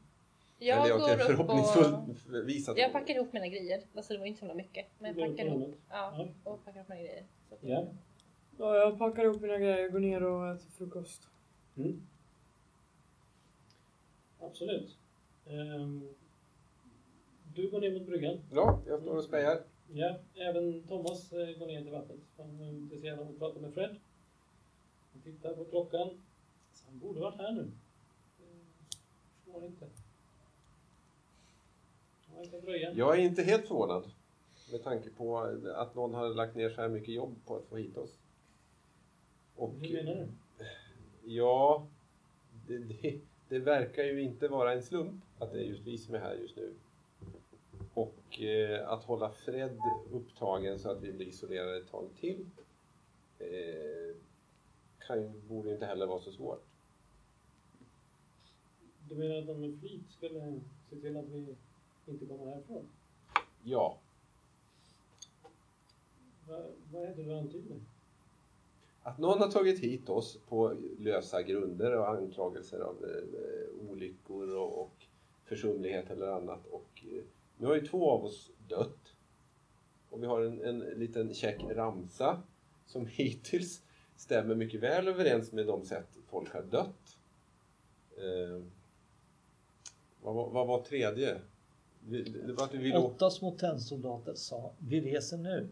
jag 0.58 0.78
Eller 0.78 0.88
jag 0.88 1.00
går 1.00 1.14
upp 1.14 1.20
och... 1.20 1.26
förhoppningsfullt 1.26 2.26
visa 2.46 2.78
Jag 2.78 2.92
packar 2.92 3.14
ihop 3.14 3.32
mina 3.32 3.48
grejer. 3.48 3.82
Alltså 3.96 4.12
det 4.12 4.18
var 4.18 4.26
inte 4.26 4.38
så 4.40 4.44
himla 4.46 4.54
mycket. 4.62 4.86
Men 4.98 5.18
jag 5.18 5.30
packar 5.30 5.46
ihop. 5.46 5.74
Ja, 5.90 6.28
och 6.44 6.64
packar 6.64 6.78
ihop 6.80 6.88
mina 6.88 7.00
grejer. 7.02 7.24
Så 7.48 7.54
att- 7.54 7.60
Ja. 7.62 7.86
Ja, 8.58 8.76
jag 8.76 8.98
packar 8.98 9.24
ihop 9.24 9.40
mina 9.40 9.58
grejer, 9.58 9.88
går 9.88 10.00
ner 10.00 10.22
och 10.22 10.48
äter 10.54 10.70
frukost. 10.70 11.28
Mm. 11.76 12.02
Absolut. 14.40 14.96
Ehm, 15.46 16.08
du 17.56 17.70
går 17.70 17.80
ner 17.80 17.92
mot 17.92 18.06
bryggan. 18.06 18.38
Ja, 18.52 18.80
jag 18.86 19.00
står 19.00 19.16
och 19.16 19.24
spejar. 19.24 19.62
Ja, 19.92 20.18
även 20.34 20.82
Thomas 20.82 21.32
eh, 21.32 21.58
går 21.58 21.66
ner 21.66 21.82
till 21.82 21.92
vattnet. 21.92 22.18
Han 22.36 22.60
är 22.60 22.68
intresserad 22.68 23.18
av 23.18 23.28
att 23.28 23.38
prata 23.38 23.60
med 23.60 23.74
Fred. 23.74 23.96
Han 25.12 25.22
tittar 25.22 25.54
på 25.54 25.64
klockan. 25.64 26.10
Så 26.72 26.86
han 26.90 26.98
borde 26.98 27.20
varit 27.20 27.38
här 27.38 27.52
nu. 27.52 27.70
Förstår 29.44 29.64
inte. 29.64 29.86
Jag 32.94 33.18
är 33.18 33.22
inte 33.22 33.42
helt 33.42 33.68
förvånad. 33.68 34.10
Med 34.72 34.84
tanke 34.84 35.10
på 35.10 35.38
att 35.74 35.94
någon 35.94 36.14
har 36.14 36.28
lagt 36.28 36.54
ner 36.54 36.70
så 36.70 36.80
här 36.80 36.88
mycket 36.88 37.14
jobb 37.14 37.34
på 37.46 37.56
att 37.56 37.64
få 37.64 37.76
hit 37.76 37.96
oss. 37.96 38.18
Och 39.56 39.72
Hur 39.72 40.04
menar 40.04 40.14
du? 40.14 40.28
ja, 41.32 41.86
det, 42.66 42.78
det, 42.78 43.20
det 43.48 43.58
verkar 43.58 44.04
ju 44.04 44.22
inte 44.22 44.48
vara 44.48 44.72
en 44.72 44.82
slump 44.82 45.24
att 45.38 45.52
det 45.52 45.58
är 45.58 45.62
just 45.64 45.82
vi 45.82 45.98
som 45.98 46.14
är 46.14 46.18
här 46.18 46.34
just 46.34 46.56
nu. 46.56 46.74
Och 47.96 48.40
eh, 48.40 48.88
att 48.88 49.04
hålla 49.04 49.30
Fred 49.30 49.78
upptagen 50.12 50.78
så 50.78 50.90
att 50.90 51.02
vi 51.02 51.12
blir 51.12 51.26
isolerade 51.26 51.76
ett 51.76 51.90
tag 51.90 52.08
till 52.20 52.46
eh, 53.38 54.16
kan 54.98 55.22
ju, 55.22 55.28
borde 55.28 55.72
inte 55.72 55.86
heller 55.86 56.06
vara 56.06 56.20
så 56.20 56.32
svårt. 56.32 56.64
Du 59.08 59.14
menar 59.14 59.38
att 59.38 59.46
de 59.46 59.60
med 59.60 59.80
flit 59.80 60.10
skulle 60.10 60.60
se 60.90 60.96
till 60.96 61.16
att 61.16 61.28
vi 61.28 61.56
inte 62.06 62.26
kommer 62.26 62.46
härifrån? 62.46 62.88
Ja, 63.62 63.98
Va, 66.48 66.64
vad 66.92 67.02
är 67.02 67.14
det 67.14 67.22
du 67.22 67.34
antyder? 67.34 67.76
Att 69.02 69.18
någon 69.18 69.38
har 69.38 69.50
tagit 69.50 69.80
hit 69.80 70.08
oss 70.08 70.38
på 70.48 70.76
lösa 70.98 71.42
grunder 71.42 71.96
och 71.98 72.08
anklagelser 72.08 72.80
av 72.80 73.04
eh, 73.04 73.90
olyckor 73.90 74.56
och, 74.56 74.82
och 74.82 75.06
försumlighet 75.44 76.10
eller 76.10 76.26
annat. 76.26 76.66
Och, 76.66 77.04
eh, 77.12 77.24
nu 77.56 77.66
har 77.66 77.74
ju 77.74 77.86
två 77.86 78.10
av 78.10 78.24
oss 78.24 78.50
dött. 78.68 79.12
Och 80.10 80.22
vi 80.22 80.26
har 80.26 80.40
en, 80.42 80.62
en 80.64 80.78
liten 80.78 81.34
check 81.34 81.62
ramsa 81.70 82.42
som 82.86 83.06
hittills 83.10 83.82
stämmer 84.16 84.54
mycket 84.54 84.80
väl 84.80 85.08
överens 85.08 85.52
med 85.52 85.66
de 85.66 85.84
sätt 85.84 86.08
folk 86.26 86.52
har 86.52 86.62
dött. 86.62 87.18
Eh, 88.16 88.62
vad, 90.22 90.34
var- 90.34 90.50
vad 90.50 90.66
var 90.66 90.82
tredje? 90.82 91.40
Vi, 92.08 92.22
det 92.22 92.52
var 92.52 92.64
att 92.64 92.74
vi 92.74 92.78
ville 92.78 92.98
åka... 92.98 93.06
Åtta 93.14 93.30
små 93.30 93.50
tennsoldater 93.50 94.34
sa 94.34 94.72
vi 94.78 95.00
reser 95.00 95.36
nu. 95.38 95.68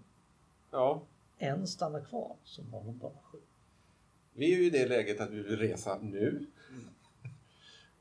Ja, 0.70 1.02
En 1.38 1.66
stannar 1.66 2.04
kvar 2.04 2.36
som 2.44 2.72
har 2.72 2.84
de 2.84 2.98
bara 2.98 3.18
sju. 3.22 3.38
Vi 4.32 4.54
är 4.54 4.58
ju 4.58 4.66
i 4.66 4.70
det 4.70 4.86
läget 4.88 5.20
att 5.20 5.30
vi 5.30 5.42
vill 5.42 5.56
resa 5.58 5.98
nu. 6.02 6.46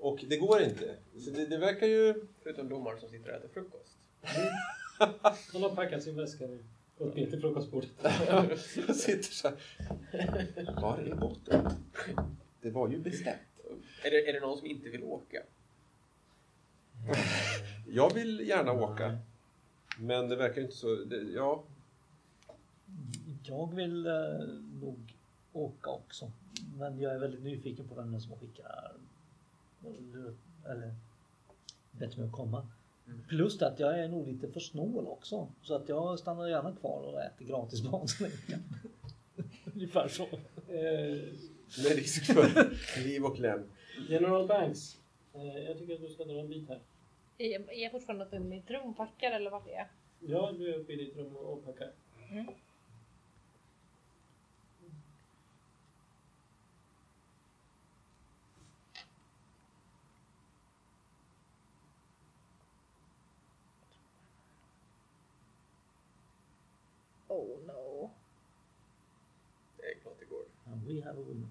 Och 0.04 0.24
det 0.28 0.38
går 0.38 0.62
inte. 0.62 0.96
Så 1.18 1.30
det, 1.30 1.46
det 1.46 1.58
verkar 1.58 1.88
ju... 1.88 2.26
Förutom 2.44 2.70
domaren 2.70 3.00
som 3.00 3.10
sitter 3.10 3.30
och 3.30 3.36
äter 3.36 3.50
frukost. 3.54 3.98
Han 5.54 5.62
har 5.62 5.76
packat 5.76 6.04
sin 6.04 6.16
väska 6.16 6.46
och 6.46 6.60
gått 6.98 7.16
ner 7.16 7.30
till 7.30 7.42
frukostbordet. 7.42 7.90
Jag 8.88 8.96
sitter 8.96 9.34
så 9.34 9.48
här. 9.48 9.58
Var 10.82 10.98
är 10.98 11.16
båten? 11.16 11.70
Det 12.62 12.70
var 12.70 12.90
ju 12.90 13.00
bestämt. 13.00 13.40
Är 14.04 14.12
det, 14.12 14.30
är 14.30 14.34
det 14.34 14.40
någon 14.40 14.58
som 14.58 14.68
inte 14.68 14.90
vill 14.90 15.04
åka? 15.04 15.44
Jag 17.88 18.14
vill 18.14 18.48
gärna 18.48 18.72
åka. 18.72 19.18
Men 20.00 20.30
det 20.30 20.36
verkar 20.36 20.62
inte 20.62 20.76
så... 20.76 20.96
Det, 20.96 21.22
ja, 21.22 21.64
Jag 23.44 23.76
vill 23.76 24.06
eh, 24.06 24.14
nog 24.82 25.16
åka 25.54 25.90
också. 25.90 26.32
Men 26.78 27.00
jag 27.00 27.14
är 27.14 27.20
väldigt 27.20 27.44
nyfiken 27.44 27.88
på 27.88 27.96
vem 27.96 28.20
som 28.20 28.40
skickar 28.40 28.94
Eller 30.66 30.94
bett 31.92 32.18
mig 32.18 32.26
att 32.28 32.32
komma. 32.32 32.68
Plus 33.30 33.58
det 33.58 33.68
att 33.68 33.80
jag 33.80 34.00
är 34.00 34.08
nog 34.08 34.28
lite 34.28 34.48
för 34.52 34.60
snål 34.60 35.08
också. 35.08 35.48
Så 35.62 35.76
att 35.76 35.90
jag 35.90 36.20
stannar 36.20 36.48
gärna 36.48 36.76
kvar 36.76 37.02
och 37.02 37.22
äter 37.22 37.46
gratis 37.46 37.84
mat 37.92 38.10
så 38.10 38.24
länge. 38.24 38.64
Ungefär 39.74 40.08
så. 40.08 40.24
Eh, 40.24 41.20
Med 41.84 41.96
risk 41.96 42.26
för 42.26 42.70
liv 43.04 43.26
och 43.26 43.40
lem. 43.40 43.64
General 44.10 44.48
Banks, 44.48 44.98
eh, 45.34 45.58
jag 45.58 45.78
tycker 45.78 45.94
att 45.94 46.02
du 46.02 46.10
ska 46.10 46.24
dra 46.24 46.40
en 46.40 46.50
bit 46.50 46.70
här. 46.70 46.80
Är 47.38 47.82
jag, 47.82 47.92
fortfarande 47.92 48.26
uppe 48.26 48.36
i 48.36 48.40
mitt 48.40 48.72
rum 48.72 48.94
packar 48.94 49.32
eller 49.32 49.52
vart 49.52 49.68
är 49.68 49.72
jag? 49.72 49.88
Ja, 50.20 50.52
du 50.58 50.74
är 50.74 50.78
uppe 50.78 50.94
i 50.94 50.96
ditt 50.96 51.18
rum 51.18 51.36
och 51.36 51.66
packar. 51.66 51.92
Mm. 52.32 52.46
Oh 67.34 67.60
no. 67.68 68.10
Det 69.78 69.84
är 69.92 70.00
klart 70.00 70.16
det 70.20 70.26
går. 70.26 70.46
And 70.66 70.88
we 70.88 71.02
have 71.06 71.20
a 71.22 71.24
winner. 71.28 71.48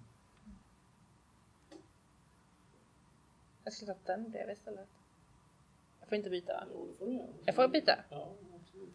Jag 3.64 3.72
ska 3.72 3.86
ta 3.86 3.94
den 4.04 4.30
bredvid 4.30 4.56
istället. 4.56 4.88
Jag 6.00 6.08
får 6.08 6.16
inte 6.16 6.30
byta 6.30 6.52
va? 6.52 6.64
Jo, 6.72 6.86
det 6.86 6.94
får 6.98 7.06
du 7.06 7.12
göra. 7.12 7.26
Jag 7.44 7.54
får 7.54 7.68
byta? 7.68 7.98
Ja, 8.10 8.32
absolut. 8.60 8.90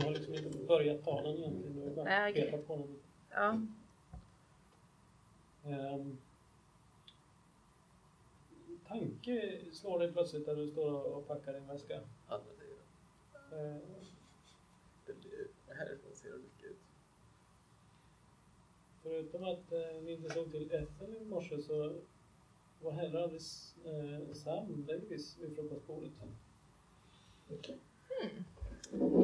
Du 0.00 0.06
har 0.06 0.10
liksom 0.12 0.34
inte 0.34 0.58
börjat 0.58 1.04
ta 1.04 1.22
den 1.22 1.36
egentligen. 1.36 1.74
Du 1.76 1.82
har 1.82 1.90
bara 1.90 2.04
Nej, 2.04 2.30
okej. 2.32 2.50
petat 2.50 2.66
på 2.66 2.76
den. 2.76 2.98
Ja. 3.30 3.60
Ehm, 5.70 6.18
tanke 8.86 9.60
slår 9.72 9.98
dig 9.98 10.12
plötsligt 10.12 10.46
när 10.46 10.54
du 10.54 10.70
står 10.70 10.92
och 11.16 11.28
packar 11.28 11.52
din 11.52 11.66
väska. 11.66 12.00
Ehm, 13.52 13.80
Det 15.06 15.12
blir, 15.20 15.46
härifrån 15.68 16.11
ser 16.22 16.30
det 16.30 16.38
mycket 16.38 16.70
ut. 16.70 16.76
förutom 19.02 19.44
att 19.44 19.72
eh, 19.72 20.02
ni 20.02 20.12
inte 20.12 20.30
såg 20.30 20.50
till 20.50 20.72
Ethel 20.72 21.16
i 21.22 21.24
morse 21.24 21.62
så 21.62 21.92
var 22.82 22.92
heller 22.92 23.22
aldrig 23.22 23.40
eh, 23.84 24.34
Sam 24.34 24.86
Davis 24.86 25.38
vid 25.40 25.56
frukostbordet. 25.56 26.10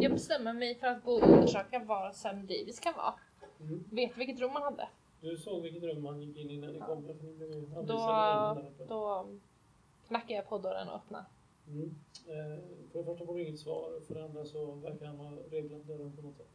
Jag 0.00 0.12
bestämmer 0.12 0.52
mig 0.52 0.74
för 0.74 0.86
att 0.86 1.04
gå 1.04 1.12
och 1.12 1.28
undersöka 1.28 1.78
var 1.78 2.12
Sam 2.12 2.40
Davis 2.46 2.80
kan 2.80 2.94
vara. 2.96 3.14
Mm. 3.60 3.84
Vet 3.90 4.14
du 4.14 4.18
vilket 4.18 4.40
rum 4.40 4.50
han 4.52 4.62
hade? 4.62 4.88
Du 5.20 5.36
såg 5.36 5.62
vilket 5.62 5.82
rum 5.82 6.04
han 6.06 6.22
gick 6.22 6.36
in 6.36 6.50
i 6.50 6.56
när 6.56 6.72
ni 6.72 6.78
kom. 6.78 7.06
För 7.06 7.14
ni 7.14 7.32
blev 7.32 7.52
ju 7.52 7.60
Då, 7.86 8.56
uppe. 8.60 8.84
då 8.88 9.28
knackar 10.06 10.34
jag 10.34 10.48
på 10.48 10.58
dörren 10.58 10.88
och 10.88 10.94
öppnar. 10.94 11.24
Mm. 11.68 11.94
Eh, 12.26 12.62
för 12.92 12.98
det 12.98 13.04
första 13.04 13.26
får 13.26 13.34
du 13.34 13.42
inget 13.42 13.60
svar. 13.60 14.00
För 14.06 14.14
det 14.14 14.24
andra 14.24 14.44
så 14.44 14.72
verkar 14.72 15.06
han 15.06 15.16
ha 15.16 15.32
reglat 15.50 15.86
dörren 15.86 16.16
på 16.16 16.22
något 16.22 16.36
sätt. 16.36 16.46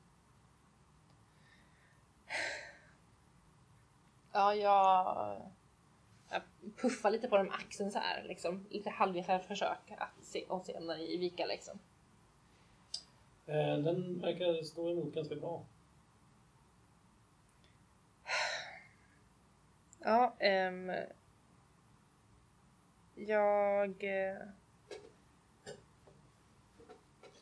Ja, 4.34 4.56
jag, 4.56 5.42
jag 6.30 6.42
puffar 6.76 7.12
lite 7.12 7.28
på 7.28 7.38
den 7.38 7.46
med 7.46 7.56
axeln 7.56 7.92
så 7.92 8.00
här, 8.00 8.24
liksom. 8.24 8.66
Lite 8.70 8.90
halvhjärtat 8.90 9.46
försök 9.46 9.92
att 9.98 10.26
se 10.26 10.46
och 10.46 10.66
se 10.66 10.80
när 10.80 10.98
i 10.98 11.18
vika 11.18 11.46
liksom. 11.46 11.80
Eh, 13.46 13.78
den 13.78 14.20
verkar 14.20 14.64
stå 14.64 14.92
emot 14.92 15.14
ganska 15.16 15.36
bra. 15.36 15.64
Ja, 20.00 20.36
ehm, 20.40 20.92
jag... 23.16 24.04
eh, 24.04 24.38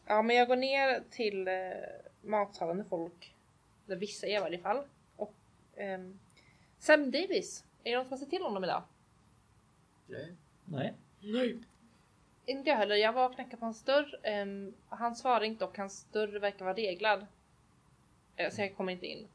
Ja, 0.05 0.21
men 0.21 0.35
jag 0.35 0.47
går 0.47 0.55
ner 0.55 1.03
till 1.09 1.47
eh, 1.47 1.53
matsalen 2.21 2.77
där 2.77 2.83
folk, 2.83 3.35
där 3.85 3.95
vissa 3.95 4.27
är 4.27 4.37
i 4.37 4.41
varje 4.41 4.59
fall. 4.59 4.83
Och 5.15 5.33
ehm, 5.75 6.19
Sam 6.81 7.11
Davis, 7.11 7.63
är 7.83 7.91
det 7.91 7.97
någon 7.97 8.05
som 8.05 8.11
har 8.11 8.17
sett 8.17 8.29
till 8.29 8.41
honom 8.41 8.63
idag? 8.63 8.83
Nej. 10.07 10.33
Nej. 10.65 10.93
Inte 12.45 12.69
jag 12.69 12.77
heller. 12.77 12.95
Jag 12.95 13.13
var 13.13 13.25
och 13.29 13.35
knackade 13.35 13.57
på 13.57 13.65
hans 13.65 13.83
dörr. 13.83 14.19
Um, 14.41 14.73
han 14.89 15.15
svarade 15.15 15.45
inte 15.45 15.65
och 15.65 15.77
hans 15.77 16.03
dörr 16.11 16.39
verkar 16.39 16.65
vara 16.65 16.75
reglad. 16.75 17.25
Eh, 18.35 18.51
så 18.51 18.61
jag 18.61 18.75
kommer 18.75 18.91
inte 18.93 19.05
in. 19.05 19.27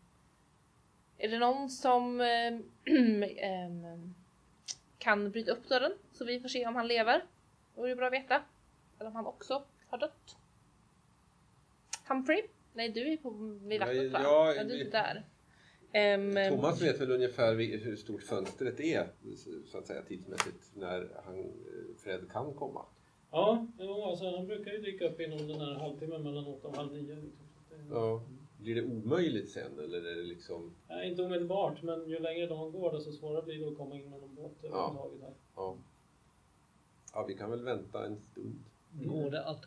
Är 1.18 1.28
det 1.28 1.39
någon 1.39 1.70
som 1.70 2.20
ehm, 2.20 2.64
ehm, 3.39 4.14
kan 4.98 5.31
bryta 5.31 5.52
upp 5.52 5.68
dörren 5.68 5.93
så 6.12 6.24
vi 6.24 6.40
får 6.40 6.48
se 6.48 6.66
om 6.66 6.77
han 6.77 6.89
lever? 6.89 7.24
Det 7.74 7.81
vore 7.81 7.97
bra 7.97 8.06
att 8.06 8.12
veta. 8.12 8.43
Eller 8.98 9.10
om 9.10 9.16
han 9.16 9.27
också 9.27 9.64
har 9.89 9.98
dött. 9.98 10.36
Humphrey? 12.09 12.43
Nej, 12.73 12.89
du 12.89 13.12
är 13.12 13.16
på 13.16 13.31
vid 13.31 13.81
Ja, 13.82 13.86
vattnet 13.86 14.12
va? 14.12 14.20
ja, 14.23 14.55
ja, 14.55 14.64
du 14.64 14.74
är 14.74 14.85
inte 14.85 14.98
där. 14.98 15.24
Ehm, 15.97 16.35
Thomas 16.48 16.82
vet 16.82 17.01
väl 17.01 17.10
ungefär 17.10 17.55
hur 17.55 17.97
stort 17.97 18.23
fönstret 18.23 18.81
är 18.81 19.06
så 19.66 19.78
att 19.78 19.86
säga 19.86 20.02
tidsmässigt 20.02 20.70
när 20.74 21.09
han, 21.24 21.39
eh, 21.39 21.97
Fred 21.97 22.31
kan 22.32 22.55
komma. 22.55 22.85
Ja, 23.31 23.66
alltså, 24.05 24.36
han 24.36 24.47
brukar 24.47 24.73
ju 24.73 24.78
dyka 24.78 25.09
upp 25.09 25.20
inom 25.20 25.48
den 25.48 25.60
här 25.60 25.74
halvtimmen 25.74 26.23
mellan 26.23 26.47
åtta 26.47 26.68
och 26.68 26.77
halv 26.77 26.93
nio. 26.93 27.14
Liksom. 27.14 27.47
Ja. 27.90 28.23
Blir 28.59 28.74
det 28.74 28.82
omöjligt 28.82 29.51
sen 29.51 29.78
eller 29.78 29.98
är 29.98 30.16
det 30.16 30.23
liksom... 30.23 30.74
Nej, 30.89 31.10
inte 31.10 31.23
omedelbart, 31.23 31.82
men 31.82 32.09
ju 32.09 32.18
längre 32.18 32.47
dagen 32.47 32.73
går 32.73 32.93
desto 32.93 33.12
svårare 33.12 33.43
blir 33.43 33.60
det 33.60 33.68
att 33.68 33.77
komma 33.77 33.97
in 33.97 34.10
med 34.10 34.20
någon 34.20 34.35
båt 34.35 34.64
överhuvudtaget. 34.64 35.20
Här. 35.23 35.35
Ja. 35.56 35.77
ja, 37.12 37.24
vi 37.28 37.35
kan 37.35 37.51
väl 37.51 37.62
vänta 37.62 38.06
en 38.06 38.20
stund. 38.20 38.64
Går 38.93 39.31
det 39.31 39.44
att 39.44 39.66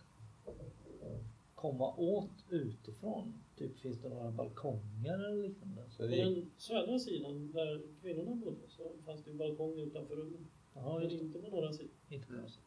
komma 1.62 1.94
åt 1.98 2.32
utifrån? 2.50 3.34
Typ 3.58 3.80
finns 3.80 3.98
det 4.02 4.10
några 4.10 4.32
balkonger 4.32 5.14
eller 5.14 5.48
liknande? 5.48 5.82
Så 5.90 6.04
På 6.04 6.08
den 6.16 6.52
södra 6.58 7.00
sidan, 7.00 7.52
där 7.52 7.82
kvinnorna 8.02 8.36
bodde, 8.36 8.70
så 8.70 8.92
fanns 9.06 9.24
det 9.24 9.32
ju 9.32 9.38
balkong 9.38 9.80
utanför 9.80 10.16
rummen. 10.16 10.48
Ja, 10.74 11.00
Men 11.00 11.12
inte 11.12 11.40
på 11.40 11.48
norra 11.48 11.74
sidan. 11.74 11.92
Inte 12.10 12.28
på 12.28 12.34
något 12.34 12.52
sätt. 12.52 12.64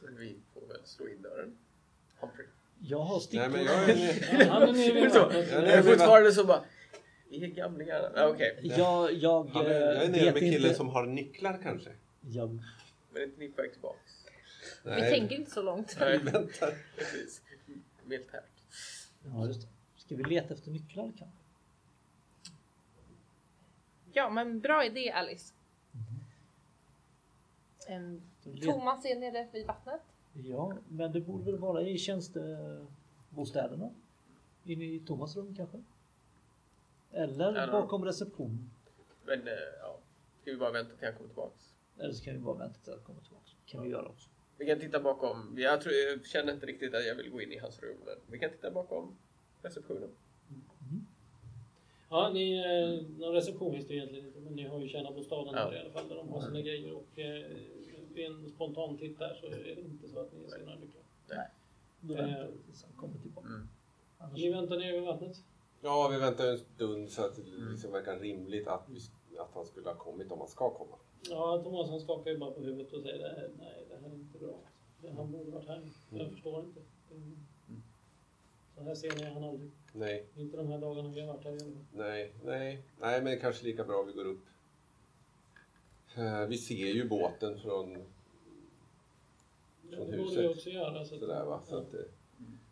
Men 0.00 0.16
vi 0.16 0.36
får 0.54 0.60
väl 0.60 0.80
slå 0.84 1.08
in 1.08 1.22
dörren. 1.22 1.58
Humphrey. 2.20 2.46
Jag 2.80 2.98
har 2.98 3.20
stickor. 3.20 3.48
nej 3.48 3.50
men 3.50 3.64
jag 3.64 3.90
är... 4.40 4.48
Han 4.48 4.62
är 4.62 4.72
nere 4.72 5.00
vid 5.00 5.62
nej, 5.62 5.82
fortfarande 5.82 6.32
så 6.32 6.44
bara... 6.44 6.64
Vi 7.28 7.44
är 7.44 7.48
gamlingar. 7.48 8.12
Ah, 8.16 8.28
Okej. 8.28 8.60
Jag, 8.62 9.12
jag, 9.12 9.44
Han 9.44 9.66
är, 9.66 9.70
jag 9.70 9.96
är 9.96 10.04
eh, 10.04 10.10
nere 10.10 10.32
med 10.32 10.40
killen 10.40 10.62
inte. 10.62 10.74
som 10.74 10.88
har 10.88 11.06
nycklar 11.06 11.58
kanske. 11.62 11.90
Jag, 12.20 12.60
Men 13.12 13.22
inte 13.22 13.38
ni 13.38 13.48
på 13.48 13.62
väg 13.62 13.72
tillbaks? 13.72 14.26
vi 14.84 15.00
tänker 15.00 15.36
inte 15.36 15.50
så 15.50 15.62
långt. 15.62 15.96
Nej, 16.00 16.18
väntar. 16.24 16.74
precis. 16.96 17.42
Militärt. 18.06 18.62
ja, 19.24 19.46
just 19.46 19.60
det. 19.60 19.68
Ska 19.96 20.16
vi 20.16 20.24
leta 20.24 20.54
efter 20.54 20.70
nycklar 20.70 21.12
kanske? 21.18 21.38
Ja, 24.12 24.30
men 24.30 24.60
bra 24.60 24.84
idé 24.84 25.10
Alice. 25.10 25.54
Ehm, 27.88 28.22
Thomas 28.62 29.04
är 29.04 29.20
nere 29.20 29.48
vid 29.52 29.66
vattnet. 29.66 30.00
Ja, 30.32 30.76
men 30.88 31.12
det 31.12 31.20
borde 31.20 31.44
väl 31.44 31.58
vara 31.58 31.82
i 31.82 31.98
tjänstebostäderna? 31.98 33.90
Inne 34.64 34.84
i 34.84 35.00
Thomas 35.00 35.36
rum 35.36 35.54
kanske? 35.56 35.82
Eller 37.12 37.72
bakom 37.72 38.04
receptionen? 38.04 38.70
Men 39.24 39.48
eh, 39.48 39.54
ja, 39.80 39.98
ska 40.42 40.50
vi 40.50 40.56
bara 40.56 40.70
vänta 40.70 40.96
till 40.96 41.06
han 41.06 41.14
kommer 41.16 41.28
tillbaks? 41.28 41.74
Eller 41.98 42.12
så 42.12 42.24
kan 42.24 42.34
vi 42.34 42.40
bara 42.40 42.56
vänta 42.56 42.78
till 42.78 42.92
att 42.92 43.04
komma 43.04 43.20
tillbaka. 43.20 43.50
kan 43.66 43.82
vi 43.82 43.88
göra 43.88 44.08
också. 44.08 44.30
Vi 44.58 44.66
kan 44.66 44.80
titta 44.80 45.00
bakom. 45.00 45.54
Jag, 45.58 45.80
tror, 45.80 45.94
jag 45.94 46.26
känner 46.26 46.52
inte 46.52 46.66
riktigt 46.66 46.94
att 46.94 47.06
jag 47.06 47.14
vill 47.14 47.30
gå 47.30 47.40
in 47.40 47.52
i 47.52 47.58
hans 47.58 47.80
rum. 47.82 47.96
Men 48.06 48.14
vi 48.26 48.38
kan 48.38 48.50
titta 48.50 48.70
bakom 48.70 49.16
receptionen. 49.62 50.10
Ja, 52.10 52.30
ni, 52.34 52.56
eh, 52.58 53.18
någon 53.20 53.34
reception 53.34 53.72
finns 53.72 53.86
det 53.86 53.94
egentligen 53.94 54.26
inte, 54.26 54.40
men 54.40 54.52
ni 54.52 54.66
har 54.68 54.80
ju 54.80 54.88
tjänarbostaden 54.88 55.54
Ja. 55.56 55.64
där 55.70 55.76
i 55.76 55.80
alla 55.80 55.90
fall, 55.90 56.08
där 56.08 56.16
de 56.16 56.28
har 56.28 56.40
sina 56.40 56.60
grejer. 56.60 56.92
Och 56.92 57.18
eh, 57.18 57.44
vid 58.14 58.26
en 58.26 58.48
spontan 58.50 58.98
titt 58.98 59.18
där 59.18 59.34
så 59.40 59.46
är 59.46 59.50
det 59.50 59.80
inte 59.80 60.08
så 60.08 60.20
att 60.20 60.32
ni 60.32 60.50
ser 60.50 60.58
några 60.58 60.78
nycklar. 60.78 61.02
Då 62.00 62.14
Eh. 62.14 62.20
väntar 62.26 62.48
vi 62.52 62.58
tills 62.58 62.84
han 62.84 62.92
kommer 62.96 63.18
tillbaka. 63.18 63.48
Mm. 63.48 63.68
Annars... 64.18 64.38
Ni 64.38 64.50
väntar 64.50 64.78
nere 64.78 64.92
vid 64.92 65.02
vattnet? 65.02 65.36
Ja, 65.82 66.08
vi 66.12 66.18
väntar 66.18 66.46
en 66.46 66.58
stund 66.58 67.10
så 67.10 67.24
att 67.24 67.36
det 67.36 67.42
liksom 67.70 67.92
verkar 67.92 68.18
rimligt 68.18 68.66
att, 68.66 68.84
vi, 68.88 69.38
att 69.38 69.50
han 69.54 69.66
skulle 69.66 69.88
ha 69.88 69.94
kommit 69.96 70.32
om 70.32 70.38
han 70.38 70.48
ska 70.48 70.70
komma. 70.70 70.96
Ja, 71.30 71.60
Thomas 71.64 71.90
han 71.90 72.00
skakar 72.00 72.30
ju 72.30 72.38
bara 72.38 72.50
på 72.50 72.60
huvudet 72.60 72.92
och 72.92 73.02
säger 73.02 73.18
det 73.18 73.28
här, 73.28 73.50
nej, 73.58 73.86
det 73.90 73.96
här 73.96 74.10
är 74.10 74.14
inte 74.14 74.38
bra. 74.38 74.58
Det- 75.02 75.10
Han 75.10 75.32
borde 75.32 75.50
varit 75.50 75.68
här. 75.68 75.82
Jag 76.10 76.30
förstår 76.30 76.64
inte. 76.64 76.80
Det- 77.08 77.16
Så 78.74 78.82
här 78.82 78.94
ser 78.94 79.16
ni 79.16 79.24
han 79.24 79.44
aldrig. 79.44 79.70
Nej, 79.92 80.26
Inte 80.36 80.56
de 80.56 80.66
här 80.68 80.78
dagarna 80.78 81.08
vi 81.08 81.20
har 81.20 81.26
varit 81.34 81.44
här 81.44 81.52
igen. 81.54 81.86
nej, 81.92 82.32
nej. 82.44 82.82
Nej, 83.00 83.16
men 83.22 83.24
det 83.24 83.32
är 83.32 83.40
kanske 83.40 83.64
lika 83.66 83.84
bra 83.84 84.02
vi 84.02 84.12
går 84.12 84.24
upp. 84.24 84.44
Eh, 86.16 86.46
Vi 86.46 86.58
ser 86.58 86.86
ju 86.86 87.08
båten 87.08 87.58
från, 87.58 87.92
Det 89.82 89.96
Från 89.96 90.06
borde 90.06 90.16
huset. 90.22 90.38
vi 90.44 90.48
också 90.48 90.70
göra. 90.70 91.04
Så 91.04 91.14
att, 91.14 91.20
sådär 91.20 91.44
va. 91.44 91.60
Så 91.64 91.74
ja. 91.74 91.78
att, 91.80 91.94
eh, 91.94 92.00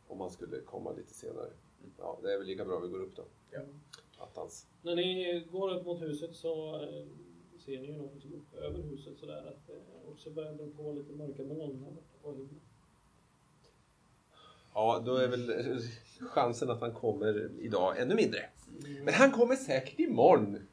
om 0.09 0.21
han 0.21 0.31
skulle 0.31 0.61
komma 0.61 0.93
lite 0.93 1.15
senare. 1.15 1.51
Ja, 1.99 2.19
det 2.23 2.33
är 2.35 2.39
väl 2.39 2.47
lika 2.47 2.65
bra 2.65 2.79
vi 2.81 2.89
går 2.89 3.01
upp 3.03 3.17
då. 3.17 3.25
Ja. 3.51 3.61
Attans. 4.19 4.67
När 4.83 4.97
ni 4.97 5.41
går 5.53 5.75
upp 5.75 5.87
mot 5.87 6.03
huset 6.03 6.37
så 6.37 6.83
eh, 6.83 7.05
ser 7.65 7.81
ni 7.81 7.87
ju 7.87 7.97
nog 7.97 8.11
liksom 8.15 8.35
upp 8.35 8.55
över 8.55 8.83
huset 8.83 9.19
sådär 9.19 9.45
att 9.49 9.67
det 9.67 10.11
också 10.11 10.31
börjar 10.31 10.53
dra 10.53 10.67
på 10.77 10.93
lite 10.93 11.13
mörka 11.13 11.43
moln 11.43 11.85
här 11.85 11.91
borta 11.91 12.15
på 12.23 12.33
himlen. 12.33 12.61
Ja, 14.75 15.03
då 15.07 15.17
är 15.17 15.29
väl 15.29 15.51
eh, 15.51 15.77
chansen 16.21 16.71
att 16.71 16.81
han 16.81 16.95
kommer 16.95 17.51
idag 17.61 18.01
ännu 18.01 18.15
mindre. 18.15 18.51
Men 19.05 19.15
han 19.15 19.33
kommer 19.33 19.57
säkert 19.57 19.99
imorgon. 19.99 20.67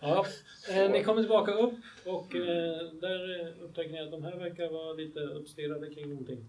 Ja, 0.00 0.26
eh, 0.70 0.90
ni 0.90 1.04
kommer 1.04 1.22
tillbaka 1.22 1.52
upp 1.52 1.74
och 2.04 2.34
eh, 2.34 2.92
där 2.92 3.40
eh, 3.40 3.64
upptäcker 3.64 3.92
ni 3.92 4.00
att 4.00 4.10
de 4.10 4.24
här 4.24 4.36
verkar 4.36 4.70
vara 4.70 4.92
lite 4.92 5.20
uppstirrade 5.20 5.94
kring 5.94 6.08
någonting. 6.08 6.44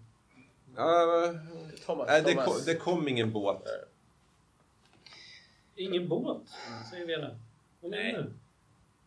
Ja, 0.76 1.34
Thomas, 1.86 2.08
nej, 2.08 2.22
det, 2.22 2.34
kom, 2.34 2.54
det 2.66 2.74
kom 2.74 3.08
ingen 3.08 3.32
båt. 3.32 3.62
Ingen 5.80 6.08
båt, 6.08 6.42
säger 6.90 7.06
Vera. 7.06 7.36
Vad 7.80 7.90
menar 7.90 8.22
du? 8.22 8.32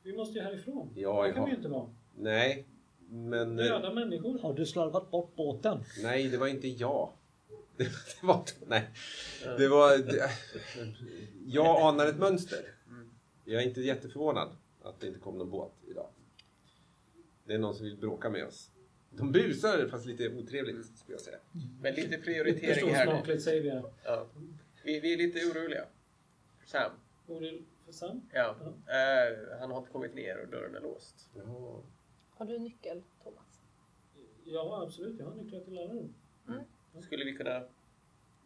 Vi 0.03 0.17
måste 0.17 0.37
ju 0.39 0.43
härifrån. 0.43 0.89
Ja, 0.95 1.23
det 1.27 1.33
kan 1.33 1.45
vi 1.45 1.51
ju 1.51 1.57
inte 1.57 1.69
vara. 1.69 1.89
Nej, 2.15 2.67
men... 3.09 3.59
eh, 3.59 3.65
Döda 3.65 3.93
människor. 3.93 4.39
Har 4.39 4.53
du 4.53 4.65
slarvat 4.65 5.11
bort 5.11 5.35
båten? 5.35 5.83
Nej, 6.03 6.27
det 6.27 6.37
var 6.37 6.47
inte 6.47 6.67
jag. 6.67 7.09
Det, 7.77 7.83
det 8.21 8.27
var... 8.27 8.43
Nej. 8.67 8.89
Det 9.57 9.67
var... 9.67 9.97
Det, 9.97 10.29
jag 11.45 11.81
anar 11.81 12.05
ett 12.07 12.19
mönster. 12.19 12.59
Jag 13.45 13.63
är 13.63 13.67
inte 13.67 13.81
jätteförvånad 13.81 14.49
att 14.83 14.99
det 14.99 15.07
inte 15.07 15.19
kom 15.19 15.37
någon 15.37 15.49
båt 15.49 15.71
idag. 15.87 16.07
Det 17.45 17.53
är 17.53 17.57
någon 17.57 17.75
som 17.75 17.85
vill 17.85 17.97
bråka 17.97 18.29
med 18.29 18.45
oss. 18.45 18.69
De 19.09 19.31
busar, 19.31 19.87
fast 19.91 20.05
lite 20.05 20.29
otrevligt, 20.29 20.97
skulle 20.97 21.13
jag 21.13 21.21
säga. 21.21 21.37
Men 21.81 21.93
lite 21.93 22.17
prioritering 22.17 22.93
här 22.93 23.05
smakligt, 23.05 23.43
säger 23.43 23.63
Vera. 23.63 23.83
Ja. 24.03 24.25
Vi, 24.83 24.99
vi 24.99 25.13
är 25.13 25.17
lite 25.17 25.39
oroliga. 25.39 25.85
Sam. 26.65 26.91
Orolig 27.27 27.63
för 27.85 27.91
Sam? 27.91 28.21
Ja. 28.33 28.55
Eh, 28.87 29.59
han 29.59 29.71
har 29.71 29.77
inte 29.77 29.91
kommit 29.91 30.15
ner 30.15 30.41
och 30.41 30.47
dörren 30.47 30.75
är 30.75 30.79
låst. 30.81 31.29
Jaha. 31.35 31.81
Har 32.29 32.45
du 32.45 32.59
nyckel, 32.59 33.03
Thomas? 33.23 33.61
Ja, 34.43 34.83
absolut. 34.83 35.19
Jag 35.19 35.25
har 35.25 35.35
nycklar 35.35 35.59
till 35.59 35.77
alla 35.77 35.93
rum. 35.93 36.13
Skulle 37.01 37.25
vi 37.25 37.33
kunna 37.33 37.63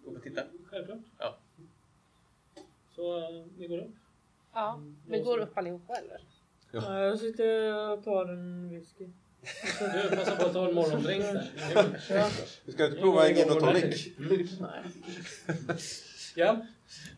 gå 0.06 0.12
och 0.12 0.24
titta? 0.24 0.44
Självklart. 0.66 1.00
Ja. 1.18 1.38
Så 2.96 3.18
eh, 3.18 3.46
vi 3.58 3.68
går 3.68 3.78
upp. 3.78 3.96
Ja, 4.54 4.82
vi 5.08 5.20
går 5.20 5.38
upp 5.38 5.58
allihopa 5.58 5.96
eller? 5.96 6.22
Ja, 6.72 7.00
jag 7.04 7.20
sitter 7.20 7.74
och 7.92 8.04
tar 8.04 8.26
en 8.26 8.70
whisky. 8.70 9.08
Du, 9.80 10.16
passa 10.16 10.36
på 10.36 10.46
att 10.46 10.54
ta 10.54 10.68
en 10.68 10.76
morgondrink 10.76 11.24
där. 11.24 11.52
Ja. 12.10 12.30
Du 12.66 12.72
ska 12.72 12.86
inte 12.86 13.02
prova 13.02 13.28
en 13.28 13.36
gin 13.36 13.52
och 13.52 13.60
tonic? 13.60 14.08
Nej. 14.60 14.84
Ja. 16.36 16.66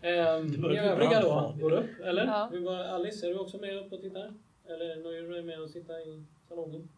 Ehm, 0.01 0.47
ni 0.47 0.77
övriga 0.77 1.21
då 1.21 1.55
går 1.59 1.71
upp, 1.71 1.99
eller? 2.03 2.25
Ja. 2.25 2.49
Hur 2.51 2.59
går 2.59 2.75
Alice, 2.75 3.25
är 3.25 3.29
du 3.29 3.39
också 3.39 3.57
med 3.57 3.77
upp 3.77 3.93
och 3.93 4.01
tittar? 4.01 4.33
Eller 4.67 5.03
nöjer 5.03 5.21
du 5.21 5.31
dig 5.33 5.43
med 5.43 5.61
att 5.61 5.71
sitta 5.71 5.93
i 5.99 6.23
salongen? 6.47 6.89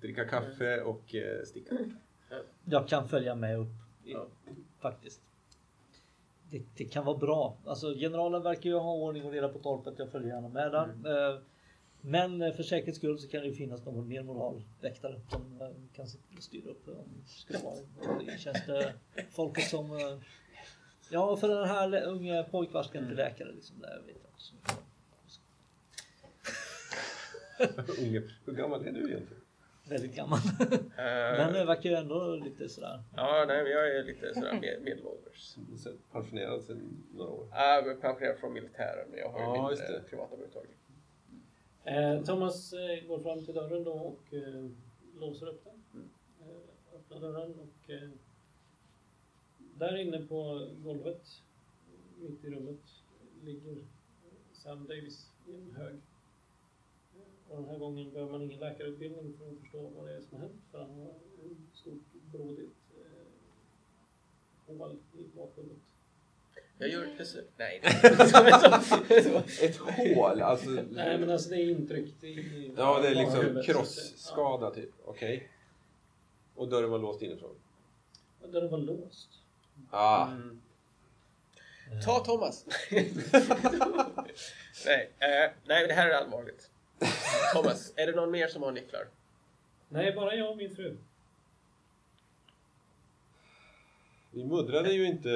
Dricka 0.00 0.24
kaffe 0.24 0.80
och 0.80 1.14
eh, 1.14 1.44
sticka. 1.44 1.74
Jag 2.64 2.88
kan 2.88 3.08
följa 3.08 3.34
med 3.34 3.58
upp. 3.58 3.68
Ja. 4.04 4.26
Faktiskt. 4.80 5.20
Det, 6.50 6.62
det 6.76 6.84
kan 6.84 7.04
vara 7.04 7.16
bra. 7.16 7.56
Alltså 7.66 7.94
generalen 7.94 8.42
verkar 8.42 8.70
ju 8.70 8.76
ha 8.76 8.92
ordning 8.92 9.24
och 9.24 9.32
reda 9.32 9.48
på 9.48 9.58
torpet. 9.58 9.94
Jag 9.98 10.10
följer 10.10 10.28
gärna 10.28 10.48
med 10.48 10.72
där. 10.72 10.88
Eh, 11.32 11.38
Men 12.00 12.42
eh, 12.42 12.52
för 12.52 12.62
säkerhets 12.62 12.98
skull 12.98 13.18
så 13.18 13.28
kan 13.28 13.40
det 13.40 13.46
ju 13.46 13.54
finnas 13.54 13.84
någon 13.84 14.08
mer 14.08 14.22
moralväktare 14.22 15.20
som 15.30 15.58
kan 15.94 16.06
styra 16.40 16.70
upp 16.70 16.88
om 16.88 16.94
det 17.22 17.28
skulle 17.30 17.58
vara 17.58 17.74
det. 18.26 18.40
Känns 18.40 18.66
det 18.66 18.92
folket 19.30 19.64
som... 19.64 19.90
Ja, 21.12 21.36
för 21.36 21.48
den 21.48 21.68
här 21.68 22.06
unga 22.06 22.42
pojkvarskan 22.42 23.06
till 23.06 23.16
läkare 23.16 23.52
liksom. 23.52 23.80
Där 23.80 24.02
vet 24.06 24.16
jag 24.22 24.40
så. 24.40 24.54
Unge. 28.02 28.22
Hur 28.46 28.52
gammal 28.52 28.86
är 28.86 28.92
du 28.92 28.98
egentligen? 29.08 29.42
Väldigt 29.88 30.16
gammal. 30.16 30.38
Eh, 30.60 30.72
Men 30.96 31.66
verkar 31.66 31.90
ju 31.90 31.96
ändå 31.96 32.36
lite 32.36 32.68
sådär. 32.68 33.02
Ja, 33.16 33.44
nej, 33.48 33.70
jag 33.70 33.96
är 33.96 34.04
lite 34.04 34.34
sådär 34.34 34.52
med, 34.60 34.82
medelålders. 34.82 35.56
Pensionerad 36.12 36.62
sedan 36.62 37.04
några 37.14 37.30
år. 37.30 37.48
Jag 37.52 37.86
är 37.88 37.94
pensionerad 37.94 38.38
från 38.38 38.52
militären, 38.52 39.08
men 39.10 39.18
jag 39.18 39.28
har 39.32 39.38
ju 39.38 39.44
Ja, 39.44 39.68
mindre 39.68 39.92
det. 39.92 40.00
privata 40.10 40.36
företag. 40.36 40.66
Eh, 41.84 42.22
Thomas 42.24 42.72
eh, 42.72 43.06
går 43.08 43.22
fram 43.22 43.44
till 43.44 43.54
dörren 43.54 43.84
då 43.84 43.92
och 43.92 44.34
eh, 44.34 44.70
låser 45.20 45.46
upp 45.48 45.64
den. 45.64 46.10
Eh, 46.40 46.96
öppnar 46.96 47.20
dörren 47.20 47.58
och 47.60 47.90
eh, 47.90 48.08
där 49.82 49.96
inne 49.96 50.18
på 50.18 50.68
golvet, 50.84 51.42
mitt 52.20 52.44
i 52.44 52.50
rummet, 52.50 52.80
ligger 53.44 53.76
Sam 54.52 54.86
Davis 54.86 55.26
i 55.48 55.54
en 55.54 55.76
hög. 55.76 55.94
Och 57.48 57.56
den 57.56 57.68
här 57.68 57.78
gången 57.78 58.12
behöver 58.12 58.32
man 58.32 58.42
ingen 58.42 58.60
läkarutbildning 58.60 59.34
för 59.38 59.52
att 59.52 59.58
förstå 59.60 59.90
vad 59.96 60.06
det 60.06 60.16
är 60.16 60.20
som 60.20 60.38
har 60.38 60.40
hänt. 60.40 60.62
För 60.70 60.78
han 60.78 60.90
har 60.90 61.14
en 61.44 61.66
stort 61.74 62.02
brådigt 62.32 62.76
eh, 62.96 64.76
hål 64.78 64.96
i 65.18 65.36
bakhuvudet. 65.36 65.78
Jag 66.78 66.88
gör 66.88 67.04
ett 67.12 67.18
besök. 67.18 67.46
Nej. 67.56 67.80
Ett 69.62 69.76
hål? 69.76 70.42
Alltså... 70.42 70.70
Nej 70.70 71.18
men 71.18 71.30
alltså 71.30 71.50
det 71.50 71.56
är 71.56 71.70
intryckt 71.70 72.24
i 72.24 72.72
Ja, 72.76 73.00
det 73.02 73.08
är 73.08 73.14
liksom 73.14 73.62
krossskada 73.64 74.70
typ. 74.70 74.90
Okej. 75.04 75.48
Och 76.54 76.68
dörren 76.68 76.90
var 76.90 76.98
låst 76.98 77.22
inifrån? 77.22 77.54
Ja, 78.42 78.46
dörren 78.48 78.70
var 78.70 78.78
låst. 78.78 79.41
Ah. 79.90 80.26
Mm. 80.26 80.60
Ta 82.04 82.18
Thomas! 82.24 82.66
nej, 84.86 85.10
eh, 85.18 85.50
nej, 85.64 85.86
det 85.86 85.94
här 85.94 86.10
är 86.10 86.14
allvarligt. 86.14 86.70
Thomas, 87.54 87.92
är 87.96 88.06
det 88.06 88.12
någon 88.12 88.30
mer 88.30 88.48
som 88.48 88.62
har 88.62 88.72
nycklar? 88.72 89.08
Nej, 89.88 90.12
bara 90.12 90.34
jag 90.34 90.50
och 90.50 90.56
min 90.56 90.76
fru. 90.76 90.96
Vi 94.30 94.44
muddrade 94.44 94.92
ju 94.92 95.06
inte 95.06 95.30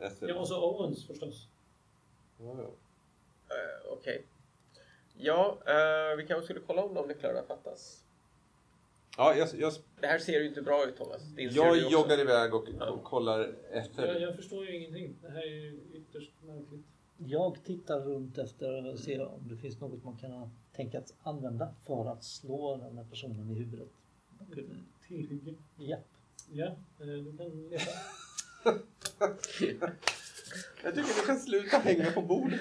Ethel. 0.00 0.28
Ja, 0.28 0.34
och 0.34 0.48
så 0.48 0.62
Owens 0.70 1.06
förstås. 1.06 1.48
Ja, 2.38 2.56
ja. 2.58 2.70
Eh, 3.56 3.92
Okej. 3.92 4.26
Ja, 5.16 5.58
eh, 5.66 6.16
vi 6.16 6.26
kanske 6.26 6.44
skulle 6.44 6.60
kolla 6.60 6.82
om 6.82 6.94
de 6.94 7.08
nycklarna 7.08 7.42
fattas. 7.42 8.03
Ja 9.16 9.34
jag, 9.34 9.48
jag, 9.58 9.72
Det 10.00 10.06
här 10.06 10.18
ser 10.18 10.40
ju 10.40 10.48
inte 10.48 10.62
bra 10.62 10.86
ut 10.88 10.96
Thomas. 10.96 11.22
Jag 11.36 11.74
du 11.74 11.88
joggar 11.88 12.20
iväg 12.20 12.54
och, 12.54 12.68
Ja. 12.78 12.90
och 12.90 13.04
kollar 13.04 13.38
Jag, 13.72 13.84
Ethel. 13.84 14.22
jag 14.22 14.36
förstår 14.36 14.64
ju 14.64 14.76
ingenting. 14.76 15.16
Det 15.22 15.30
här 15.30 15.42
är 15.42 15.54
ju 15.54 15.80
ytterst 15.94 16.32
märkligt. 16.42 16.86
Jag 17.16 17.64
tittar 17.64 18.00
runt 18.00 18.38
efter 18.38 18.92
och 18.92 18.98
ser 18.98 19.26
om 19.26 19.48
det 19.48 19.56
finns 19.56 19.80
något 19.80 20.04
man 20.04 20.16
kan 20.16 20.50
tänkas 20.76 21.14
använda 21.22 21.74
för 21.86 22.06
att 22.12 22.24
slå 22.24 22.76
den 22.76 22.98
här 22.98 23.04
personen 23.04 23.50
i 23.50 23.54
huvudet. 23.54 23.88
Tillhygge. 25.08 25.54
Japp. 25.76 26.06
Ja, 26.52 26.66
eh, 26.66 27.06
du 27.06 27.36
kan 27.36 27.68
leta. 27.68 27.90
Jag 30.84 30.94
tycker 30.94 31.20
vi 31.20 31.26
kan 31.26 31.38
sluta 31.38 31.76
hänga 31.78 32.10
på 32.10 32.22
bordet. 32.22 32.60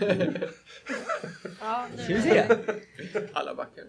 Ja, 1.60 1.88
nu 1.98 2.04
Ska 2.04 2.14
vi 2.14 2.22
se? 2.22 2.58
Alla 3.34 3.56
backar. 3.56 3.84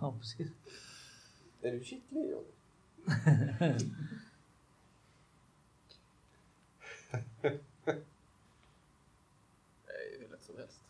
Ja, 0.00 0.14
precis. 0.18 0.48
är 1.62 1.72
du 1.72 1.84
kittlig 1.84 2.30
Johnny? 2.30 2.48
Nej, 9.86 10.18
hur 10.20 10.28
lätt 10.30 10.42
som 10.42 10.56
helst. 10.56 10.80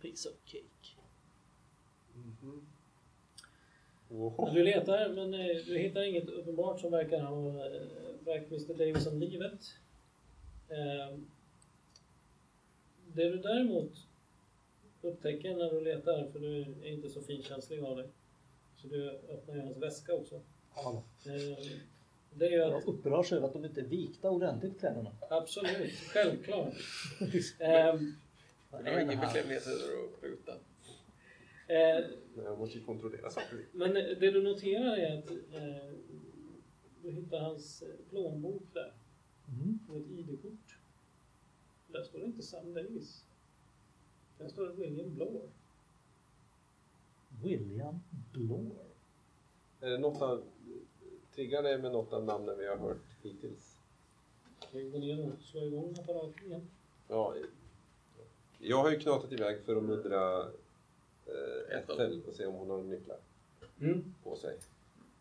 Piece 0.00 0.28
of 0.28 0.34
cake. 0.44 0.96
Mhm. 2.14 2.66
Men 4.08 4.18
Oho. 4.18 4.50
Du 4.54 4.62
letar, 4.64 5.08
men 5.14 5.34
eh, 5.34 5.56
du 5.66 5.78
hittar 5.78 6.02
inget 6.02 6.28
uppenbart 6.28 6.80
som 6.80 6.90
verkar 6.90 7.20
ha 7.20 7.48
eh, 7.66 7.82
verkat 8.24 8.50
Mr 8.50 8.74
Davison 8.78 9.20
livet. 9.20 9.60
Eh, 10.70 11.18
Det 13.14 13.28
du 13.28 13.36
däremot 13.36 13.92
upptäcker 15.02 15.56
när 15.56 15.70
du 15.70 15.80
letar, 15.80 16.30
för 16.32 16.38
du 16.40 16.60
är 16.60 16.86
inte 16.92 17.08
så 17.10 17.22
finkänslig 17.22 17.80
av 17.80 17.96
dig, 17.96 18.08
så 18.76 18.88
du 18.88 19.10
öppnar 19.10 19.54
ju 19.54 19.60
hans 19.60 19.76
väska 19.76 20.14
också. 20.14 20.40
Ja. 20.74 21.02
Eh, 21.26 21.66
Det 22.34 22.46
är 22.46 22.50
ju 22.50 22.62
att 22.62 22.70
Jag 22.70 22.88
upprörs 22.88 23.32
över 23.32 23.46
att 23.46 23.52
de 23.52 23.64
inte 23.64 23.80
är 23.80 23.84
vikta 23.84 24.30
ordentligt 24.30 24.78
kläderna. 24.80 25.10
Absolut, 25.30 25.90
självklart. 25.92 26.74
Ehm, 27.58 28.14
Det 28.70 28.90
var 28.90 29.00
ingen 29.00 29.18
här? 29.18 29.26
bekvämligheter 29.26 29.70
att 29.72 30.22
ruta. 30.22 30.52
eh, 31.66 32.04
Jag 32.44 32.58
måste 32.58 32.78
ju 32.78 32.84
kontrollera 32.84 33.30
saker. 33.30 33.58
men 33.72 33.94
det 33.94 34.14
du 34.30 34.42
noterar 34.42 34.96
är 34.96 35.18
att 35.18 35.30
eh, 35.30 35.94
du 37.02 37.10
hittar 37.10 37.38
hans 37.40 37.82
plånbok 38.10 38.62
där 38.72 38.92
Mm. 39.52 39.78
ett 39.88 40.10
ID-kort. 40.10 40.78
Där 41.88 42.02
står 42.02 42.18
det 42.18 42.24
inte 42.26 42.42
Sam 42.42 42.74
Davis. 42.74 43.24
Där 44.38 44.48
står 44.48 44.66
det 44.66 44.72
William 44.72 45.14
Blower. 45.14 45.48
William 47.42 48.00
Blore. 48.32 48.84
Är 49.80 49.90
det 49.90 49.98
något 49.98 50.22
av... 50.22 50.44
Triggar 51.34 51.62
det 51.62 51.78
med 51.78 51.92
något 51.92 52.12
av 52.12 52.24
namnen 52.24 52.58
vi 52.58 52.66
har 52.66 52.76
hört 52.76 53.16
hittills? 53.22 53.78
Ska 54.60 54.78
vi 54.78 54.90
gå 54.90 54.98
ner 54.98 55.32
och 55.32 55.40
slå 55.40 55.60
igång 55.60 55.94
apparaten 55.98 56.46
igen? 56.46 56.70
Ja, 57.08 57.34
jag 58.58 58.82
har 58.82 58.90
ju 58.90 58.98
knatat 59.00 59.32
iväg 59.32 59.64
för 59.64 59.76
att 59.76 59.84
muddra 59.84 60.40
eh, 61.26 61.78
Ethel 61.78 62.22
och 62.26 62.34
se 62.34 62.46
om 62.46 62.54
hon 62.54 62.70
har 62.70 62.82
nycklar 62.82 63.18
Mm. 63.80 64.14
på 64.22 64.36
sig. 64.36 64.58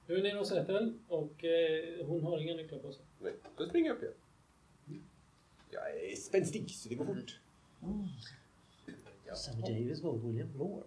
Du 0.10 0.18
är 0.18 0.23
nere 0.23 0.38
hos 0.38 0.52
Ethel 0.52 0.94
och 1.07 1.44
eh, 1.44 2.06
hon 2.06 2.23
har 2.23 2.40
inga 2.40 2.56
nycklar 2.56 2.80
på 2.80 2.91
sig. 2.91 3.06
Nej, 3.19 3.34
då 3.57 3.65
springer 3.65 3.88
jag 3.88 3.98
upp 3.98 4.03
igen. 4.03 4.14
Jag 5.69 6.03
är 6.03 6.15
spänstig 6.15 6.72
så 6.72 6.90
det 6.90 6.95
går 6.95 7.06
fort. 7.06 7.40
Sammy 9.36 9.61
Davis 9.61 10.02
var 10.02 10.14
William 10.14 10.53
Blore. 10.53 10.84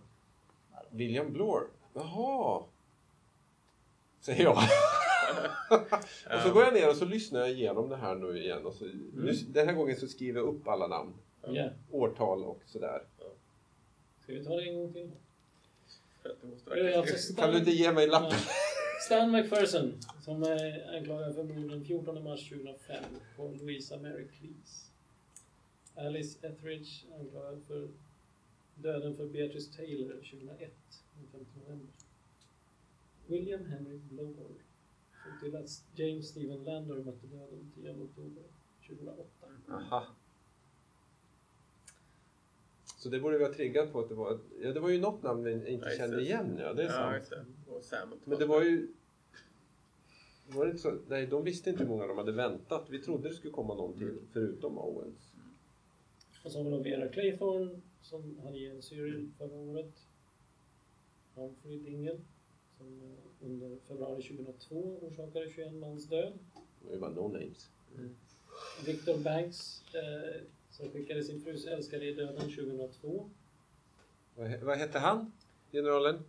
William 0.90 1.32
Blore. 1.32 1.64
Jaha. 1.94 2.64
Säger 4.20 4.42
jag. 4.42 4.56
och 6.36 6.40
så 6.42 6.52
går 6.52 6.62
jag 6.62 6.74
ner 6.74 6.90
och 6.90 6.96
så 6.96 7.04
lyssnar 7.04 7.40
jag 7.40 7.50
igenom 7.50 7.88
det 7.88 7.96
här 7.96 8.14
nu 8.14 8.38
igen. 8.38 8.66
Och 8.66 8.74
så, 8.74 8.84
nu, 9.14 9.32
den 9.32 9.68
här 9.68 9.74
gången 9.74 9.96
så 9.96 10.08
skriver 10.08 10.40
jag 10.40 10.48
upp 10.48 10.68
alla 10.68 10.86
namn. 10.86 11.12
Ja. 11.46 11.68
Årtal 11.90 12.44
och 12.44 12.60
sådär. 12.66 13.02
Ska 14.20 14.32
vi 14.32 14.44
ta 14.44 14.56
det 14.56 14.68
en 14.68 14.74
gång 14.74 14.92
till? 14.92 15.10
Verkligen... 16.22 17.00
alltså 17.00 17.34
Kan 17.34 17.50
du 17.50 17.58
inte 17.58 17.70
ge 17.70 17.92
mig 17.92 18.06
lappen? 18.06 18.38
Stan 19.06 19.30
McPherson 19.32 19.92
som 20.20 20.42
är 20.42 20.96
anklagad 20.96 21.34
för 21.34 21.44
mord 21.44 21.70
den 21.70 21.84
14 21.84 22.24
mars 22.24 22.48
2005 22.48 23.04
på 23.36 23.48
Louisa 23.48 23.96
Mary 23.98 24.28
Cleese. 24.28 24.90
Alice 25.94 26.46
Etheridge 26.46 26.90
anklagad 27.20 27.62
för 27.66 27.88
döden 28.74 29.16
för 29.16 29.26
Beatrice 29.26 29.76
Taylor 29.76 30.14
2001, 30.14 30.74
den 31.14 31.26
5 31.32 31.46
november. 31.54 31.92
William 33.26 33.66
Henry 33.66 33.98
Blore 33.98 34.54
såg 35.24 35.40
till 35.40 35.56
att 35.56 35.84
James 35.94 36.28
Stephen 36.28 36.64
Lander 36.64 36.94
mötte 36.96 37.26
döden 37.26 37.72
10 37.74 37.90
oktober 37.90 38.42
2008. 38.88 39.24
Aha. 39.68 40.06
Så 43.02 43.08
det 43.08 43.20
borde 43.20 43.38
vi 43.38 43.44
ha 43.44 43.52
triggat 43.52 43.92
på 43.92 44.00
att 44.00 44.08
det 44.08 44.14
var... 44.14 44.38
Ja, 44.60 44.72
det 44.72 44.80
var 44.80 44.88
ju 44.88 45.00
något 45.00 45.22
namn 45.22 45.44
vi 45.44 45.52
inte 45.52 45.88
Ja, 45.88 45.96
kände 45.96 46.20
igen. 46.20 46.56
Ja, 46.60 46.72
det 46.72 46.82
är 46.82 46.86
Ja, 46.86 47.24
sant. 47.24 47.48
Och 47.68 47.84
Sam. 47.84 48.08
Men 48.24 48.38
det 48.38 48.46
var 48.46 48.62
ju... 48.62 48.88
Var 50.48 50.64
det 50.64 50.70
inte 50.70 50.82
så? 50.82 50.98
Nej, 51.08 51.26
de 51.26 51.44
visste 51.44 51.70
inte 51.70 51.82
hur 51.82 51.88
många 51.90 52.06
de 52.06 52.18
hade 52.18 52.32
väntat. 52.32 52.86
Vi 52.90 52.98
trodde 52.98 53.28
det 53.28 53.34
skulle 53.34 53.52
komma 53.52 53.74
någon 53.74 53.98
till, 53.98 54.18
förutom 54.32 54.78
Owens. 54.78 55.32
Och 56.44 56.52
så 56.52 56.58
har 56.58 56.64
vi 56.64 56.70
då 56.70 56.78
Vera 56.78 57.08
Claythorne 57.08 57.80
som 58.02 58.38
hade 58.38 58.58
en 58.58 58.82
Cyril 58.82 59.30
förra 59.38 59.56
året. 59.56 59.92
Humphrey 61.34 61.78
Dingle 61.78 62.20
som 62.78 63.02
eh, 63.02 63.46
under 63.46 63.78
februari 63.88 64.22
2002 64.22 64.98
orsakade 65.02 65.50
21 65.50 65.74
mans 65.74 66.08
död. 66.08 66.32
Det 66.90 66.96
var 66.96 67.10
no 67.10 67.28
names. 67.28 67.70
Victor 68.86 69.18
Banks 69.18 69.82
eh, 69.94 70.40
som 70.72 70.90
skickade 70.90 71.24
sin 71.24 71.40
frus 71.40 71.66
älskade 71.66 72.04
i 72.04 72.14
döden 72.14 72.36
2002. 72.36 73.30
Vad, 74.34 74.60
vad 74.60 74.78
hette 74.78 74.98
han? 74.98 75.32
Generalen? 75.72 76.24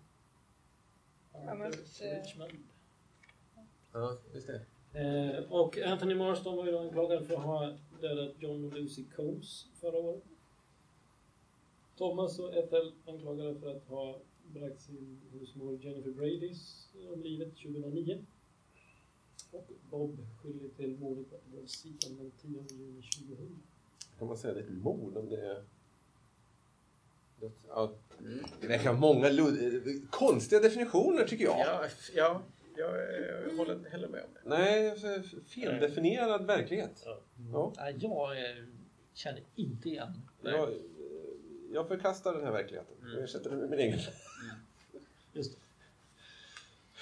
Arthur 1.33 2.05
eh, 2.05 2.21
Richmond. 2.21 2.51
Ja, 3.93 4.17
just 4.33 4.47
det. 4.47 4.65
Eh, 4.93 5.51
och 5.51 5.77
Anthony 5.77 6.15
Marston 6.15 6.57
var 6.57 6.65
ju 6.65 6.71
då 6.71 6.79
anklagad 6.79 7.27
för 7.27 7.33
att 7.33 7.43
ha 7.43 7.77
dödat 8.01 8.35
John 8.39 8.65
och 8.65 8.73
Lucy 8.73 9.03
Combs 9.15 9.67
förra 9.73 9.97
året. 9.97 10.23
Thomas 11.97 12.39
och 12.39 12.53
Ethel 12.53 12.93
anklagade 13.05 13.59
för 13.59 13.75
att 13.75 13.87
ha 13.87 14.19
bragt 14.43 14.81
sin 14.81 15.21
husmor 15.31 15.79
Jennifer 15.85 16.11
Bradys 16.11 16.89
om 17.13 17.21
livet 17.23 17.55
2009. 17.55 18.25
Och 19.51 19.69
Bob 19.89 20.17
skyldig 20.41 20.75
till 20.75 20.97
mordet 20.99 21.29
på 21.29 21.35
Edward 21.35 21.69
Seaton 21.69 22.17
den 22.17 22.31
10 22.31 22.65
juni 22.71 23.01
2000. 23.01 23.63
Kan 24.19 24.27
man 24.27 24.37
säga 24.37 24.53
det 24.53 24.59
är 24.59 24.63
ett 24.63 24.69
mord 24.69 25.17
om 25.17 25.29
det 25.29 25.35
är... 25.45 25.63
Ja, 27.67 27.91
det 28.61 28.67
verkar 28.67 28.93
många 28.93 29.29
konstiga 30.09 30.61
definitioner 30.61 31.27
tycker 31.27 31.45
jag. 31.45 31.59
Ja, 31.59 31.85
ja, 32.15 32.41
jag, 32.77 32.89
eh, 32.89 33.57
håller 33.57 33.73
inte 33.75 33.89
heller 33.89 34.07
med 34.07 34.23
om 34.23 34.29
det. 34.33 34.49
Nej, 34.49 34.95
feldefinierad 35.47 36.45
verklighet. 36.45 37.01
Ja. 37.05 37.19
Ja. 37.51 37.73
Nej, 37.77 37.95
jag 37.99 38.31
eh, 38.49 38.63
känner 39.13 39.41
inte 39.55 39.89
igen. 39.89 40.21
Nej. 40.41 40.53
Jag, 40.53 40.69
jag 41.73 41.87
förkastar 41.87 42.33
den 42.33 42.43
här 42.43 42.51
verkligheten 42.51 42.95
och 43.17 43.23
ersätter 43.23 43.49
den 43.49 43.59
med 43.59 43.69
min 43.69 43.79
egen. 43.79 43.99
Just 45.33 45.57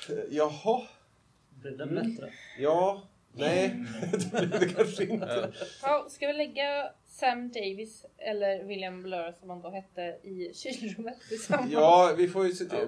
det. 0.07 0.25
Jaha. 0.29 0.87
Blev 1.49 1.77
den 1.77 1.89
Mm. 1.89 2.15
bättre? 2.15 2.33
Ja. 2.59 3.07
Nej, 3.33 3.85
det 4.11 4.31
blev 4.31 4.59
det 4.59 4.73
kanske 4.73 5.03
inte. 5.05 5.53
Ja, 5.81 6.07
ska 6.09 6.27
vi 6.27 6.33
lägga 6.33 6.91
Sam 7.21 7.49
Davis 7.51 8.05
eller 8.17 8.63
William 8.63 9.03
Blur 9.03 9.31
som 9.39 9.49
han 9.49 9.61
då 9.61 9.69
hette 9.69 10.01
i 10.23 10.51
kylrummet 10.53 11.17
tillsammans? 11.29 11.71
Ja, 11.73 12.13
vi 12.17 12.27
får 12.27 12.45
ju 12.47 12.53
se 12.53 12.65
till. 12.65 12.87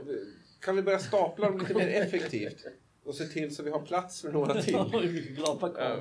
Kan 0.60 0.76
vi 0.76 0.82
börja 0.82 1.00
stapla 1.00 1.48
dem 1.50 1.60
lite 1.60 1.74
mer 1.74 1.88
effektivt? 2.02 2.66
Och 3.04 3.16
se 3.16 3.26
till 3.26 3.56
så 3.56 3.64
vi 3.64 3.70
har 3.72 3.82
plats 3.82 4.22
för 4.22 4.32
några 4.32 4.62
till. 4.62 4.74
Ja. 5.38 6.00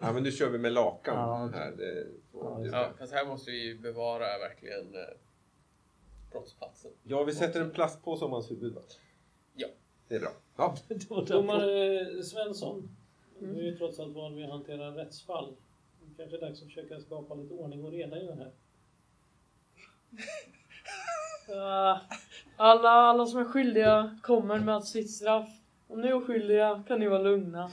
Ja, 0.00 0.12
men 0.12 0.22
nu 0.22 0.32
kör 0.32 0.50
vi 0.50 0.58
med 0.58 0.72
lakan 0.72 1.14
Ja. 1.16 1.50
här. 1.58 1.70
Det, 1.70 2.06
Ja, 2.32 2.64
Ja, 2.72 2.92
fast 2.98 3.12
här 3.12 3.26
måste 3.26 3.50
vi 3.50 3.64
ju 3.66 3.78
bevara 3.78 4.38
verkligen 4.38 4.94
eh, 4.94 5.00
brottsplatsen. 6.32 6.90
ja, 7.02 7.24
vi 7.24 7.32
sätter 7.32 7.60
en 7.60 7.70
plastpåse 7.70 8.24
om 8.24 8.32
hans 8.32 8.50
huvud? 8.50 8.76
Ja. 9.54 9.68
Det 10.08 10.14
är 10.14 10.20
bra. 10.20 10.32
Ja. 10.56 10.76
Domare 11.26 12.22
Svensson, 12.22 12.96
du 13.40 13.46
är 13.58 13.62
ju 13.62 13.76
trots 13.76 14.00
allt 14.00 14.14
van 14.14 14.34
vid 14.36 14.44
att 14.44 14.50
hantera 14.50 14.90
rättsfall. 14.96 15.56
Kanske 16.16 16.36
är 16.36 16.40
dags 16.40 16.62
att 16.62 16.68
försöka 16.68 17.00
skapa 17.00 17.34
lite 17.34 17.54
ordning 17.54 17.84
och 17.84 17.90
reda 17.90 18.22
i 18.22 18.26
det 18.26 18.34
här. 18.34 18.52
Ah, 21.48 22.00
alla, 22.56 22.90
alla 22.90 23.26
som 23.26 23.40
är 23.40 23.44
skyldiga 23.44 24.18
kommer 24.22 24.60
med 24.60 24.84
sitt 24.84 25.10
straff. 25.10 25.48
Om 25.88 26.00
ni 26.00 26.08
är 26.08 26.14
oskyldiga 26.14 26.84
kan 26.88 27.00
ni 27.00 27.08
vara 27.08 27.22
lugna. 27.22 27.70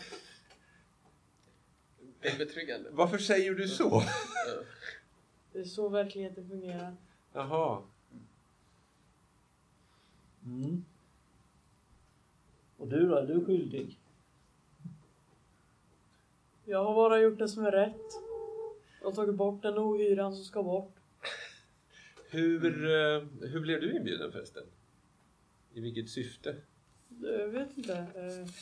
Det 2.22 2.28
är 2.28 2.38
betryggande. 2.38 2.90
Varför 2.92 3.18
säger 3.18 3.54
du 3.54 3.68
så? 3.68 4.04
Det 5.52 5.60
är 5.60 5.64
så 5.64 5.90
verkligheten 5.90 6.50
fungerar. 6.50 6.96
Jaha. 7.34 7.82
Mm. 10.46 10.86
Och 12.78 12.88
du 12.88 13.08
då? 13.08 13.16
Är 13.16 13.28
du 13.28 13.46
skyldig? 13.46 13.98
Jag 16.66 16.84
har 16.84 16.96
bara 16.96 17.20
gjort 17.20 17.40
det 17.40 17.48
som 17.48 17.66
är 17.66 17.72
rätt. 17.72 18.31
Jag 19.02 19.08
har 19.08 19.16
tagit 19.16 19.36
bort 19.36 19.62
den 19.62 19.78
ohyran 19.78 20.36
som 20.36 20.46
ska 20.46 20.64
bort. 20.64 20.96
Hur, 22.30 22.86
eh, 22.86 23.24
hur 23.50 23.60
blev 23.60 23.82
du 23.82 23.96
inbjuden 23.96 24.32
förresten? 24.32 24.64
I 25.74 25.80
vilket 25.82 26.10
syfte? 26.10 26.56
Jag 27.22 27.48
vet 27.48 27.78
inte. 27.78 27.94
Eh, 27.94 28.54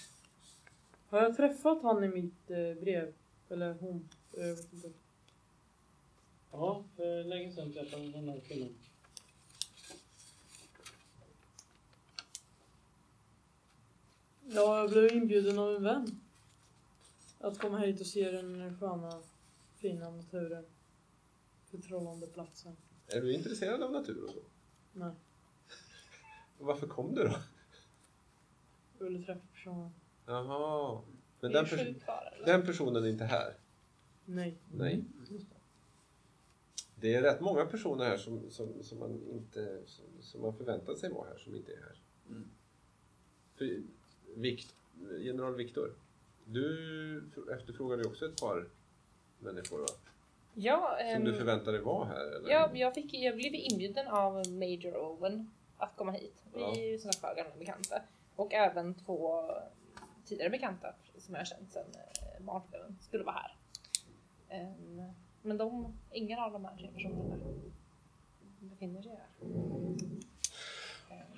har 1.08 1.22
jag 1.22 1.38
träffat 1.38 1.84
han 1.84 2.04
i 2.04 2.08
mitt 2.08 2.52
eh, 2.52 2.82
brev? 2.82 3.14
Eller 3.50 3.74
hon? 3.74 4.10
Jag 4.32 4.56
vet 4.56 4.74
inte. 4.74 4.92
Ja, 6.52 6.84
för 6.96 7.24
länge 7.24 7.52
sedan 7.52 7.74
träffade 7.74 8.04
jag 8.04 8.14
den 8.14 8.30
här 8.30 8.40
kvinnan. 8.40 8.76
Ja, 14.52 14.80
jag 14.80 14.90
blev 14.90 15.12
inbjuden 15.14 15.60
av 15.60 15.76
en 15.76 15.84
vän. 15.84 16.22
Att 17.40 17.60
komma 17.60 17.78
hit 17.78 18.00
och 18.00 18.08
se 18.08 18.32
den 18.32 18.78
sköna, 18.80 19.22
fina 19.80 20.10
naturen. 20.10 20.66
Förtrollande 21.66 22.28
platsen. 22.28 22.76
Är 23.08 23.22
du 23.22 23.34
intresserad 23.34 23.84
av 23.84 23.92
natur 23.92 24.24
och 24.24 24.30
så? 24.30 24.40
Nej, 24.94 25.14
varför 26.58 26.88
kom 26.88 27.16
du 27.16 27.24
då? 27.24 27.36
jag 28.98 29.06
ville 29.06 29.26
träffa 29.26 29.48
personen. 29.54 29.92
Jaha. 30.26 31.02
Men 31.40 31.52
den, 31.52 31.66
pers- 31.66 31.80
eller? 31.80 32.46
den 32.46 32.66
personen 32.66 33.04
är 33.04 33.08
inte 33.08 33.26
här? 33.26 33.58
Nej. 34.26 34.58
Nej. 34.72 35.04
Det 36.96 37.16
är 37.16 37.22
rätt 37.22 37.42
många 37.42 37.66
personer 37.66 38.06
här 38.06 38.18
som, 38.18 38.50
som, 38.50 38.84
som, 38.84 39.00
man, 39.00 39.22
inte, 39.32 39.82
som, 39.86 40.06
som 40.22 40.42
man 40.42 40.58
förväntar 40.58 40.96
sig 40.96 41.12
vara 41.12 41.30
här 41.30 41.38
som 41.38 41.56
inte 41.56 41.72
är 41.72 41.78
här. 41.78 42.02
Mm. 42.30 42.50
För, 43.56 43.84
Vikt, 44.36 44.76
General 45.20 45.56
Viktor, 45.56 45.94
du 46.46 47.24
efterfrågade 47.52 48.04
ju 48.04 48.10
också 48.10 48.26
ett 48.26 48.42
par 48.42 48.70
människor 49.40 49.80
va? 49.80 49.86
Ja, 50.54 50.96
Som 51.00 51.08
ehm, 51.08 51.24
du 51.24 51.34
förväntade 51.38 51.72
dig 51.78 51.82
vara 51.86 52.06
här? 52.06 52.36
Eller? 52.38 52.50
ja 52.52 52.70
jag, 52.74 52.94
fick, 52.94 53.14
jag 53.14 53.36
blev 53.36 53.54
inbjuden 53.56 54.08
av 54.08 54.34
Major 54.50 54.98
Owen 54.98 55.52
att 55.78 55.96
komma 55.96 56.12
hit. 56.12 56.44
Vi 56.54 56.62
Ja. 56.62 56.76
är 56.76 56.92
ju 56.92 57.00
som 57.00 57.12
sagt 57.14 57.38
gamla 57.38 57.56
bekanta. 57.60 58.02
Och 58.36 58.54
även 58.54 58.94
två 58.94 59.52
tidigare 60.26 60.50
bekanta 60.50 60.94
som 61.18 61.34
jag 61.34 61.40
har 61.42 61.46
känt 61.46 61.72
sedan 61.74 61.86
eh, 61.96 62.44
barnsben 62.46 62.98
skulle 63.02 63.24
vara 63.24 63.36
här. 63.36 63.56
Ehm, 64.50 65.02
men 65.42 65.58
de, 65.58 65.94
ingen 66.12 66.40
av 66.40 66.52
de 66.52 66.66
här 66.66 66.76
tre 66.78 66.88
personerna 66.94 67.38
befinner 68.60 69.02
sig 69.02 69.12
här. 69.12 69.28
Ehm, 71.10 71.38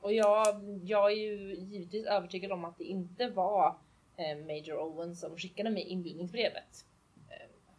Och 0.00 0.12
jag, 0.12 0.46
jag 0.84 1.12
är 1.12 1.16
ju 1.16 1.54
givetvis 1.54 2.06
övertygad 2.06 2.52
om 2.52 2.64
att 2.64 2.78
det 2.78 2.84
inte 2.84 3.28
var 3.30 3.76
eh, 4.16 4.36
Major 4.38 4.78
Owen 4.80 5.16
som 5.16 5.36
skickade 5.36 5.70
mig 5.70 5.82
inbjudningsbrevet. 5.82 6.84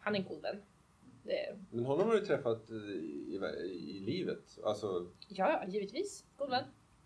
Han 0.04 0.16
är 0.16 0.20
en 0.20 0.26
god 0.26 0.42
vän. 0.42 0.62
Det, 1.24 1.58
Men 1.72 1.86
honom 1.86 2.08
har 2.08 2.16
du 2.16 2.26
träffat 2.26 2.72
i, 2.72 2.74
i, 2.74 3.36
i 3.66 4.00
livet? 4.00 4.60
Alltså, 4.64 5.08
ja, 5.28 5.64
givetvis. 5.68 6.26
God 6.38 6.50
vän. 6.50 6.64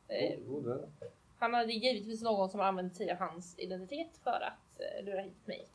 Eh, 0.07 0.39
god, 0.39 0.47
god 0.47 0.65
vän. 0.65 0.91
han 1.37 1.53
hade 1.53 1.73
givetvis 1.73 2.21
någon 2.21 2.49
som 2.49 2.59
har 2.59 2.67
använt 2.67 2.95
sig 2.95 3.11
av 3.11 3.17
hans 3.17 3.59
identitet 3.59 4.17
för 4.23 4.41
att 4.41 4.79
eh, 4.79 5.05
lura 5.05 5.21
hit 5.21 5.47
mig. 5.47 5.67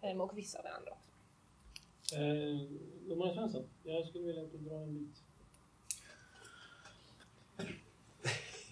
Eh, 0.00 0.20
och 0.20 0.38
vissa 0.38 0.58
av 0.58 0.64
de 0.64 0.70
andra 0.70 0.92
också. 0.92 2.16
Eh, 2.16 2.60
Domare 3.08 3.34
Svensson, 3.34 3.64
jag 3.82 4.06
skulle 4.06 4.26
vilja 4.26 4.42
att 4.42 4.52
du 4.52 4.58
drar 4.58 4.82
en 4.82 4.98
bit. 4.98 5.22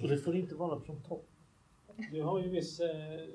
Och 0.03 0.09
det 0.09 0.19
får 0.19 0.37
inte 0.37 0.55
vara 0.55 0.81
från 0.81 1.03
topp. 1.03 1.29
Du 2.13 2.23
har 2.23 2.43
ju 2.43 2.49
viss 2.49 2.81
eh, 2.81 3.29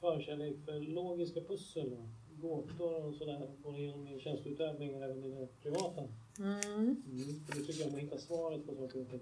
förkärlek 0.00 0.56
för 0.64 0.80
logiska 0.80 1.40
pussel 1.40 1.92
och 1.92 2.08
gåtor 2.40 3.04
och 3.04 3.14
sådär. 3.14 3.48
Både 3.62 3.80
genom 3.80 4.04
din 4.04 4.20
tjänsteutövning 4.20 4.94
och 4.94 5.02
även 5.02 5.20
dina 5.20 5.46
privata. 5.62 6.02
Mm. 6.38 6.60
Mm. 6.70 7.40
För 7.46 7.56
du 7.56 7.64
tycker 7.64 7.88
om 7.88 7.94
att 7.94 8.00
hitta 8.00 8.18
svaret 8.18 8.66
på 8.66 8.74
saker 8.74 9.00
och 9.00 9.10
ting. 9.10 9.20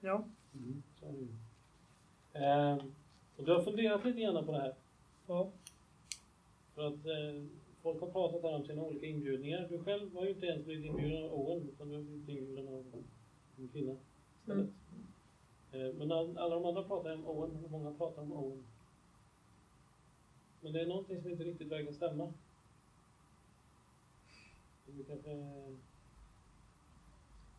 Ja. 0.00 0.24
Mm. 0.54 0.82
Så 1.00 1.06
är 1.06 1.12
det 1.12 1.18
ju. 1.18 1.28
Eh, 2.32 2.84
och 3.36 3.44
du 3.44 3.52
har 3.52 3.62
funderat 3.62 4.04
lite 4.04 4.20
grann 4.20 4.46
på 4.46 4.52
det 4.52 4.58
här. 4.58 4.74
Ja. 5.26 5.50
För 6.74 6.86
att 6.86 7.06
eh, 7.06 7.44
folk 7.82 8.00
har 8.00 8.10
pratat 8.10 8.42
här 8.42 8.54
om 8.54 8.64
sina 8.64 8.82
olika 8.82 9.06
inbjudningar. 9.06 9.66
Du 9.70 9.78
själv 9.78 10.14
har 10.14 10.24
ju 10.24 10.30
inte 10.30 10.46
ens 10.46 10.64
blivit 10.64 10.84
inbjuden 10.84 11.24
av 11.24 11.32
Owen 11.32 11.68
utan 11.68 11.88
du 11.88 11.94
har 11.94 12.02
blivit 12.02 12.28
inbjuden 12.28 12.68
av 12.68 12.84
en 13.56 13.68
kvinna 13.68 13.96
istället. 14.40 14.70
Eh, 15.72 15.94
men 15.94 16.12
all, 16.12 16.38
alla 16.38 16.54
de 16.54 16.64
andra 16.64 16.82
pratar 16.82 17.14
om 17.14 17.26
Owen 17.26 17.64
och 17.64 17.70
många 17.70 17.94
pratar 17.94 18.22
om 18.22 18.32
Owen. 18.32 18.64
Men 20.60 20.72
det 20.72 20.80
är 20.80 20.86
någonting 20.86 21.22
som 21.22 21.30
inte 21.30 21.44
riktigt 21.44 21.68
verkar 21.68 21.92
stämma. 21.92 22.32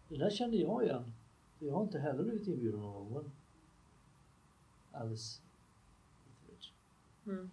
Det 0.09 0.17
där 0.17 0.29
kände 0.29 0.57
jag 0.57 0.83
igen. 0.83 1.13
Jag 1.59 1.73
har 1.73 1.83
inte 1.83 1.99
heller 1.99 2.23
blivit 2.23 2.47
inbjuden 2.47 2.81
av 2.81 3.11
någon. 3.11 3.31
Alice. 4.91 5.41
Etheridge. 6.27 6.71
Mm. 7.25 7.51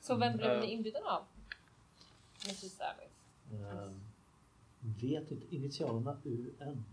Så 0.00 0.16
vem 0.16 0.36
blev 0.36 0.60
ni 0.60 0.66
inbjuden 0.66 1.04
av? 1.04 1.24
Mrs. 2.44 2.80
Alice. 2.80 3.14
Ehm, 3.52 4.00
vet 4.80 5.30
inte. 5.30 5.56
Initialerna 5.56 6.16
UN. 6.24 6.84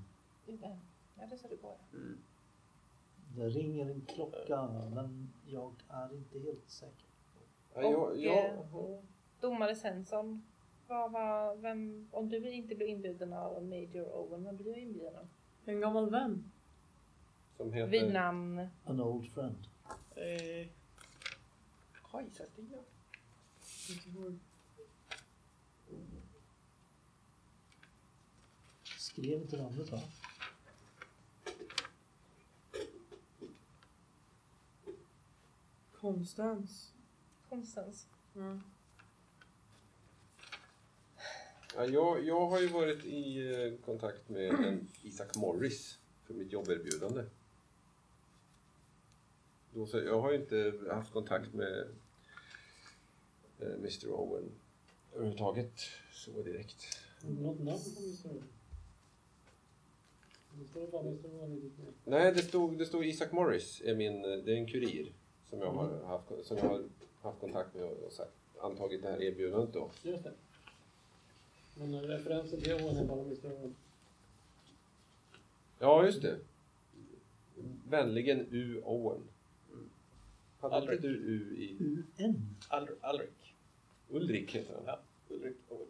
UN. 0.47 0.79
Ja, 1.15 1.27
det 1.29 1.37
sa 1.37 1.47
du 1.47 1.57
på. 1.57 1.77
ja. 1.91 1.97
Mm. 1.97 2.17
Det 3.39 3.49
ringer 3.49 3.89
en 3.89 4.01
klocka 4.01 4.67
men 4.67 5.33
jag 5.45 5.73
är 5.89 6.13
inte 6.13 6.39
helt 6.39 6.69
säker. 6.69 7.07
Ja, 7.73 7.81
jag, 7.81 7.99
Och, 7.99 8.17
jag, 8.17 8.45
eh, 8.45 8.99
Domare 9.39 9.75
Svensson. 9.75 10.43
Vad 10.87 11.11
var, 11.11 11.55
vem, 11.55 12.07
om 12.11 12.29
du 12.29 12.51
inte 12.51 12.75
blev 12.75 12.89
inbjuden 12.89 13.33
av 13.33 13.63
Major 13.63 14.05
Owen, 14.15 14.43
vem 14.43 14.57
blev 14.57 14.73
du 14.73 14.81
inbjuden 14.81 15.15
av? 15.15 15.27
En 15.65 15.79
gammal 15.79 16.09
vän. 16.09 16.51
som 17.57 17.73
heter... 17.73 17.87
Vid 17.87 18.13
namn... 18.13 18.67
An 18.85 19.01
old 19.01 19.31
friend. 19.31 19.67
Eh, 20.15 20.67
Kajsa-Stina. 22.03 22.77
Skrev 28.83 29.41
inte 29.41 29.57
namnet 29.57 29.91
va? 29.91 29.99
Konstans. 36.01 36.93
Konstans. 37.49 38.07
Mm. 38.35 38.61
Ja, 41.75 41.85
jag, 41.85 42.25
jag 42.25 42.47
har 42.47 42.59
ju 42.59 42.67
varit 42.67 43.05
i 43.05 43.51
eh, 43.53 43.85
kontakt 43.85 44.29
med 44.29 44.49
en 44.49 44.87
Isaac 45.03 45.27
Morris 45.35 45.97
för 46.23 46.33
mitt 46.33 46.51
jobberbjudande. 46.51 47.23
Då, 49.73 49.85
så 49.85 49.97
jag 49.97 50.21
har 50.21 50.31
ju 50.31 50.37
inte 50.37 50.73
haft 50.91 51.13
kontakt 51.13 51.53
med 51.53 51.87
eh, 53.59 53.73
Mr 53.73 54.11
Owen 54.11 54.51
överhuvudtaget 55.13 55.81
så 56.11 56.43
direkt. 56.43 56.99
Något 57.21 57.59
namn 57.59 57.79
på 57.95 58.01
Mr. 58.01 58.29
Owen? 58.29 58.43
Det 60.51 60.67
står 60.67 60.87
bara 60.87 61.01
Mr. 61.01 61.25
Owen 61.25 61.51
i 61.51 61.59
ditt 61.59 61.77
namn. 61.77 61.93
Nej, 62.03 62.33
det 62.33 62.41
stod, 62.41 62.77
det 62.77 62.85
stod 62.85 63.05
Isaac 63.05 63.31
Morris, 63.31 63.81
är 63.85 63.95
min, 63.95 64.25
eh, 64.25 64.37
det 64.37 64.51
är 64.51 64.57
en 64.57 64.67
kurir 64.67 65.13
som 65.49 65.59
jag 65.59 65.71
har 65.71 66.03
haft, 66.05 66.45
som 66.47 66.57
jag 66.57 66.63
har 66.69 66.83
haft 67.21 67.39
kontakt 67.39 67.75
med 67.75 67.83
och, 67.83 68.11
sagt, 68.13 68.31
antagit 68.61 69.01
det 69.01 69.09
här 69.09 69.21
erbjudandet 69.23 69.73
då. 69.73 69.89
Just 70.03 70.23
det. 70.23 70.33
Men 71.75 72.01
referensen 72.01 72.61
till 72.61 72.73
Owen 72.73 72.97
är 72.97 73.05
bara. 73.05 73.19
Owen. 73.19 73.75
Ja, 75.79 76.05
just 76.05 76.21
det. 76.21 76.39
Vänligen 77.89 78.47
U. 78.51 78.81
Owen. 78.85 79.21
Hade 80.59 80.75
inte 80.77 80.91
Aldrig. 80.91 81.01
du 81.01 81.07
U 81.17 81.55
i... 81.57 81.77
UN? 82.23 82.55
Alrik. 83.01 83.55
Ulrik 84.09 84.55
heter 84.55 84.73
han. 84.75 84.83
Ja, 84.85 84.99
Ulrik 85.29 85.57
Owen. 85.69 85.87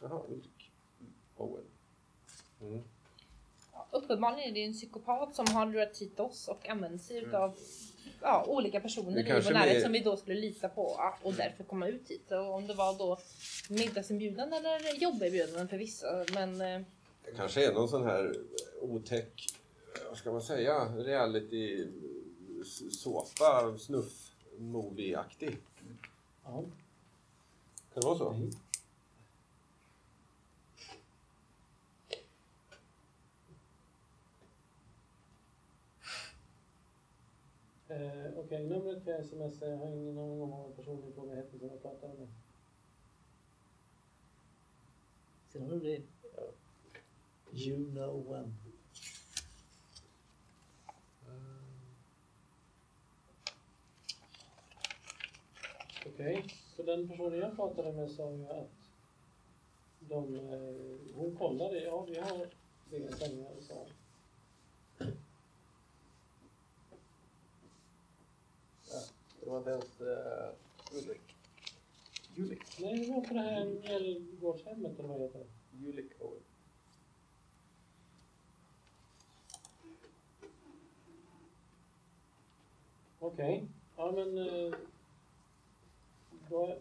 Jaha, 0.00 0.22
Ulrik. 0.28 0.70
Owen. 1.36 1.64
Mm. 2.60 2.80
Ja, 3.72 3.86
uppenbarligen 3.90 4.50
är 4.50 4.54
det 4.54 4.64
en 4.64 4.72
psykopat 4.72 5.34
som 5.34 5.46
har 5.54 5.66
lurat 5.66 5.98
hit 5.98 6.20
oss 6.20 6.48
och 6.48 6.68
använt 6.68 7.02
sig 7.02 7.18
Mm. 7.18 7.34
av 7.34 7.58
ja, 8.22 8.44
olika 8.48 8.80
personer 8.80 9.18
i 9.18 9.40
vår 9.44 9.52
närhet 9.52 9.82
som 9.82 9.92
vi 9.92 9.98
då 9.98 10.16
skulle 10.16 10.40
lita 10.40 10.68
på 10.68 10.94
ja, 10.98 11.18
och 11.22 11.34
därför 11.34 11.64
komma 11.64 11.88
ut 11.88 12.10
hit. 12.10 12.32
Och 12.32 12.54
om 12.54 12.66
det 12.66 12.74
var 12.74 12.98
då 12.98 13.18
middagsinbjudan 13.68 14.52
eller 14.52 15.00
jobberbjudanden 15.00 15.68
för 15.68 15.76
vissa. 15.76 16.24
Men 16.34 16.60
eh, 16.60 16.80
Det 17.24 17.32
kanske 17.36 17.66
är 17.66 17.72
någon 17.72 17.88
sån 17.88 18.04
här 18.04 18.34
otäck, 18.80 19.46
vad 20.08 20.18
ska 20.18 20.32
man 20.32 20.42
säga, 20.42 20.84
reality 20.84 21.86
såpa, 22.90 23.78
snuff, 23.78 24.30
movie-aktig. 24.58 25.56
Ja. 26.44 26.64
Kan 27.94 28.00
det 28.00 28.06
vara 28.06 28.18
så? 28.18 28.32
Nej. 28.32 28.50
Eh, 37.92 38.38
Okej, 38.38 38.64
numret 38.68 39.04
kan 39.04 39.12
jag 39.12 39.24
smsa. 39.24 39.66
Jag 39.66 39.76
har 39.76 39.88
ingen 39.88 40.18
aning 40.18 40.42
om 40.42 40.50
vad 40.50 40.76
personen 40.76 41.08
i 41.08 41.12
fråga 41.12 41.34
hette 41.34 41.58
som 41.58 41.68
jag 41.68 41.82
pratade 41.82 42.14
med. 42.18 42.28
Ser 45.48 45.60
du 45.60 45.80
det? 45.80 46.02
You 47.52 47.90
know 47.90 48.32
when. 48.32 48.54
Okej, 56.06 56.46
så 56.76 56.82
den 56.82 57.08
personen 57.08 57.38
jag 57.38 57.56
pratade 57.56 57.92
med 57.92 58.10
sa 58.10 58.32
ju 58.32 58.46
att 58.46 58.70
de, 60.00 60.34
eh, 60.34 61.14
hon 61.14 61.36
kollade, 61.36 61.84
ja 61.84 62.06
vi 62.08 62.18
har 62.18 62.48
inga 62.90 63.12
sängar, 63.12 63.50
sa 63.60 63.74
hon. 63.74 63.88
Det 69.44 69.50
var 69.50 69.58
inte 69.58 69.70
ens 69.70 70.00
uh, 70.00 70.98
Ulrik. 70.98 71.20
Julik. 72.34 72.62
Nej, 73.32 73.64
det 73.64 73.72
det 73.72 73.88
här 73.88 73.98
Mjällgårdshemmet 74.00 74.98
eller 74.98 75.08
vad 75.08 75.18
det 75.20 75.24
heter. 75.24 75.46
Julik 75.72 76.12
Owen. 76.20 76.42
Okej, 83.18 83.68
ja 83.96 84.12
men... 84.12 84.38
Eh, 84.38 84.74
då, 86.50 86.78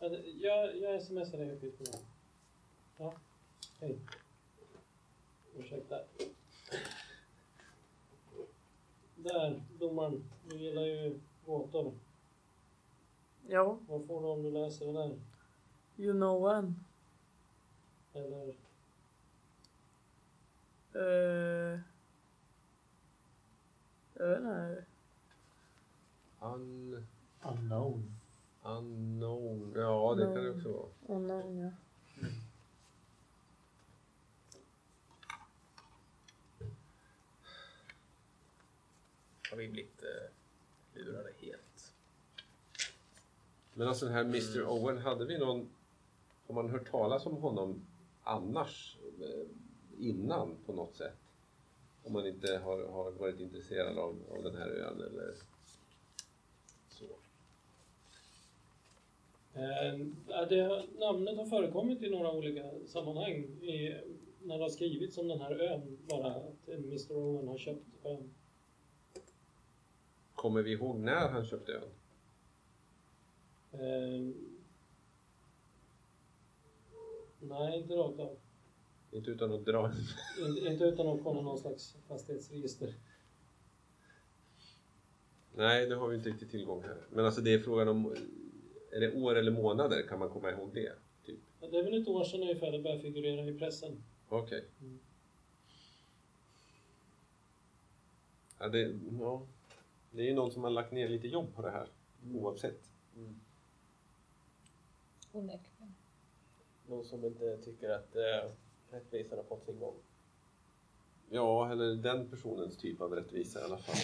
ja, 0.00 0.08
det- 0.08 0.22
jag, 0.26 0.76
jag 0.78 1.02
smsar 1.02 1.38
dig 1.38 1.50
uppgifterna. 1.52 1.98
Ja, 2.96 3.14
hej. 3.80 3.98
Ursäkta. 5.56 6.00
Där, 9.16 9.62
domaren. 9.78 10.24
Du 10.48 10.56
gillar 10.58 10.82
ju 10.82 11.20
gåtor. 11.46 11.92
Ja, 13.48 13.78
Vad 13.88 14.06
får 14.06 14.20
du 14.22 14.26
om 14.28 14.42
du 14.42 14.50
läser 14.50 14.86
det 14.86 14.92
där? 14.92 15.18
You 16.00 16.12
know 16.14 16.40
when. 16.40 16.84
Eller? 18.14 18.54
Uh, 20.94 21.80
jag 24.14 24.28
vet 24.28 24.38
inte. 24.38 24.84
Un... 26.40 27.06
Unknown. 27.42 28.20
Unknown. 28.62 29.72
Ja, 29.76 30.14
det 30.14 30.24
kan 30.24 30.34
det 30.34 30.50
också 30.50 30.72
vara. 30.72 31.18
Unknown, 31.18 31.58
ja. 31.58 31.70
Har 39.50 39.56
vi 39.56 39.68
blivit 39.68 40.02
eh, 40.02 40.30
lurade 40.94 41.32
helt. 41.38 41.94
Men 43.74 43.88
alltså 43.88 44.04
den 44.04 44.14
här 44.14 44.24
Mr 44.24 44.56
mm. 44.56 44.68
Owen, 44.68 44.98
hade 44.98 45.24
vi 45.24 45.38
någon 45.38 45.68
har 46.50 46.54
man 46.62 46.70
hört 46.70 46.90
talas 46.90 47.26
om 47.26 47.36
honom 47.36 47.86
annars? 48.22 48.96
eh, 49.20 49.46
Innan 49.98 50.56
på 50.66 50.72
något 50.72 50.96
sätt? 50.96 51.16
Om 52.04 52.12
man 52.12 52.26
inte 52.26 52.58
har, 52.64 52.88
har 52.88 53.10
varit 53.10 53.40
intresserad 53.40 53.98
av, 53.98 54.16
av 54.30 54.42
den 54.42 54.56
här 54.56 54.68
ön 54.68 55.00
eller 55.00 55.34
så. 56.88 57.04
Eh, 59.54 60.46
det, 60.48 60.84
namnet 60.98 61.36
har 61.36 61.46
förekommit 61.46 62.02
i 62.02 62.10
några 62.10 62.32
olika 62.32 62.70
sammanhang. 62.86 63.34
I, 63.62 63.96
när 64.42 64.58
det 64.58 64.64
har 64.64 64.70
skrivits 64.70 65.18
om 65.18 65.28
den 65.28 65.40
här 65.40 65.60
ön, 65.60 65.98
bara 66.08 66.34
att 66.34 66.68
Mr. 66.68 67.12
Owen 67.12 67.48
har 67.48 67.58
köpt 67.58 67.86
ön. 68.04 68.30
Kommer 70.34 70.62
vi 70.62 70.72
ihåg 70.72 70.96
när 70.98 71.28
han 71.28 71.46
köpte 71.46 71.72
ön? 71.72 71.90
Eh, 73.72 74.49
nej, 77.40 77.78
inte 77.78 77.94
rakt 77.94 78.20
av. 78.20 78.36
Inte 79.10 79.30
utan 79.30 79.52
att 79.52 79.64
dra 79.64 79.92
Inte, 80.48 80.60
inte 80.60 80.84
utan 80.84 81.06
att 81.06 81.22
kolla 81.24 81.40
någon 81.40 81.58
slags 81.58 81.96
fastighetsregister. 82.08 82.94
Nej, 85.54 85.86
det 85.86 85.94
har 85.94 86.08
vi 86.08 86.16
inte 86.16 86.28
riktigt 86.28 86.50
tillgång 86.50 86.82
här. 86.82 86.96
Men 87.10 87.24
alltså 87.24 87.40
det 87.40 87.54
är 87.54 87.58
frågan 87.58 87.88
om... 87.88 88.16
Är 88.92 89.00
det 89.00 89.14
år 89.14 89.34
eller 89.34 89.50
månader? 89.50 90.02
Kan 90.08 90.18
man 90.18 90.28
komma 90.28 90.50
ihåg 90.50 90.74
det? 90.74 90.92
Typ. 91.26 91.38
Ja, 91.60 91.68
Det 91.68 91.78
är 91.78 91.82
väl 91.82 92.02
ett 92.02 92.08
år 92.08 92.24
sedan 92.24 92.40
ungefär 92.42 92.72
det 92.72 92.78
började 92.78 93.02
figurera 93.02 93.48
i 93.50 93.58
pressen. 93.58 94.02
Okej. 94.28 94.64
Mm. 94.80 94.98
Ja, 98.58 98.68
det, 98.68 98.98
ja. 99.20 99.42
det 100.10 100.22
är 100.22 100.26
ju 100.26 100.34
någon 100.34 100.52
som 100.52 100.64
har 100.64 100.70
lagt 100.70 100.92
ner 100.92 101.08
lite 101.08 101.28
jobb 101.28 101.54
på 101.54 101.62
det 101.62 101.70
här. 101.70 101.88
Oavsett. 102.34 102.90
Onekligen. 105.32 105.69
Någon 106.90 107.04
som 107.04 107.24
inte 107.24 107.56
tycker 107.64 107.90
att 107.90 108.16
eh, 108.16 108.50
rättvisan 108.90 109.38
har 109.38 109.44
fått 109.44 109.64
sin 109.66 109.78
gång. 109.80 109.94
Ja, 111.30 111.72
eller 111.72 111.94
den 111.94 112.28
personens 112.30 112.76
typ 112.76 113.00
av 113.00 113.12
rättvisa 113.12 113.60
i 113.60 113.62
alla 113.64 113.78
fall. 113.78 113.96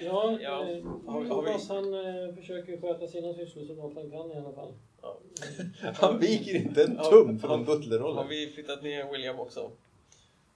Ja, 0.00 0.38
Ja, 0.40 0.62
eh, 0.70 0.84
har 1.06 1.20
vi- 1.20 1.28
har 1.28 1.42
vi- 1.42 1.64
han 1.68 2.28
eh, 2.28 2.34
försöker 2.34 2.80
sköta 2.80 3.06
sina 3.08 3.34
sysslor 3.34 3.64
så 3.66 3.74
gott 3.74 3.94
han 3.94 4.10
kan 4.10 4.30
i 4.30 4.34
alla 4.34 4.52
fall. 4.52 4.72
Ja. 5.02 5.18
Han 5.94 6.18
viker 6.18 6.54
inte 6.56 6.84
en 6.84 6.94
Ja, 6.96 7.10
tum 7.10 7.38
från 7.38 7.50
har- 7.50 7.66
butlerrollen. 7.66 8.16
Har 8.16 8.24
vi 8.24 8.46
flyttat 8.50 8.82
ner 8.82 9.12
William 9.12 9.38
också? 9.40 9.70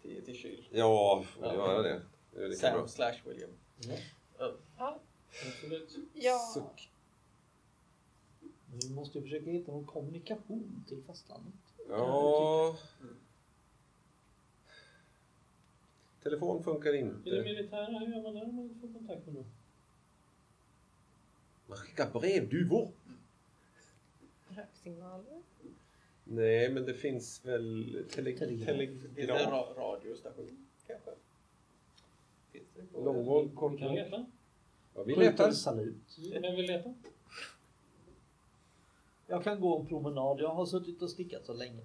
Till, 0.02 0.22
till 0.24 0.36
kyl. 0.36 0.64
Ja, 0.70 1.24
får 1.34 1.42
vi 1.42 1.48
Ja. 1.48 1.54
göra 1.54 1.82
det. 1.82 2.00
Det 2.34 2.48
lika 2.48 2.60
Sam 2.60 2.78
bra. 2.78 2.88
slash 2.88 3.14
William. 3.26 3.50
Ja, 4.38 4.98
Absolut. 5.46 5.96
ja. 6.14 6.38
Suck. 6.54 6.88
Vi 8.82 8.94
måste 8.94 9.18
ju 9.18 9.24
försöka 9.24 9.50
hitta 9.50 9.72
någon 9.72 9.86
kommunikation 9.86 10.84
till 10.88 11.02
fastlandet. 11.02 11.54
Ja... 11.88 12.76
Telefon 16.22 16.62
funkar 16.62 16.90
I 16.90 16.92
det 16.92 16.98
inte. 16.98 17.30
militära, 17.30 17.98
hur 17.98 18.14
gör 18.14 18.22
man 18.22 18.34
där 18.34 18.44
om 18.44 18.54
man 18.56 18.64
inte 18.64 18.80
får 18.80 18.92
kontakt 18.92 19.26
med 19.26 19.34
någon? 19.34 19.46
Man 21.66 21.78
skickar 21.78 22.10
brevduvor. 22.10 22.92
Röksignaler. 24.48 25.42
Nej, 26.24 26.70
men 26.70 26.84
det 26.84 26.94
finns 26.94 27.44
väl 27.44 28.04
tele 28.10 28.32
Telegram. 28.38 28.78
Finns 28.78 29.02
det 29.02 29.08
en 29.08 29.14
telegram. 29.14 29.52
ra- 29.52 29.74
radiostation 29.74 30.66
kanske? 30.86 31.10
Långvåg, 32.94 33.42
Vi 33.42 33.48
kan 33.48 33.56
kortvåg. 33.56 33.92
leta. 33.94 34.26
Ja, 34.94 35.02
vi 35.02 35.16
letar. 35.16 35.50
salut. 35.50 36.18
Vem 36.32 36.56
vill 36.56 36.66
leta? 36.66 36.94
Jag 39.26 39.44
kan 39.44 39.60
gå 39.60 39.78
en 39.80 39.86
promenad. 39.86 40.40
Jag 40.40 40.48
har 40.54 40.66
suttit 40.66 41.02
och 41.02 41.10
stickat 41.10 41.46
så 41.46 41.52
länge. 41.54 41.82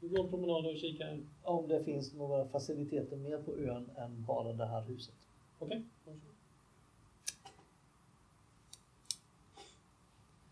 Vi 0.00 0.08
går 0.08 0.24
en 0.24 0.30
promenad 0.30 0.66
och 0.66 0.76
kikar. 0.76 1.20
Om 1.42 1.68
det 1.68 1.84
finns 1.84 2.12
några 2.14 2.48
faciliteter 2.48 3.16
mer 3.16 3.38
på 3.38 3.56
ön 3.58 3.90
än 3.96 4.24
bara 4.24 4.52
det 4.52 4.66
här 4.66 4.80
huset. 4.82 5.14
Okej, 5.58 5.84
varsågod. 6.04 6.20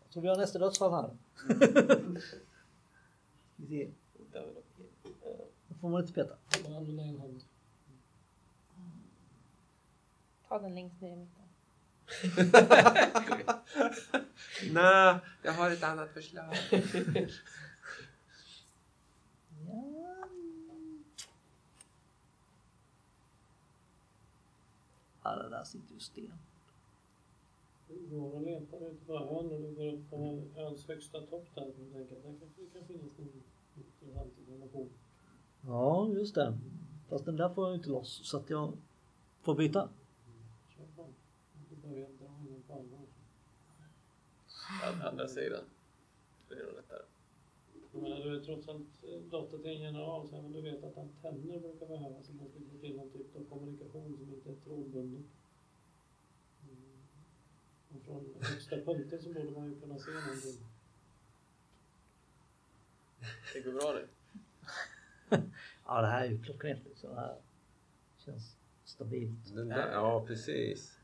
Jag 0.02 0.10
tror 0.12 0.22
vi 0.22 0.28
har 0.28 0.36
nästa 0.36 0.58
dödsfall 0.58 0.92
här. 0.92 1.10
Då 5.68 5.74
får 5.80 5.88
man 5.88 6.00
inte 6.00 6.12
peta. 6.12 6.34
Man 6.64 6.76
använder 6.76 7.04
en 7.04 7.20
hand. 7.20 7.44
Ta 10.52 10.58
den 10.58 10.74
längst 10.74 11.00
ner 11.00 11.12
i 11.12 11.16
mitten. 11.16 11.42
Nej, 14.72 15.18
jag 15.42 15.52
har 15.52 15.70
ett 15.70 15.82
annat 15.82 16.10
förslag. 16.10 16.54
Ja. 19.68 20.28
Ja, 25.22 25.36
det 25.36 25.48
där 25.48 25.64
sitter 25.64 25.94
ju 25.94 26.00
sten. 26.00 26.32
Du 27.88 28.06
går 28.10 28.34
och 28.34 28.42
letar 28.42 28.86
ute 28.86 29.04
på 29.06 29.14
ön 29.14 29.52
och 29.52 29.60
du 29.60 29.74
går 29.74 29.92
upp 29.92 30.10
på 30.10 30.42
öns 30.56 30.88
högsta 30.88 31.20
topp 31.20 31.48
där. 31.54 31.66
Och 31.66 31.74
tänker 31.76 32.00
att 32.00 32.08
där 32.08 32.16
kanske 32.22 32.46
det 32.56 32.78
kan 32.78 32.86
finnas 32.86 33.18
någon 33.18 33.42
intressant 33.76 34.38
information. 34.38 34.90
Ja, 35.60 36.08
just 36.08 36.34
det. 36.34 36.58
Fast 37.08 37.24
den 37.24 37.36
där 37.36 37.48
får 37.48 37.68
jag 37.68 37.76
inte 37.76 37.88
loss 37.88 38.20
så 38.24 38.36
att 38.36 38.50
jag 38.50 38.72
får 39.42 39.54
byta. 39.54 39.88
Kör 40.76 40.84
på. 40.96 41.06
Du 41.70 41.76
börjar 41.88 42.08
dra 42.08 42.26
ingen 42.46 42.62
på 42.62 42.72
allvar. 42.72 43.00
Å 44.82 45.08
andra 45.08 45.28
sidan. 45.28 45.64
Så 46.48 46.54
är 46.54 46.58
det 46.58 46.64
nog 46.64 46.74
lättare. 46.74 47.02
Jag 47.92 48.02
menar, 48.02 48.16
du 48.16 48.36
är 48.36 48.40
trots 48.40 48.68
allt 48.68 49.04
eh, 49.04 49.20
dotter 49.30 49.58
till 49.58 49.70
en 49.70 49.82
general, 49.82 50.28
så 50.28 50.42
men 50.42 50.52
du 50.52 50.60
vet 50.60 50.84
att 50.84 50.98
antenner 50.98 51.58
brukar 51.58 51.86
behövas 51.86 52.28
om 52.28 52.36
man 52.36 52.48
ska 52.48 52.58
få 52.58 52.78
till 52.80 52.96
någon 52.96 53.10
typ 53.10 53.36
av 53.36 53.44
kommunikation 53.44 54.16
som 54.16 54.34
inte 54.34 54.50
är 54.50 54.54
trådbunden. 54.54 55.24
Mm. 56.68 57.02
Och 57.94 58.02
från 58.04 58.34
högsta 58.40 58.76
punkten 58.76 59.22
så 59.22 59.32
borde 59.32 59.50
man 59.50 59.68
ju 59.68 59.80
kunna 59.80 59.98
se 59.98 60.10
någonting. 60.10 60.66
Det 63.54 63.60
går 63.60 63.72
bra 63.72 63.92
nu. 63.92 64.08
Ja, 65.86 66.00
det 66.00 66.06
här 66.06 66.26
är 66.26 66.30
ju 66.30 66.42
klockrent. 66.42 66.84
liksom. 66.84 67.10
Det 67.10 67.20
här 67.20 67.36
känns 68.18 68.56
stabilt. 68.84 69.54
Den 69.54 69.68
där, 69.68 69.92
ja, 69.92 70.26
precis. 70.26 70.98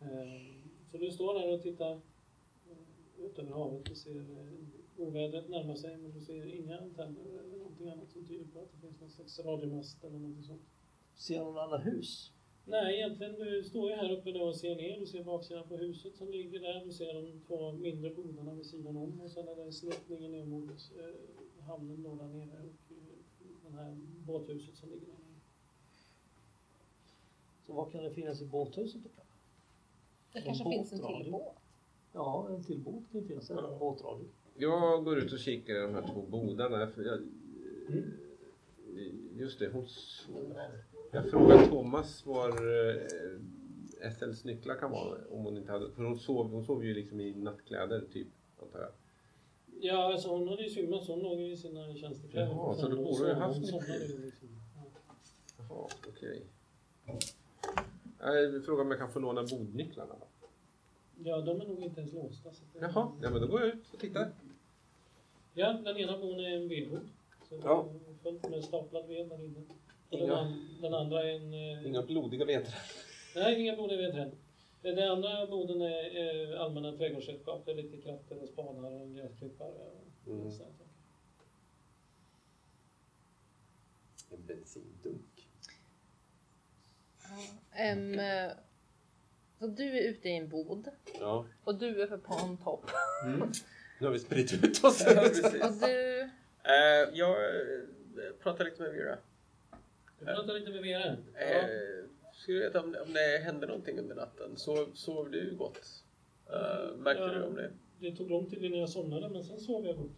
Eh, 0.00 0.55
Så 0.96 1.02
du 1.02 1.10
står 1.10 1.34
där 1.34 1.54
och 1.54 1.62
tittar 1.62 2.00
ut 3.18 3.38
över 3.38 3.52
havet 3.52 3.90
och 3.90 3.96
ser 3.96 4.16
eh, 4.16 5.06
ovädret 5.06 5.48
närma 5.48 5.76
sig 5.76 5.96
men 5.96 6.12
du 6.12 6.20
ser 6.20 6.54
inga 6.54 6.78
antenner 6.78 7.20
eller 7.20 7.58
någonting 7.58 7.88
annat 7.88 8.10
som 8.10 8.26
tyder 8.26 8.44
på 8.44 8.60
att 8.60 8.72
det 8.72 8.78
finns 8.78 9.00
någon 9.00 9.10
slags 9.10 9.38
radiomast 9.38 10.04
eller 10.04 10.18
någonting 10.18 10.44
sånt. 10.44 10.62
Ser 11.14 11.38
några 11.38 11.62
andra 11.62 11.78
hus? 11.78 12.32
Nej, 12.64 12.96
egentligen 12.96 13.34
du 13.34 13.64
står 13.64 13.90
ju 13.90 13.96
här 13.96 14.10
uppe 14.10 14.32
nu 14.32 14.40
och 14.40 14.56
ser 14.56 14.76
ner. 14.76 15.00
Du 15.00 15.06
ser 15.06 15.24
baksidan 15.24 15.68
på 15.68 15.76
huset 15.76 16.16
som 16.16 16.30
ligger 16.30 16.60
där. 16.60 16.84
Du 16.84 16.92
ser 16.92 17.14
de 17.14 17.40
två 17.46 17.72
mindre 17.72 18.10
bodarna 18.10 18.54
vid 18.54 18.66
sidan 18.66 18.96
om 18.96 19.20
och 19.20 19.30
sen 19.30 19.48
är 19.48 19.64
det 19.64 19.72
släckningen 19.72 20.32
ner 20.32 20.44
mot 20.44 20.70
eh, 20.70 21.64
hamnen 21.66 22.02
då 22.02 22.14
där 22.14 22.28
nere 22.28 22.60
och 22.60 22.92
eh, 22.92 23.70
det 23.70 23.76
här 23.76 23.96
båthuset 24.26 24.76
som 24.76 24.88
ligger 24.90 25.06
där 25.06 25.12
nere. 25.12 25.40
Så 27.66 27.72
vad 27.72 27.92
kan 27.92 28.04
det 28.04 28.10
finnas 28.10 28.42
i 28.42 28.46
båthuset 28.46 29.02
då? 29.04 29.25
Det 30.36 30.40
En 30.40 30.46
kanske 30.46 30.64
finns 30.64 30.92
en 30.92 30.98
till 31.22 31.30
båt. 31.32 31.56
Ja, 32.12 32.46
en 32.50 32.64
till 32.64 32.78
båt 32.78 33.04
kan 33.12 33.20
ju 33.20 33.26
finnas. 33.26 33.50
En 33.50 33.56
Ja. 33.56 33.76
båtradio. 33.80 34.26
Jag 34.56 35.04
går 35.04 35.18
ut 35.18 35.32
och 35.32 35.38
kikar 35.38 35.74
i 35.74 35.78
de 35.80 35.94
här 35.94 36.08
två 36.12 36.22
bodarna. 36.22 36.88
Jag, 36.96 37.20
just 39.34 39.58
det, 39.58 39.68
hon. 39.68 39.86
Jag 41.12 41.30
frågade 41.30 41.66
Thomas 41.66 42.26
var 42.26 42.48
eh, 42.48 43.02
Estelles 44.08 44.44
nycklar 44.44 44.74
kan 44.74 44.90
vara. 44.90 45.18
Om 45.30 45.44
hon 45.44 45.56
inte 45.56 45.72
hade, 45.72 45.90
för 45.90 46.04
hon 46.04 46.18
sov, 46.18 46.50
hon 46.50 46.64
sov 46.64 46.84
ju 46.84 46.94
liksom 46.94 47.20
i 47.20 47.34
nattkläder 47.34 48.04
typ, 48.12 48.28
antar 48.62 48.78
jag. 48.80 48.90
Ja, 49.80 50.12
alltså 50.12 50.28
hon 50.28 50.48
hade 50.48 50.62
ju 50.62 50.70
svimmat 50.70 51.04
så 51.04 51.12
hon 51.12 51.22
låg 51.22 51.40
i 51.40 51.56
sina 51.56 51.94
tjänstekläder. 51.94 52.46
Jaha, 52.46 52.74
så 52.74 52.88
då 52.88 52.96
borde 52.96 53.34
haft 53.34 53.54
hon 53.54 53.62
nycklar. 53.62 53.96
ju 53.96 54.24
liksom. 54.24 54.48
Ja. 54.76 54.82
Jaha, 55.68 55.88
okej. 56.08 56.42
Jag 58.20 58.64
frågar 58.64 58.82
om 58.84 58.90
jag 58.90 58.98
kan 59.00 59.12
få 59.12 59.18
låna 59.20 59.42
bodnycklarna. 59.42 60.14
Ja, 61.24 61.40
de 61.40 61.60
är 61.60 61.64
nog 61.64 61.82
inte 61.82 62.00
ens 62.00 62.12
låsta. 62.14 62.52
Så 62.52 62.62
det... 62.72 62.78
Jaha, 62.78 63.12
ja, 63.22 63.30
men 63.30 63.40
då 63.40 63.46
går 63.46 63.60
jag 63.60 63.68
ut 63.68 63.92
och 63.94 63.98
tittar. 64.00 64.32
Ja, 65.54 65.72
den 65.72 65.96
ena 65.96 66.18
bon 66.18 66.40
är 66.40 66.56
en 66.56 66.68
vedbod. 66.68 67.08
Så 67.48 67.60
Ja. 67.64 67.88
fullt 68.22 68.48
med 68.50 68.64
staplad 68.64 69.06
ved 69.08 69.28
där 69.28 69.44
inne. 69.44 69.60
Och 70.10 70.18
den, 70.18 70.20
Inga- 70.28 70.36
an- 70.36 70.78
den 70.80 70.94
andra 70.94 71.24
är 71.30 71.34
en... 71.36 71.54
eh, 71.54 71.86
Inga 71.86 72.02
blodiga 72.02 72.44
vedträn. 72.44 72.80
Nej, 73.34 73.60
inga 73.62 73.76
blodiga 73.76 73.98
vedträd. 73.98 74.30
Det, 74.82 74.92
det 74.92 75.10
andra 75.12 75.46
moden 75.46 75.80
är, 75.82 76.16
är 76.16 76.56
allmänna 76.56 76.96
trädgårdsredskap. 76.96 77.62
Det 77.64 77.70
är 77.70 77.74
lite 77.76 77.96
kratter 77.96 78.42
och 78.42 78.48
spadar 78.48 78.90
och 79.02 79.14
gräsklippare. 79.14 79.68
och 79.68 80.02
Mm. 80.26 80.38
sådana 80.38 80.50
saker. 80.50 80.86
En 84.30 84.46
bensindunk. 84.46 85.48
Ehm, 87.24 87.56
eh, 88.18 88.50
så 89.58 89.66
du 89.66 89.84
är 89.98 90.02
ute 90.10 90.28
i 90.28 90.36
en 90.36 90.48
bod 90.48 90.88
Ja. 91.20 91.46
och 91.64 91.74
du 91.78 92.02
är 92.02 92.06
uppe 92.06 92.18
på 92.18 92.34
en 92.34 92.56
topp. 92.56 92.90
Nu 94.00 94.06
har 94.06 94.12
vi 94.12 94.18
spritt 94.18 94.52
ut 94.64 94.84
oss. 94.84 95.02
Ja, 95.06 95.14
precis. 95.14 95.44
Och 95.64 95.72
du... 95.72 96.20
Eh, 96.62 97.08
jag 97.12 97.30
eh, 97.30 97.80
pratar 98.42 98.64
lite 98.64 98.82
med 98.82 98.92
Vera. 98.92 99.18
Du 100.18 100.24
pratar 100.24 100.54
lite 100.54 100.70
med 100.70 100.82
Vera. 100.82 101.16
Eh, 101.34 101.68
skulle 102.32 102.58
veta 102.60 102.80
om, 102.80 102.96
om 103.06 103.12
det 103.12 103.42
hände 103.44 103.66
någonting 103.66 103.98
under 103.98 104.14
natten. 104.14 104.56
Sov, 104.56 104.90
sov 104.94 105.30
du 105.30 105.54
gott? 105.58 106.04
Eh, 106.50 106.96
märkte 106.96 107.22
Ja. 107.22 107.28
du 107.28 107.42
om 107.42 107.54
det? 107.54 107.70
Det 108.00 108.16
tog 108.16 108.30
lång 108.30 108.50
tid 108.50 108.64
innan 108.64 108.78
jag 108.78 108.88
somnade 108.90 109.28
men 109.28 109.44
sen 109.44 109.60
sov 109.60 109.86
jag 109.86 109.96
gott. 109.96 110.10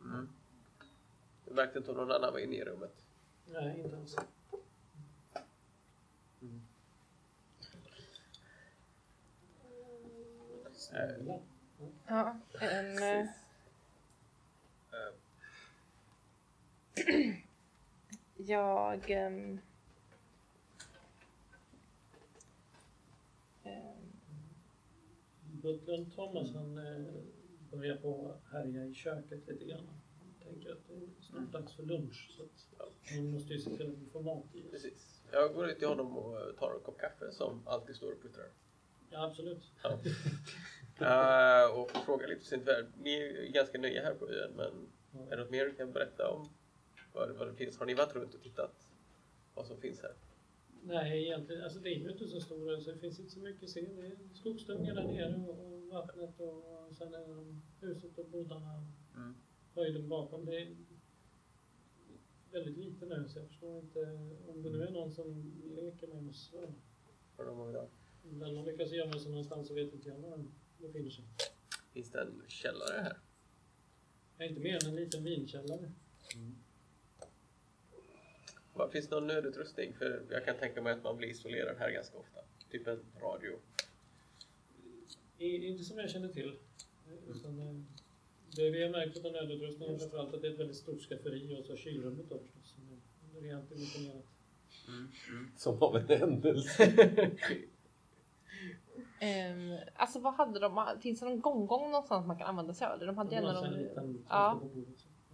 Mm. 0.00 0.28
Du 1.44 1.54
märkte 1.54 1.78
inte 1.78 1.90
om 1.90 1.96
någon 1.96 2.10
annan 2.12 2.32
var 2.32 2.40
inne 2.40 2.56
i 2.56 2.64
rummet? 2.64 2.94
Nej, 3.52 3.80
inte 3.84 3.96
alls. 3.96 4.16
Ja, 12.08 12.36
ehm, 12.60 12.98
eh, 12.98 13.28
jag... 18.36 19.10
ehm, 19.10 19.58
ehm, 23.62 24.12
Butlern 25.42 26.10
Thomas 26.10 26.54
han 26.54 26.78
eh, 26.78 27.04
börjar 27.70 27.96
på 27.96 28.28
att 28.32 28.52
härja 28.52 28.84
i 28.84 28.94
köket 28.94 29.46
lite 29.48 29.64
grann. 29.64 29.86
Han 30.18 30.34
tänker 30.52 30.72
att 30.72 30.88
det 30.88 30.94
är 30.94 31.08
snart 31.20 31.52
dags 31.52 31.72
för 31.76 31.82
lunch 31.82 32.30
så 32.36 32.42
att 32.42 32.86
han 33.16 33.30
måste 33.30 33.52
ju 33.52 33.60
se 33.60 33.76
till 33.76 33.86
att 33.88 33.98
vi 33.98 34.06
får 34.10 34.22
mat 34.22 34.44
i 34.54 34.66
oss. 34.66 34.70
precis. 34.70 35.22
Jag 35.32 35.54
går 35.54 35.68
ut 35.70 35.78
till 35.78 35.88
honom 35.88 36.16
och 36.18 36.56
tar 36.58 36.74
en 36.74 36.80
kopp 36.80 37.00
kaffe 37.00 37.32
som 37.32 37.68
alltid 37.68 37.96
står 37.96 38.12
och 38.12 38.22
puttrar. 38.22 38.46
Ja, 39.10 39.26
absolut. 39.26 39.72
Ja. 39.82 39.98
Eh, 40.98 41.78
och 41.78 41.90
frågar 41.90 42.28
lite 42.28 42.44
sin 42.44 42.64
värld. 42.64 42.86
Ni 42.98 43.14
är 43.14 43.42
ju 43.42 43.48
ganska 43.52 43.78
nya 43.78 44.02
här 44.02 44.14
på 44.14 44.28
ön 44.30 44.52
men 44.56 44.88
är 45.30 45.36
det 45.36 45.42
något 45.42 45.50
mer 45.50 45.64
du 45.66 45.74
kan 45.74 45.92
berätta 45.92 46.30
om 46.30 46.48
vad, 47.12 47.30
vad 47.36 47.48
det 47.48 47.54
finns? 47.54 47.78
Har 47.78 47.86
ni 47.86 47.94
varit 47.94 48.14
runt 48.14 48.34
och 48.34 48.42
tittat 48.42 48.92
vad 49.54 49.66
som 49.66 49.80
finns 49.80 50.02
här? 50.02 50.14
Nej, 50.82 51.22
egentligen. 51.24 51.62
Alltså 51.64 51.78
det 51.78 51.88
är 51.88 51.98
ju 51.98 52.10
inte 52.12 52.28
så 52.28 52.40
stora 52.40 52.80
så 52.80 52.92
det 52.92 52.98
finns 52.98 53.18
inte 53.20 53.30
så 53.32 53.40
mycket 53.40 53.62
att 53.62 53.70
se. 53.70 53.80
Det 53.80 54.06
är 54.06 54.16
skogsdungar 54.34 54.94
där 54.94 55.04
nere 55.04 55.34
och, 55.48 55.72
och 55.72 55.88
vattnet 55.88 56.40
och 56.40 56.94
sen 56.96 57.14
är 57.14 57.18
det 57.18 57.60
huset 57.86 58.18
och 58.18 58.26
bodarna 58.28 58.86
Mm. 59.16 59.34
höjden 59.74 60.08
bakom. 60.08 60.44
Det 60.44 60.56
är 60.62 60.76
väldigt 62.52 62.76
lite 62.76 63.06
nu 63.06 63.28
så 63.28 63.38
jag 63.38 63.48
förstår 63.48 63.78
inte 63.78 64.00
om 64.48 64.62
det 64.62 64.70
nu 64.70 64.82
är 64.82 64.90
någon 64.90 65.10
som 65.12 65.52
leker 65.64 66.06
med 66.06 66.28
oss. 66.28 66.54
Var 67.36 67.44
de 67.44 67.56
har 67.58 67.70
idag? 67.70 67.88
Om 68.32 68.38
den 68.38 68.56
har 68.56 68.64
lyckats 68.64 68.92
gömma 68.92 69.18
sig 69.18 69.30
någonstans 69.30 69.68
så 69.68 69.74
vet 69.74 69.92
inte 69.94 70.08
jag 70.08 70.16
var 70.18 70.30
den 70.30 70.52
befinner 70.78 71.10
sig. 71.10 71.24
Finns 71.92 72.10
det 72.10 72.20
en 72.20 72.42
källare 72.48 73.00
här? 73.02 73.16
Är 74.38 74.48
inte 74.48 74.60
mer 74.60 74.84
än 74.84 74.90
en 74.90 74.96
liten 74.96 75.24
vinkällare. 75.24 75.92
Vad- 78.74 78.92
Finns 78.92 79.08
det 79.08 79.14
någon 79.14 79.26
nödutrustning? 79.26 79.94
För 79.94 80.22
jag 80.30 80.44
kan 80.44 80.56
tänka 80.56 80.82
mig 80.82 80.92
att 80.92 81.02
man 81.02 81.16
blir 81.16 81.28
isolerad 81.28 81.76
här 81.78 81.90
ganska 81.90 82.18
ofta. 82.18 82.40
Typ 82.70 82.86
en 82.86 83.00
radio. 83.20 83.58
I, 85.38 85.66
inte 85.66 85.84
som 85.84 85.98
jag 85.98 86.10
känner 86.10 86.28
till. 86.28 86.56
Utan, 87.28 87.58
eh, 87.60 87.74
det 88.56 88.70
vi 88.70 88.82
har 88.82 88.90
märkt 88.90 89.24
av 89.24 89.32
nödutrustningen 89.32 89.94
är 89.94 89.98
framförallt 89.98 90.34
att 90.34 90.42
det 90.42 90.48
är 90.48 90.52
ett 90.52 90.58
väldigt 90.60 90.76
stort 90.76 91.00
skafferi 91.00 91.56
och 91.60 91.66
så 91.66 91.76
kylrummet 91.76 92.28
då 92.28 92.38
förstås. 92.38 92.74
Som 92.74 93.36
är 93.36 93.40
rejält 93.40 93.68
dimensionerat. 93.68 94.24
Som 95.56 95.82
av 95.82 95.96
en 95.96 96.08
händelse. 96.08 96.92
ehm, 99.20 99.76
alltså 99.96 100.18
vad 100.20 100.34
hade 100.34 100.60
de? 100.60 100.86
Finns 101.00 101.20
det 101.20 101.26
någon 101.26 101.40
gånggång 101.40 101.90
någonstans 101.90 102.26
man 102.26 102.38
kan 102.38 102.46
använda 102.46 102.74
sig 102.74 102.86
av 102.86 102.98
det? 102.98 103.06
De 103.06 103.18
hade 103.18 103.30
De 103.30 103.34
gärna 103.36 103.52
någon... 103.52 103.70
liten 103.70 104.24
Ja. 104.28 104.60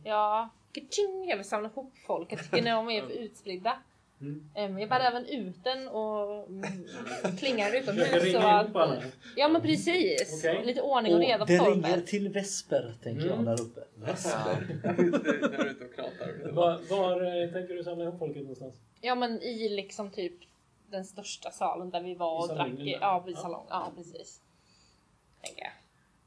Ja, 0.05 0.49
kaching, 0.73 1.29
jag 1.29 1.37
vill 1.37 1.47
samla 1.49 1.69
ihop 1.69 1.93
folk. 2.07 2.33
Jag 2.33 2.39
tycker 2.43 2.63
när 2.63 2.75
de 2.75 2.91
är 2.91 3.03
för 3.03 3.11
utspridda. 3.11 3.77
Mm. 4.21 4.51
Ehm, 4.55 4.79
jag 4.79 4.89
bär 4.89 5.01
även 5.01 5.27
ut 5.27 5.65
den 5.65 5.89
och 5.89 6.47
mm, 6.49 6.63
plingar 7.39 7.77
utomhus. 7.83 8.33
Så 8.33 8.39
att, 8.39 8.77
alla. 8.77 9.03
ja 9.37 9.49
men 9.49 9.63
precis. 9.63 10.45
Okej. 10.45 10.67
Lite 10.67 10.81
ordning 10.83 11.15
och 11.15 11.21
reda 11.21 11.39
på 11.39 11.45
det 11.45 11.59
ringer 11.59 11.75
torpet. 11.91 12.07
till 12.07 12.29
Vesper, 12.29 12.95
tänker 13.03 13.27
Mm. 13.27 13.37
jag 13.47 13.57
där 13.57 13.63
uppe. 13.65 13.81
Vesper. 13.95 14.67
När 14.83 14.93
du 14.93 15.03
är 15.57 15.71
ute 15.71 15.85
och 15.85 15.95
knatar. 15.95 16.53
Var, 16.53 16.79
var 16.91 17.43
eh, 17.45 17.53
tänker 17.53 17.75
du 17.75 17.85
samla 17.85 18.05
ihop 18.05 18.19
folket 18.19 18.43
någonstans? 18.43 18.75
Ja 19.01 19.15
men 19.15 19.43
i 19.43 19.69
liksom 19.69 20.11
typ 20.11 20.33
den 20.93 21.05
största 21.05 21.51
salen 21.51 21.91
där 21.91 22.03
vi 22.03 22.15
var 22.15 22.47
I 22.47 22.51
och 22.51 22.55
drack. 22.57 22.71
där. 22.77 22.85
Ja, 23.01 23.25
i 23.29 23.31
Ja. 23.33 23.37
salong. 23.39 23.67
Ja 23.71 23.93
precis. 23.97 24.43
Tänker 25.43 25.63
jag. 25.63 25.73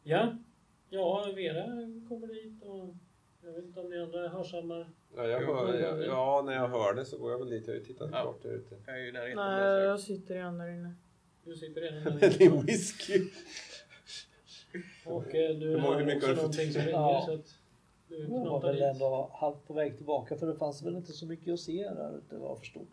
Ja. 0.03 0.35
Ja, 0.89 1.31
Vera 1.35 1.65
kommer 2.09 2.27
dit 2.27 2.63
och 2.63 2.95
jag 3.43 3.51
vet 3.51 3.65
inte 3.65 3.79
om 3.79 3.89
ni 3.89 3.99
andra 4.01 4.27
hörsammar. 4.29 4.89
Ja, 5.15 5.27
jag 5.27 5.39
hör, 5.39 5.73
ja, 5.79 5.97
ja, 6.05 6.41
när 6.45 6.53
jag 6.53 6.67
hör 6.67 6.93
det 6.93 7.05
så 7.05 7.17
går 7.17 7.31
jag 7.31 7.39
väl 7.39 7.49
dit. 7.49 7.67
Jag 7.67 7.73
har 7.73 7.79
ju 7.79 7.85
tittat 7.85 8.09
Ja. 8.13 8.21
klart 8.21 8.43
där 8.43 8.49
ute. 8.51 8.75
Jag 8.85 8.95
är 8.95 9.01
ju 9.01 9.09
i 9.09 9.11
närheten. 9.11 9.35
Nej, 9.45 9.59
där, 9.61 9.79
jag 9.79 9.99
sitter 9.99 10.33
redan 10.35 10.57
där 10.57 10.69
inne. 10.69 10.95
Du 11.43 11.55
sitter 11.55 11.81
redan 11.81 12.03
där 12.03 12.11
Med 12.19 12.31
din 12.39 12.61
whisky. 12.65 13.21
Och 15.05 15.35
eh, 15.35 15.55
du 15.55 15.77
har 15.77 16.03
mycket 16.03 16.23
också 16.23 16.35
någonting 16.35 16.71
som 16.73 16.81
ringer 16.81 16.91
Ja. 16.99 17.23
så 17.25 17.33
att 17.33 17.55
du 18.07 18.19
Jag 18.19 18.27
var 18.29 18.61
väl 18.61 18.81
ändå 18.81 19.29
halvt 19.33 19.67
på 19.67 19.73
väg 19.73 19.97
tillbaka 19.97 20.35
för 20.37 20.47
det 20.47 20.55
fanns 20.55 20.83
väl 20.83 20.95
inte 20.95 21.13
så 21.13 21.25
mycket 21.25 21.53
att 21.53 21.59
se 21.59 21.89
där 21.89 22.17
ute 22.17 22.37
vad 22.37 22.49
jag 22.49 22.59
förstod. 22.59 22.87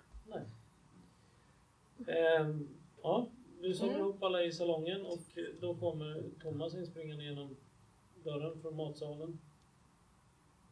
Ehm, 2.08 2.68
ja, 3.02 3.28
du 3.60 3.74
samlar 3.74 3.94
Mm. 3.94 4.06
ihop 4.08 4.22
alla 4.22 4.44
i 4.44 4.52
salongen 4.52 5.06
och 5.06 5.18
då 5.60 5.74
kommer 5.74 6.22
Thomas 6.42 6.74
inspringande 6.74 7.24
genom 7.24 7.56
dörren 8.24 8.60
från 8.62 8.76
matsalen. 8.76 9.38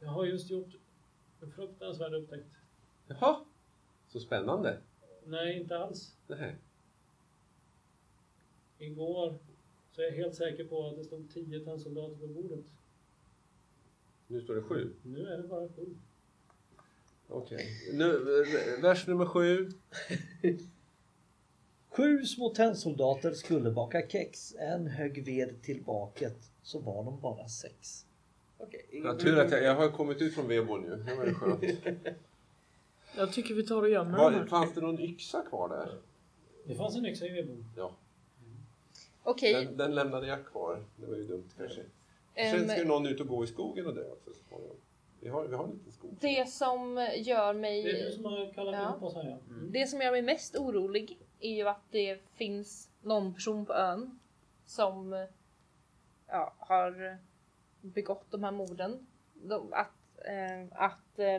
Jag 0.01 0.09
har 0.09 0.25
just 0.27 0.51
gjort 0.51 0.75
en 1.43 1.51
fruktansvärd 1.53 2.15
upptäckt. 2.15 2.57
Jaha. 3.07 3.45
Så 4.09 4.21
spännande. 4.21 4.79
Nej, 5.25 5.61
inte 5.61 5.79
alls. 5.79 6.17
Nej. 6.27 6.57
Igår 8.79 9.39
så 9.93 10.01
är 10.03 10.05
jag 10.07 10.13
helt 10.13 10.35
säker 10.35 10.65
på 10.65 10.87
att 10.89 10.97
det 10.97 11.05
stod 11.05 11.31
10 11.35 11.65
tennsoldater 11.65 12.17
på 12.17 12.27
bordet. 12.27 12.65
Nu 14.27 14.41
står 14.41 14.55
det 14.55 14.63
sju. 14.63 14.93
Nu 15.03 15.27
är 15.27 15.37
det 15.43 15.49
bara 15.49 15.69
sju. 15.69 15.97
Okej. 17.29 17.67
Nu, 17.93 18.19
vers 18.83 19.07
nummer 19.07 19.27
sju. 19.27 19.69
Sju 22.01 22.25
små 22.25 22.49
tennsoldater 22.55 23.33
skulle 23.33 23.71
baka 23.71 24.09
kex. 24.09 24.55
En 24.59 24.87
hög 24.87 25.25
ved 25.25 25.63
till 25.63 25.83
baket. 25.85 26.37
Så 26.63 26.79
var 26.79 27.05
de 27.05 27.21
bara 27.21 27.49
sex. 27.49 28.07
Okej, 28.59 28.87
Ja, 28.91 28.99
ingen- 28.99 29.19
tur 29.19 29.39
att 29.39 29.51
jag, 29.51 29.63
jag 29.63 29.75
har 29.75 29.89
kommit 29.89 30.23
ut 30.23 30.35
från 30.35 30.49
vedboden 30.49 30.91
nu. 30.91 31.05
Det 31.05 31.15
var 31.15 31.27
ju 31.27 31.35
skönt. 31.35 31.63
Jag 33.17 33.33
tycker 33.33 33.55
vi 33.55 33.67
tar 33.67 33.83
och 33.83 33.89
gömmer 33.91 34.19
Var, 34.19 34.31
dem 34.31 34.41
här. 34.41 34.47
fanns 34.47 34.75
det 34.75 34.81
någon 34.81 35.01
yxa 35.01 35.43
kvar 35.43 35.69
där? 35.69 35.99
Det 36.65 36.75
fanns 36.75 36.97
en 36.97 37.07
yxa 37.07 37.27
i 37.27 37.29
vedboden. 37.29 37.65
Ja. 37.77 37.93
Okej. 39.23 39.65
Den, 39.65 39.77
den 39.77 39.95
lämnade 39.95 40.27
jag 40.27 40.47
kvar. 40.47 40.85
Det 40.97 41.07
var 41.07 41.17
ju 41.17 41.25
dumt 41.27 41.45
kanske. 41.59 41.81
ehm, 42.35 42.59
Sen 42.59 42.69
ska 42.69 42.79
ju 42.79 42.85
någon 42.85 43.07
ut 43.07 43.21
och 43.21 43.27
gå 43.27 43.45
i 43.45 43.47
skogen 43.47 43.87
och 43.87 43.95
dö 43.95 44.11
också 44.11 44.31
så 44.35 44.41
småningom. 44.49 44.77
Vi 45.21 45.29
har, 45.29 45.47
vi 45.49 45.55
har 45.57 45.65
en 45.65 45.71
liten 45.71 45.93
skog. 45.93 46.11
det 46.21 46.49
som 46.49 47.09
gör 47.17 47.53
mig... 47.55 47.83
Det 47.83 47.91
är 48.01 48.05
du 48.07 48.13
som 48.13 48.25
har 48.25 48.53
kallat 48.53 48.75
Ja. 48.75 48.83
ihop 48.91 49.03
oss 49.03 49.15
här 49.15 49.25
ja. 49.25 49.39
Mm. 49.55 49.73
Det 49.73 49.87
som 49.87 50.01
gör 50.01 50.11
mig 50.11 50.23
mest 50.23 50.57
orolig 50.57 51.19
är 51.41 51.55
ju 51.55 51.69
att 51.69 51.91
det 51.91 52.21
finns 52.35 52.91
någon 53.03 53.35
person 53.35 53.67
på 53.67 53.75
ön 53.75 54.19
som 54.67 55.27
ja, 56.27 56.55
har 56.59 57.19
begått 57.81 58.31
de 58.31 58.45
här 58.45 58.53
morden. 58.53 59.07
De, 59.35 59.73
att 59.73 60.01
eh, 60.25 60.83
att 60.83 61.19
eh, 61.19 61.39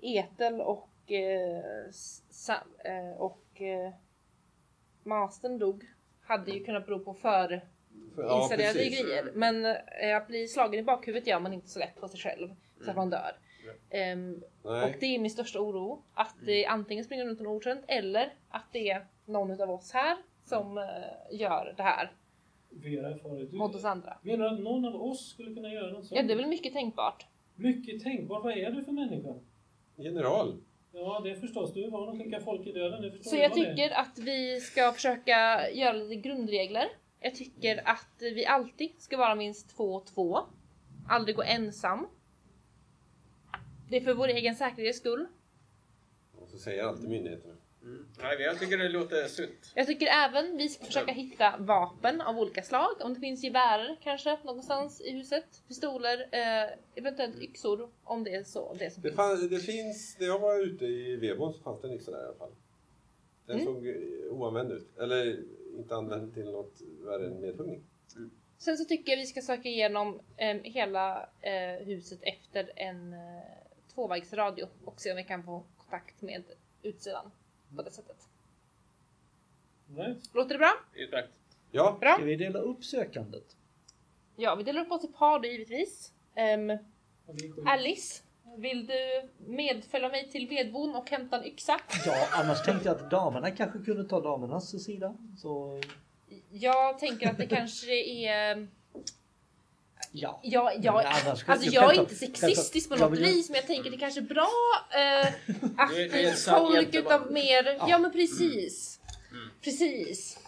Etel 0.00 0.60
och, 0.60 1.12
eh, 1.12 1.90
sa, 2.30 2.54
eh, 2.84 3.16
och 3.16 3.60
eh, 3.60 3.92
Mastern 5.02 5.58
dog 5.58 5.84
hade 6.20 6.50
ju 6.50 6.64
kunnat 6.64 6.86
bero 6.86 6.98
på 6.98 7.14
för 7.14 7.60
Ja, 8.16 8.48
grejer. 8.56 9.32
Men 9.34 9.64
eh, 9.64 10.16
att 10.16 10.26
bli 10.26 10.48
slagen 10.48 10.80
i 10.80 10.82
bakhuvudet 10.82 11.26
gör 11.26 11.40
man 11.40 11.52
inte 11.52 11.68
så 11.68 11.78
lätt 11.78 12.00
på 12.00 12.08
sig 12.08 12.20
själv 12.20 12.54
så 12.84 12.90
att 12.90 12.96
man 12.96 13.10
dör. 13.10 13.36
Ehm, 13.90 14.42
och 14.62 14.92
det 15.00 15.06
är 15.06 15.18
min 15.18 15.30
största 15.30 15.60
oro. 15.60 16.02
Att 16.14 16.34
det 16.46 16.66
antingen 16.66 17.04
springer 17.04 17.24
runt 17.24 17.40
en 17.40 17.46
okänd 17.46 17.80
eller 17.86 18.32
att 18.48 18.72
det 18.72 18.90
är 18.90 19.06
någon 19.24 19.60
av 19.60 19.70
oss 19.70 19.92
här 19.92 20.16
som 20.44 20.78
eh, 20.78 20.84
gör 21.40 21.74
det 21.76 21.82
här 21.82 22.12
Vera 22.70 23.08
är 23.08 23.18
farligt. 23.18 23.50
Du, 23.50 23.56
mot 23.56 23.74
oss 23.74 23.84
andra. 23.84 24.18
menar 24.22 24.48
du 24.48 24.54
att 24.54 24.60
någon 24.60 24.84
av 24.84 25.02
oss 25.02 25.28
skulle 25.28 25.54
kunna 25.54 25.72
göra 25.72 25.92
något 25.92 26.06
sånt? 26.06 26.20
Ja, 26.20 26.26
det 26.26 26.32
är 26.32 26.36
väl 26.36 26.46
mycket 26.46 26.72
tänkbart. 26.72 27.26
Mycket 27.54 28.02
tänkbart. 28.02 28.44
Vad 28.44 28.58
är 28.58 28.70
du 28.70 28.84
för 28.84 28.92
människa? 28.92 29.34
General. 29.96 30.56
Ja, 30.92 31.20
det 31.24 31.34
förstås. 31.36 31.74
Du 31.74 31.84
är 31.84 31.90
van 31.90 32.08
att 32.08 32.24
skicka 32.24 32.40
folk 32.40 32.66
i 32.66 32.72
döden. 32.72 33.12
Så 33.22 33.36
jag 33.36 33.48
vad 33.48 33.58
det 33.58 33.64
tycker 33.64 33.90
att 33.90 34.18
vi 34.18 34.60
ska 34.60 34.92
försöka 34.92 35.70
göra 35.70 35.92
lite 35.92 36.28
grundregler. 36.28 36.88
Jag 37.20 37.34
tycker 37.34 37.88
att 37.88 38.16
vi 38.20 38.46
alltid 38.46 38.90
ska 38.98 39.16
vara 39.16 39.34
minst 39.34 39.76
två 39.76 39.84
och 39.84 40.06
två. 40.06 40.38
Aldrig 41.08 41.36
gå 41.36 41.42
ensam. 41.42 42.06
Det 43.90 43.96
är 43.96 44.00
för 44.00 44.14
vår 44.14 44.28
egen 44.28 44.54
säkerhets 44.54 44.98
skull. 44.98 45.26
Och 46.38 46.48
så 46.48 46.58
säger 46.58 46.82
alltid 46.84 47.08
myndigheterna. 47.08 47.54
Mm. 47.82 48.06
Nej, 48.22 48.40
jag 48.40 48.58
tycker 48.58 48.78
det 48.78 48.88
låter 48.88 49.28
sunt. 49.28 49.72
Jag 49.74 49.86
tycker 49.86 50.06
även 50.06 50.56
vi 50.56 50.68
ska 50.68 50.84
försöka 50.84 51.12
hitta 51.12 51.54
vapen 51.58 52.20
av 52.20 52.38
olika 52.38 52.62
slag. 52.62 52.90
Om 53.00 53.14
det 53.14 53.20
finns 53.20 53.44
gevärer 53.44 53.96
kanske 54.02 54.38
någonstans 54.44 55.00
i 55.00 55.10
huset. 55.12 55.44
Pistoler, 55.68 56.28
eh, 56.32 56.70
eventuellt 56.94 57.38
yxor 57.38 57.90
om 58.04 58.24
det 58.24 58.34
är 58.34 58.44
så. 58.44 58.74
Det 58.78 58.90
som 58.90 59.02
Det, 59.02 59.08
finns. 59.08 59.16
fann, 59.16 59.48
det 59.48 59.58
finns, 59.60 60.16
när 60.20 60.26
jag 60.26 60.38
var 60.38 60.60
ute 60.66 60.84
i 60.84 61.16
Vebon 61.16 61.52
så 61.54 61.62
fanns 61.62 61.80
det 61.80 61.88
en 61.88 61.94
yxa 61.94 62.10
där 62.10 62.22
i 62.22 62.26
alla 62.26 62.34
fall. 62.34 62.52
Den 63.46 63.60
Mm. 63.60 63.66
såg 63.66 63.86
oanvänd 64.30 64.72
ut. 64.72 64.98
Eller 64.98 65.38
inte 65.78 65.94
använd 65.94 66.34
till 66.34 66.44
något 66.50 66.80
värre 67.04 67.26
än 67.26 67.40
medhuggning. 67.40 67.84
Sen 68.58 68.76
så 68.76 68.84
tycker 68.84 69.12
jag 69.12 69.18
vi 69.18 69.26
ska 69.26 69.40
söka 69.40 69.68
igenom 69.68 70.20
eh, 70.36 70.56
hela 70.62 71.28
eh, 71.40 71.86
huset 71.86 72.18
efter 72.22 72.72
en 72.76 73.12
eh, 73.12 73.18
tvåvägsradio 73.94 74.68
och 74.84 75.00
se 75.00 75.10
om 75.10 75.16
vi 75.16 75.24
kan 75.24 75.42
få 75.44 75.62
kontakt 75.76 76.22
med 76.22 76.42
utsidan 76.82 77.30
på 77.76 77.82
det 77.82 77.90
sättet. 77.90 78.28
Nej. 79.86 80.16
Låter 80.34 80.54
det 80.54 80.58
bra? 80.58 80.72
Utmärkt. 80.94 81.32
Ja, 81.70 81.96
Bra. 82.00 82.14
Ska 82.14 82.24
vi 82.24 82.36
dela 82.36 82.58
upp 82.58 82.84
sökandet? 82.84 83.56
Ja, 84.36 84.54
vi 84.54 84.62
delar 84.62 84.80
upp 84.82 84.92
oss 84.92 85.04
i 85.04 85.08
par 85.08 85.38
då 85.38 85.48
givetvis. 85.48 86.12
Ehm, 86.34 86.78
sju. 87.26 87.62
Alice, 87.66 88.22
vill 88.56 88.86
du 88.86 89.28
medfölja 89.46 90.08
mig 90.08 90.30
till 90.30 90.48
vedbon 90.48 90.96
och 90.96 91.10
hämta 91.10 91.38
en 91.38 91.44
yxa? 91.44 91.80
Ja, 92.06 92.28
annars 92.32 92.64
tänkte 92.64 92.88
jag 92.88 92.96
att 92.96 93.10
damerna 93.10 93.50
kanske 93.50 93.78
kunde 93.78 94.04
ta 94.08 94.20
damernas 94.20 94.84
sida. 94.84 95.16
Så 95.36 95.80
Jag 96.50 96.98
tänker 96.98 97.30
att 97.30 97.38
det 97.38 97.46
kanske 97.46 97.94
är... 98.04 98.68
ja. 100.16 100.40
Ja, 100.42 100.72
jag, 100.80 100.94
Men 100.94 101.06
annars 101.06 101.44
alltså 101.48 101.70
jag 101.70 101.94
är 101.96 102.00
inte 102.00 102.14
sexistisk 102.14 102.88
på 102.88 102.94
något 102.94 103.00
Ja, 103.00 103.08
men 103.08 103.18
jag- 103.20 103.28
vis 103.28 103.48
men 103.50 103.56
jag 103.56 103.66
tänker 103.66 103.90
det 103.90 103.96
kanske 103.96 104.20
är 104.20 104.24
bra 104.24 104.48
eh, 104.90 105.26
att 105.76 105.90
Du 105.90 106.02
är- 106.20 106.32
sann 106.34 106.60
folk 106.72 106.94
utav 106.94 107.32
mer... 107.32 107.64
Ja 107.88 107.98
men 107.98 108.12
precis. 108.12 109.00
Mm. 109.30 109.48
Precis. 109.62 110.38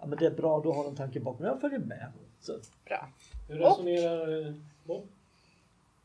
ja, 0.00 0.06
men 0.06 0.18
det 0.18 0.26
är 0.26 0.30
bra, 0.30 0.60
du 0.60 0.68
har 0.68 0.88
en 0.88 0.96
tanke 0.96 1.20
bakom. 1.20 1.46
Jag 1.46 1.60
följer 1.60 1.78
med. 1.78 2.12
Så. 2.40 2.58
Bra. 2.84 3.08
Hur 3.48 3.58
resonerar 3.58 4.46
eh, 4.46 4.52
Bob? 4.84 5.08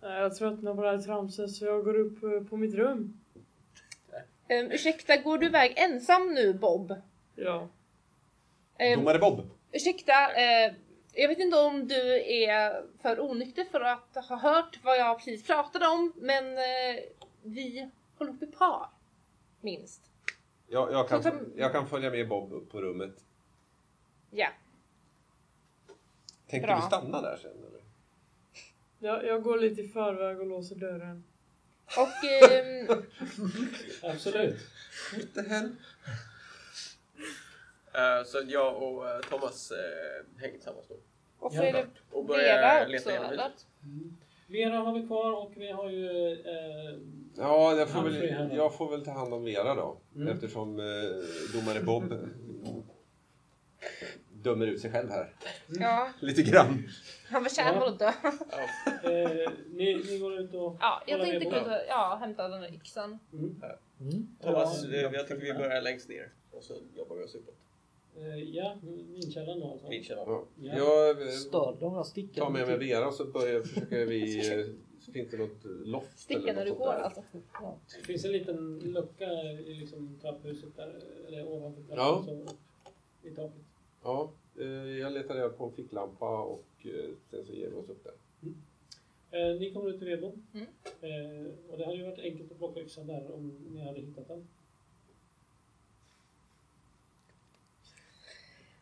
Nej, 0.02 0.20
Jag 0.22 0.36
tröttnar 0.36 0.76
på 0.76 0.82
det 0.82 0.90
här 0.90 0.98
tramset 0.98 1.52
så 1.52 1.66
jag 1.66 1.84
går 1.84 1.96
upp 2.00 2.24
eh, 2.24 2.50
på 2.50 2.58
mitt 2.58 2.74
rum. 2.76 3.18
Um, 4.50 4.72
ursäkta, 4.72 5.18
går 5.18 5.38
du 5.38 5.46
iväg 5.46 5.74
ensam 5.78 6.34
nu 6.34 6.54
Bob? 6.54 6.96
Ja. 7.36 7.68
Um, 8.80 9.00
domare 9.00 9.20
Bob. 9.20 9.50
ursäkta, 9.72 10.14
eh, 10.36 10.74
jag 11.14 11.28
vet 11.28 11.40
inte 11.40 11.58
om 11.58 11.88
du 11.88 12.24
är 12.44 12.84
för 13.02 13.20
onykter 13.20 13.64
för 13.64 13.82
att 13.82 14.26
ha 14.30 14.36
hört 14.36 14.80
vad 14.84 14.98
jag 14.98 15.18
precis 15.18 15.44
pratade 15.44 15.88
om 15.88 16.14
men 16.16 16.58
eh, 16.58 17.04
vi 17.44 17.90
håller 18.18 18.32
upp 18.32 18.44
i 18.44 18.46
par. 18.46 18.90
Minst. 19.62 20.02
Jag, 20.68 20.92
jag, 20.92 21.10
kan, 21.10 21.52
jag 21.56 21.72
kan 21.72 21.88
följa 21.88 22.12
med 22.12 22.28
Bob 22.28 22.54
upp 22.54 22.72
på 22.72 22.82
rummet. 22.82 23.24
Ja. 24.30 24.48
Tänkte 26.48 26.68
Bra. 26.68 26.76
du 26.76 26.82
stanna 26.82 27.22
där 27.22 27.38
sen 27.42 27.52
eller? 27.52 27.82
Jag, 29.00 29.26
jag 29.26 29.44
går 29.44 29.60
lite 29.60 29.82
i 29.82 29.88
förväg 29.88 30.40
och 30.40 30.48
låser 30.48 30.76
dörren. 30.76 31.24
Och 31.86 32.26
ehm, 32.52 33.04
Absolut. 34.12 34.60
What 35.14 35.34
the 35.34 35.50
hell? 35.50 35.76
Eh, 37.94 38.24
så 38.26 38.42
jag 38.48 38.84
och 38.84 39.10
eh, 39.10 39.20
Thomas 39.20 39.72
uh, 39.72 40.42
hänger 40.42 40.54
tillsammans 40.56 40.88
då. 40.88 40.96
Och 41.40 41.54
så 41.54 41.62
är 41.64 41.74
det 41.74 41.86
Och 42.12 42.30
Vera 42.30 42.80
också 42.82 42.92
leta 42.92 43.10
igenom 43.12 43.32
eller? 43.32 43.44
huset. 43.44 43.68
Vera 44.48 44.78
har 44.78 44.94
vi 45.02 45.08
kvar 45.08 45.32
och 45.34 45.52
vi 45.56 45.72
har 45.72 45.90
ju... 45.90 46.32
Eh, 46.32 46.98
Ja, 47.38 47.76
jag 47.76 47.90
får, 47.90 48.02
väl, 48.02 48.52
jag 48.56 48.78
får 48.78 48.92
väl 48.92 49.06
ta 49.06 49.12
hand 49.12 49.34
om 49.34 49.44
Vera 49.44 49.76
då. 49.76 49.98
Mm. 50.16 50.28
Eftersom 50.28 50.80
eh, 50.80 50.86
domare 51.60 51.84
Bob 51.84 52.14
dömer 54.32 54.68
ut 54.68 54.82
sig 54.82 54.92
själv 54.92 55.10
här. 55.10 55.34
Ja, 55.68 56.10
Lite 56.20 56.42
grann. 56.42 56.90
han 57.30 57.44
förtjänar 57.44 57.88
att 57.88 58.00
dö. 58.00 58.08
eh, 59.04 59.52
ni, 59.70 60.04
ni 60.10 60.20
går 60.20 60.40
ut 60.40 60.54
och... 60.54 60.78
Ja, 60.80 61.04
jag 61.08 61.22
tänkte 61.22 61.46
gå 61.50 61.56
ut 61.56 61.68
och 61.68 61.74
ja, 61.88 62.18
hämta 62.22 62.48
den 62.48 62.62
där 62.62 62.74
yxan. 62.74 63.20
Mm. 63.34 63.62
Mm. 64.00 64.28
Thomas, 64.42 64.84
Ja, 64.84 64.94
eh, 64.96 65.02
jag 65.02 65.28
tycker 65.28 65.42
vi 65.42 65.54
börjar 65.54 65.82
längst 65.82 66.10
ner. 66.10 66.30
Och 66.52 66.64
så 66.64 66.74
jobbar 66.96 67.16
vi 67.16 67.24
oss 67.24 67.36
uppåt. 67.36 67.58
Eh, 68.18 68.38
ja, 68.56 68.78
vinkällan 69.14 69.60
då 69.60 69.72
alltså. 69.72 69.88
Vinkällaren. 69.90 70.30
Ja. 70.30 70.46
Ja. 70.62 70.78
Jag 70.78 71.22
eh, 71.22 71.28
Stör 71.28 71.78
de 71.80 71.94
jag 71.94 72.06
stickar 72.08 72.42
tar 72.42 72.50
med 72.52 72.68
mig 72.68 72.78
Vera 72.78 73.12
så 73.12 73.26
börjar, 73.26 73.62
försöker 73.64 74.06
vi... 74.06 74.60
eh, 74.60 74.66
Finns 75.14 75.32
det 75.32 75.38
något 75.38 75.64
loft 75.64 76.20
Sticka 76.20 76.40
eller 76.42 76.54
när 76.54 76.66
du 76.66 76.74
går 76.74 76.86
där? 76.86 77.00
alltså. 77.00 77.22
Ja. 77.54 77.78
Det 78.00 78.06
finns 78.06 78.26
en 78.26 78.32
liten 78.32 78.80
lucka 78.80 79.32
i 79.44 79.74
liksom 79.74 80.18
trapphuset 80.22 80.76
där, 80.76 80.96
eller 81.28 81.48
ovanför 81.48 81.82
trappan. 81.84 82.46
Ja. 82.46 83.30
I 83.30 83.36
taket. 83.36 83.62
Ja, 84.04 84.32
jag 85.00 85.12
letar 85.14 85.36
reda 85.36 85.50
på 85.50 85.66
en 85.66 85.72
ficklampa 85.72 86.44
och 86.44 86.66
sen 87.30 87.46
så 87.46 87.54
ger 87.54 87.70
vi 87.70 87.76
oss 87.76 87.90
upp 87.90 88.04
där. 88.04 88.14
Eh, 89.32 89.60
ni 89.60 89.72
kommer 89.74 89.90
ut 89.90 89.98
till 90.00 90.08
vedboden. 90.08 90.44
Mm. 90.54 90.66
Eh, 91.02 91.52
och 91.72 91.78
det 91.78 91.86
hade 91.86 91.98
ju 91.98 92.04
varit 92.04 92.20
enkelt 92.20 92.52
att 92.52 92.58
plocka 92.58 92.80
yxan 92.80 93.08
där 93.08 93.32
om 93.36 93.48
ni 93.74 93.82
hade 93.82 94.00
hittat 94.02 94.28
den. 94.28 94.48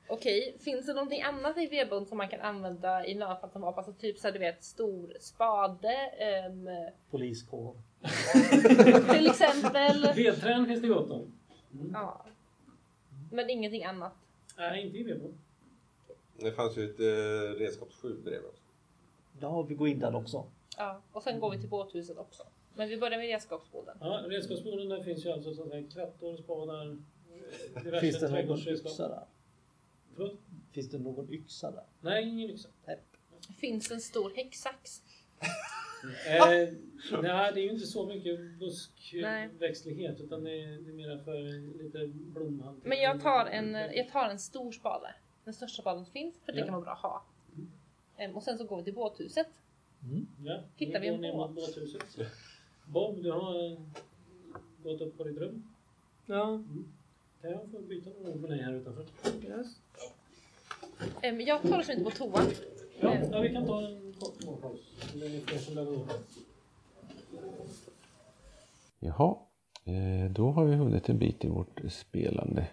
Okej, 0.10 0.57
finns 0.60 0.86
det 0.86 0.94
någonting 0.94 1.22
annat 1.22 1.57
i 1.57 1.68
vedboden 1.68 2.06
som 2.06 2.18
man 2.18 2.30
kan 2.30 2.41
använda 2.41 3.06
i 3.06 3.15
nödfall 3.15 3.49
som 3.49 3.61
vapen? 3.61 3.77
Alltså 3.77 3.94
typ 3.94 4.18
så 4.18 4.27
här, 4.27 4.34
du 4.34 4.40
vet 4.40 4.64
stor 4.64 5.14
spade 5.19 5.94
ehm, 6.18 6.69
Poliskår. 7.10 7.76
till 9.14 9.27
exempel. 9.27 10.14
Vedträn 10.15 10.65
finns 10.65 10.81
det 10.81 10.88
gott 10.88 11.11
om. 11.11 11.34
Ja. 11.94 12.26
Men 13.31 13.49
ingenting 13.49 13.84
annat. 13.84 14.14
Nej, 14.57 14.86
inte 14.86 14.98
i 14.98 15.03
vedboden. 15.03 15.38
Det 16.38 16.52
fanns 16.52 16.77
ju 16.77 16.86
ett 16.86 16.99
eh, 16.99 17.60
redskapsskjul 17.60 18.18
bredvid 18.23 18.49
oss. 18.49 18.61
Ja, 19.40 19.61
vi 19.61 19.76
går 19.76 19.88
in 19.88 19.99
där 19.99 20.15
också. 20.15 20.45
Ja, 20.77 21.02
och 21.11 21.23
sen 21.23 21.40
går 21.40 21.52
vi 21.52 21.60
till 21.60 21.69
båthuset 21.69 22.18
också. 22.18 22.44
Men 22.76 22.90
vi 22.90 22.98
börjar 22.98 23.18
med 23.18 23.27
redskapsboden. 23.27 23.98
Ja, 24.02 24.23
redskapsboden 24.27 24.90
där 24.90 25.03
finns 25.03 25.26
ju 25.26 25.31
alltså 25.31 25.53
så 25.53 25.64
att 25.64 25.69
säga 25.69 25.88
krattor, 25.94 26.38
spadar, 26.38 26.98
eh, 27.76 27.84
diverse 27.84 28.27
trädgårdsredskap. 28.27 28.91
Förlåt? 30.20 30.40
Finns 30.72 30.90
det 30.90 31.00
någon 31.00 31.34
yxa 31.34 31.72
där? 31.72 31.84
Nej, 32.02 32.24
ingen 32.30 32.50
yxa. 32.50 32.70
Finns 33.58 33.91
en 33.91 34.02
stor 34.02 34.32
häcksax. 34.36 35.04
Eh, 36.28 36.41
nej, 37.22 37.52
det 37.54 37.60
är 37.60 37.64
ju 37.64 37.70
inte 37.72 37.88
så 37.88 38.06
mycket 38.06 38.40
Nej. 38.40 38.50
buskväxtlighet 38.60 40.20
utan 40.22 40.44
det 40.44 40.52
är, 40.64 40.68
det 40.68 40.90
är 40.90 40.94
mera 40.94 41.20
för 41.24 41.41
lite 41.84 42.08
blomhantering. 42.08 42.90
Men 42.90 42.98
jag 43.02 43.22
tar 43.22 43.46
en, 43.46 43.74
jag 43.74 44.10
tar 44.10 44.30
en 44.30 44.40
stor 44.40 44.72
spade. 44.72 45.16
Den 45.44 45.54
största 45.54 45.82
spaden 45.82 46.06
som 46.06 46.14
finns, 46.14 46.36
för 46.46 46.52
det 46.52 46.60
Ja. 46.60 46.66
kan 46.66 46.74
vara 46.74 46.84
bra 46.84 46.94
att 46.94 47.00
ha. 47.00 47.24
Ehm, 48.18 48.36
och 48.36 48.44
sen 48.44 48.58
så 48.58 48.64
går 48.64 48.78
vi 48.78 48.84
till 48.84 48.94
båthuset. 48.94 49.48
Ja, 50.46 50.64
Hittar 50.76 51.00
vi 51.00 51.08
en 51.08 51.22
båt? 51.22 51.52
båthuset. 51.52 52.18
Bob, 52.86 53.24
du 53.24 53.32
har 53.32 53.78
gått 54.84 55.02
upp 55.02 55.18
på 55.18 55.24
ditt 55.24 55.38
rum. 55.38 55.64
Ja. 56.26 56.64
Kan 57.41 57.52
jag 57.52 57.72
få 57.72 57.82
byta 57.82 58.10
några 58.10 58.34
ord 58.34 58.41
med 58.41 58.49
dig 58.49 58.61
här 58.61 58.74
utanför? 58.74 59.06
Yes. 59.44 59.68
Ehm, 61.22 61.41
jag 61.41 61.61
tar 61.61 61.80
oss 61.80 61.90
inte 61.90 62.03
på 62.03 62.11
toa. 62.11 62.41
Ja, 63.02 63.18
ja, 63.32 63.40
vi 63.40 63.53
kan 63.53 63.66
ta 63.66 63.82
en 63.82 64.14
kort 64.14 64.41
småpaus. 64.41 64.80
Det 65.14 65.26
är 65.26 65.41
fler 65.41 65.57
som 65.57 65.76
behöver. 65.76 65.99
Jaha, 68.99 69.38
eh, 69.86 70.32
då 70.32 70.52
har 70.52 70.66
vi 70.66 70.76
hunnit 70.76 71.10
en 71.10 71.20
bit 71.20 71.45
i 71.45 71.48
vårt 71.48 71.82
spelande. 71.90 72.68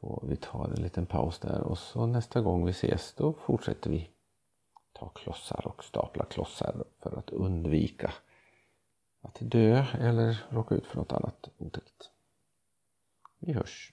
Så 0.00 0.24
vi 0.28 0.36
tar 0.36 0.68
en 0.76 0.82
liten 0.82 1.06
paus 1.06 1.38
där 1.38 1.60
och 1.60 1.78
så 1.78 2.06
nästa 2.06 2.40
gång 2.40 2.64
vi 2.64 2.70
ses 2.70 3.14
då 3.14 3.32
fortsätter 3.32 3.90
vi 3.90 4.10
ta 4.92 5.08
klossar 5.08 5.66
och 5.66 5.84
stapla 5.84 6.24
klossar 6.24 6.84
för 6.98 7.18
att 7.18 7.30
undvika 7.30 8.12
att 9.20 9.38
dö 9.40 9.84
eller 10.00 10.44
råka 10.50 10.74
ut 10.74 10.86
för 10.86 10.96
något 10.96 11.12
annat 11.12 11.48
otäckt. 11.58 12.10
Vi 13.40 13.52
hörs! 13.52 13.92